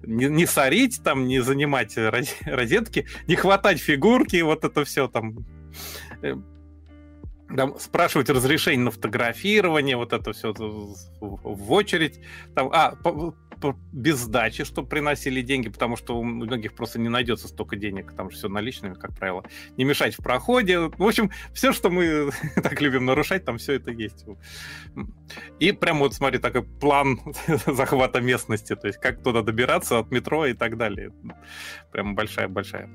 [0.04, 1.98] не, не сорить, там не занимать
[2.46, 5.46] розетки, не хватать фигурки, вот это все там
[6.22, 6.36] э,
[7.56, 12.20] там, спрашивать разрешение на фотографирование, вот это все в очередь.
[12.54, 12.98] Там, а,
[13.92, 18.30] без сдачи, чтобы приносили деньги, потому что у многих просто не найдется столько денег, там
[18.30, 19.44] же все наличными, как правило.
[19.78, 20.80] Не мешать в проходе.
[20.80, 24.26] В общем, все, что мы так любим нарушать, там все это есть.
[25.60, 27.20] И прямо вот смотри, такой план
[27.68, 31.12] захвата местности, то есть как туда добираться от метро и так далее.
[31.92, 32.90] Прям большая-большая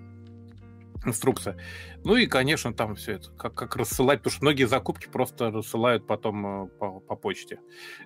[1.04, 1.56] инструкция.
[2.04, 6.06] Ну и, конечно, там все это, как, как рассылать, потому что многие закупки просто рассылают
[6.06, 7.60] потом э, по, по почте.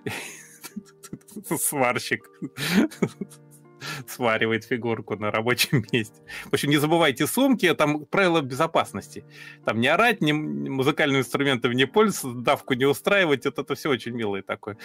[1.59, 2.29] Сварщик
[4.07, 6.21] сваривает фигурку на рабочем месте.
[6.45, 9.25] В общем, не забывайте сумки, там правила безопасности.
[9.65, 14.13] Там не орать, ни музыкальными инструментами не пользоваться, давку не устраивать, вот это все очень
[14.13, 14.77] милое такое.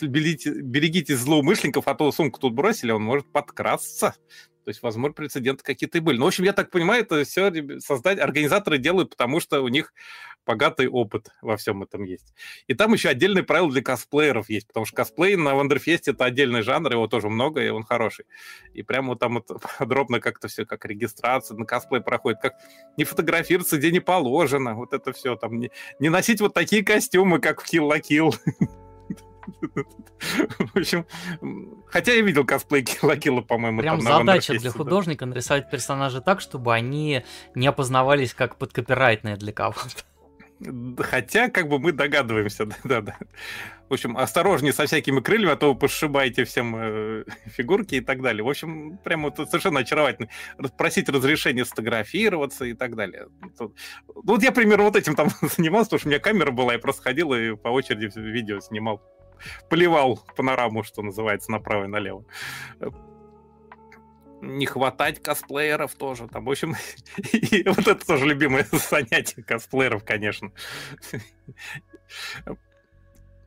[0.00, 4.14] Берегите, берегите злоумышленников, а то сумку тут бросили, он может подкрасться.
[4.64, 6.18] То есть, возможно, прецеденты какие-то и были.
[6.18, 9.92] Ну, в общем, я так понимаю, это все создать организаторы делают, потому что у них
[10.46, 12.34] богатый опыт во всем этом есть.
[12.66, 16.62] И там еще отдельные правила для косплееров есть, потому что косплей на Вандерфесте это отдельный
[16.62, 18.26] жанр, его тоже много, и он хороший.
[18.74, 19.48] И прямо вот там вот
[19.78, 22.54] подробно как-то все, как регистрация на косплей проходит, как
[22.96, 27.38] не фотографироваться, где не положено, вот это все, там не, не носить вот такие костюмы,
[27.38, 28.34] как в Kill la Kill.
[30.58, 31.06] В общем,
[31.86, 33.80] хотя я видел косплей Килла по-моему.
[33.80, 40.04] Прям задача для художника нарисовать персонажа так, чтобы они не опознавались как подкопирайтные для кого-то.
[40.98, 43.16] Хотя, как бы мы догадываемся, да-да.
[43.88, 48.22] В общем, осторожнее со всякими крыльями, а то вы пошибаете всем э, фигурки и так
[48.22, 48.42] далее.
[48.42, 50.28] В общем, прямо вот совершенно очаровательно.
[50.78, 53.28] Просить разрешения сфотографироваться и так далее.
[53.58, 53.76] Тут,
[54.06, 57.02] вот я, примерно, вот этим там занимался, потому что у меня камера была, я просто
[57.02, 59.02] ходил и по очереди видео снимал.
[59.68, 62.24] Поливал панораму, что называется, направо и налево
[64.42, 66.28] не хватать косплееров тоже.
[66.28, 66.74] Там, в общем,
[67.32, 70.52] и вот это тоже любимое занятие косплееров, конечно.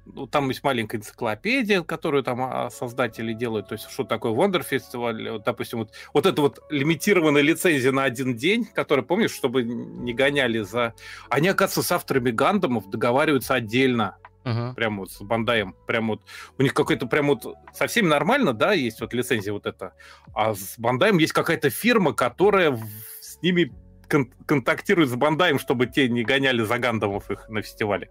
[0.06, 4.64] Ну, там есть маленькая энциклопедия, которую там а, создатели делают, то есть что такое Wonder
[4.64, 10.14] Festival, допустим, вот, вот это вот лимитированная лицензия на один день, которая, помнишь, чтобы не
[10.14, 10.94] гоняли за...
[11.30, 14.76] Они, оказывается, с авторами Гандамов договариваются отдельно, Uh-huh.
[14.76, 15.76] Прямо вот с Бандаем.
[15.88, 16.22] Прямо вот
[16.58, 19.94] у них какой-то прям вот со всеми нормально, да, есть вот лицензия вот эта.
[20.34, 22.80] А с Бандаем есть какая-то фирма, которая
[23.22, 23.74] с ними
[24.08, 28.10] кон- контактирует с Бандаем, чтобы те не гоняли за Гандамов их на фестивале.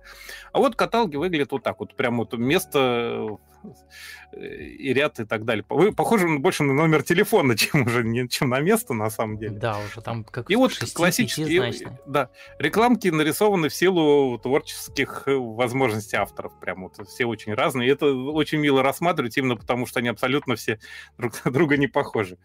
[0.52, 1.94] А вот каталоги выглядят вот так вот.
[1.96, 3.38] Прям вот место
[4.36, 5.64] и ряд и так далее.
[5.68, 9.56] Вы похожи больше на номер телефона, чем уже не, чем на место на самом деле.
[9.58, 11.72] Да, уже там как И вот классические,
[12.06, 16.58] да, рекламки нарисованы в силу творческих э, возможностей авторов.
[16.60, 17.88] Прям вот все очень разные.
[17.88, 20.78] И это очень мило рассматривать именно потому, что они абсолютно все
[21.16, 22.38] друг на друга не похожи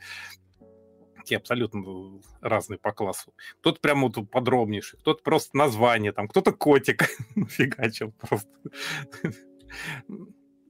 [1.30, 3.36] такие абсолютно разные по классу.
[3.60, 7.04] Кто-то прямо вот подробнейший, кто-то просто название, там, кто-то котик
[7.50, 8.50] фигачил просто.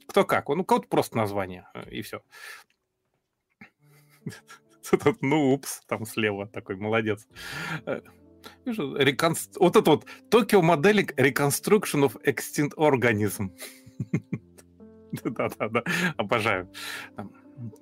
[0.10, 2.22] Кто как, ну, кого-то просто название, э, и все.
[5.22, 7.28] Ну, упс, там слева такой, молодец.
[7.86, 8.02] Э.
[8.66, 13.52] Вот это вот Tokyo Modeling Reconstruction of Extinct Organism.
[15.24, 15.84] Да-да-да,
[16.18, 16.72] обожаю.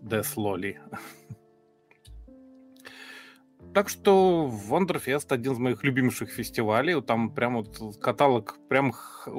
[0.01, 0.75] Death Lolly.
[3.77, 6.99] Так что Wonderfest один из моих любимейших фестивалей.
[7.03, 8.91] Там прям вот каталог, прям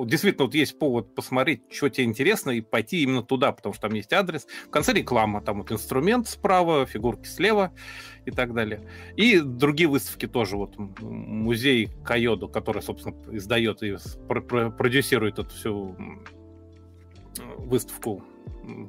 [0.04, 3.96] действительно вот есть повод посмотреть, что тебе интересно, и пойти именно туда, потому что там
[3.96, 4.46] есть адрес.
[4.68, 7.72] В конце реклама, там вот инструмент справа, фигурки слева
[8.26, 8.88] и так далее.
[9.16, 10.56] И другие выставки тоже.
[10.56, 13.96] Вот музей Кайоду, который, собственно, издает и
[14.28, 15.96] продюсирует эту всю
[17.56, 18.22] выставку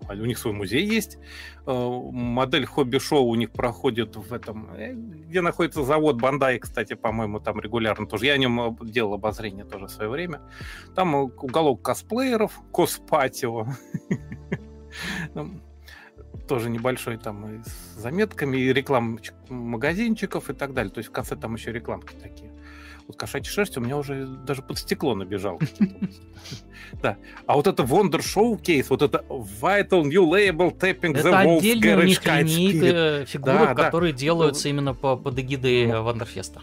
[0.09, 1.17] у них свой музей есть.
[1.65, 7.39] Э, модель хобби-шоу у них проходит в этом, э, где находится завод Бандай, кстати, по-моему,
[7.39, 8.25] там регулярно тоже.
[8.25, 10.41] Я о нем э, делал обозрение тоже в свое время.
[10.95, 13.67] Там уголок косплееров, коспатио.
[16.47, 20.91] Тоже небольшой там с заметками, и реклам магазинчиков и так далее.
[20.91, 22.51] То есть в конце там еще рекламки такие
[23.09, 25.59] вот кошачья шерсть у меня уже даже под стекло набежал.
[27.03, 27.17] Да.
[27.45, 31.61] А вот это Wonder Showcase, вот это Vital New Label Tapping the Wolf у
[32.03, 36.61] них линейка фигурок, которые делаются именно под эгидой Вандерфеста.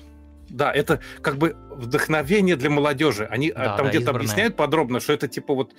[0.48, 3.26] Да, это как бы вдохновение для молодежи.
[3.26, 5.74] Они а, да, там да, где-то объясняют подробно, что это типа вот,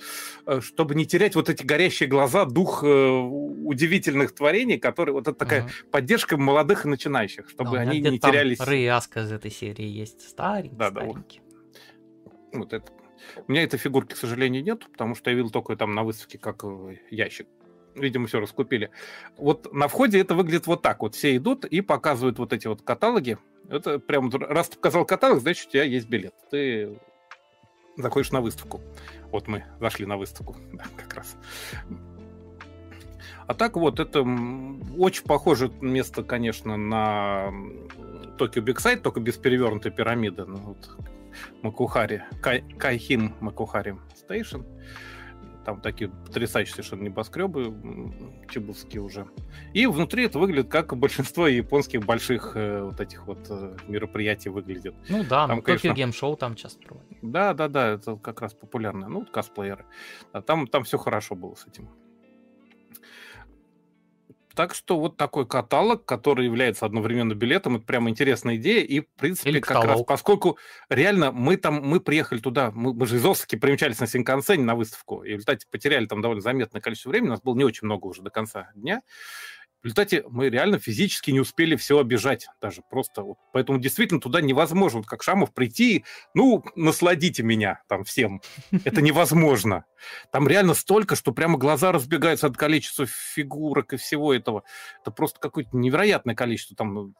[0.46, 5.36] э, чтобы не терять вот эти горящие глаза, дух э, удивительных творений, которые вот это
[5.36, 5.70] такая угу.
[5.90, 8.60] поддержка молодых и начинающих, чтобы да, они не терялись.
[8.60, 11.40] Рэй Аска из этой серии есть, старенький, да, старенький.
[11.40, 12.58] Да, вот.
[12.58, 12.92] вот это.
[13.46, 16.38] У меня этой фигурки, к сожалению, нет, потому что я видел только там на выставке
[16.38, 17.46] как э, ящик
[17.98, 18.90] видимо, все раскупили.
[19.36, 21.02] Вот на входе это выглядит вот так.
[21.02, 23.38] Вот все идут и показывают вот эти вот каталоги.
[23.68, 26.34] Это прям, раз ты показал каталог, значит, у тебя есть билет.
[26.50, 26.98] Ты
[27.96, 28.80] заходишь на выставку.
[29.30, 31.36] Вот мы зашли на выставку, да, как раз.
[33.46, 34.20] А так вот, это
[34.98, 37.50] очень похоже место, конечно, на
[38.36, 40.44] Tokyo Big Sight, только без перевернутой пирамиды.
[40.44, 40.90] Ну, вот,
[41.62, 44.62] Макухари, Кай, Кайхин Макухари Station.
[45.68, 47.74] Там такие потрясающие совершенно небоскребы
[48.48, 49.28] чебурские уже.
[49.74, 54.94] И внутри это выглядит как большинство японских больших э, вот этих вот э, мероприятий выглядит.
[55.10, 55.90] Ну да, там, ну, конечно...
[55.90, 57.18] Tokyo Game там часто проводят.
[57.20, 59.10] Да, да, да, это как раз популярно.
[59.10, 59.84] Ну, косплееры.
[60.32, 61.90] А там, там все хорошо было с этим.
[64.58, 68.82] Так что вот такой каталог, который является одновременно билетом, это прямо интересная идея.
[68.82, 73.06] И, в принципе, Или как раз поскольку реально мы там, мы приехали туда, мы, мы
[73.06, 76.80] же из Осаки примчались на Синкансене на выставку, и в результате потеряли там довольно заметное
[76.80, 79.02] количество времени, у нас было не очень много уже до конца дня.
[79.80, 83.22] В результате мы реально физически не успели все обижать даже просто.
[83.22, 83.38] Вот.
[83.52, 88.42] Поэтому действительно туда невозможно, вот как Шамов, прийти, ну, насладите меня там всем.
[88.84, 89.84] Это невозможно.
[90.32, 94.64] Там реально столько, что прямо глаза разбегаются от количества фигурок и всего этого.
[95.00, 96.76] Это просто какое-то невероятное количество.
[96.76, 97.14] Там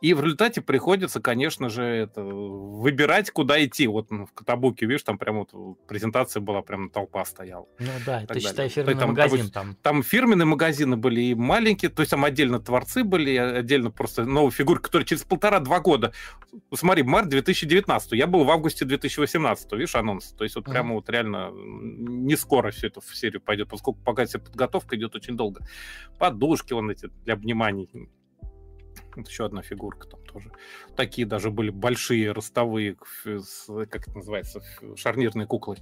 [0.00, 3.86] и в результате приходится, конечно же, это, выбирать, куда идти.
[3.86, 7.66] Вот ну, в Катабуке, видишь, там прям вот презентация была, прям толпа стояла.
[7.78, 9.76] Ну да, ты считай фирменный там, магазин там.
[9.82, 14.52] Там фирменные магазины были и маленькие, то есть там отдельно творцы были, отдельно просто новые
[14.52, 16.12] фигуры, которые через полтора-два года.
[16.74, 20.32] Смотри, март 2019, я был в августе 2018, видишь, анонс.
[20.32, 20.70] То есть вот mm-hmm.
[20.70, 25.14] прямо вот реально не скоро все это в серию пойдет, поскольку пока вся подготовка идет
[25.14, 25.66] очень долго.
[26.18, 27.88] Подушки вон эти для обниманий
[29.14, 30.50] вот еще одна фигурка там тоже.
[30.96, 34.62] Такие даже были большие ростовые, как это называется,
[34.96, 35.76] шарнирные куклы.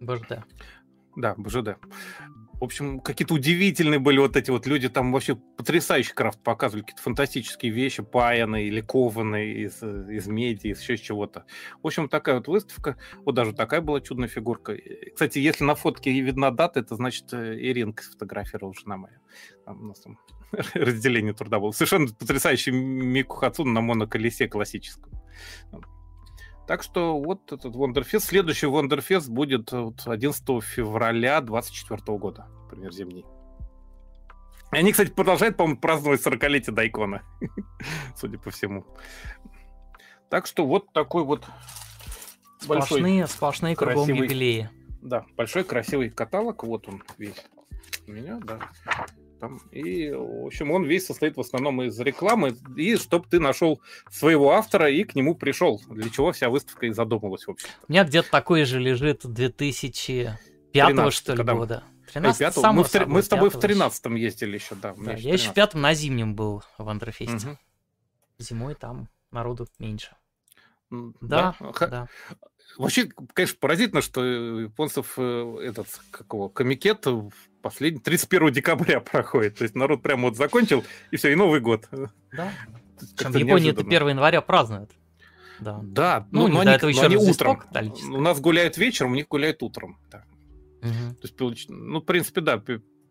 [0.00, 0.44] БЖД.
[1.16, 1.76] Да, БЖД.
[2.60, 7.02] В общем, какие-то удивительные были вот эти вот люди, там вообще потрясающий крафт показывали, какие-то
[7.02, 11.44] фантастические вещи, паяные или кованые из, из меди, из еще чего-то.
[11.82, 14.76] В общем, такая вот выставка, вот даже такая была чудная фигурка.
[15.12, 19.18] Кстати, если на фотке видна дата, это значит э, Иринка сфотографировала жена моя.
[19.64, 20.18] Там, у нас там
[20.74, 21.70] разделение труда было.
[21.72, 25.12] Совершенно потрясающий Мику Хацун на моноколесе классическом.
[26.66, 28.20] Так что вот этот Wonderfest.
[28.20, 33.24] Следующий Wonderfest будет вот 11 февраля 2024 года, например, зимний.
[34.72, 37.22] И они, кстати, продолжают, по-моему, праздновать 40-летие Дайкона,
[38.16, 38.84] судя по всему.
[40.28, 41.46] Так что вот такой вот
[42.60, 44.70] сплошные, большой, сплошные кругом красивый, юбилеи.
[45.00, 47.46] Да, большой красивый каталог, вот он весь
[48.06, 48.58] у меня, да.
[49.40, 53.80] Там, и, в общем, он весь состоит в основном из рекламы, и чтобы ты нашел
[54.10, 57.68] своего автора и к нему пришел, для чего вся выставка и задумалась, в общем.
[57.88, 61.54] У меня где-то такой же лежит 2005 что ли, когда...
[61.54, 61.84] года.
[62.12, 64.94] 13 5 мы, в, мы с тобой в 13-м ездили еще, да.
[64.96, 67.48] да я еще в пятом на зимнем был в Андрофесте.
[67.48, 67.58] Угу.
[68.38, 70.16] Зимой там народу меньше.
[70.90, 71.86] Да, да.
[71.86, 72.08] да.
[72.76, 77.06] Вообще, конечно, поразительно, что японцев э, этот, какого, комикет
[77.62, 79.56] последний, 31 декабря проходит.
[79.58, 81.86] То есть народ прямо вот закончил, и все, и Новый год.
[81.90, 82.52] Да.
[83.16, 84.90] Причем в Японии это 1 января празднуют.
[85.60, 87.62] Да, да ну, ну но, они, этого еще они утром.
[88.12, 89.98] У нас гуляют вечером, у них гуляют утром.
[90.10, 90.24] Да.
[90.82, 91.32] Угу.
[91.36, 92.62] То есть, ну, в принципе, да,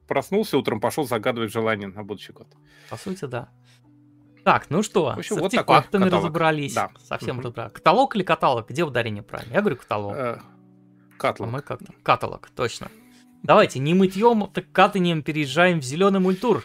[0.08, 2.48] проснулся утром, пошел загадывать желание на будущий год.
[2.90, 3.50] По сути, да.
[4.44, 6.74] Так, ну что, общем, с вот артефактами разобрались.
[6.74, 6.92] Да.
[7.04, 7.48] Совсем угу.
[7.48, 7.74] разобрались.
[7.74, 8.70] Каталог или каталог?
[8.70, 9.54] Где ударение правильно?
[9.54, 10.16] Я говорю каталог.
[10.16, 10.40] Э,
[11.18, 11.50] каталог.
[11.50, 11.94] А мы как-то.
[12.02, 12.90] Каталог, точно.
[13.44, 16.64] Давайте не мытьем, так катанием переезжаем в зеленый мультур.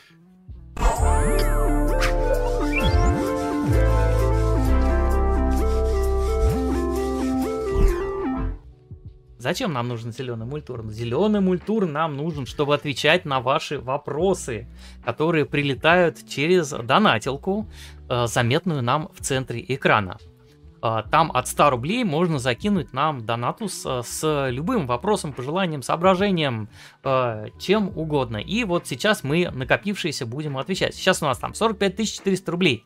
[9.43, 10.89] Зачем нам нужен зеленый мультур?
[10.89, 14.69] Зеленый мультур нам нужен, чтобы отвечать на ваши вопросы,
[15.05, 17.67] которые прилетают через донатилку,
[18.09, 20.19] э, заметную нам в центре экрана.
[20.83, 26.69] Э, там от 100 рублей можно закинуть нам донатус э, с любым вопросом, пожеланием, соображением,
[27.59, 28.37] чем угодно.
[28.37, 30.95] И вот сейчас мы накопившиеся будем отвечать.
[30.95, 32.85] Сейчас у нас там 45 400 рублей.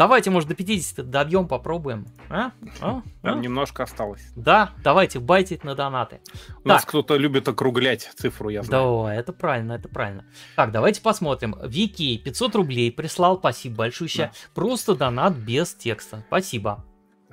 [0.00, 2.06] Давайте, может, до 50 добьем, попробуем.
[2.30, 2.52] А?
[2.80, 3.02] А?
[3.22, 3.34] А?
[3.34, 4.22] немножко осталось.
[4.34, 6.20] Да, давайте байтить на донаты.
[6.60, 6.64] У так.
[6.64, 9.02] нас кто-то любит округлять цифру, я знаю.
[9.04, 10.24] Да, это правильно, это правильно.
[10.56, 11.54] Так, давайте посмотрим.
[11.62, 14.10] Вики 500 рублей прислал, спасибо большое.
[14.16, 14.30] Да.
[14.54, 16.24] Просто донат без текста.
[16.28, 16.82] Спасибо.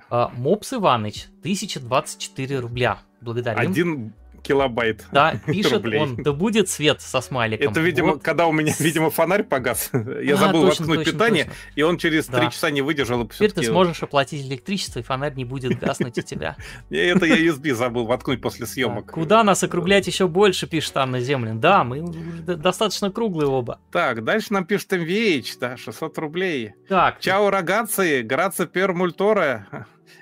[0.10, 3.00] А, Мопс Иваныч, 1024 рубля.
[3.22, 3.60] Благодарим.
[3.60, 4.14] Один
[4.48, 5.06] килобайт.
[5.12, 6.00] Да, пишет рублей.
[6.00, 7.72] он, да будет свет со смайликом.
[7.72, 8.24] Это, видимо, вот.
[8.24, 9.90] когда у меня, видимо, фонарь погас.
[9.94, 11.60] Я а, забыл точно, воткнуть точно, питание, точно.
[11.76, 12.50] и он через три да.
[12.50, 13.24] часа не выдержал.
[13.24, 16.56] И Теперь ты сможешь оплатить электричество, и фонарь не будет гаснуть у тебя.
[16.90, 19.12] Это я USB забыл воткнуть после съемок.
[19.12, 21.60] Куда нас округлять еще больше, пишет Анна Землин.
[21.60, 22.02] Да, мы
[22.46, 23.80] достаточно круглые оба.
[23.92, 26.74] Так, дальше нам пишет MVH, да, 600 рублей.
[26.88, 27.20] Так.
[27.20, 29.68] Чао, рогации, грация пер мультора.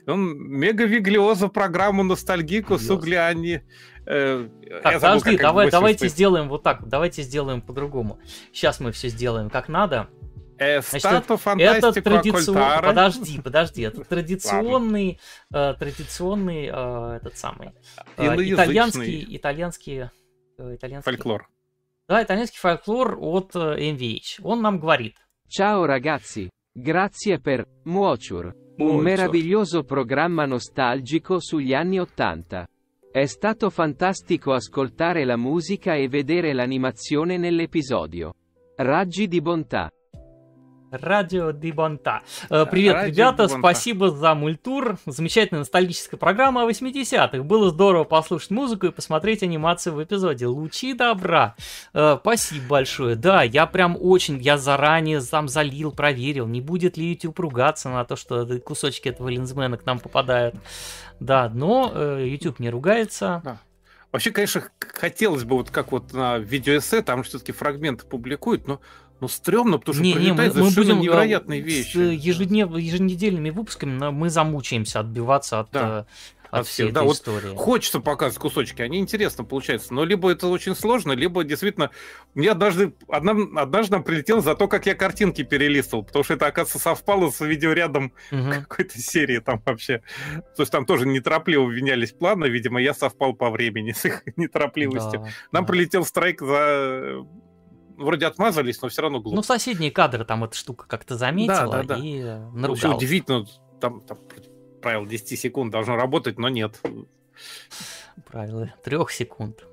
[0.08, 3.62] Он мега виглиоза программу ностальгику с угляни.
[4.06, 4.48] Э,
[4.84, 8.20] так, забыл, подожди, давай, давайте сделаем вот так, давайте сделаем по-другому.
[8.54, 10.10] Сейчас мы все сделаем как надо.
[10.58, 15.20] Э, Значит, это традиционный, подожди, подожди, это традиционный,
[15.54, 17.74] э, традиционный э, этот самый
[18.18, 20.10] э, итальянский, итальянский,
[20.58, 21.50] э, итальянский фольклор.
[22.08, 24.42] Да, итальянский фольклор от э, MVH.
[24.44, 25.16] Он нам говорит.
[25.48, 32.68] Ciao ragazzi, grazie per Muocur, un meraviglioso programma nostalgico sugli anni Ottanta.
[33.10, 38.34] È stato fantastico ascoltare la musica e vedere l'animazione nell'episodio.
[38.76, 39.90] Raggi di bontà.
[41.02, 42.22] Радио Дибонта.
[42.50, 43.60] Э, привет, Радио ребята, Дибонта.
[43.60, 44.98] спасибо за мультур.
[45.06, 47.44] Замечательная ностальгическая программа о 80-х.
[47.44, 50.48] Было здорово послушать музыку и посмотреть анимацию в эпизоде.
[50.48, 51.56] Лучи добра.
[51.94, 53.16] Э, спасибо большое.
[53.16, 58.06] Да, я прям очень, я заранее там залил, проверил, не будет ли YouTube ругаться на
[58.06, 60.56] то, что кусочки этого линзмена к нам попадают.
[61.20, 63.42] Да, но э, YouTube не ругается.
[63.44, 63.60] Да.
[64.16, 68.80] Вообще, конечно, хотелось бы, вот как вот на видеоэссе, там все-таки фрагменты публикуют, но
[69.26, 71.98] ну, стрёмно, потому что не, не, мы, мы будем невероятные вещи.
[71.98, 76.06] С ежеднев, еженедельными выпусками мы замучаемся отбиваться от да
[76.60, 77.56] от всей да, вот истории.
[77.56, 81.92] Хочется показывать кусочки, они интересно получаются, но либо это очень сложно, либо действительно...
[82.34, 86.48] Мне однажды, одна, однажды нам прилетело за то, как я картинки перелистывал, потому что это,
[86.48, 88.52] оказывается, совпало с видеорядом угу.
[88.68, 90.02] какой-то серии там вообще.
[90.56, 95.22] То есть там тоже неторопливо менялись планы, видимо, я совпал по времени с их неторопливостью.
[95.22, 95.72] Да, нам да.
[95.72, 97.26] прилетел страйк за
[97.98, 99.36] вроде отмазались, но все равно глупо.
[99.36, 101.98] Ну, соседние кадры там эта штука как-то заметила да, да, да.
[101.98, 102.22] и
[102.54, 102.98] наругалась.
[102.98, 103.46] Удивительно,
[103.80, 104.18] там, там
[104.82, 106.80] правило 10 секунд должно работать, но нет.
[108.28, 109.66] Правило 3 секунд.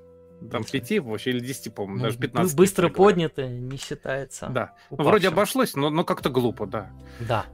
[0.51, 2.55] Там 5 вообще или 10, по-моему, ну, даже 15.
[2.55, 4.47] Быстро поднято, не считается.
[4.47, 4.73] Да.
[4.89, 6.89] Ну, вроде обошлось, но, но как-то глупо, да.
[7.19, 7.45] Да.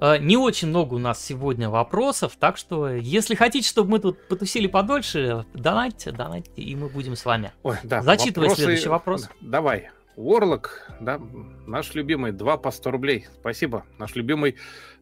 [0.00, 4.28] Э, не очень много у нас сегодня вопросов, так что, если хотите, чтобы мы тут
[4.28, 7.52] потусили подольше, донатьте, донатьте, и мы будем с вами.
[7.62, 8.02] Ой, да.
[8.02, 8.62] Зачитывай вопросы...
[8.62, 9.28] следующий вопрос.
[9.40, 9.90] Давай.
[10.18, 11.20] Уорлок, да,
[11.64, 13.26] наш любимый, 2 по 100 рублей.
[13.40, 13.84] Спасибо.
[13.98, 14.56] Наш любимый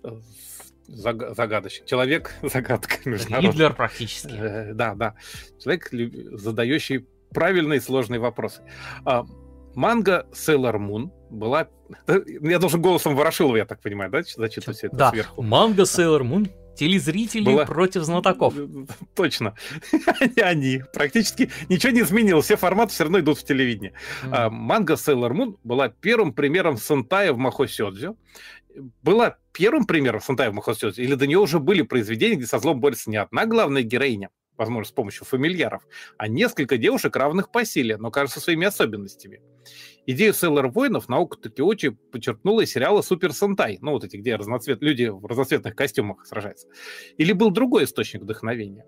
[0.04, 0.10] э,
[0.88, 1.86] заг, загадочный.
[1.86, 4.34] Человек загадка Гитлер практически.
[4.38, 5.14] Э, да, да.
[5.58, 5.88] Человек,
[6.38, 8.60] задающий правильные сложные вопросы.
[9.06, 9.24] А,
[9.74, 11.68] манга Sailor Moon была...
[12.42, 15.10] Я должен голосом Ворошилова, я так понимаю, да, зачитывать все это да.
[15.12, 15.40] сверху?
[15.42, 17.64] Манга Sailor Moon Телезрители была...
[17.64, 18.54] против знатоков.
[19.14, 19.54] Точно.
[20.42, 20.82] они.
[20.92, 22.44] Практически ничего не изменилось.
[22.44, 23.92] Все форматы все равно идут в телевидение.
[24.24, 24.28] Mm.
[24.32, 28.16] А, манга Sailor Moon была первым примером сентая в Махосёдзю
[29.02, 33.10] была первым примером Сантаева Махосёдзе, или до нее уже были произведения, где со злом борется
[33.10, 35.82] не одна главная героиня, возможно, с помощью фамильяров,
[36.18, 39.40] а несколько девушек, равных по силе, но, кажется, своими особенностями.
[40.08, 44.80] Идею Селлер Воинов наука Такиочи подчеркнула из сериала Супер Сентай, ну вот эти, где разноцвет...
[44.80, 46.68] люди в разноцветных костюмах сражаются.
[47.18, 48.86] Или был другой источник вдохновения?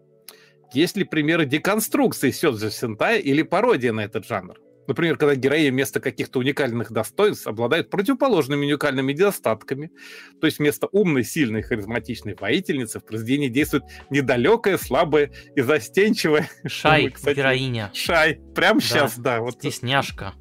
[0.72, 4.60] Есть ли примеры деконструкции Сёдзю Сентай или пародия на этот жанр?
[4.86, 9.90] Например, когда героиня вместо каких-то уникальных достоинств обладает противоположными уникальными недостатками.
[10.40, 16.48] То есть вместо умной, сильной, харизматичной воительницы в произведении действует недалекая, слабая и застенчивая...
[16.66, 17.90] Шай, кстати, героиня.
[17.92, 18.40] Шай.
[18.54, 18.84] Прям да.
[18.84, 19.40] сейчас, да.
[19.40, 20.32] Вот Стесняшка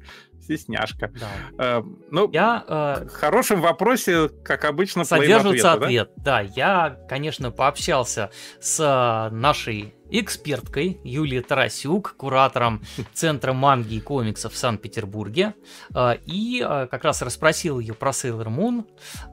[0.48, 1.12] стесняшка.
[1.20, 1.78] Да.
[1.78, 6.10] Э, ну, я, э, в хорошем вопросе, как обычно, содержится ответ.
[6.16, 6.22] Да?
[6.24, 14.52] да, я, конечно, пообщался с э, нашей эксперткой Юлией Тарасюк, куратором Центра манги и комиксов
[14.52, 15.54] в Санкт-Петербурге,
[15.94, 18.84] э, и э, как раз расспросил ее про Sailor Moon.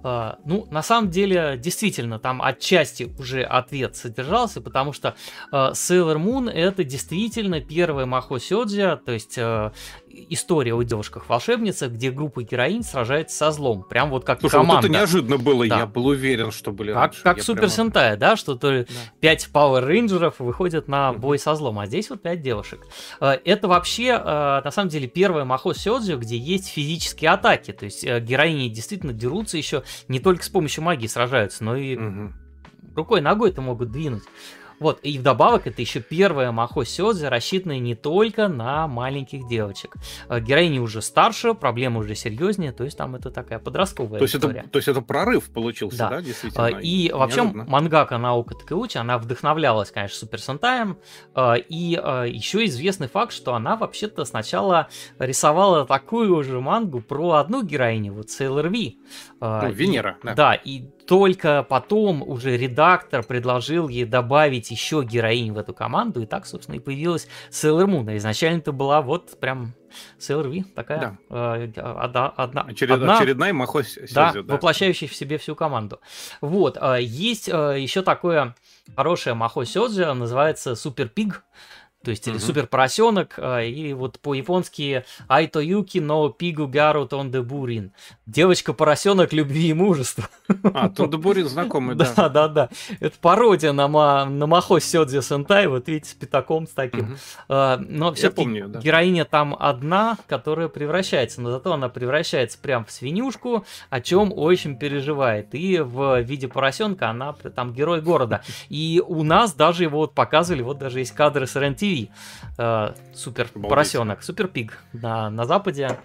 [0.03, 5.15] Э, ну, на самом деле, действительно, там отчасти уже ответ содержался, потому что
[5.51, 9.37] Sailor Moon это действительно первая Махо Сёдзя, то есть
[10.29, 13.83] история о девушках-волшебницах, где группа героинь сражается со злом.
[13.83, 14.75] Прям вот как Слушай, команда.
[14.75, 15.79] Вот это неожиданно было, да.
[15.79, 17.23] я был уверен, что были Как, раньше.
[17.23, 17.73] как Супер прямо...
[17.73, 18.85] Сентай, да, что то да.
[19.19, 22.80] 5 Power Рейнджеров выходят на бой со злом, а здесь вот 5 девушек.
[23.19, 27.85] Э, это вообще, э, на самом деле, первая Махо Сёдзю, где есть физические атаки, то
[27.85, 31.98] есть э, героини действительно дерутся еще не только с помощью магии сражаются, но и
[32.95, 34.24] рукой, ногой-то могут двинуть.
[34.79, 39.95] Вот, и вдобавок это еще первая Махо Сёдзе, рассчитанная не только на маленьких девочек.
[40.29, 44.59] Э, героини уже старше, проблемы уже серьезнее, то есть там это такая подростковая то история.
[44.59, 46.67] Это, то есть это прорыв получился, да, да действительно?
[46.67, 50.97] Э, и вообще мангака Наука Такеучи, она вдохновлялась, конечно, Супер Сентаем,
[51.35, 54.89] э, и еще известный факт, что она вообще-то сначала
[55.19, 58.99] рисовала такую же мангу про одну героиню, вот Сейлор Ви.
[59.39, 60.33] Ну, Венера, да.
[60.35, 66.25] Да, и только потом уже редактор предложил ей добавить еще героинь в эту команду, и
[66.25, 68.11] так, собственно, и появилась Sailor Moon.
[68.11, 69.74] А изначально это была вот прям
[70.19, 71.58] Sailor V, такая да.
[71.58, 76.00] э, одна, одна, Очеред, одна, очередная махось да, да, воплощающая в себе всю команду.
[76.42, 78.56] Вот, э, есть э, еще такое
[78.95, 81.43] хорошее махо сёдзю, называется Супер Пиг.
[82.06, 87.42] То есть, или супер поросенок, а, и вот по-японски Айто Юки но Пигу Гару Тонде
[87.42, 87.93] Бурин.
[88.27, 90.30] Девочка поросенок любви и мужества.
[90.64, 92.14] А, Тонде Бурин знакомый, да.
[92.16, 92.69] Да, да, да.
[93.00, 97.17] Это пародия на, ма, на Махо Сёдзи Сентай, вот видите, с пятаком с таким.
[97.50, 98.45] А, но все-таки
[98.84, 104.77] героиня там одна, которая превращается, но зато она превращается прям в свинюшку, о чем очень
[104.77, 105.56] переживает.
[105.56, 108.43] И в виде поросенка она там герой города.
[108.69, 111.56] И у нас даже его вот показывали, вот даже есть кадры с
[111.95, 112.11] РЕН-ТВ,
[112.57, 115.98] Э, супер поросенок, супер пиг на, на Западе.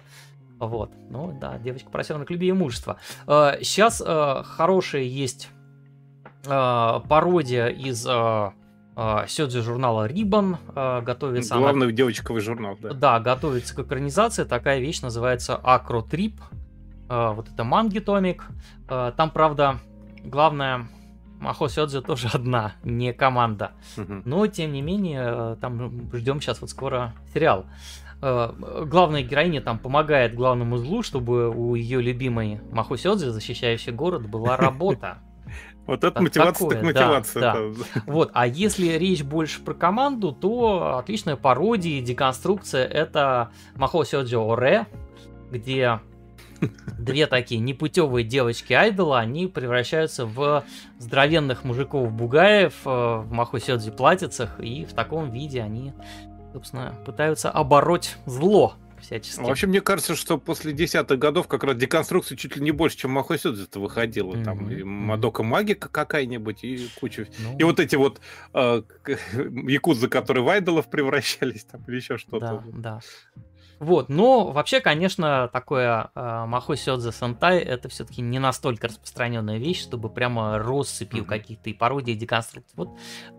[0.59, 0.91] Вот.
[1.09, 2.97] Ну да, девочка поросенок любви и мужество.
[3.25, 4.01] Сейчас
[4.45, 5.49] хорошая есть
[6.43, 11.55] пародия из Сёдзи журнала Ribbon готовится.
[11.55, 11.95] Главный она...
[11.95, 12.93] девочковый журнал, да.
[12.93, 14.43] Да, готовится к экранизации.
[14.43, 16.39] Такая вещь называется Acro Trip.
[17.07, 18.45] Вот это манги томик.
[18.87, 19.79] Там, правда,
[20.23, 20.87] главное
[21.41, 23.71] Махо Сёдзе тоже одна, не команда.
[23.97, 24.21] Угу.
[24.25, 27.65] Но, тем не менее, э, там ждем сейчас вот скоро сериал.
[28.21, 28.53] Э,
[28.85, 34.55] главная героиня там помогает главному злу, чтобы у ее любимой Махо Сёдзе, защищающей город, была
[34.67, 35.17] работа.
[35.87, 37.41] Вот это мотивация, так мотивация.
[37.41, 38.01] Да, да.
[38.05, 44.85] Вот, а если речь больше про команду, то отличная пародия, деконструкция это Махо Сёдзе Оре,
[45.49, 45.99] где
[46.97, 50.63] две такие непутевые девочки айдола, они превращаются в
[50.99, 55.93] здоровенных мужиков-бугаев э, в Махусёдзи платьицах, и в таком виде они,
[56.53, 59.41] собственно, пытаются обороть зло всячески.
[59.41, 62.97] В общем, мне кажется, что после десятых годов как раз деконструкция чуть ли не больше,
[62.97, 64.33] чем Махосюдзе это выходило.
[64.33, 64.43] Mm-hmm.
[64.43, 67.27] Там и Мадока Магика какая-нибудь, и куча...
[67.39, 67.57] Ну...
[67.57, 68.21] И вот эти вот
[68.53, 68.83] э,
[69.67, 72.63] якудзы, которые в айдолов превращались, там, или еще что-то.
[72.65, 72.99] Да, да.
[73.81, 79.81] Вот, но вообще, конечно, такое э, Махо Сёдзе Сентай это все-таки не настолько распространенная вещь,
[79.81, 81.27] чтобы прямо россыпью mm-hmm.
[81.27, 82.73] каких-то и пародий, и деконструкций.
[82.75, 82.89] Вот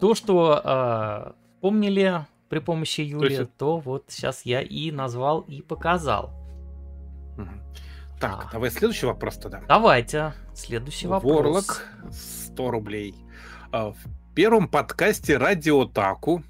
[0.01, 3.57] то, что э, помнили при помощи Юли, то, есть...
[3.57, 6.33] то вот сейчас я и назвал, и показал.
[7.39, 8.19] Mm-hmm.
[8.21, 8.53] Так, а.
[8.53, 9.63] давай следующий вопрос тогда.
[9.69, 11.37] Давайте, следующий вопрос.
[11.37, 13.15] Ворлок, 100 рублей.
[13.71, 16.43] А, в первом подкасте Радио Таку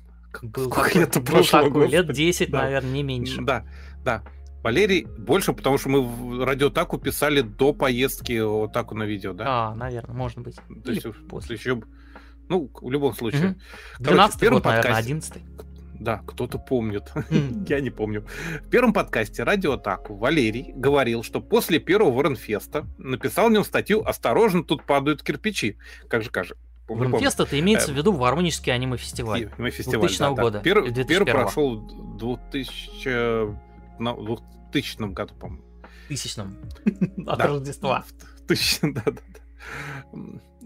[0.42, 1.62] был Сколько такой, лет прошло?
[1.62, 2.62] Такой, лет 10, да.
[2.62, 3.42] наверное, не меньше.
[3.42, 3.64] Да,
[4.04, 4.22] да.
[4.62, 9.44] Валерий больше, потому что мы радиотаку писали до поездки вот таку на видео, да?
[9.46, 10.56] А, наверное, может быть.
[10.56, 11.56] То Или есть после.
[11.56, 11.82] еще...
[12.48, 13.50] Ну, в любом случае.
[13.50, 14.04] Угу.
[14.04, 14.88] 12 Короче, год, подкасте...
[14.90, 15.42] наверное, 11
[16.02, 17.12] да, кто-то помнит.
[17.68, 18.26] Я не помню.
[18.64, 24.02] В первом подкасте «Радио Атаку» Валерий говорил, что после первого Воронфеста написал в нем статью
[24.04, 25.78] «Осторожно, тут падают кирпичи».
[26.08, 26.56] Как же, как же,
[26.94, 29.50] Гринфест это имеется в виду Воронежский аниме-фестиваль.
[29.56, 30.50] Аниме-фестиваль, 2000 да, года.
[30.58, 30.60] Да.
[30.60, 35.64] Пер, первый прошел в 2000, на, 2000 году, по-моему.
[36.08, 36.56] Тысячном.
[37.26, 38.04] От Рождества.
[38.46, 39.41] Тысячном, да, да, да.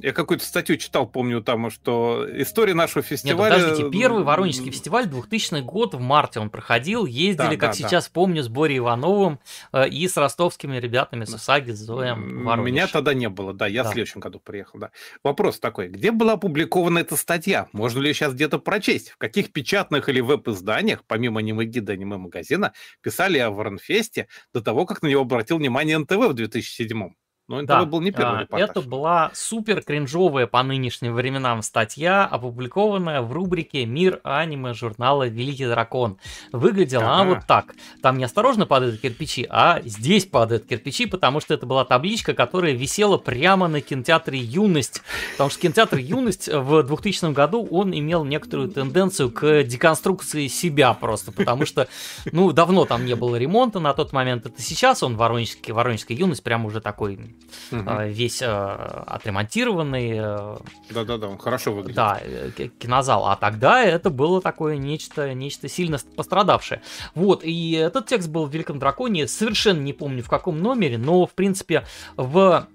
[0.03, 3.57] Я какую-то статью читал, помню, там, что история нашего фестиваля...
[3.57, 7.73] Нет, подождите, первый Воронежский фестиваль, 2000 год, в марте он проходил, ездили, да, как да,
[7.73, 8.11] сейчас да.
[8.13, 9.41] помню, с Борей Ивановым
[9.73, 12.73] э, и с ростовскими ребятами, с Усаги, с Зоем Воронеж.
[12.73, 13.91] Меня тогда не было, да, я да.
[13.91, 14.91] в следующем году приехал, да.
[15.23, 17.69] Вопрос такой, где была опубликована эта статья?
[17.73, 19.11] Можно ли сейчас где-то прочесть?
[19.11, 25.07] В каких печатных или веб-изданиях, помимо аниме-гида, аниме-магазина, писали о Воронфесте до того, как на
[25.07, 27.11] него обратил внимание НТВ в 2007 -м?
[27.49, 27.85] Но это да.
[27.85, 28.71] был не первый а, репортаж.
[28.71, 35.67] Это была супер кринжовая по нынешним временам статья, опубликованная в рубрике «Мир аниме» журнала «Великий
[35.67, 36.19] дракон».
[36.51, 37.75] Выглядела она вот так.
[38.03, 42.73] Там не осторожно падают кирпичи, а здесь падают кирпичи, потому что это была табличка, которая
[42.73, 45.03] висела прямо на кинотеатре «Юность».
[45.33, 51.31] Потому что кинотеатр «Юность» в 2000 году, он имел некоторую тенденцию к деконструкции себя просто,
[51.31, 51.87] потому что,
[52.33, 54.47] ну, давно там не было ремонта на тот момент.
[54.47, 57.36] Это сейчас он, Воронежский, Воронежская «Юность», прям уже такой
[57.71, 57.91] угу.
[58.07, 60.13] весь э, отремонтированный.
[60.19, 60.57] Э,
[60.91, 61.97] Да-да-да, он хорошо выглядит.
[61.97, 63.27] Да, э, кинозал.
[63.27, 66.83] А тогда это было такое нечто, нечто сильно пострадавшее.
[67.15, 71.27] Вот, и этот текст был в Великом Драконе, совершенно не помню в каком номере, но,
[71.27, 71.85] в принципе,
[72.17, 72.67] в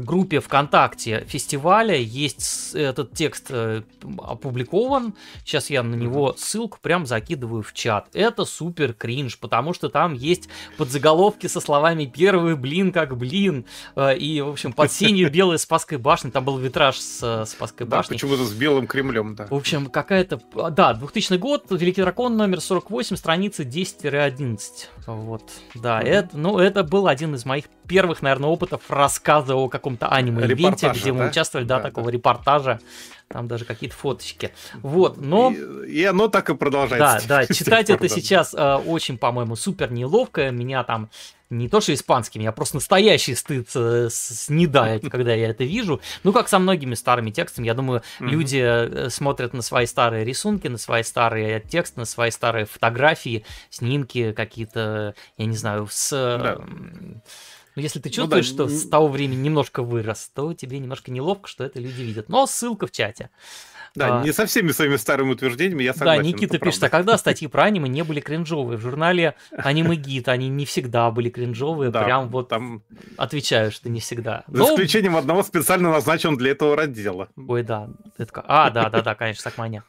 [0.00, 3.82] группе ВКонтакте фестиваля есть этот текст э,
[4.18, 5.14] опубликован.
[5.44, 8.08] Сейчас я на него ссылку прям закидываю в чат.
[8.12, 13.64] Это супер кринж, потому что там есть подзаголовки со словами «Первый блин как блин».
[13.94, 16.30] Э, и, в общем, под синюю белой Спасской башней.
[16.30, 18.16] Там был витраж с э, Спасской башней.
[18.16, 19.46] Да, почему-то с белым Кремлем, да.
[19.46, 20.40] В общем, какая-то...
[20.70, 24.58] Да, 2000 год, Великий Дракон, номер 48, страница 10-11.
[25.06, 25.42] Вот,
[25.74, 30.90] да, это, ну, это был один из моих первых, наверное, опытов рассказа о каком-то аниме-ивенте,
[30.92, 31.26] где мы да?
[31.26, 32.12] участвовали, да, да такого да.
[32.12, 32.80] репортажа.
[33.28, 34.52] Там даже какие-то фоточки.
[34.82, 35.50] Вот, но...
[35.50, 37.26] И, и оно так и продолжается.
[37.28, 40.50] Да, да, читать это сейчас э, очень, по-моему, супер неловко.
[40.50, 41.08] Меня там
[41.50, 46.00] не то что испанский, меня просто настоящий стыд э, снедает, когда я это вижу.
[46.22, 48.26] Ну, как со многими старыми текстами, я думаю, mm-hmm.
[48.28, 53.44] люди э, смотрят на свои старые рисунки, на свои старые тексты, на свои старые фотографии,
[53.70, 56.10] снимки какие-то, я не знаю, с...
[56.10, 56.58] Да
[57.76, 61.10] но если ты чувствуешь, ну, да, что с того времени немножко вырос, то тебе немножко
[61.10, 62.30] неловко, что это люди видят.
[62.30, 63.30] Но ссылка в чате.
[63.96, 66.22] Да, а, не со всеми своими старыми утверждениями я согласен.
[66.22, 68.78] Да, Никита пишет, а когда статьи про аниме не были кринжовые?
[68.78, 72.82] В журнале Аниме Гид они не всегда были кринжовые, да, прям вот там
[73.16, 74.44] отвечаю, что не всегда.
[74.46, 74.70] За Но...
[74.70, 77.28] исключением одного специально назначен для этого раздела.
[77.36, 77.88] Ой, да.
[78.18, 78.44] Это...
[78.46, 79.82] А, да, да, да, конечно, Сакманя.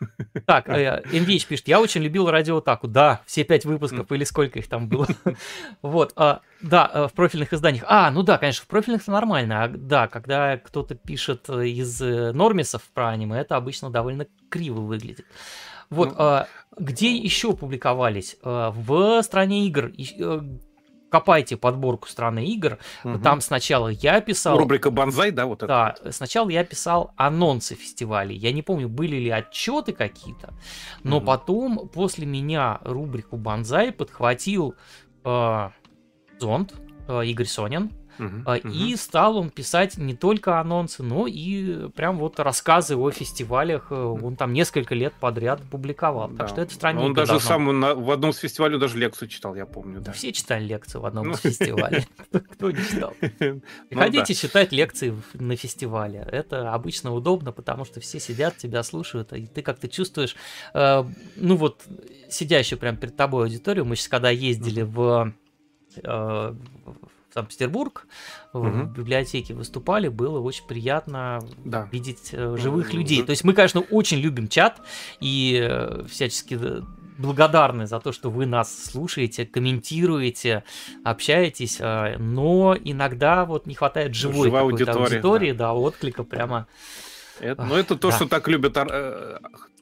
[0.46, 2.88] Так, э, MVH пишет, я очень любил радио Таку.
[2.88, 5.08] Да, все пять выпусков или сколько их там было.
[5.82, 7.84] Вот, а, да, э, в профильных изданиях.
[7.88, 9.64] А, ну да, конечно, в профильных нормально.
[9.64, 15.26] А, да, когда кто-то пишет э, из нормисов про аниме, это обычно довольно криво выглядит.
[15.90, 18.38] Вот, ну, а, где еще публиковались?
[18.44, 19.92] А, в стране игр.
[20.20, 20.42] Э,
[21.10, 22.78] копайте подборку страны игр.
[23.04, 23.20] Угу.
[23.20, 24.58] Там сначала я писал...
[24.58, 25.68] Рубрика Банзай, да, вот это?
[25.68, 28.36] Да, сначала я писал анонсы фестивалей.
[28.36, 30.54] Я не помню, были ли отчеты какие-то,
[31.04, 31.26] но угу.
[31.26, 34.76] потом после меня рубрику Банзай подхватил
[35.24, 35.70] э,
[36.40, 36.74] Зонд,
[37.08, 37.92] э, Игорь Сонин.
[38.20, 43.88] Uh-huh, и стал он писать не только анонсы, но и прям вот рассказы о фестивалях.
[43.92, 46.30] Э, он там несколько лет подряд публиковал.
[46.30, 46.38] Да.
[46.38, 47.06] Так что это страннее.
[47.06, 47.48] Он даже должно...
[47.48, 50.02] сам на, в одном из фестивалей даже лекцию читал, я помню.
[50.02, 50.12] Да.
[50.12, 52.06] Все читали лекцию в одном из фестивалей.
[52.32, 53.14] Кто не читал?
[53.90, 56.28] Приходите ну читать лекции на фестивале.
[56.32, 60.36] Это обычно удобно, потому что все сидят, тебя слушают, и ты как-то чувствуешь,
[60.74, 61.04] э,
[61.36, 61.84] ну вот,
[62.30, 63.86] сидящую прям перед тобой аудиторию.
[63.86, 65.34] Мы сейчас когда ездили в
[66.04, 66.56] э,
[67.38, 68.08] Санкт-Петербург,
[68.52, 68.68] угу.
[68.68, 71.88] в библиотеке выступали, было очень приятно да.
[71.92, 73.22] видеть э, живых ну, людей.
[73.22, 74.82] То есть мы, конечно, очень любим чат
[75.20, 76.60] и э, всячески
[77.20, 80.64] благодарны за то, что вы нас слушаете, комментируете,
[81.04, 85.66] общаетесь, э, но иногда вот не хватает живой аудитории, аудитории, да.
[85.66, 86.66] да, отклика прямо.
[87.40, 88.16] Это, ну, это то, да.
[88.16, 88.78] что так любят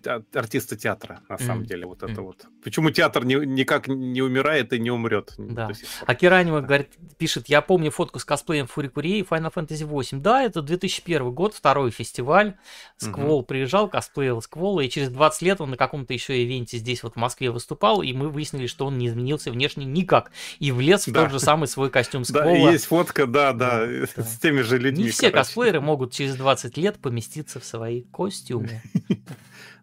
[0.08, 1.66] артиста театра, на самом mm.
[1.66, 2.24] деле, вот это mm.
[2.24, 2.45] вот.
[2.64, 5.34] Почему театр ни, никак не умирает и не умрет?
[5.38, 5.72] Да.
[6.06, 10.22] А Киранева говорит, пишет, я помню фотку с косплеем Фурикурии и Final Fantasy 8.
[10.22, 12.56] Да, это 2001 год, второй фестиваль.
[12.98, 13.45] Сквол mm-hmm.
[13.45, 17.17] приезжал, косплеил Сквола, и через 20 лет он на каком-то еще ивенте здесь вот в
[17.17, 20.32] Москве выступал, и мы выяснили, что он не изменился внешне никак.
[20.59, 21.24] И влез в да.
[21.24, 22.45] тот же самый свой костюм Сквола.
[22.45, 23.85] Да, есть фотка, да, да,
[24.16, 25.06] с теми же людьми.
[25.06, 28.82] Не все косплееры могут через 20 лет поместиться в свои костюмы.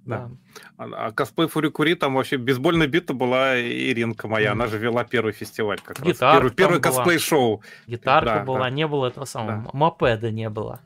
[0.04, 0.30] Да.
[0.76, 4.52] А, а косплей Фурикури там вообще бейсбольная бита была Иринка моя, mm.
[4.52, 6.52] она же вела первый фестиваль как Гитарка раз.
[6.52, 7.62] Первый, первый косплей-шоу.
[7.86, 8.70] Гитарка да, была, да.
[8.70, 9.70] не было этого самого, да.
[9.72, 10.80] мопеда не было.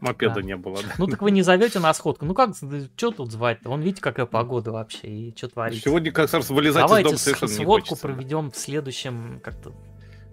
[0.00, 0.42] Мопеда да.
[0.42, 0.94] не было, да.
[0.98, 2.24] Ну так вы не зовете на сходку.
[2.24, 3.70] Ну как, что тут звать-то?
[3.70, 5.82] Он видите, какая погода вообще и что творится.
[5.82, 9.72] Сегодня как раз вылезать Давайте из дома совершенно сводку проведем в следующем как-то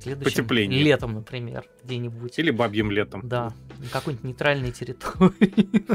[0.02, 0.82] следующем Потепление.
[0.82, 2.38] летом, например, где-нибудь.
[2.38, 3.22] Или бабьим летом.
[3.24, 5.86] Да, на какой-нибудь нейтральной территории.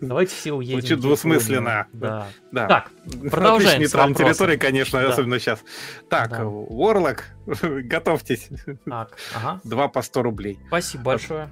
[0.00, 0.80] Давайте все уедем.
[0.80, 1.86] Звучит двусмысленно.
[1.92, 2.28] Да.
[2.52, 2.66] да.
[2.66, 2.90] Так,
[3.30, 5.62] продолжаем нейтральной территории, конечно, особенно сейчас.
[6.08, 7.20] Так, Warlock,
[7.82, 8.48] готовьтесь.
[8.84, 9.60] Так, ага.
[9.64, 10.58] Два по 100 рублей.
[10.68, 11.48] Спасибо большое.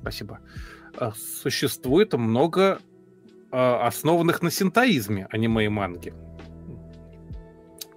[0.00, 0.40] Спасибо.
[0.96, 2.78] А, существует много
[3.50, 6.12] а, основанных на синтоизме аниме и манги.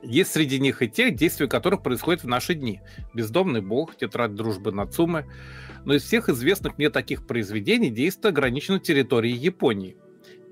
[0.03, 2.82] Есть среди них и тех, действия которых происходят в наши дни.
[3.14, 5.26] «Бездомный бог», «Тетрадь дружбы Нацумы».
[5.85, 9.98] Но из всех известных мне таких произведений действие ограничено территорией Японии.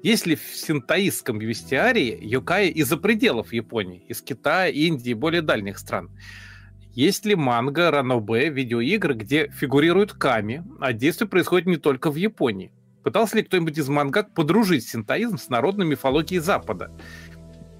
[0.01, 5.77] Есть ли в синтаистском вестиарии йокаи из-за пределов Японии, из Китая, Индии и более дальних
[5.77, 6.09] стран?
[6.93, 12.72] Есть ли манга, ранобэ, видеоигры, где фигурируют ками, а действие происходит не только в Японии?
[13.03, 16.91] Пытался ли кто-нибудь из мангак подружить синтоизм с народной мифологией Запада?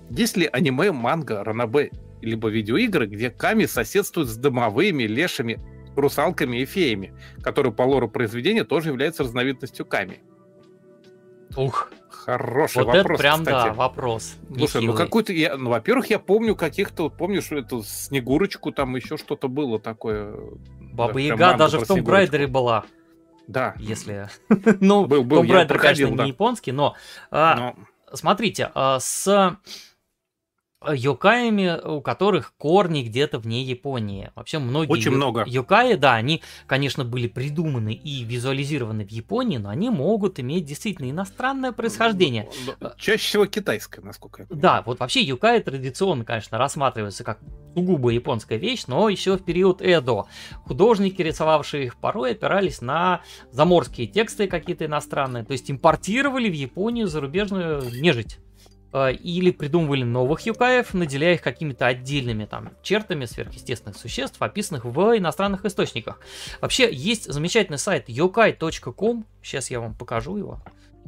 [0.10, 5.60] Есть ли аниме, манга, ранобэ, либо видеоигры, где Ками соседствуют с домовыми, лешими,
[5.96, 10.20] русалками и феями, которые по лору произведения тоже являются разновидностью Ками?
[11.56, 11.90] Ух,
[12.26, 13.68] Хороший вот вопрос, это прям, кстати.
[13.68, 14.36] да, вопрос.
[14.58, 15.32] Слушай, ну какой-то...
[15.32, 17.10] Я, ну, во-первых, я помню каких-то...
[17.10, 20.36] Помнишь, эту Снегурочку, там еще что-то было такое...
[20.80, 22.86] Баба Яга даже в том Брайдере была.
[23.48, 23.76] Да.
[23.78, 24.28] Если...
[24.82, 26.96] ну, был, был, Том Брайдер, конечно, не японский, но...
[27.30, 27.76] А,
[28.12, 29.58] смотрите, а, с
[30.88, 34.32] Йокаями, у которых корни где-то вне Японии.
[34.36, 35.44] Вообще многие Очень ю- много.
[35.48, 41.10] Йокаи, да, они, конечно, были придуманы и визуализированы в Японии, но они могут иметь действительно
[41.10, 42.50] иностранное происхождение.
[42.98, 44.62] Чаще всего китайское, насколько я понимаю.
[44.62, 47.40] Да, вот вообще Йокаи традиционно, конечно, рассматриваются как
[47.74, 50.26] сугубо японская вещь, но еще в период Эдо
[50.66, 53.22] художники, рисовавшие их, порой опирались на
[53.52, 58.40] заморские тексты какие-то иностранные, то есть импортировали в Японию зарубежную нежить.
[58.96, 65.18] Э, или придумывали новых юкаев, наделяя их какими-то отдельными там чертами сверхъестественных существ, описанных в
[65.18, 66.22] иностранных источниках.
[66.62, 70.62] Вообще есть замечательный сайт yokai.com, сейчас я вам покажу его.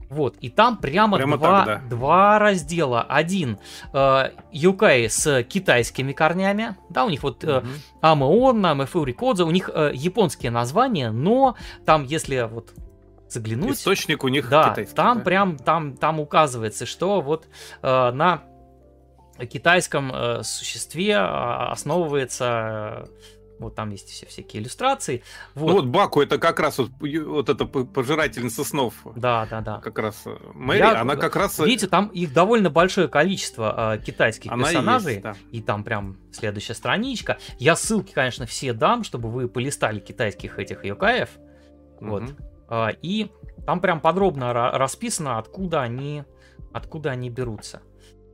[0.10, 1.90] Вот, и там прямо, прямо два, так, да.
[1.90, 3.04] два раздела.
[3.04, 3.58] Один
[3.94, 7.64] э, юкай с китайскими корнями, да, у них вот э.
[8.02, 12.74] Амеон, Амефури Кодзе, у них э, японские названия, но там, если вот
[13.30, 13.78] заглянуть.
[13.78, 14.96] Источник у них да, китайский.
[14.96, 15.24] Там да?
[15.24, 17.48] прям там, там указывается, что вот
[17.82, 18.44] э, на
[19.50, 23.28] китайском э, существе э, основывается э,
[23.60, 25.24] вот там есть все всякие иллюстрации.
[25.56, 25.68] Вот.
[25.68, 28.94] Ну вот Баку это как раз вот, вот эта пожирательница снов.
[29.16, 29.80] Да, да, да.
[29.80, 31.60] Как раз э, Мэри, Я, она как раз...
[31.60, 35.14] Видите, там их довольно большое количество э, китайских она персонажей.
[35.14, 35.36] Есть, да.
[35.52, 37.38] И там прям следующая страничка.
[37.58, 41.30] Я ссылки, конечно, все дам, чтобы вы полистали китайских этих юкаев.
[42.00, 42.10] Угу.
[42.10, 42.24] Вот.
[42.70, 43.32] Э, и
[43.66, 46.24] там прям подробно расписано, откуда они,
[46.74, 47.82] откуда они берутся.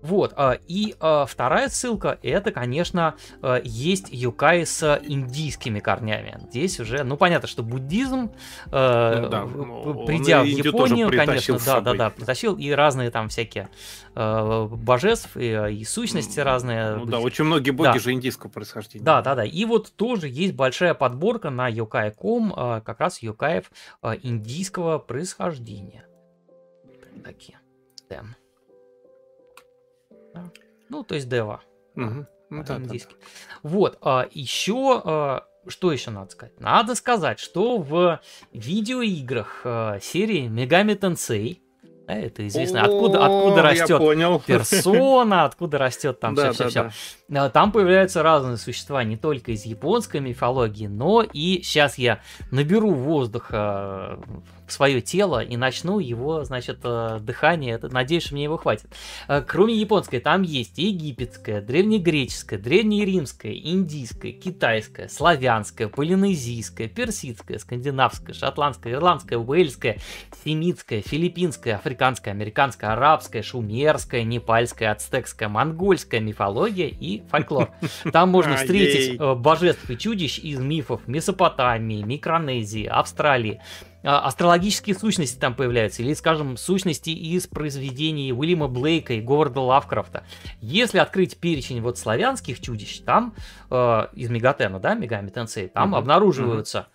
[0.03, 6.37] Вот, а, и а, вторая ссылка, это, конечно, а, есть юкай с индийскими корнями.
[6.49, 8.29] Здесь уже, ну, понятно, что буддизм,
[8.65, 9.47] ну, да,
[10.05, 13.69] придя в Японию, конечно, да, да, да, притащил, и разные там всякие
[14.13, 16.95] божеств, и, и сущности разные.
[16.97, 17.99] Ну да, очень многие боги да.
[17.99, 19.05] же индийского происхождения.
[19.05, 22.51] Да, да, да, и вот тоже есть большая подборка на юкай.ком,
[22.83, 23.71] как раз юкаев
[24.21, 26.05] индийского происхождения.
[27.23, 27.57] Такие.
[28.09, 28.23] Да.
[30.93, 31.61] Ну, то есть Дева.
[31.95, 32.27] Угу.
[32.51, 33.15] Ну, да, английский.
[33.15, 33.25] Да,
[33.63, 33.69] да.
[33.69, 36.59] Вот, а, еще, а, что еще надо сказать?
[36.59, 38.19] Надо сказать, что в
[38.51, 41.57] видеоиграх а, серии Megami Tensei
[42.07, 42.81] да, это известно.
[42.81, 47.49] Откуда, откуда растет персона, откуда растет там все, все, все.
[47.49, 54.19] Там появляются разные существа, не только из японской мифологии, но и сейчас я наберу воздуха
[54.67, 57.79] свое тело и начну его, значит, э, дыхание.
[57.81, 58.87] Надеюсь, что мне его хватит.
[59.27, 68.93] Э, кроме японской, там есть египетская, древнегреческая, древнеримская, индийская, китайская, славянская, полинезийская, персидская, скандинавская, шотландская,
[68.93, 69.97] ирландская, уэльская,
[70.43, 77.71] семитская, филиппинская, африканская, американская, арабская, шумерская, непальская, ацтекская, монгольская мифология и фольклор.
[78.11, 83.61] Там можно встретить э, божеств и чудищ из мифов Месопотамии, Микронезии, Австралии,
[84.09, 90.25] астрологические сущности там появляются, или, скажем, сущности из произведений Уильяма Блейка и Говарда Лавкрафта.
[90.59, 93.33] Если открыть перечень вот славянских чудищ, там
[93.69, 95.99] э, из Мегатена, да, Мегами Тенсей, там uh-huh.
[95.99, 96.87] обнаруживаются,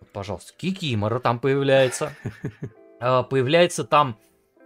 [0.00, 0.06] uh-huh.
[0.12, 2.12] пожалуйста, Кикимора там появляется,
[3.00, 4.18] э, появляется там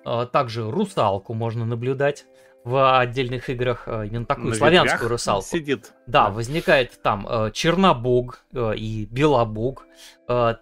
[0.05, 2.25] э, также русалку можно наблюдать
[2.67, 5.47] в отдельных играх э, именно такую На славянскую русалку.
[5.47, 5.93] Сидит.
[6.09, 9.87] Да, да, возникает там э, Чернобог э, и Белобог.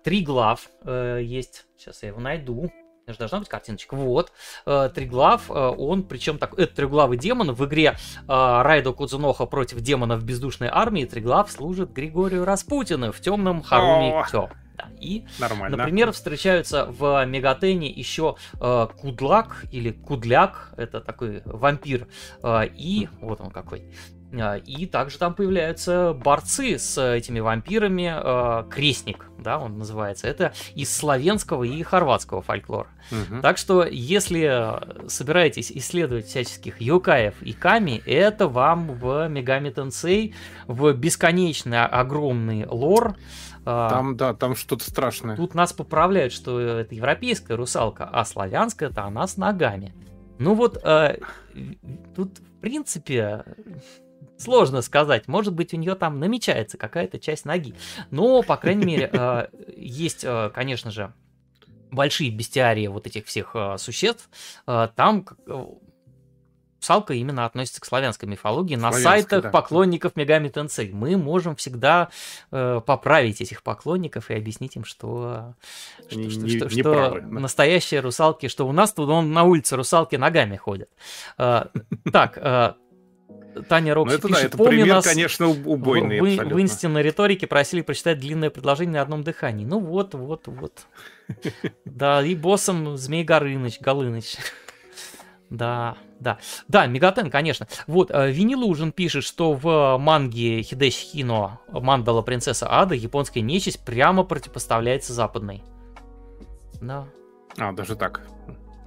[0.05, 1.65] Три глав есть.
[1.78, 2.70] Сейчас я его найду.
[3.07, 3.94] Это должна быть картиночка.
[3.94, 4.31] Вот.
[4.66, 7.52] Триглав, он, причем так, это трехглавый демон.
[7.52, 7.97] В игре
[8.28, 14.50] Райдо Кудзуноха против демонов бездушной армии Триглав служит Григорию Распутину в темном Харуми Кё.
[14.88, 14.96] Да.
[15.00, 15.76] И, Нормально.
[15.76, 22.08] например, встречаются в Мегатене еще э, Кудлак или Кудляк, это такой вампир,
[22.42, 23.84] э, и вот он какой.
[24.32, 30.26] Э, и также там появляются борцы с этими вампирами, э, крестник, да, он называется.
[30.26, 32.88] Это из славянского и хорватского фольклора.
[33.10, 33.42] Угу.
[33.42, 40.34] Так что, если собираетесь исследовать всяческих юкаев и ками, это вам в Мегами Тенсей,
[40.66, 45.36] в бесконечный огромный лор, а, там, да, там что-то страшное.
[45.36, 49.94] Тут нас поправляют, что это европейская русалка, а славянская это она с ногами.
[50.38, 51.18] Ну вот, э,
[52.14, 53.44] тут, в принципе,
[54.36, 55.28] сложно сказать.
[55.28, 57.74] Может быть, у нее там намечается какая-то часть ноги.
[58.10, 61.12] Но, по крайней мере, э, есть, э, конечно же,
[61.90, 64.28] большие бестиарии вот этих всех э, существ.
[64.66, 65.24] Э, там
[66.84, 68.76] Псалка именно относится к славянской мифологии.
[68.76, 69.48] На сайтах да.
[69.48, 72.10] поклонников Мегами Тенсей мы можем всегда
[72.52, 75.54] э, поправить этих поклонников и объяснить им, что,
[76.10, 77.40] что, не, что, не, что правы, да.
[77.40, 80.90] настоящие русалки, что у нас тут он на улице русалки ногами ходят.
[81.38, 81.68] Э,
[82.12, 82.74] так, э,
[83.66, 86.88] Таня Рокси ну, пишет, да, это помню пример, нас конечно, убойный в, в, в инсте
[86.88, 89.64] на риторике просили прочитать длинное предложение на одном дыхании.
[89.64, 90.86] Ну вот, вот, вот.
[91.86, 94.36] Да, и боссом Змей Горыныч, Голыныч.
[95.50, 96.39] Да, да.
[96.68, 97.68] Да, Мегатен, конечно.
[97.86, 104.24] Вот, э, Винилужин пишет, что в манге Хидеси Хино Мандала Принцесса Ада японская нечисть прямо
[104.24, 105.62] противопоставляется западной.
[106.81, 107.06] Да.
[107.56, 108.23] А, даже так.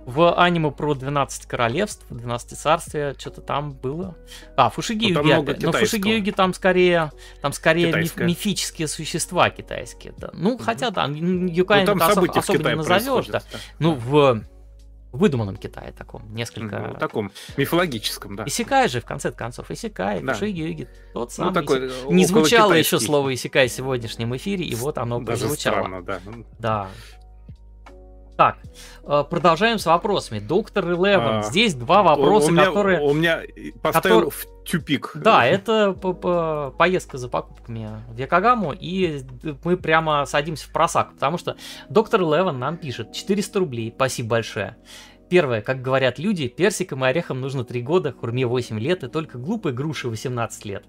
[0.06, 4.16] В аниме про 12 королевств, 12 царствия, что-то там было.
[4.56, 5.62] А, Фушигиюги ну, опять.
[5.62, 7.12] Но Фушигиюги там скорее,
[7.42, 10.14] там скорее миф, мифические существа китайские.
[10.18, 10.30] Да.
[10.34, 10.64] Ну, угу.
[10.64, 13.28] хотя да, Юкай ну, особо, особо не назовешь.
[13.28, 13.42] Да.
[13.52, 13.60] да.
[13.80, 14.44] Ну, в
[15.12, 16.80] выдуманном Китае таком, несколько...
[16.80, 18.46] Ну, таком мифологическом, да.
[18.46, 20.34] Исекай же, в конце концов, Исекай, да.
[20.36, 21.50] Шиги, тот ну, самый.
[21.50, 25.80] Ну, такой, Не звучало еще слово Исекай в сегодняшнем эфире, и вот оно Даже прозвучало.
[25.82, 26.20] Странно, да.
[26.60, 26.90] Да.
[28.38, 28.58] Так,
[29.04, 30.38] э, продолжаем с вопросами.
[30.38, 33.02] Доктор Элевен, а, здесь два вопроса, у меня, которые...
[33.02, 33.42] У меня
[33.82, 34.30] поставил который...
[34.30, 35.12] в тюпик.
[35.16, 39.24] Да, это по -по поездка за покупками в Якогаму, и
[39.64, 41.58] мы прямо садимся в просак, потому что
[41.90, 44.78] доктор Элевен нам пишет 400 рублей, спасибо большое.
[45.30, 49.40] Первое, как говорят люди, персикам и орехам нужно 3 года, хурме 8 лет и только
[49.40, 50.86] глупой груши 18 лет.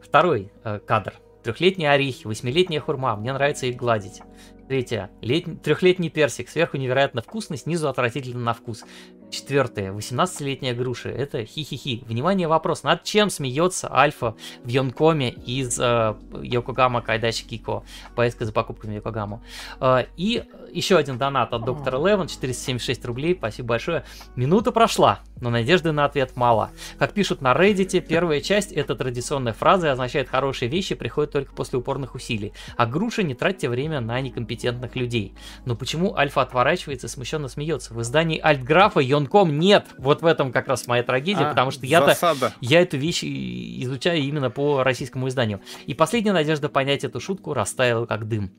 [0.00, 1.14] Второй э, кадр.
[1.42, 4.22] Трехлетние орехи, восьмилетняя хурма, мне нравится их гладить.
[4.68, 5.10] Третье.
[5.20, 5.62] Лет...
[5.62, 6.48] Трехлетний персик.
[6.48, 8.84] Сверху невероятно вкусный, снизу отвратительно на вкус.
[9.30, 9.92] Четвертое.
[9.92, 11.08] 18-летняя груша.
[11.08, 12.04] Это хи-хи-хи.
[12.06, 12.82] Внимание, вопрос.
[12.82, 17.82] Над чем смеется Альфа в Йонкоме из э, Йокогама Кайдачи Кико?
[18.14, 19.42] Поездка за покупками Йокогаму.
[19.80, 22.28] Э, и еще один донат от доктора Левен.
[22.28, 23.34] 476 рублей.
[23.36, 24.04] Спасибо большое.
[24.36, 26.70] Минута прошла, но надежды на ответ мало.
[26.98, 31.52] Как пишут на Reddit, первая часть это традиционная фраза и означает хорошие вещи приходят только
[31.54, 32.52] после упорных усилий.
[32.76, 35.34] А груша не тратьте время на некомпетентность компетентных людей.
[35.64, 37.94] Но почему Альфа отворачивается и смущенно смеется?
[37.94, 39.86] В издании Альтграфа Йонком нет.
[39.98, 42.16] Вот в этом как раз моя трагедия, а, потому что я-то
[42.60, 45.60] я эту вещь изучаю именно по российскому изданию.
[45.86, 48.50] И последняя надежда понять эту шутку растаяла как дым.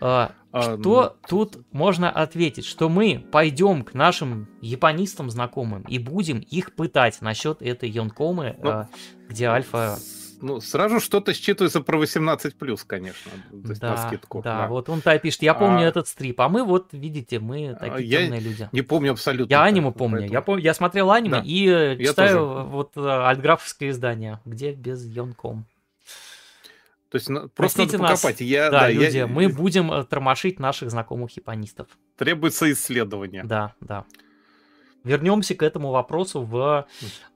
[0.00, 1.49] А, а, что ну...
[1.50, 2.64] тут можно ответить?
[2.64, 8.70] Что мы пойдем к нашим японистам знакомым и будем их пытать насчет этой Йонкомы, ну,
[8.70, 8.88] а,
[9.28, 9.98] где Альфа
[10.42, 13.30] ну, сразу что-то считывается про 18 плюс, конечно.
[13.52, 14.42] да, на скидку.
[14.42, 15.88] Да, да, вот он то пишет, я помню а...
[15.88, 18.68] этот стрип, а мы вот, видите, мы такие я темные люди.
[18.72, 19.52] Не помню абсолютно.
[19.52, 20.18] Я аниму помню.
[20.18, 20.32] Поэтому...
[20.32, 21.42] Я, помню я смотрел аниме да.
[21.44, 22.68] и я читаю тоже.
[22.68, 25.66] вот э, альтграфовское издание, где без Йонком.
[27.10, 28.40] То есть просто Простите надо покопать.
[28.40, 29.26] Нас, я, да, да, люди, я...
[29.26, 31.88] мы будем э, тормошить наших знакомых японистов.
[32.16, 33.42] Требуется исследование.
[33.42, 34.04] Да, да.
[35.02, 36.86] Вернемся к этому вопросу в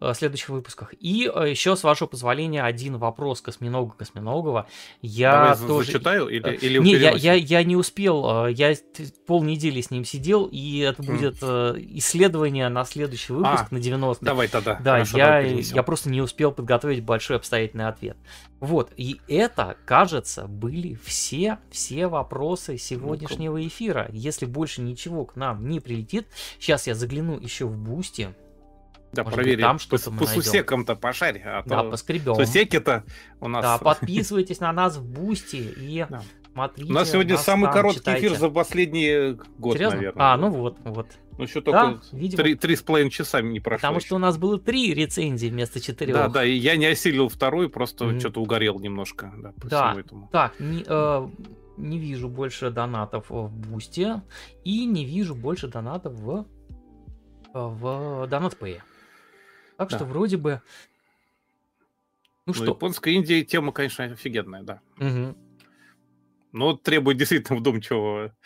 [0.01, 0.93] э, следующих выпусках.
[1.01, 4.69] И э, еще, с вашего позволения, один вопрос Косминога Косминогова.
[5.01, 5.87] Я Давай тоже...
[5.87, 8.47] зачитаю или, или Не, я, я, я не успел.
[8.49, 8.75] Я
[9.27, 14.25] полнедели с ним сидел, и это будет э, исследование на следующий выпуск, а, на 90
[14.25, 14.75] Давай тогда.
[14.85, 18.19] Да, Хорошо, я, я просто не успел подготовить большой обстоятельный ответ.
[18.65, 24.09] Вот, и это, кажется, были все, все вопросы сегодняшнего эфира.
[24.11, 26.27] Если больше ничего к нам не прилетит,
[26.59, 28.35] сейчас я загляну еще в Boosty.
[29.13, 29.57] Да, Может проверим.
[29.59, 31.43] Быть, там что-то по, по сусекам-то пошарь.
[31.45, 32.37] А да, поскребем.
[32.37, 33.05] Сусеки-то
[33.39, 33.63] у нас...
[33.63, 36.23] Да, подписывайтесь на нас в Boosty и да.
[36.51, 36.91] смотрите.
[36.91, 38.29] У нас сегодня нас самый короткий читайте.
[38.29, 39.97] эфир за последний год, Серьезно?
[39.97, 40.33] наверное.
[40.33, 41.09] А, ну вот, вот.
[41.37, 42.01] Ну, еще только
[42.57, 43.79] три, с половиной часа не прошло.
[43.79, 44.07] Потому еще.
[44.07, 46.15] что у нас было три рецензии вместо четырех.
[46.15, 48.21] Да, да, и я не осилил второй, просто mm-hmm.
[48.21, 49.33] что-то угорел немножко.
[49.37, 49.89] Да, по да.
[49.89, 50.29] всему этому.
[50.31, 51.29] Так, не, э,
[51.77, 54.23] не вижу больше донатов в Бусте
[54.65, 56.47] и не вижу больше донатов в,
[57.53, 58.81] в DonatPay.
[59.77, 59.97] Так да.
[59.97, 60.63] что вроде бы...
[62.47, 62.65] Ну, ну что?
[62.67, 64.81] Японская Индия тема, конечно, офигенная, да.
[64.99, 65.37] Угу.
[66.53, 68.37] Но требует действительно вдумчивого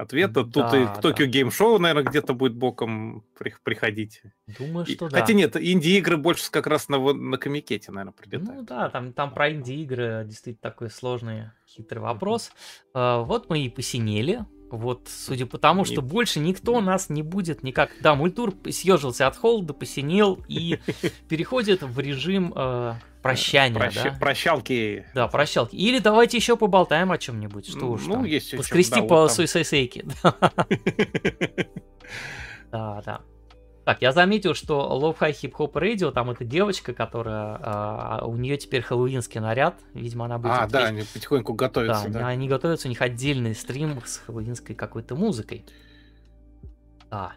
[0.00, 0.44] ответа.
[0.44, 1.48] Тут да, и к Tokyo да.
[1.48, 3.24] Show, наверное, где-то будет боком
[3.64, 4.22] приходить.
[4.58, 5.20] Думаю, что и, да.
[5.20, 8.60] Хотя нет, инди-игры больше как раз на, на комикете, наверное, прилетают.
[8.60, 12.52] Ну да, там, там про инди-игры действительно такой сложный, хитрый вопрос.
[12.94, 14.44] Uh, вот мы и посинели.
[14.70, 17.90] Вот, судя по тому, что больше никто нас не будет никак...
[18.02, 20.78] Да, Мультур съежился от холода, посинел и
[21.28, 23.94] переходит в режим э, прощания, Прощ...
[23.94, 24.16] да?
[24.18, 25.06] Прощалки.
[25.14, 25.76] Да, прощалки.
[25.76, 28.24] Или давайте еще поболтаем о чем-нибудь, что уж ну, там.
[28.24, 30.04] есть Поскрести да, по вот суисайсейке.
[32.72, 33.20] Да, да.
[33.84, 38.36] Так, я заметил, что Love High Hip Hop Radio, там эта девочка, которая, а, у
[38.36, 40.52] нее теперь хэллоуинский наряд, видимо, она будет...
[40.52, 42.20] А, да, они потихоньку готовятся, да.
[42.20, 42.28] да.
[42.28, 45.64] они готовятся, у них отдельный стрим с хэллоуинской какой-то музыкой.
[47.10, 47.32] Да.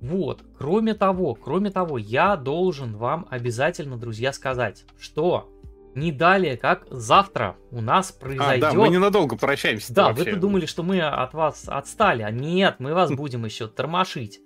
[0.00, 5.50] Вот, кроме того, кроме того, я должен вам обязательно, друзья, сказать, что
[5.94, 8.68] не далее, как завтра у нас произойдет...
[8.68, 9.92] А, да, мы ненадолго прощаемся.
[9.92, 14.40] Да, вы-то думали, что мы от вас отстали, а нет, мы вас будем еще тормошить.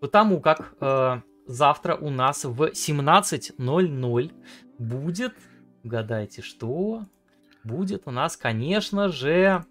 [0.00, 4.32] Потому как э, завтра у нас в 17.00
[4.78, 5.34] будет,
[5.82, 7.02] угадайте что,
[7.64, 9.64] будет у нас, конечно же,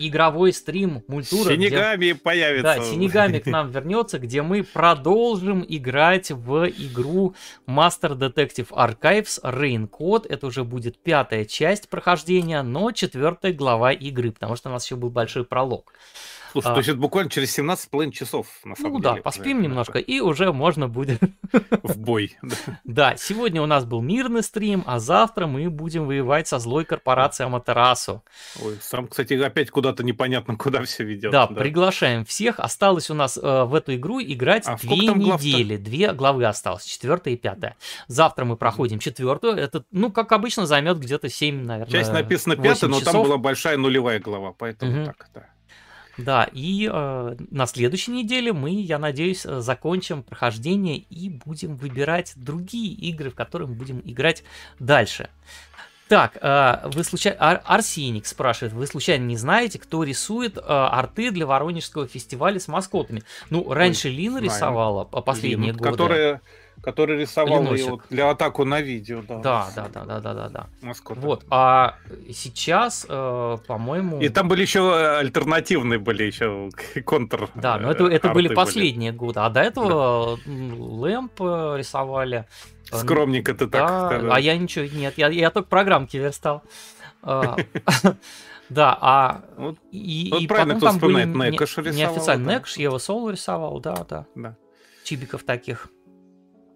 [0.00, 1.50] игровой стрим мультура.
[1.50, 2.14] Синегами где...
[2.14, 2.76] появится.
[2.76, 7.34] Да, Синегами к нам вернется, где мы продолжим играть в игру
[7.66, 10.26] Master Detective Archives Rain Code.
[10.28, 14.96] Это уже будет пятая часть прохождения, но четвертая глава игры, потому что у нас еще
[14.96, 15.92] был большой пролог.
[16.52, 19.10] Слушай, а, то есть это буквально через 17,5 часов, на самом ну, деле.
[19.10, 20.00] Ну да, поспим уже, немножко, да.
[20.00, 21.20] и уже можно будет...
[21.82, 22.36] В бой.
[22.84, 27.46] Да, сегодня у нас был мирный стрим, а завтра мы будем воевать со злой корпорацией
[27.46, 28.22] Аматерасу.
[28.62, 31.30] Ой, сам, кстати, опять куда-то непонятно, куда все ведет.
[31.30, 32.58] Да, приглашаем всех.
[32.58, 35.76] Осталось у нас э, в эту игру играть а две недели.
[35.76, 37.76] Две главы осталось, четвертая и пятая.
[38.08, 39.56] Завтра мы проходим четвертую.
[39.56, 43.76] Это, ну, как обычно, займет где-то 7, наверное, Часть написана пятая, но там была большая
[43.76, 45.46] нулевая глава, поэтому так, да.
[46.24, 52.32] Да, и э, на следующей неделе мы, я надеюсь, э, закончим прохождение и будем выбирать
[52.36, 54.42] другие игры, в которые мы будем играть
[54.78, 55.28] дальше.
[56.08, 57.38] Так, э, вы случайно...
[57.40, 62.66] Ар- Арсеник спрашивает, вы случайно не знаете, кто рисует э, арты для Воронежского фестиваля с
[62.66, 63.22] маскотами?
[63.48, 65.90] Ну, раньше Ой, Лина рисовала по последние Лина, годы.
[65.90, 66.40] Которая
[66.82, 69.38] который рисовал ее для атаку на видео, да.
[69.38, 70.66] Да, да, да, да, да, да, да.
[70.80, 71.20] Маскоты.
[71.20, 71.96] Вот, а
[72.32, 74.20] сейчас, э, по-моему...
[74.20, 76.70] И там были еще альтернативные были еще
[77.04, 77.48] контр.
[77.54, 79.18] Да, но это, это были последние были.
[79.18, 80.74] годы, а до этого да.
[80.76, 82.46] Лэмп э, рисовали.
[82.90, 84.22] Скромненько ты так.
[84.22, 86.62] Да, а я ничего, нет, я, я только программки верстал.
[88.70, 91.92] Да, а вот, и, вот и правильно потом кто там были Некош рисовал.
[91.92, 92.54] Неофициально да.
[92.54, 94.26] Некош, Ева Соло рисовал, да, да.
[94.36, 94.56] да.
[95.02, 95.88] Чибиков таких.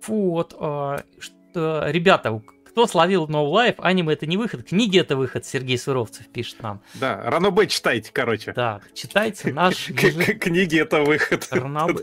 [0.07, 2.42] Вот, а, что, ребята,
[2.75, 6.81] кто словил No Life, аниме это не выход, книги это выход, Сергей Суровцев пишет нам.
[6.94, 8.53] Да, рано Б читайте, короче.
[8.53, 9.86] Да, читайте наш...
[9.86, 11.49] Книги это выход.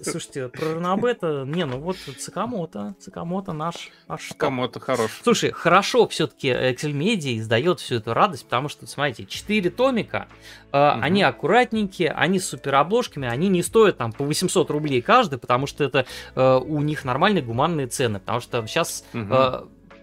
[0.03, 1.43] Слушайте, про Ранобе это...
[1.45, 3.89] Не, ну вот Цикамото, Цикамото наш...
[4.29, 5.11] Цикамото хорош.
[5.21, 10.29] Слушай, хорошо все-таки Media издает всю эту радость, потому что, смотрите, 4 томика,
[10.71, 15.83] они аккуратненькие, они с суперобложками, они не стоят там по 800 рублей каждый, потому что
[15.83, 19.03] это э, у них нормальные гуманные цены, потому что сейчас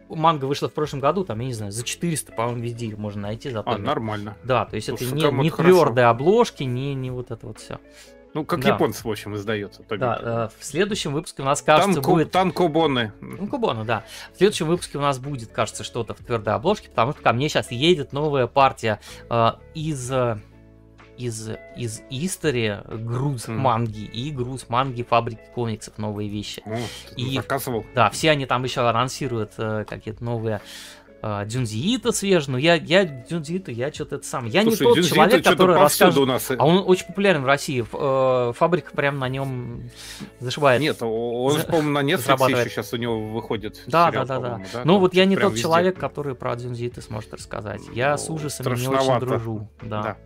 [0.08, 3.50] манга вышла в прошлом году, там, я не знаю, за 400, по-моему, везде можно найти.
[3.50, 4.36] За а, нормально.
[4.44, 7.78] Да, то есть Слушай, это не, не твердые обложки, не, не вот это вот все.
[8.34, 8.68] Ну, как да.
[8.68, 9.82] японцы, в общем, издается.
[9.88, 12.30] Да, э, в следующем выпуске у нас, кажется, Танку, будет...
[12.30, 13.12] Танкобоны.
[13.20, 14.04] Танкобоны, да.
[14.34, 17.48] В следующем выпуске у нас будет, кажется, что-то в твердой обложке, потому что ко мне
[17.48, 20.38] сейчас едет новая партия э, из э,
[21.18, 23.54] из, из Истори груз mm.
[23.54, 26.62] манги и груз манги фабрики комиксов, новые вещи.
[26.64, 26.80] Oh,
[27.16, 27.84] и, заказывал.
[27.94, 30.60] Да, все они там еще анонсируют э, какие-то новые
[31.20, 34.46] э, Дзюнзиита свежий, но я, я Дзюнзиита, я что-то это сам.
[34.46, 36.18] Я Слушай, не тот человек, который расскажет.
[36.18, 36.50] У нас...
[36.50, 37.84] А он очень популярен в России.
[37.92, 39.90] Э, фабрика прям на нем
[40.38, 40.80] зашибает.
[40.80, 43.82] Нет, он, по-моему, на Netflix еще сейчас у него выходит.
[43.86, 44.64] Да, сериал, да, да, да.
[44.72, 44.82] да.
[44.84, 45.62] Ну вот я не тот везде.
[45.62, 47.82] человек, который про Дзюнзиита сможет рассказать.
[47.92, 49.68] Я ну, с ужасами не очень дружу.
[49.82, 50.02] Да.
[50.02, 50.16] да.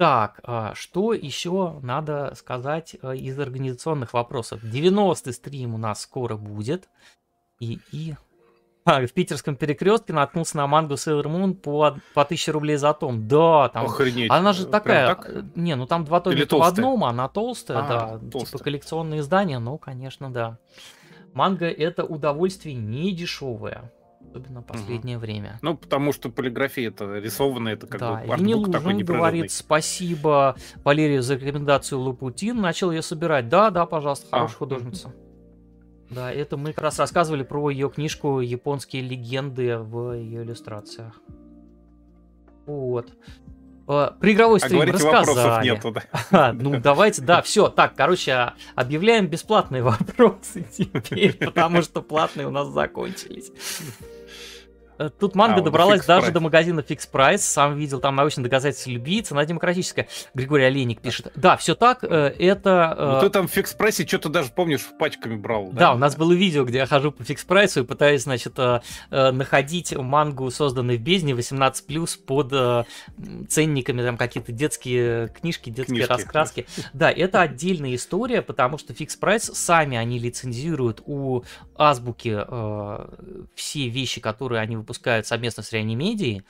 [0.00, 4.64] Так, а, что еще надо сказать э, из организационных вопросов?
[4.64, 6.88] 90-й стрим у нас скоро будет.
[7.60, 8.14] И, и...
[8.86, 13.28] А, в питерском перекрестке наткнулся на мангу Sailor Moon по, по 1000 рублей за том.
[13.28, 13.84] Да, там...
[13.84, 14.30] Охренеть.
[14.30, 15.06] Она же такая...
[15.06, 15.28] Так?
[15.28, 18.18] Э, не, ну там два томика в одном, она толстая, а, да.
[18.30, 18.52] Толстая.
[18.52, 20.58] Типа коллекционные издания, ну, конечно, да.
[21.34, 23.92] Манга это удовольствие не дешевое
[24.30, 25.22] особенно последнее угу.
[25.22, 25.58] время.
[25.62, 31.22] Ну, потому что полиграфия это рисованная, это как да, бы артбук такой говорит спасибо Валерию
[31.22, 33.48] за рекомендацию Лупутин, начал ее собирать.
[33.48, 34.58] Да, да, пожалуйста, а, хорошая а.
[34.58, 35.14] художница.
[36.10, 41.20] Да, это мы как раз рассказывали про ее книжку «Японские легенды» в ее иллюстрациях.
[42.66, 43.12] Вот.
[43.86, 45.64] А, про игровой а стрим рассказали.
[45.64, 46.02] нету, да?
[46.30, 47.68] А, ну, давайте, да, все.
[47.68, 53.50] Так, короче, объявляем бесплатные вопросы теперь, потому что платные у нас закончились.
[55.00, 57.38] Э, тут манга а, добралась даже до магазина Fix Price.
[57.38, 59.22] Сам видел там научные доказательства любви.
[59.22, 60.08] Цена демократическая.
[60.34, 61.32] Григорий Олейник пишет.
[61.34, 62.04] Да, все так.
[62.04, 62.94] Э, это...
[62.98, 65.70] Э, ну, ты там в Fix Price что-то даже, помнишь, в пачками брал.
[65.72, 65.78] Да?
[65.78, 68.58] да, у нас было видео, где я хожу по Fix Price и пытаюсь, значит,
[69.10, 72.86] находить мангу, созданную в бездне 18+, под
[73.48, 76.12] ценниками, там какие-то детские книжки, детские Книжки.
[76.12, 76.66] раскраски.
[76.92, 81.44] Да, это отдельная история, потому что Fix Price сами они лицензируют у
[81.76, 82.44] азбуки
[83.54, 86.42] все вещи, которые они выпускают выпускают совместно с Реанимедией.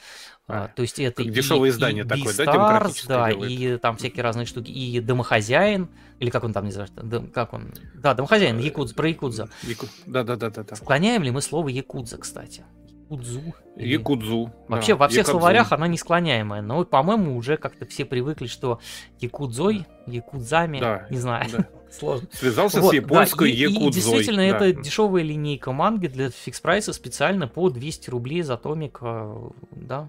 [0.49, 4.47] А, то есть это и, дешевое издание и такое, да, да, и там всякие разные
[4.47, 5.89] штуки, и домохозяин,
[6.19, 9.49] или как он там называется, Дом, как он, да, домохозяин, якудз, про якудза.
[9.62, 9.86] Яку...
[10.07, 10.75] Да, да, да, да, да.
[10.75, 12.65] Склоняем ли мы слово якудза, кстати?
[12.89, 13.41] Якудзу.
[13.77, 13.93] Или...
[13.93, 14.52] Якудзу.
[14.67, 15.39] Вообще, да, во всех якудзу.
[15.39, 18.81] словарях она не склоняемая, но, по-моему, уже как-то все привыкли, что
[19.20, 21.49] якудзой, якудзами, да, не знаю.
[21.52, 21.69] Да.
[21.91, 22.28] Сложно.
[22.33, 23.89] Связался вот, с японской да, и, якудзой.
[23.89, 24.44] И действительно, да.
[24.44, 30.09] это дешевая линейка манги для фикс прайса специально по 200 рублей за томик, э, да.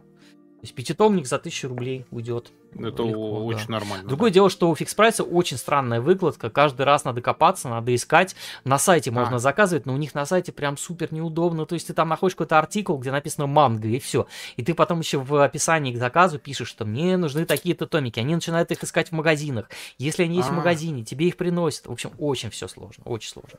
[0.61, 2.51] То есть пятитомник за 1000 рублей уйдет.
[2.75, 3.73] Это легко, очень да.
[3.73, 4.07] нормально.
[4.07, 4.35] Другое да.
[4.35, 6.51] дело, что у фикс прайса очень странная выкладка.
[6.51, 8.35] Каждый раз надо копаться, надо искать.
[8.63, 9.13] На сайте а.
[9.13, 11.65] можно заказывать, но у них на сайте прям супер неудобно.
[11.65, 14.27] То есть ты там находишь какой-то артикул, где написано манго, и все.
[14.55, 18.19] И ты потом еще в описании к заказу пишешь, что мне нужны такие-то томики.
[18.19, 19.67] Они начинают их искать в магазинах.
[19.97, 20.51] Если они есть а.
[20.51, 21.87] в магазине, тебе их приносят.
[21.87, 23.57] В общем, очень все сложно, очень сложно.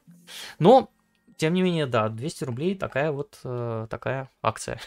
[0.61, 0.89] Но,
[1.37, 4.79] тем не менее, да, 200 рублей такая вот э, такая акция.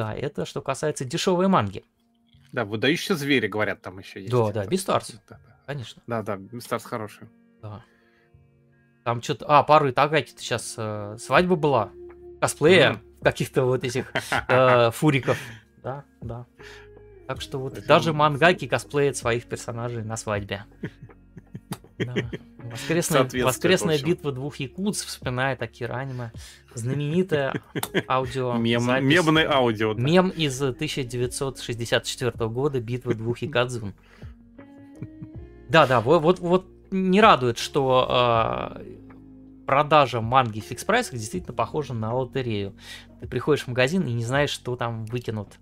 [0.00, 1.84] Да, это что касается дешевой манги.
[2.52, 4.32] Да, выдающие звери, говорят, там еще есть.
[4.32, 5.12] Да, да, Бестарс.
[5.28, 5.56] Да, да.
[5.66, 6.02] Конечно.
[6.06, 7.28] Да, да, Бестарс хороший.
[7.60, 7.84] Да.
[9.04, 9.44] Там что-то...
[9.46, 11.90] А, пару Итагаки-то сейчас э, свадьба была.
[12.40, 13.24] Косплея mm-hmm.
[13.24, 14.10] каких-то вот этих
[14.48, 15.38] э, фуриков.
[15.82, 16.46] Да, да.
[17.26, 20.64] Так что вот даже мангаки косплеят своих персонажей на свадьбе.
[22.04, 22.14] Да.
[22.70, 26.32] Воскресная, воскресная битва двух якутс, вспоминая такие аниме.
[26.74, 27.60] Знаменитая
[28.08, 28.54] аудио.
[28.58, 29.94] Мем, мемный аудио.
[29.94, 30.00] Да.
[30.00, 33.94] Мем из 1964 года битва двух якадзун.
[35.68, 38.84] Да, да, вот, вот, вот не радует, что э,
[39.66, 42.74] продажа манги в фикс прайсах действительно похожа на лотерею.
[43.20, 45.58] Ты приходишь в магазин и не знаешь, что там выкинут.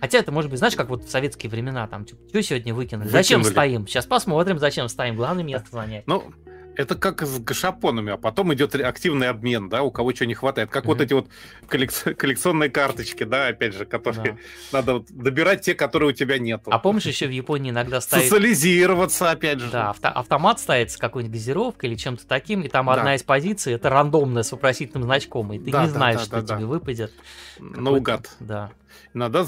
[0.00, 3.06] Хотя это может быть, знаешь, как вот в советские времена, там, типа, что сегодня выкинули?
[3.06, 3.22] Выкинули.
[3.22, 3.86] Зачем стоим?
[3.86, 5.16] Сейчас посмотрим, зачем стоим.
[5.16, 6.06] Главное место занять.
[6.06, 6.32] Ну,
[6.76, 10.70] это как с гашапонами, а потом идет активный обмен, да, у кого чего не хватает.
[10.70, 10.88] Как mm-hmm.
[10.88, 11.26] вот эти вот
[11.68, 14.38] коллекционные карточки, да, опять же, которые да.
[14.78, 16.62] надо добирать те, которые у тебя нет.
[16.66, 18.24] А помнишь, еще в Японии иногда стоит...
[18.24, 19.70] Социализироваться, опять же.
[19.70, 22.94] Да, авто- автомат стоит с какой-нибудь газировкой или чем-то таким, и там да.
[22.94, 26.42] одна из позиций, это рандомная с вопросительным значком, и ты да, не знаешь, да, что
[26.42, 26.66] да, тебе да.
[26.66, 27.12] выпадет.
[27.58, 28.30] Наугад.
[28.40, 28.70] Да.
[29.12, 29.44] Иногда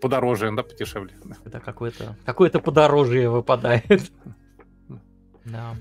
[0.00, 1.14] подороже, иногда подешевле.
[1.44, 4.12] Да, какое-то какое подорожье выпадает.
[5.44, 5.74] Да.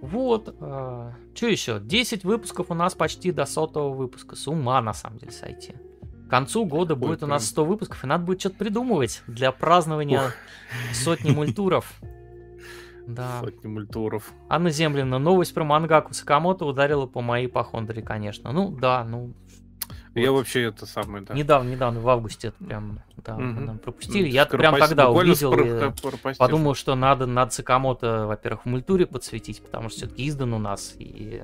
[0.00, 0.54] Вот.
[0.60, 1.80] Э, что еще?
[1.80, 4.36] 10 выпусков у нас почти до сотого выпуска.
[4.36, 5.74] С ума, на самом деле, сойти.
[6.26, 7.30] К концу года Ой, будет прям...
[7.30, 10.34] у нас 100 выпусков, и надо будет что-то придумывать для празднования Ух.
[10.92, 11.92] сотни мультуров.
[13.08, 13.40] Да.
[13.40, 14.34] Сотни мультуров.
[14.50, 18.52] Анна Землина, новость про мангаку Сакамото ударила по моей похондре, конечно.
[18.52, 19.32] Ну, да, ну,
[20.18, 21.34] я вообще это самое, да.
[21.34, 24.28] Недавно, недавно, в августе это прям да, нам пропустили.
[24.28, 25.92] Я прям тогда увидел и
[26.38, 30.94] подумал, что надо, надо Сакамото, во-первых, в мультуре подсветить, потому что все-таки издан у нас.
[30.98, 31.42] И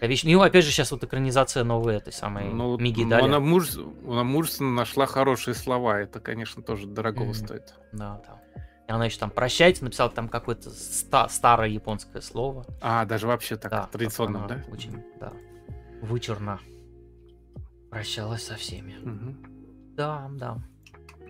[0.00, 0.24] вещь.
[0.24, 3.24] Ну, опять же, сейчас вот экранизация новой этой самой ну, Миги Дали.
[3.24, 3.70] Она, муж...
[4.06, 6.00] она мужественно нашла хорошие слова.
[6.00, 7.34] Это, конечно, тоже дорого mm.
[7.34, 7.74] стоит.
[7.92, 8.62] Да, да.
[8.86, 12.66] И она еще там прощайте, написала там какое-то ста- старое японское слово.
[12.82, 14.62] А, даже вообще так да, традиционно, да?
[14.70, 15.32] Очень, да.
[16.02, 16.60] Вычурно.
[17.94, 18.96] Прощалась со всеми.
[19.04, 19.36] Угу.
[19.96, 20.58] Да, да.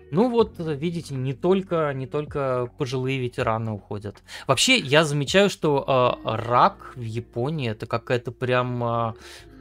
[0.09, 4.23] Ну вот, видите, не только, не только пожилые ветераны уходят.
[4.47, 9.13] Вообще, я замечаю, что э, рак в Японии это какая-то прям э,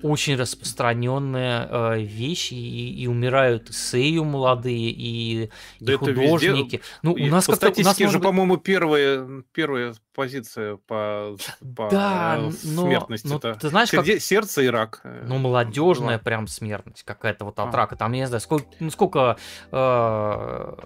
[0.04, 5.50] очень распространенная э, вещь, и, и умирают и сею молодые, и,
[5.80, 6.76] да и художники.
[6.76, 6.80] Везде...
[7.02, 8.24] Ну, у нас по статистике же, быть...
[8.24, 11.36] по-моему, первая, первая позиция по,
[11.74, 13.26] по да, э, но, смертности.
[13.26, 14.14] Но, ты знаешь, Серде...
[14.14, 14.22] как...
[14.22, 15.00] Сердце и рак.
[15.04, 16.24] Э, ну, молодежная была.
[16.24, 17.76] прям смертность какая-то вот от а.
[17.76, 17.96] рака.
[17.96, 18.66] Там, я не знаю, сколько...
[18.80, 19.38] Ну, сколько
[19.72, 19.76] э,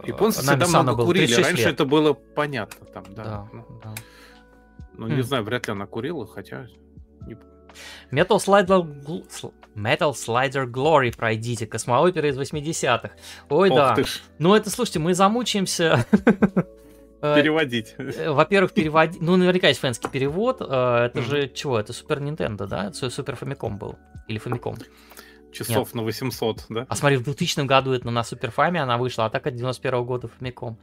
[0.06, 1.06] Японцы всегда много было?
[1.06, 1.34] курили.
[1.34, 1.74] Раньше лет.
[1.74, 2.86] это было понятно.
[2.86, 3.24] Там, да.
[3.24, 3.94] да, ну, да.
[4.97, 5.24] Ну, не хм.
[5.24, 6.68] знаю, вряд ли она курила, хотя...
[7.26, 7.36] Не...
[8.10, 8.86] Metal Slider,
[9.74, 13.10] Metal Slider Glory пройдите, космоопера из 80-х.
[13.48, 13.97] Ой, Ох да.
[14.38, 16.05] Ну это, слушайте, мы замучаемся
[17.22, 17.94] э, Переводить.
[17.98, 19.20] Э, во-первых, переводить.
[19.20, 20.60] Ну, наверняка есть фэнский перевод.
[20.60, 21.78] Э, это же чего?
[21.78, 22.92] Это Супер Nintendo, да?
[22.92, 23.97] Супер Famicom был.
[24.26, 24.82] Или Famicom.
[25.52, 25.94] Часов Нет.
[25.94, 26.86] на 800, да?
[26.88, 30.05] А смотри, в 2000 году это на Супер Фаме она вышла, а так от 91
[30.05, 30.76] года Famicom.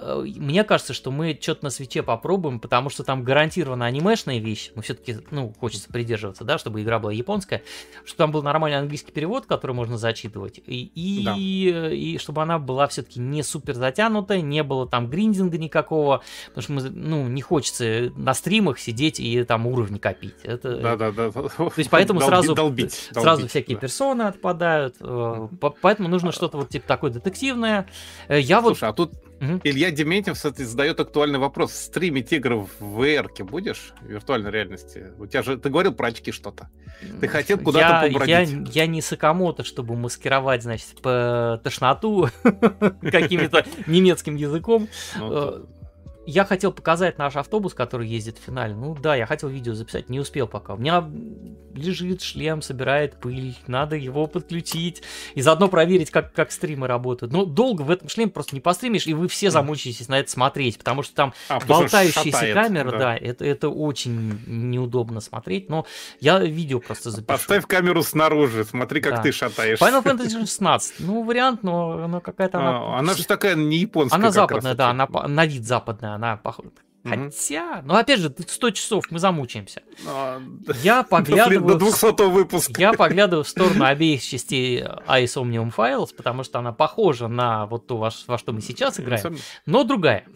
[0.00, 4.70] Э, мне кажется, что мы что-то на свече попробуем, потому что там гарантированно анимешная вещь.
[4.74, 7.62] Мы все-таки, ну, хочется придерживаться, да, чтобы игра была японская,
[8.04, 11.36] чтобы там был нормальный английский перевод, который можно зачитывать, и, и, да.
[11.36, 16.22] и чтобы она была все-таки не супер затянутая, не было там гриндинга никакого,
[16.54, 20.36] потому что мы, ну, не хочется на стримах сидеть и там уровни копить.
[20.44, 20.76] Это...
[20.76, 21.30] Да, да, да.
[21.30, 23.80] То есть поэтому долбить, сразу, долбить, сразу долбить, всякие да.
[23.80, 25.48] персоны отпадают, э,
[25.82, 27.88] поэтому нужно что-то вот типа такое детективное.
[28.28, 28.88] Э, я Слушай, вот...
[28.88, 29.60] а тут Угу.
[29.64, 31.72] Илья Дементьев задает актуальный вопрос.
[31.72, 33.92] Стримить игры в VR будешь?
[34.02, 35.12] В виртуальной реальности?
[35.18, 35.56] У тебя же...
[35.56, 36.68] Ты говорил про очки что-то.
[37.20, 38.74] Ты хотел куда-то я, побродить.
[38.74, 42.28] Я, я не Сакамото, чтобы маскировать, значит, по тошноту
[43.02, 44.88] каким-то немецким языком.
[46.30, 48.74] Я хотел показать наш автобус, который ездит в финале.
[48.74, 50.74] Ну да, я хотел видео записать, не успел пока.
[50.74, 51.04] У меня
[51.74, 55.02] лежит шлем, собирает пыль, надо его подключить
[55.34, 57.32] и заодно проверить, как, как стримы работают.
[57.32, 60.78] Но долго в этом шлеме просто не постримишь, и вы все замучаетесь на это смотреть,
[60.78, 65.84] потому что там а, болтающиеся камеры, да, да это, это очень неудобно смотреть, но
[66.20, 67.26] я видео просто запишу.
[67.26, 69.22] Поставь камеру снаружи, смотри, как да.
[69.22, 69.80] ты шатаешь.
[69.80, 72.58] Final Fantasy 16, ну вариант, но она какая-то...
[72.58, 74.18] Она, а, она же такая не японская.
[74.18, 76.70] Она западная, да, она на вид западная, она похожа.
[77.02, 79.82] Хотя, ну опять же, 100 часов мы замучаемся.
[80.06, 80.40] А,
[80.82, 81.78] я поглядываю...
[81.78, 82.80] До 200 выпуска.
[82.80, 87.86] Я поглядываю в сторону обеих частей Ice Omnium Files, потому что она похожа на вот
[87.86, 90.26] то, во, во что мы сейчас играем, но другая.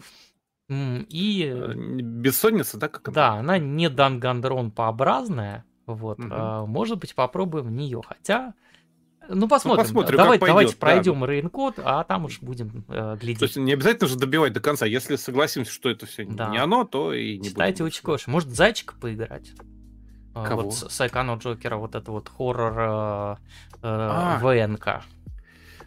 [0.67, 1.53] И...
[1.55, 2.87] Э, бессонница, да?
[2.87, 3.15] Как она?
[3.15, 5.63] Да, она не Дангандрон-пообразная.
[5.85, 6.17] Вот.
[6.17, 6.27] Угу.
[6.31, 8.01] А, может быть, попробуем нее.
[8.03, 8.55] Хотя
[9.29, 9.81] ну, посмотрим.
[9.81, 10.77] Ну, посмотрим Давай, пойдет, давайте да.
[10.79, 13.39] пройдем рейнкод, а там уж будем э, глядеть.
[13.39, 14.85] То есть не обязательно же добивать до конца.
[14.85, 16.49] Если согласимся, что это все да.
[16.49, 17.93] не оно, то и не Читайте будем.
[17.93, 18.29] Учикоши.
[18.29, 19.51] Может, зайчика поиграть?
[20.35, 20.63] Э, Кого?
[20.63, 23.35] Вот Сайкано Джокера, вот это вот хоррор э,
[23.73, 24.39] э, а.
[24.39, 25.03] ВНК.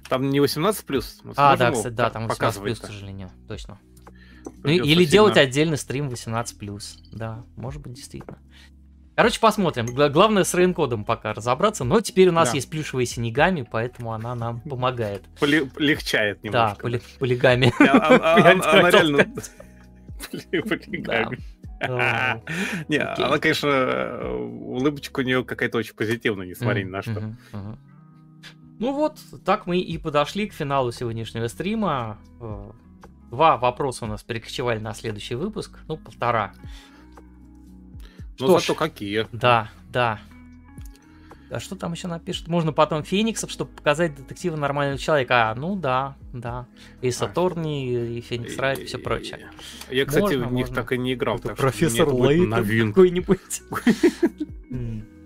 [0.09, 1.21] Там не 18 плюс.
[1.37, 3.79] А, да, кстати, да, там 18 плюс, к сожалению, точно.
[4.63, 5.11] Ну, или сильно...
[5.11, 6.99] делать отдельный стрим 18 плюс.
[7.13, 8.39] Да, может быть, действительно.
[9.19, 9.87] Короче, посмотрим.
[9.87, 11.83] Главное с рейн-кодом пока разобраться.
[11.83, 12.55] Но теперь у нас да.
[12.55, 15.25] есть плюшевые синегами, поэтому она нам помогает.
[15.41, 16.77] Поли- легчает немножко.
[16.77, 17.73] Да, поли- полигами.
[17.81, 19.27] Она реально...
[20.31, 21.39] Полигами.
[22.89, 27.35] Не, она, конечно, улыбочка у нее какая-то очень позитивная, несмотря ни на что.
[28.79, 32.21] Ну вот, так мы и подошли к финалу сегодняшнего стрима.
[32.41, 32.71] Э,
[33.33, 35.81] два вопроса у нас перекочевали на следующий выпуск.
[35.89, 36.55] Ну, полтора.
[38.41, 39.27] Ну, Что зато ж, какие.
[39.33, 40.21] Да, да.
[41.51, 42.49] А что там еще напишут?
[42.49, 45.51] Можно потом Фениксов, чтобы показать детектива нормального человека.
[45.51, 46.67] А, ну да, да.
[47.01, 49.51] Ace Attorney, и Phoenix Wright, и все прочее.
[49.91, 50.77] Я, кстати, можно, в них можно.
[50.77, 51.39] так и не играл.
[51.39, 53.63] профессор Лейтон какой-нибудь.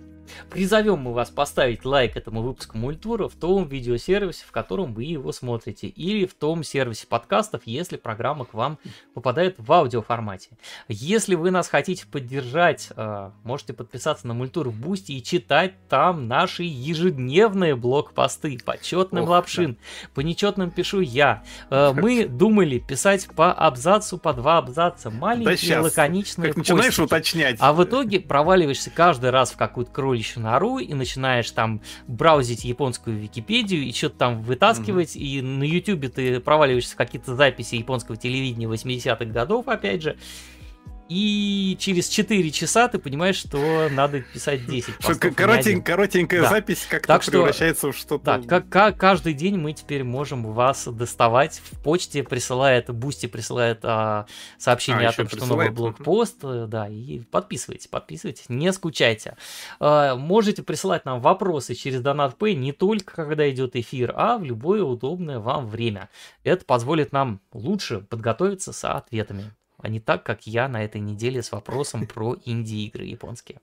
[0.50, 5.32] Призовем мы вас поставить лайк этому выпуску мультура в том видеосервисе, в котором вы его
[5.32, 8.78] смотрите, или в том сервисе подкастов, если программа к вам
[9.14, 10.50] попадает в аудиоформате.
[10.88, 16.28] Если вы нас хотите поддержать, э, можете подписаться на мультур в Boosty и читать там
[16.28, 18.58] наши ежедневные блог-посты.
[18.64, 20.08] Почетным Ох, Лапшин, да.
[20.14, 21.44] по нечетным пишу я.
[21.70, 27.56] Э, мы думали писать по абзацу, по два абзаца, маленькие, да лаконичные Как начинаешь уточнять.
[27.60, 33.18] А в итоге проваливаешься каждый раз в какую-то кроличью нору и начинаешь там браузить японскую
[33.18, 35.20] Википедию и что-то там вытаскивать, mm-hmm.
[35.20, 40.16] и на Ютубе ты проваливаешься в какие-то записи японского телевидения 80-х годов, опять же,
[41.12, 45.34] и через 4 часа ты понимаешь, что надо писать 10 постов.
[45.36, 46.48] Коротень, коротенькая да.
[46.48, 48.38] запись как-то так превращается в что-то...
[48.38, 51.60] Да, как, как, каждый день мы теперь можем вас доставать.
[51.70, 54.24] В почте присылает, Boosty присылает а,
[54.56, 56.38] сообщение а, о том, что новый блокпост.
[56.44, 59.36] Э, да, и подписывайтесь, подписывайтесь, не скучайте.
[59.80, 64.82] А, можете присылать нам вопросы через DonatPay не только когда идет эфир, а в любое
[64.82, 66.08] удобное вам время.
[66.42, 71.42] Это позволит нам лучше подготовиться с ответами а не так, как я на этой неделе
[71.42, 73.60] с вопросом про инди-игры японские.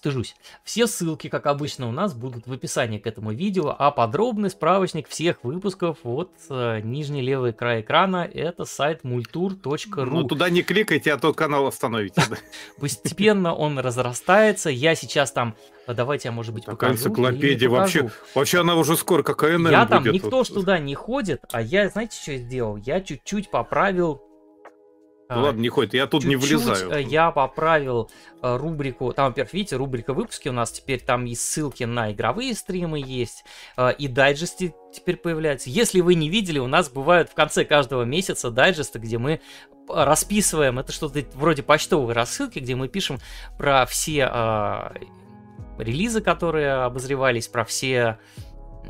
[0.00, 0.34] Стыжусь.
[0.64, 5.06] Все ссылки, как обычно, у нас будут в описании к этому видео, а подробный справочник
[5.08, 10.04] всех выпусков вот э, нижний левый край экрана это сайт multur.ru.
[10.06, 12.22] Ну туда не кликайте, а то канал остановите.
[12.80, 14.70] Постепенно он разрастается.
[14.70, 15.54] Я сейчас там
[15.86, 17.10] э, Давайте я, может быть, Такая покажу.
[17.10, 18.10] энциклопедия вообще.
[18.34, 21.90] Вообще она уже скоро какая НН Я там, никто ж туда не ходит, а я,
[21.90, 22.78] знаете, что сделал?
[22.78, 24.22] Я чуть-чуть поправил
[25.30, 26.90] ну а, ладно, не ходит, я тут не влезаю.
[26.90, 28.10] Э, я поправил
[28.42, 32.52] э, рубрику, там, во-первых, видите, рубрика выпуски у нас теперь там и ссылки на игровые
[32.54, 33.44] стримы есть,
[33.76, 35.70] э, и дайджесты теперь появляются.
[35.70, 39.40] Если вы не видели, у нас бывают в конце каждого месяца дайджесты, где мы
[39.88, 43.18] расписываем, это что-то вроде почтовой рассылки, где мы пишем
[43.56, 44.90] про все э,
[45.78, 48.18] релизы, которые обозревались, про все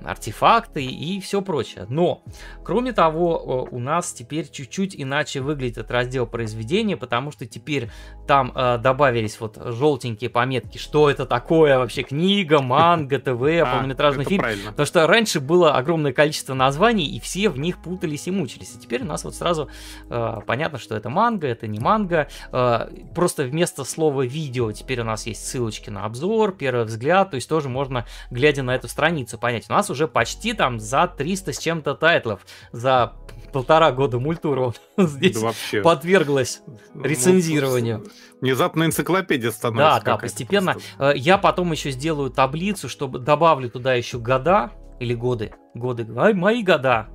[0.05, 1.87] артефакты и все прочее.
[1.89, 2.23] Но,
[2.65, 7.91] кроме того, у нас теперь чуть-чуть иначе выглядит раздел произведения, потому что теперь
[8.27, 14.25] там э, добавились вот желтенькие пометки, что это такое вообще книга, манга, ТВ, а, полнометражный
[14.25, 14.45] фильм.
[14.67, 18.75] Потому что раньше было огромное количество названий, и все в них путались и мучились.
[18.75, 19.69] И теперь у нас вот сразу
[20.09, 22.29] э, понятно, что это манга, это не манга.
[22.53, 27.35] Э, просто вместо слова видео теперь у нас есть ссылочки на обзор, первый взгляд, то
[27.35, 29.67] есть тоже можно, глядя на эту страницу, понять.
[29.69, 33.15] У нас уже почти там за 300 с чем-то тайтлов за
[33.53, 35.83] полтора года мультура здесь да вообще.
[35.83, 36.63] подверглась
[36.95, 38.07] ну, рецензированию.
[38.41, 40.05] Внезапно энциклопедия становится.
[40.05, 40.73] Да, да, постепенно.
[40.73, 41.13] Просто.
[41.13, 45.55] Э, я потом еще сделаю таблицу, чтобы добавлю туда еще года или годы.
[45.75, 46.05] Годы.
[46.05, 47.09] Мои года.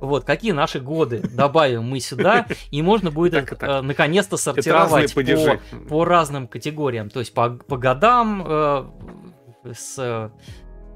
[0.00, 6.04] Вот, какие наши годы добавим мы сюда, и можно будет э, наконец-то сортировать по, по
[6.04, 7.10] разным категориям.
[7.10, 8.84] То есть по, по годам, э,
[9.74, 10.32] с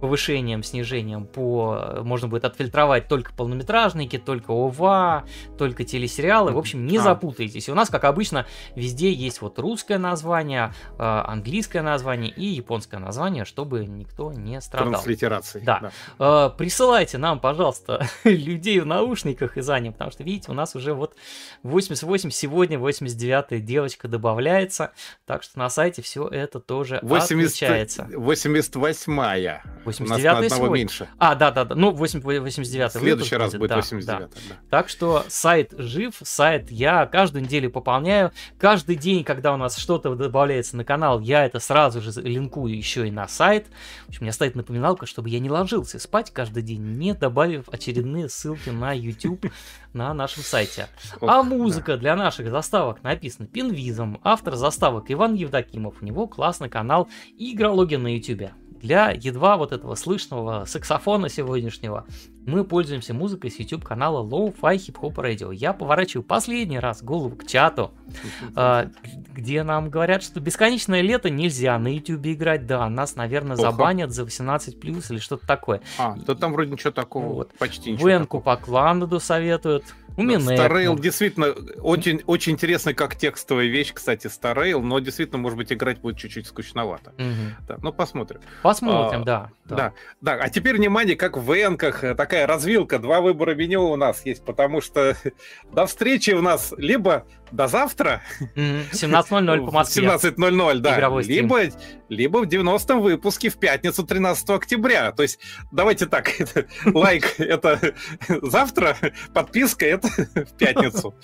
[0.04, 2.02] повышением, снижением по...
[2.02, 5.24] Можно будет отфильтровать только полнометражники, только ОВА,
[5.56, 6.52] только телесериалы.
[6.52, 7.00] В общем, не а.
[7.00, 7.70] запутайтесь.
[7.70, 8.44] У нас, как обычно,
[8.76, 14.92] везде есть вот русское название, а, английское название и японское название, чтобы никто не страдал.
[14.92, 15.60] Транслитерации.
[15.64, 15.78] Да.
[15.80, 15.92] да.
[16.18, 20.92] А, присылайте нам, пожалуйста, людей в наушниках из Ани, потому что, видите, у нас уже
[20.92, 21.16] вот
[21.62, 24.92] 88, сегодня 89-я девочка добавляется,
[25.24, 28.02] так что на сайте все это тоже 80, отмечается.
[28.12, 29.62] 88-я.
[30.00, 30.70] 89 свой.
[30.70, 31.08] меньше.
[31.18, 31.74] А, да, да, да.
[31.74, 34.28] Ну, 8, 89 В следующий раз будет да, 89 да.
[34.48, 34.56] да.
[34.70, 38.32] Так что сайт жив, сайт я каждую неделю пополняю.
[38.58, 43.06] Каждый день, когда у нас что-то добавляется на канал, я это сразу же линкую еще
[43.06, 43.66] и на сайт.
[44.06, 47.68] В общем, у меня стоит напоминалка, чтобы я не ложился спать каждый день, не добавив
[47.68, 49.46] очередные ссылки на YouTube
[49.92, 50.88] на нашем сайте.
[51.20, 54.20] А музыка для наших заставок написана Пинвизом.
[54.22, 56.02] Автор заставок Иван Евдокимов.
[56.02, 57.08] У него классный канал
[57.38, 62.04] Игрология на YouTube для едва вот этого слышного саксофона сегодняшнего
[62.46, 65.54] мы пользуемся музыкой с YouTube канала Low-Fi Hip Hop Radio.
[65.54, 67.92] Я поворачиваю последний раз голову к чату,
[68.54, 68.90] а,
[69.32, 72.66] где нам говорят, что бесконечное лето нельзя на YouTube играть.
[72.66, 75.80] Да, нас, наверное, забанят за 18 плюс или что-то такое.
[75.98, 77.52] А, то там вроде ничего такого, вот.
[77.58, 78.08] почти ничего.
[78.08, 79.84] Венку по кланаду советуют.
[80.16, 85.58] У меня Старрейл действительно очень, очень интересный как текстовая вещь, кстати, Старрейл, но действительно, может
[85.58, 87.10] быть, играть будет чуть-чуть скучновато.
[87.18, 87.66] Угу.
[87.68, 88.40] Да, ну, посмотрим.
[88.62, 89.76] Посмотрим, а, да, да.
[89.76, 90.32] Да, да.
[90.34, 94.44] А теперь, внимание, как в Энках, э, такая развилка, два выбора меню у нас есть,
[94.44, 95.16] потому что
[95.72, 98.20] до встречи у нас либо до завтра.
[98.56, 100.08] 17.00 по Москве.
[100.08, 100.96] 17.00, да.
[100.96, 101.60] Игровой либо,
[102.08, 105.12] либо в 90-м выпуске в пятницу 13 октября.
[105.12, 105.38] То есть,
[105.70, 106.32] давайте так,
[106.86, 107.94] лайк это
[108.42, 108.96] завтра,
[109.32, 111.14] подписка это в пятницу.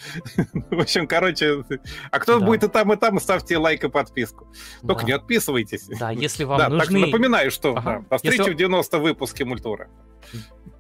[0.70, 1.64] В общем, короче,
[2.10, 4.52] а кто будет и там, и там, ставьте лайк и подписку.
[4.86, 5.86] Только не отписывайтесь.
[5.98, 7.00] Да, если вам нужны...
[7.00, 7.74] Так напоминаю, что
[8.08, 9.88] до встречи в 90 выпуске Мультура.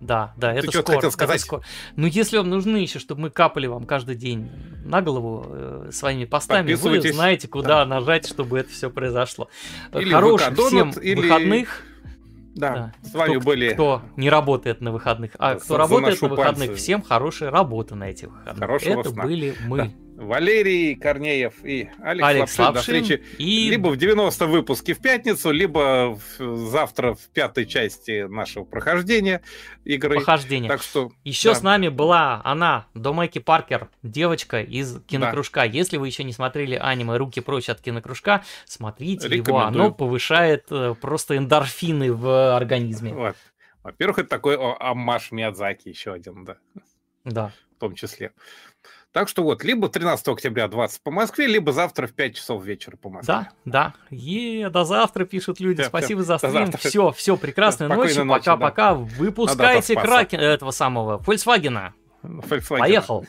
[0.00, 0.96] Да, да, Ты это скоро.
[0.96, 1.40] хотел сказать?
[1.40, 1.62] скоро.
[1.96, 4.50] Ну, если вам нужны еще, чтобы мы капали вам каждый день
[4.82, 7.86] на голову э, своими постами, вы знаете, куда да.
[7.86, 9.48] нажать, чтобы это все произошло.
[9.94, 11.20] Или Хороших всем или...
[11.20, 11.82] выходных.
[12.54, 13.08] Да, да.
[13.08, 13.72] с вами кто, были...
[13.72, 16.82] Кто не работает на выходных, а кто работает на выходных, пальцы.
[16.82, 18.58] всем хорошей работы на этих выходных.
[18.58, 19.22] Хорошего это сна.
[19.22, 19.78] были мы.
[19.78, 19.90] Да.
[20.20, 22.64] Валерий Корнеев и Алекс, Алекс Лапшин.
[22.64, 22.74] Лапшин.
[22.74, 23.70] До встречи и...
[23.70, 29.40] либо в 90 выпуске в пятницу, либо в, завтра в пятой части нашего прохождения
[29.84, 30.16] игры.
[30.16, 30.68] Прохождения.
[30.68, 31.54] Так что, еще да.
[31.54, 35.60] с нами была она, Домеки Паркер, девочка из кинокружка.
[35.60, 35.66] Да.
[35.66, 39.60] Если вы еще не смотрели аниме «Руки прочь от кинокружка», смотрите его.
[39.60, 43.14] Оно повышает э, просто эндорфины в организме.
[43.14, 43.36] Вот.
[43.82, 46.56] Во-первых, это такой амаш Миядзаки еще один, да.
[47.24, 47.52] Да.
[47.76, 48.32] В том числе.
[49.12, 52.96] Так что вот, либо 13 октября 20 по Москве, либо завтра в 5 часов вечера
[52.96, 53.34] по Москве.
[53.34, 53.94] Да, да.
[54.10, 55.82] Е, до завтра пишут люди.
[55.82, 56.72] Все, Спасибо все, за стрим.
[56.78, 58.16] Все, все, прекрасной да, ночи.
[58.24, 58.94] Пока-пока.
[58.94, 58.94] Да.
[58.94, 61.92] Выпускайте да, Кракен этого самого Volkswagen.
[62.22, 62.78] Volkswagen.
[62.78, 63.26] Поехал.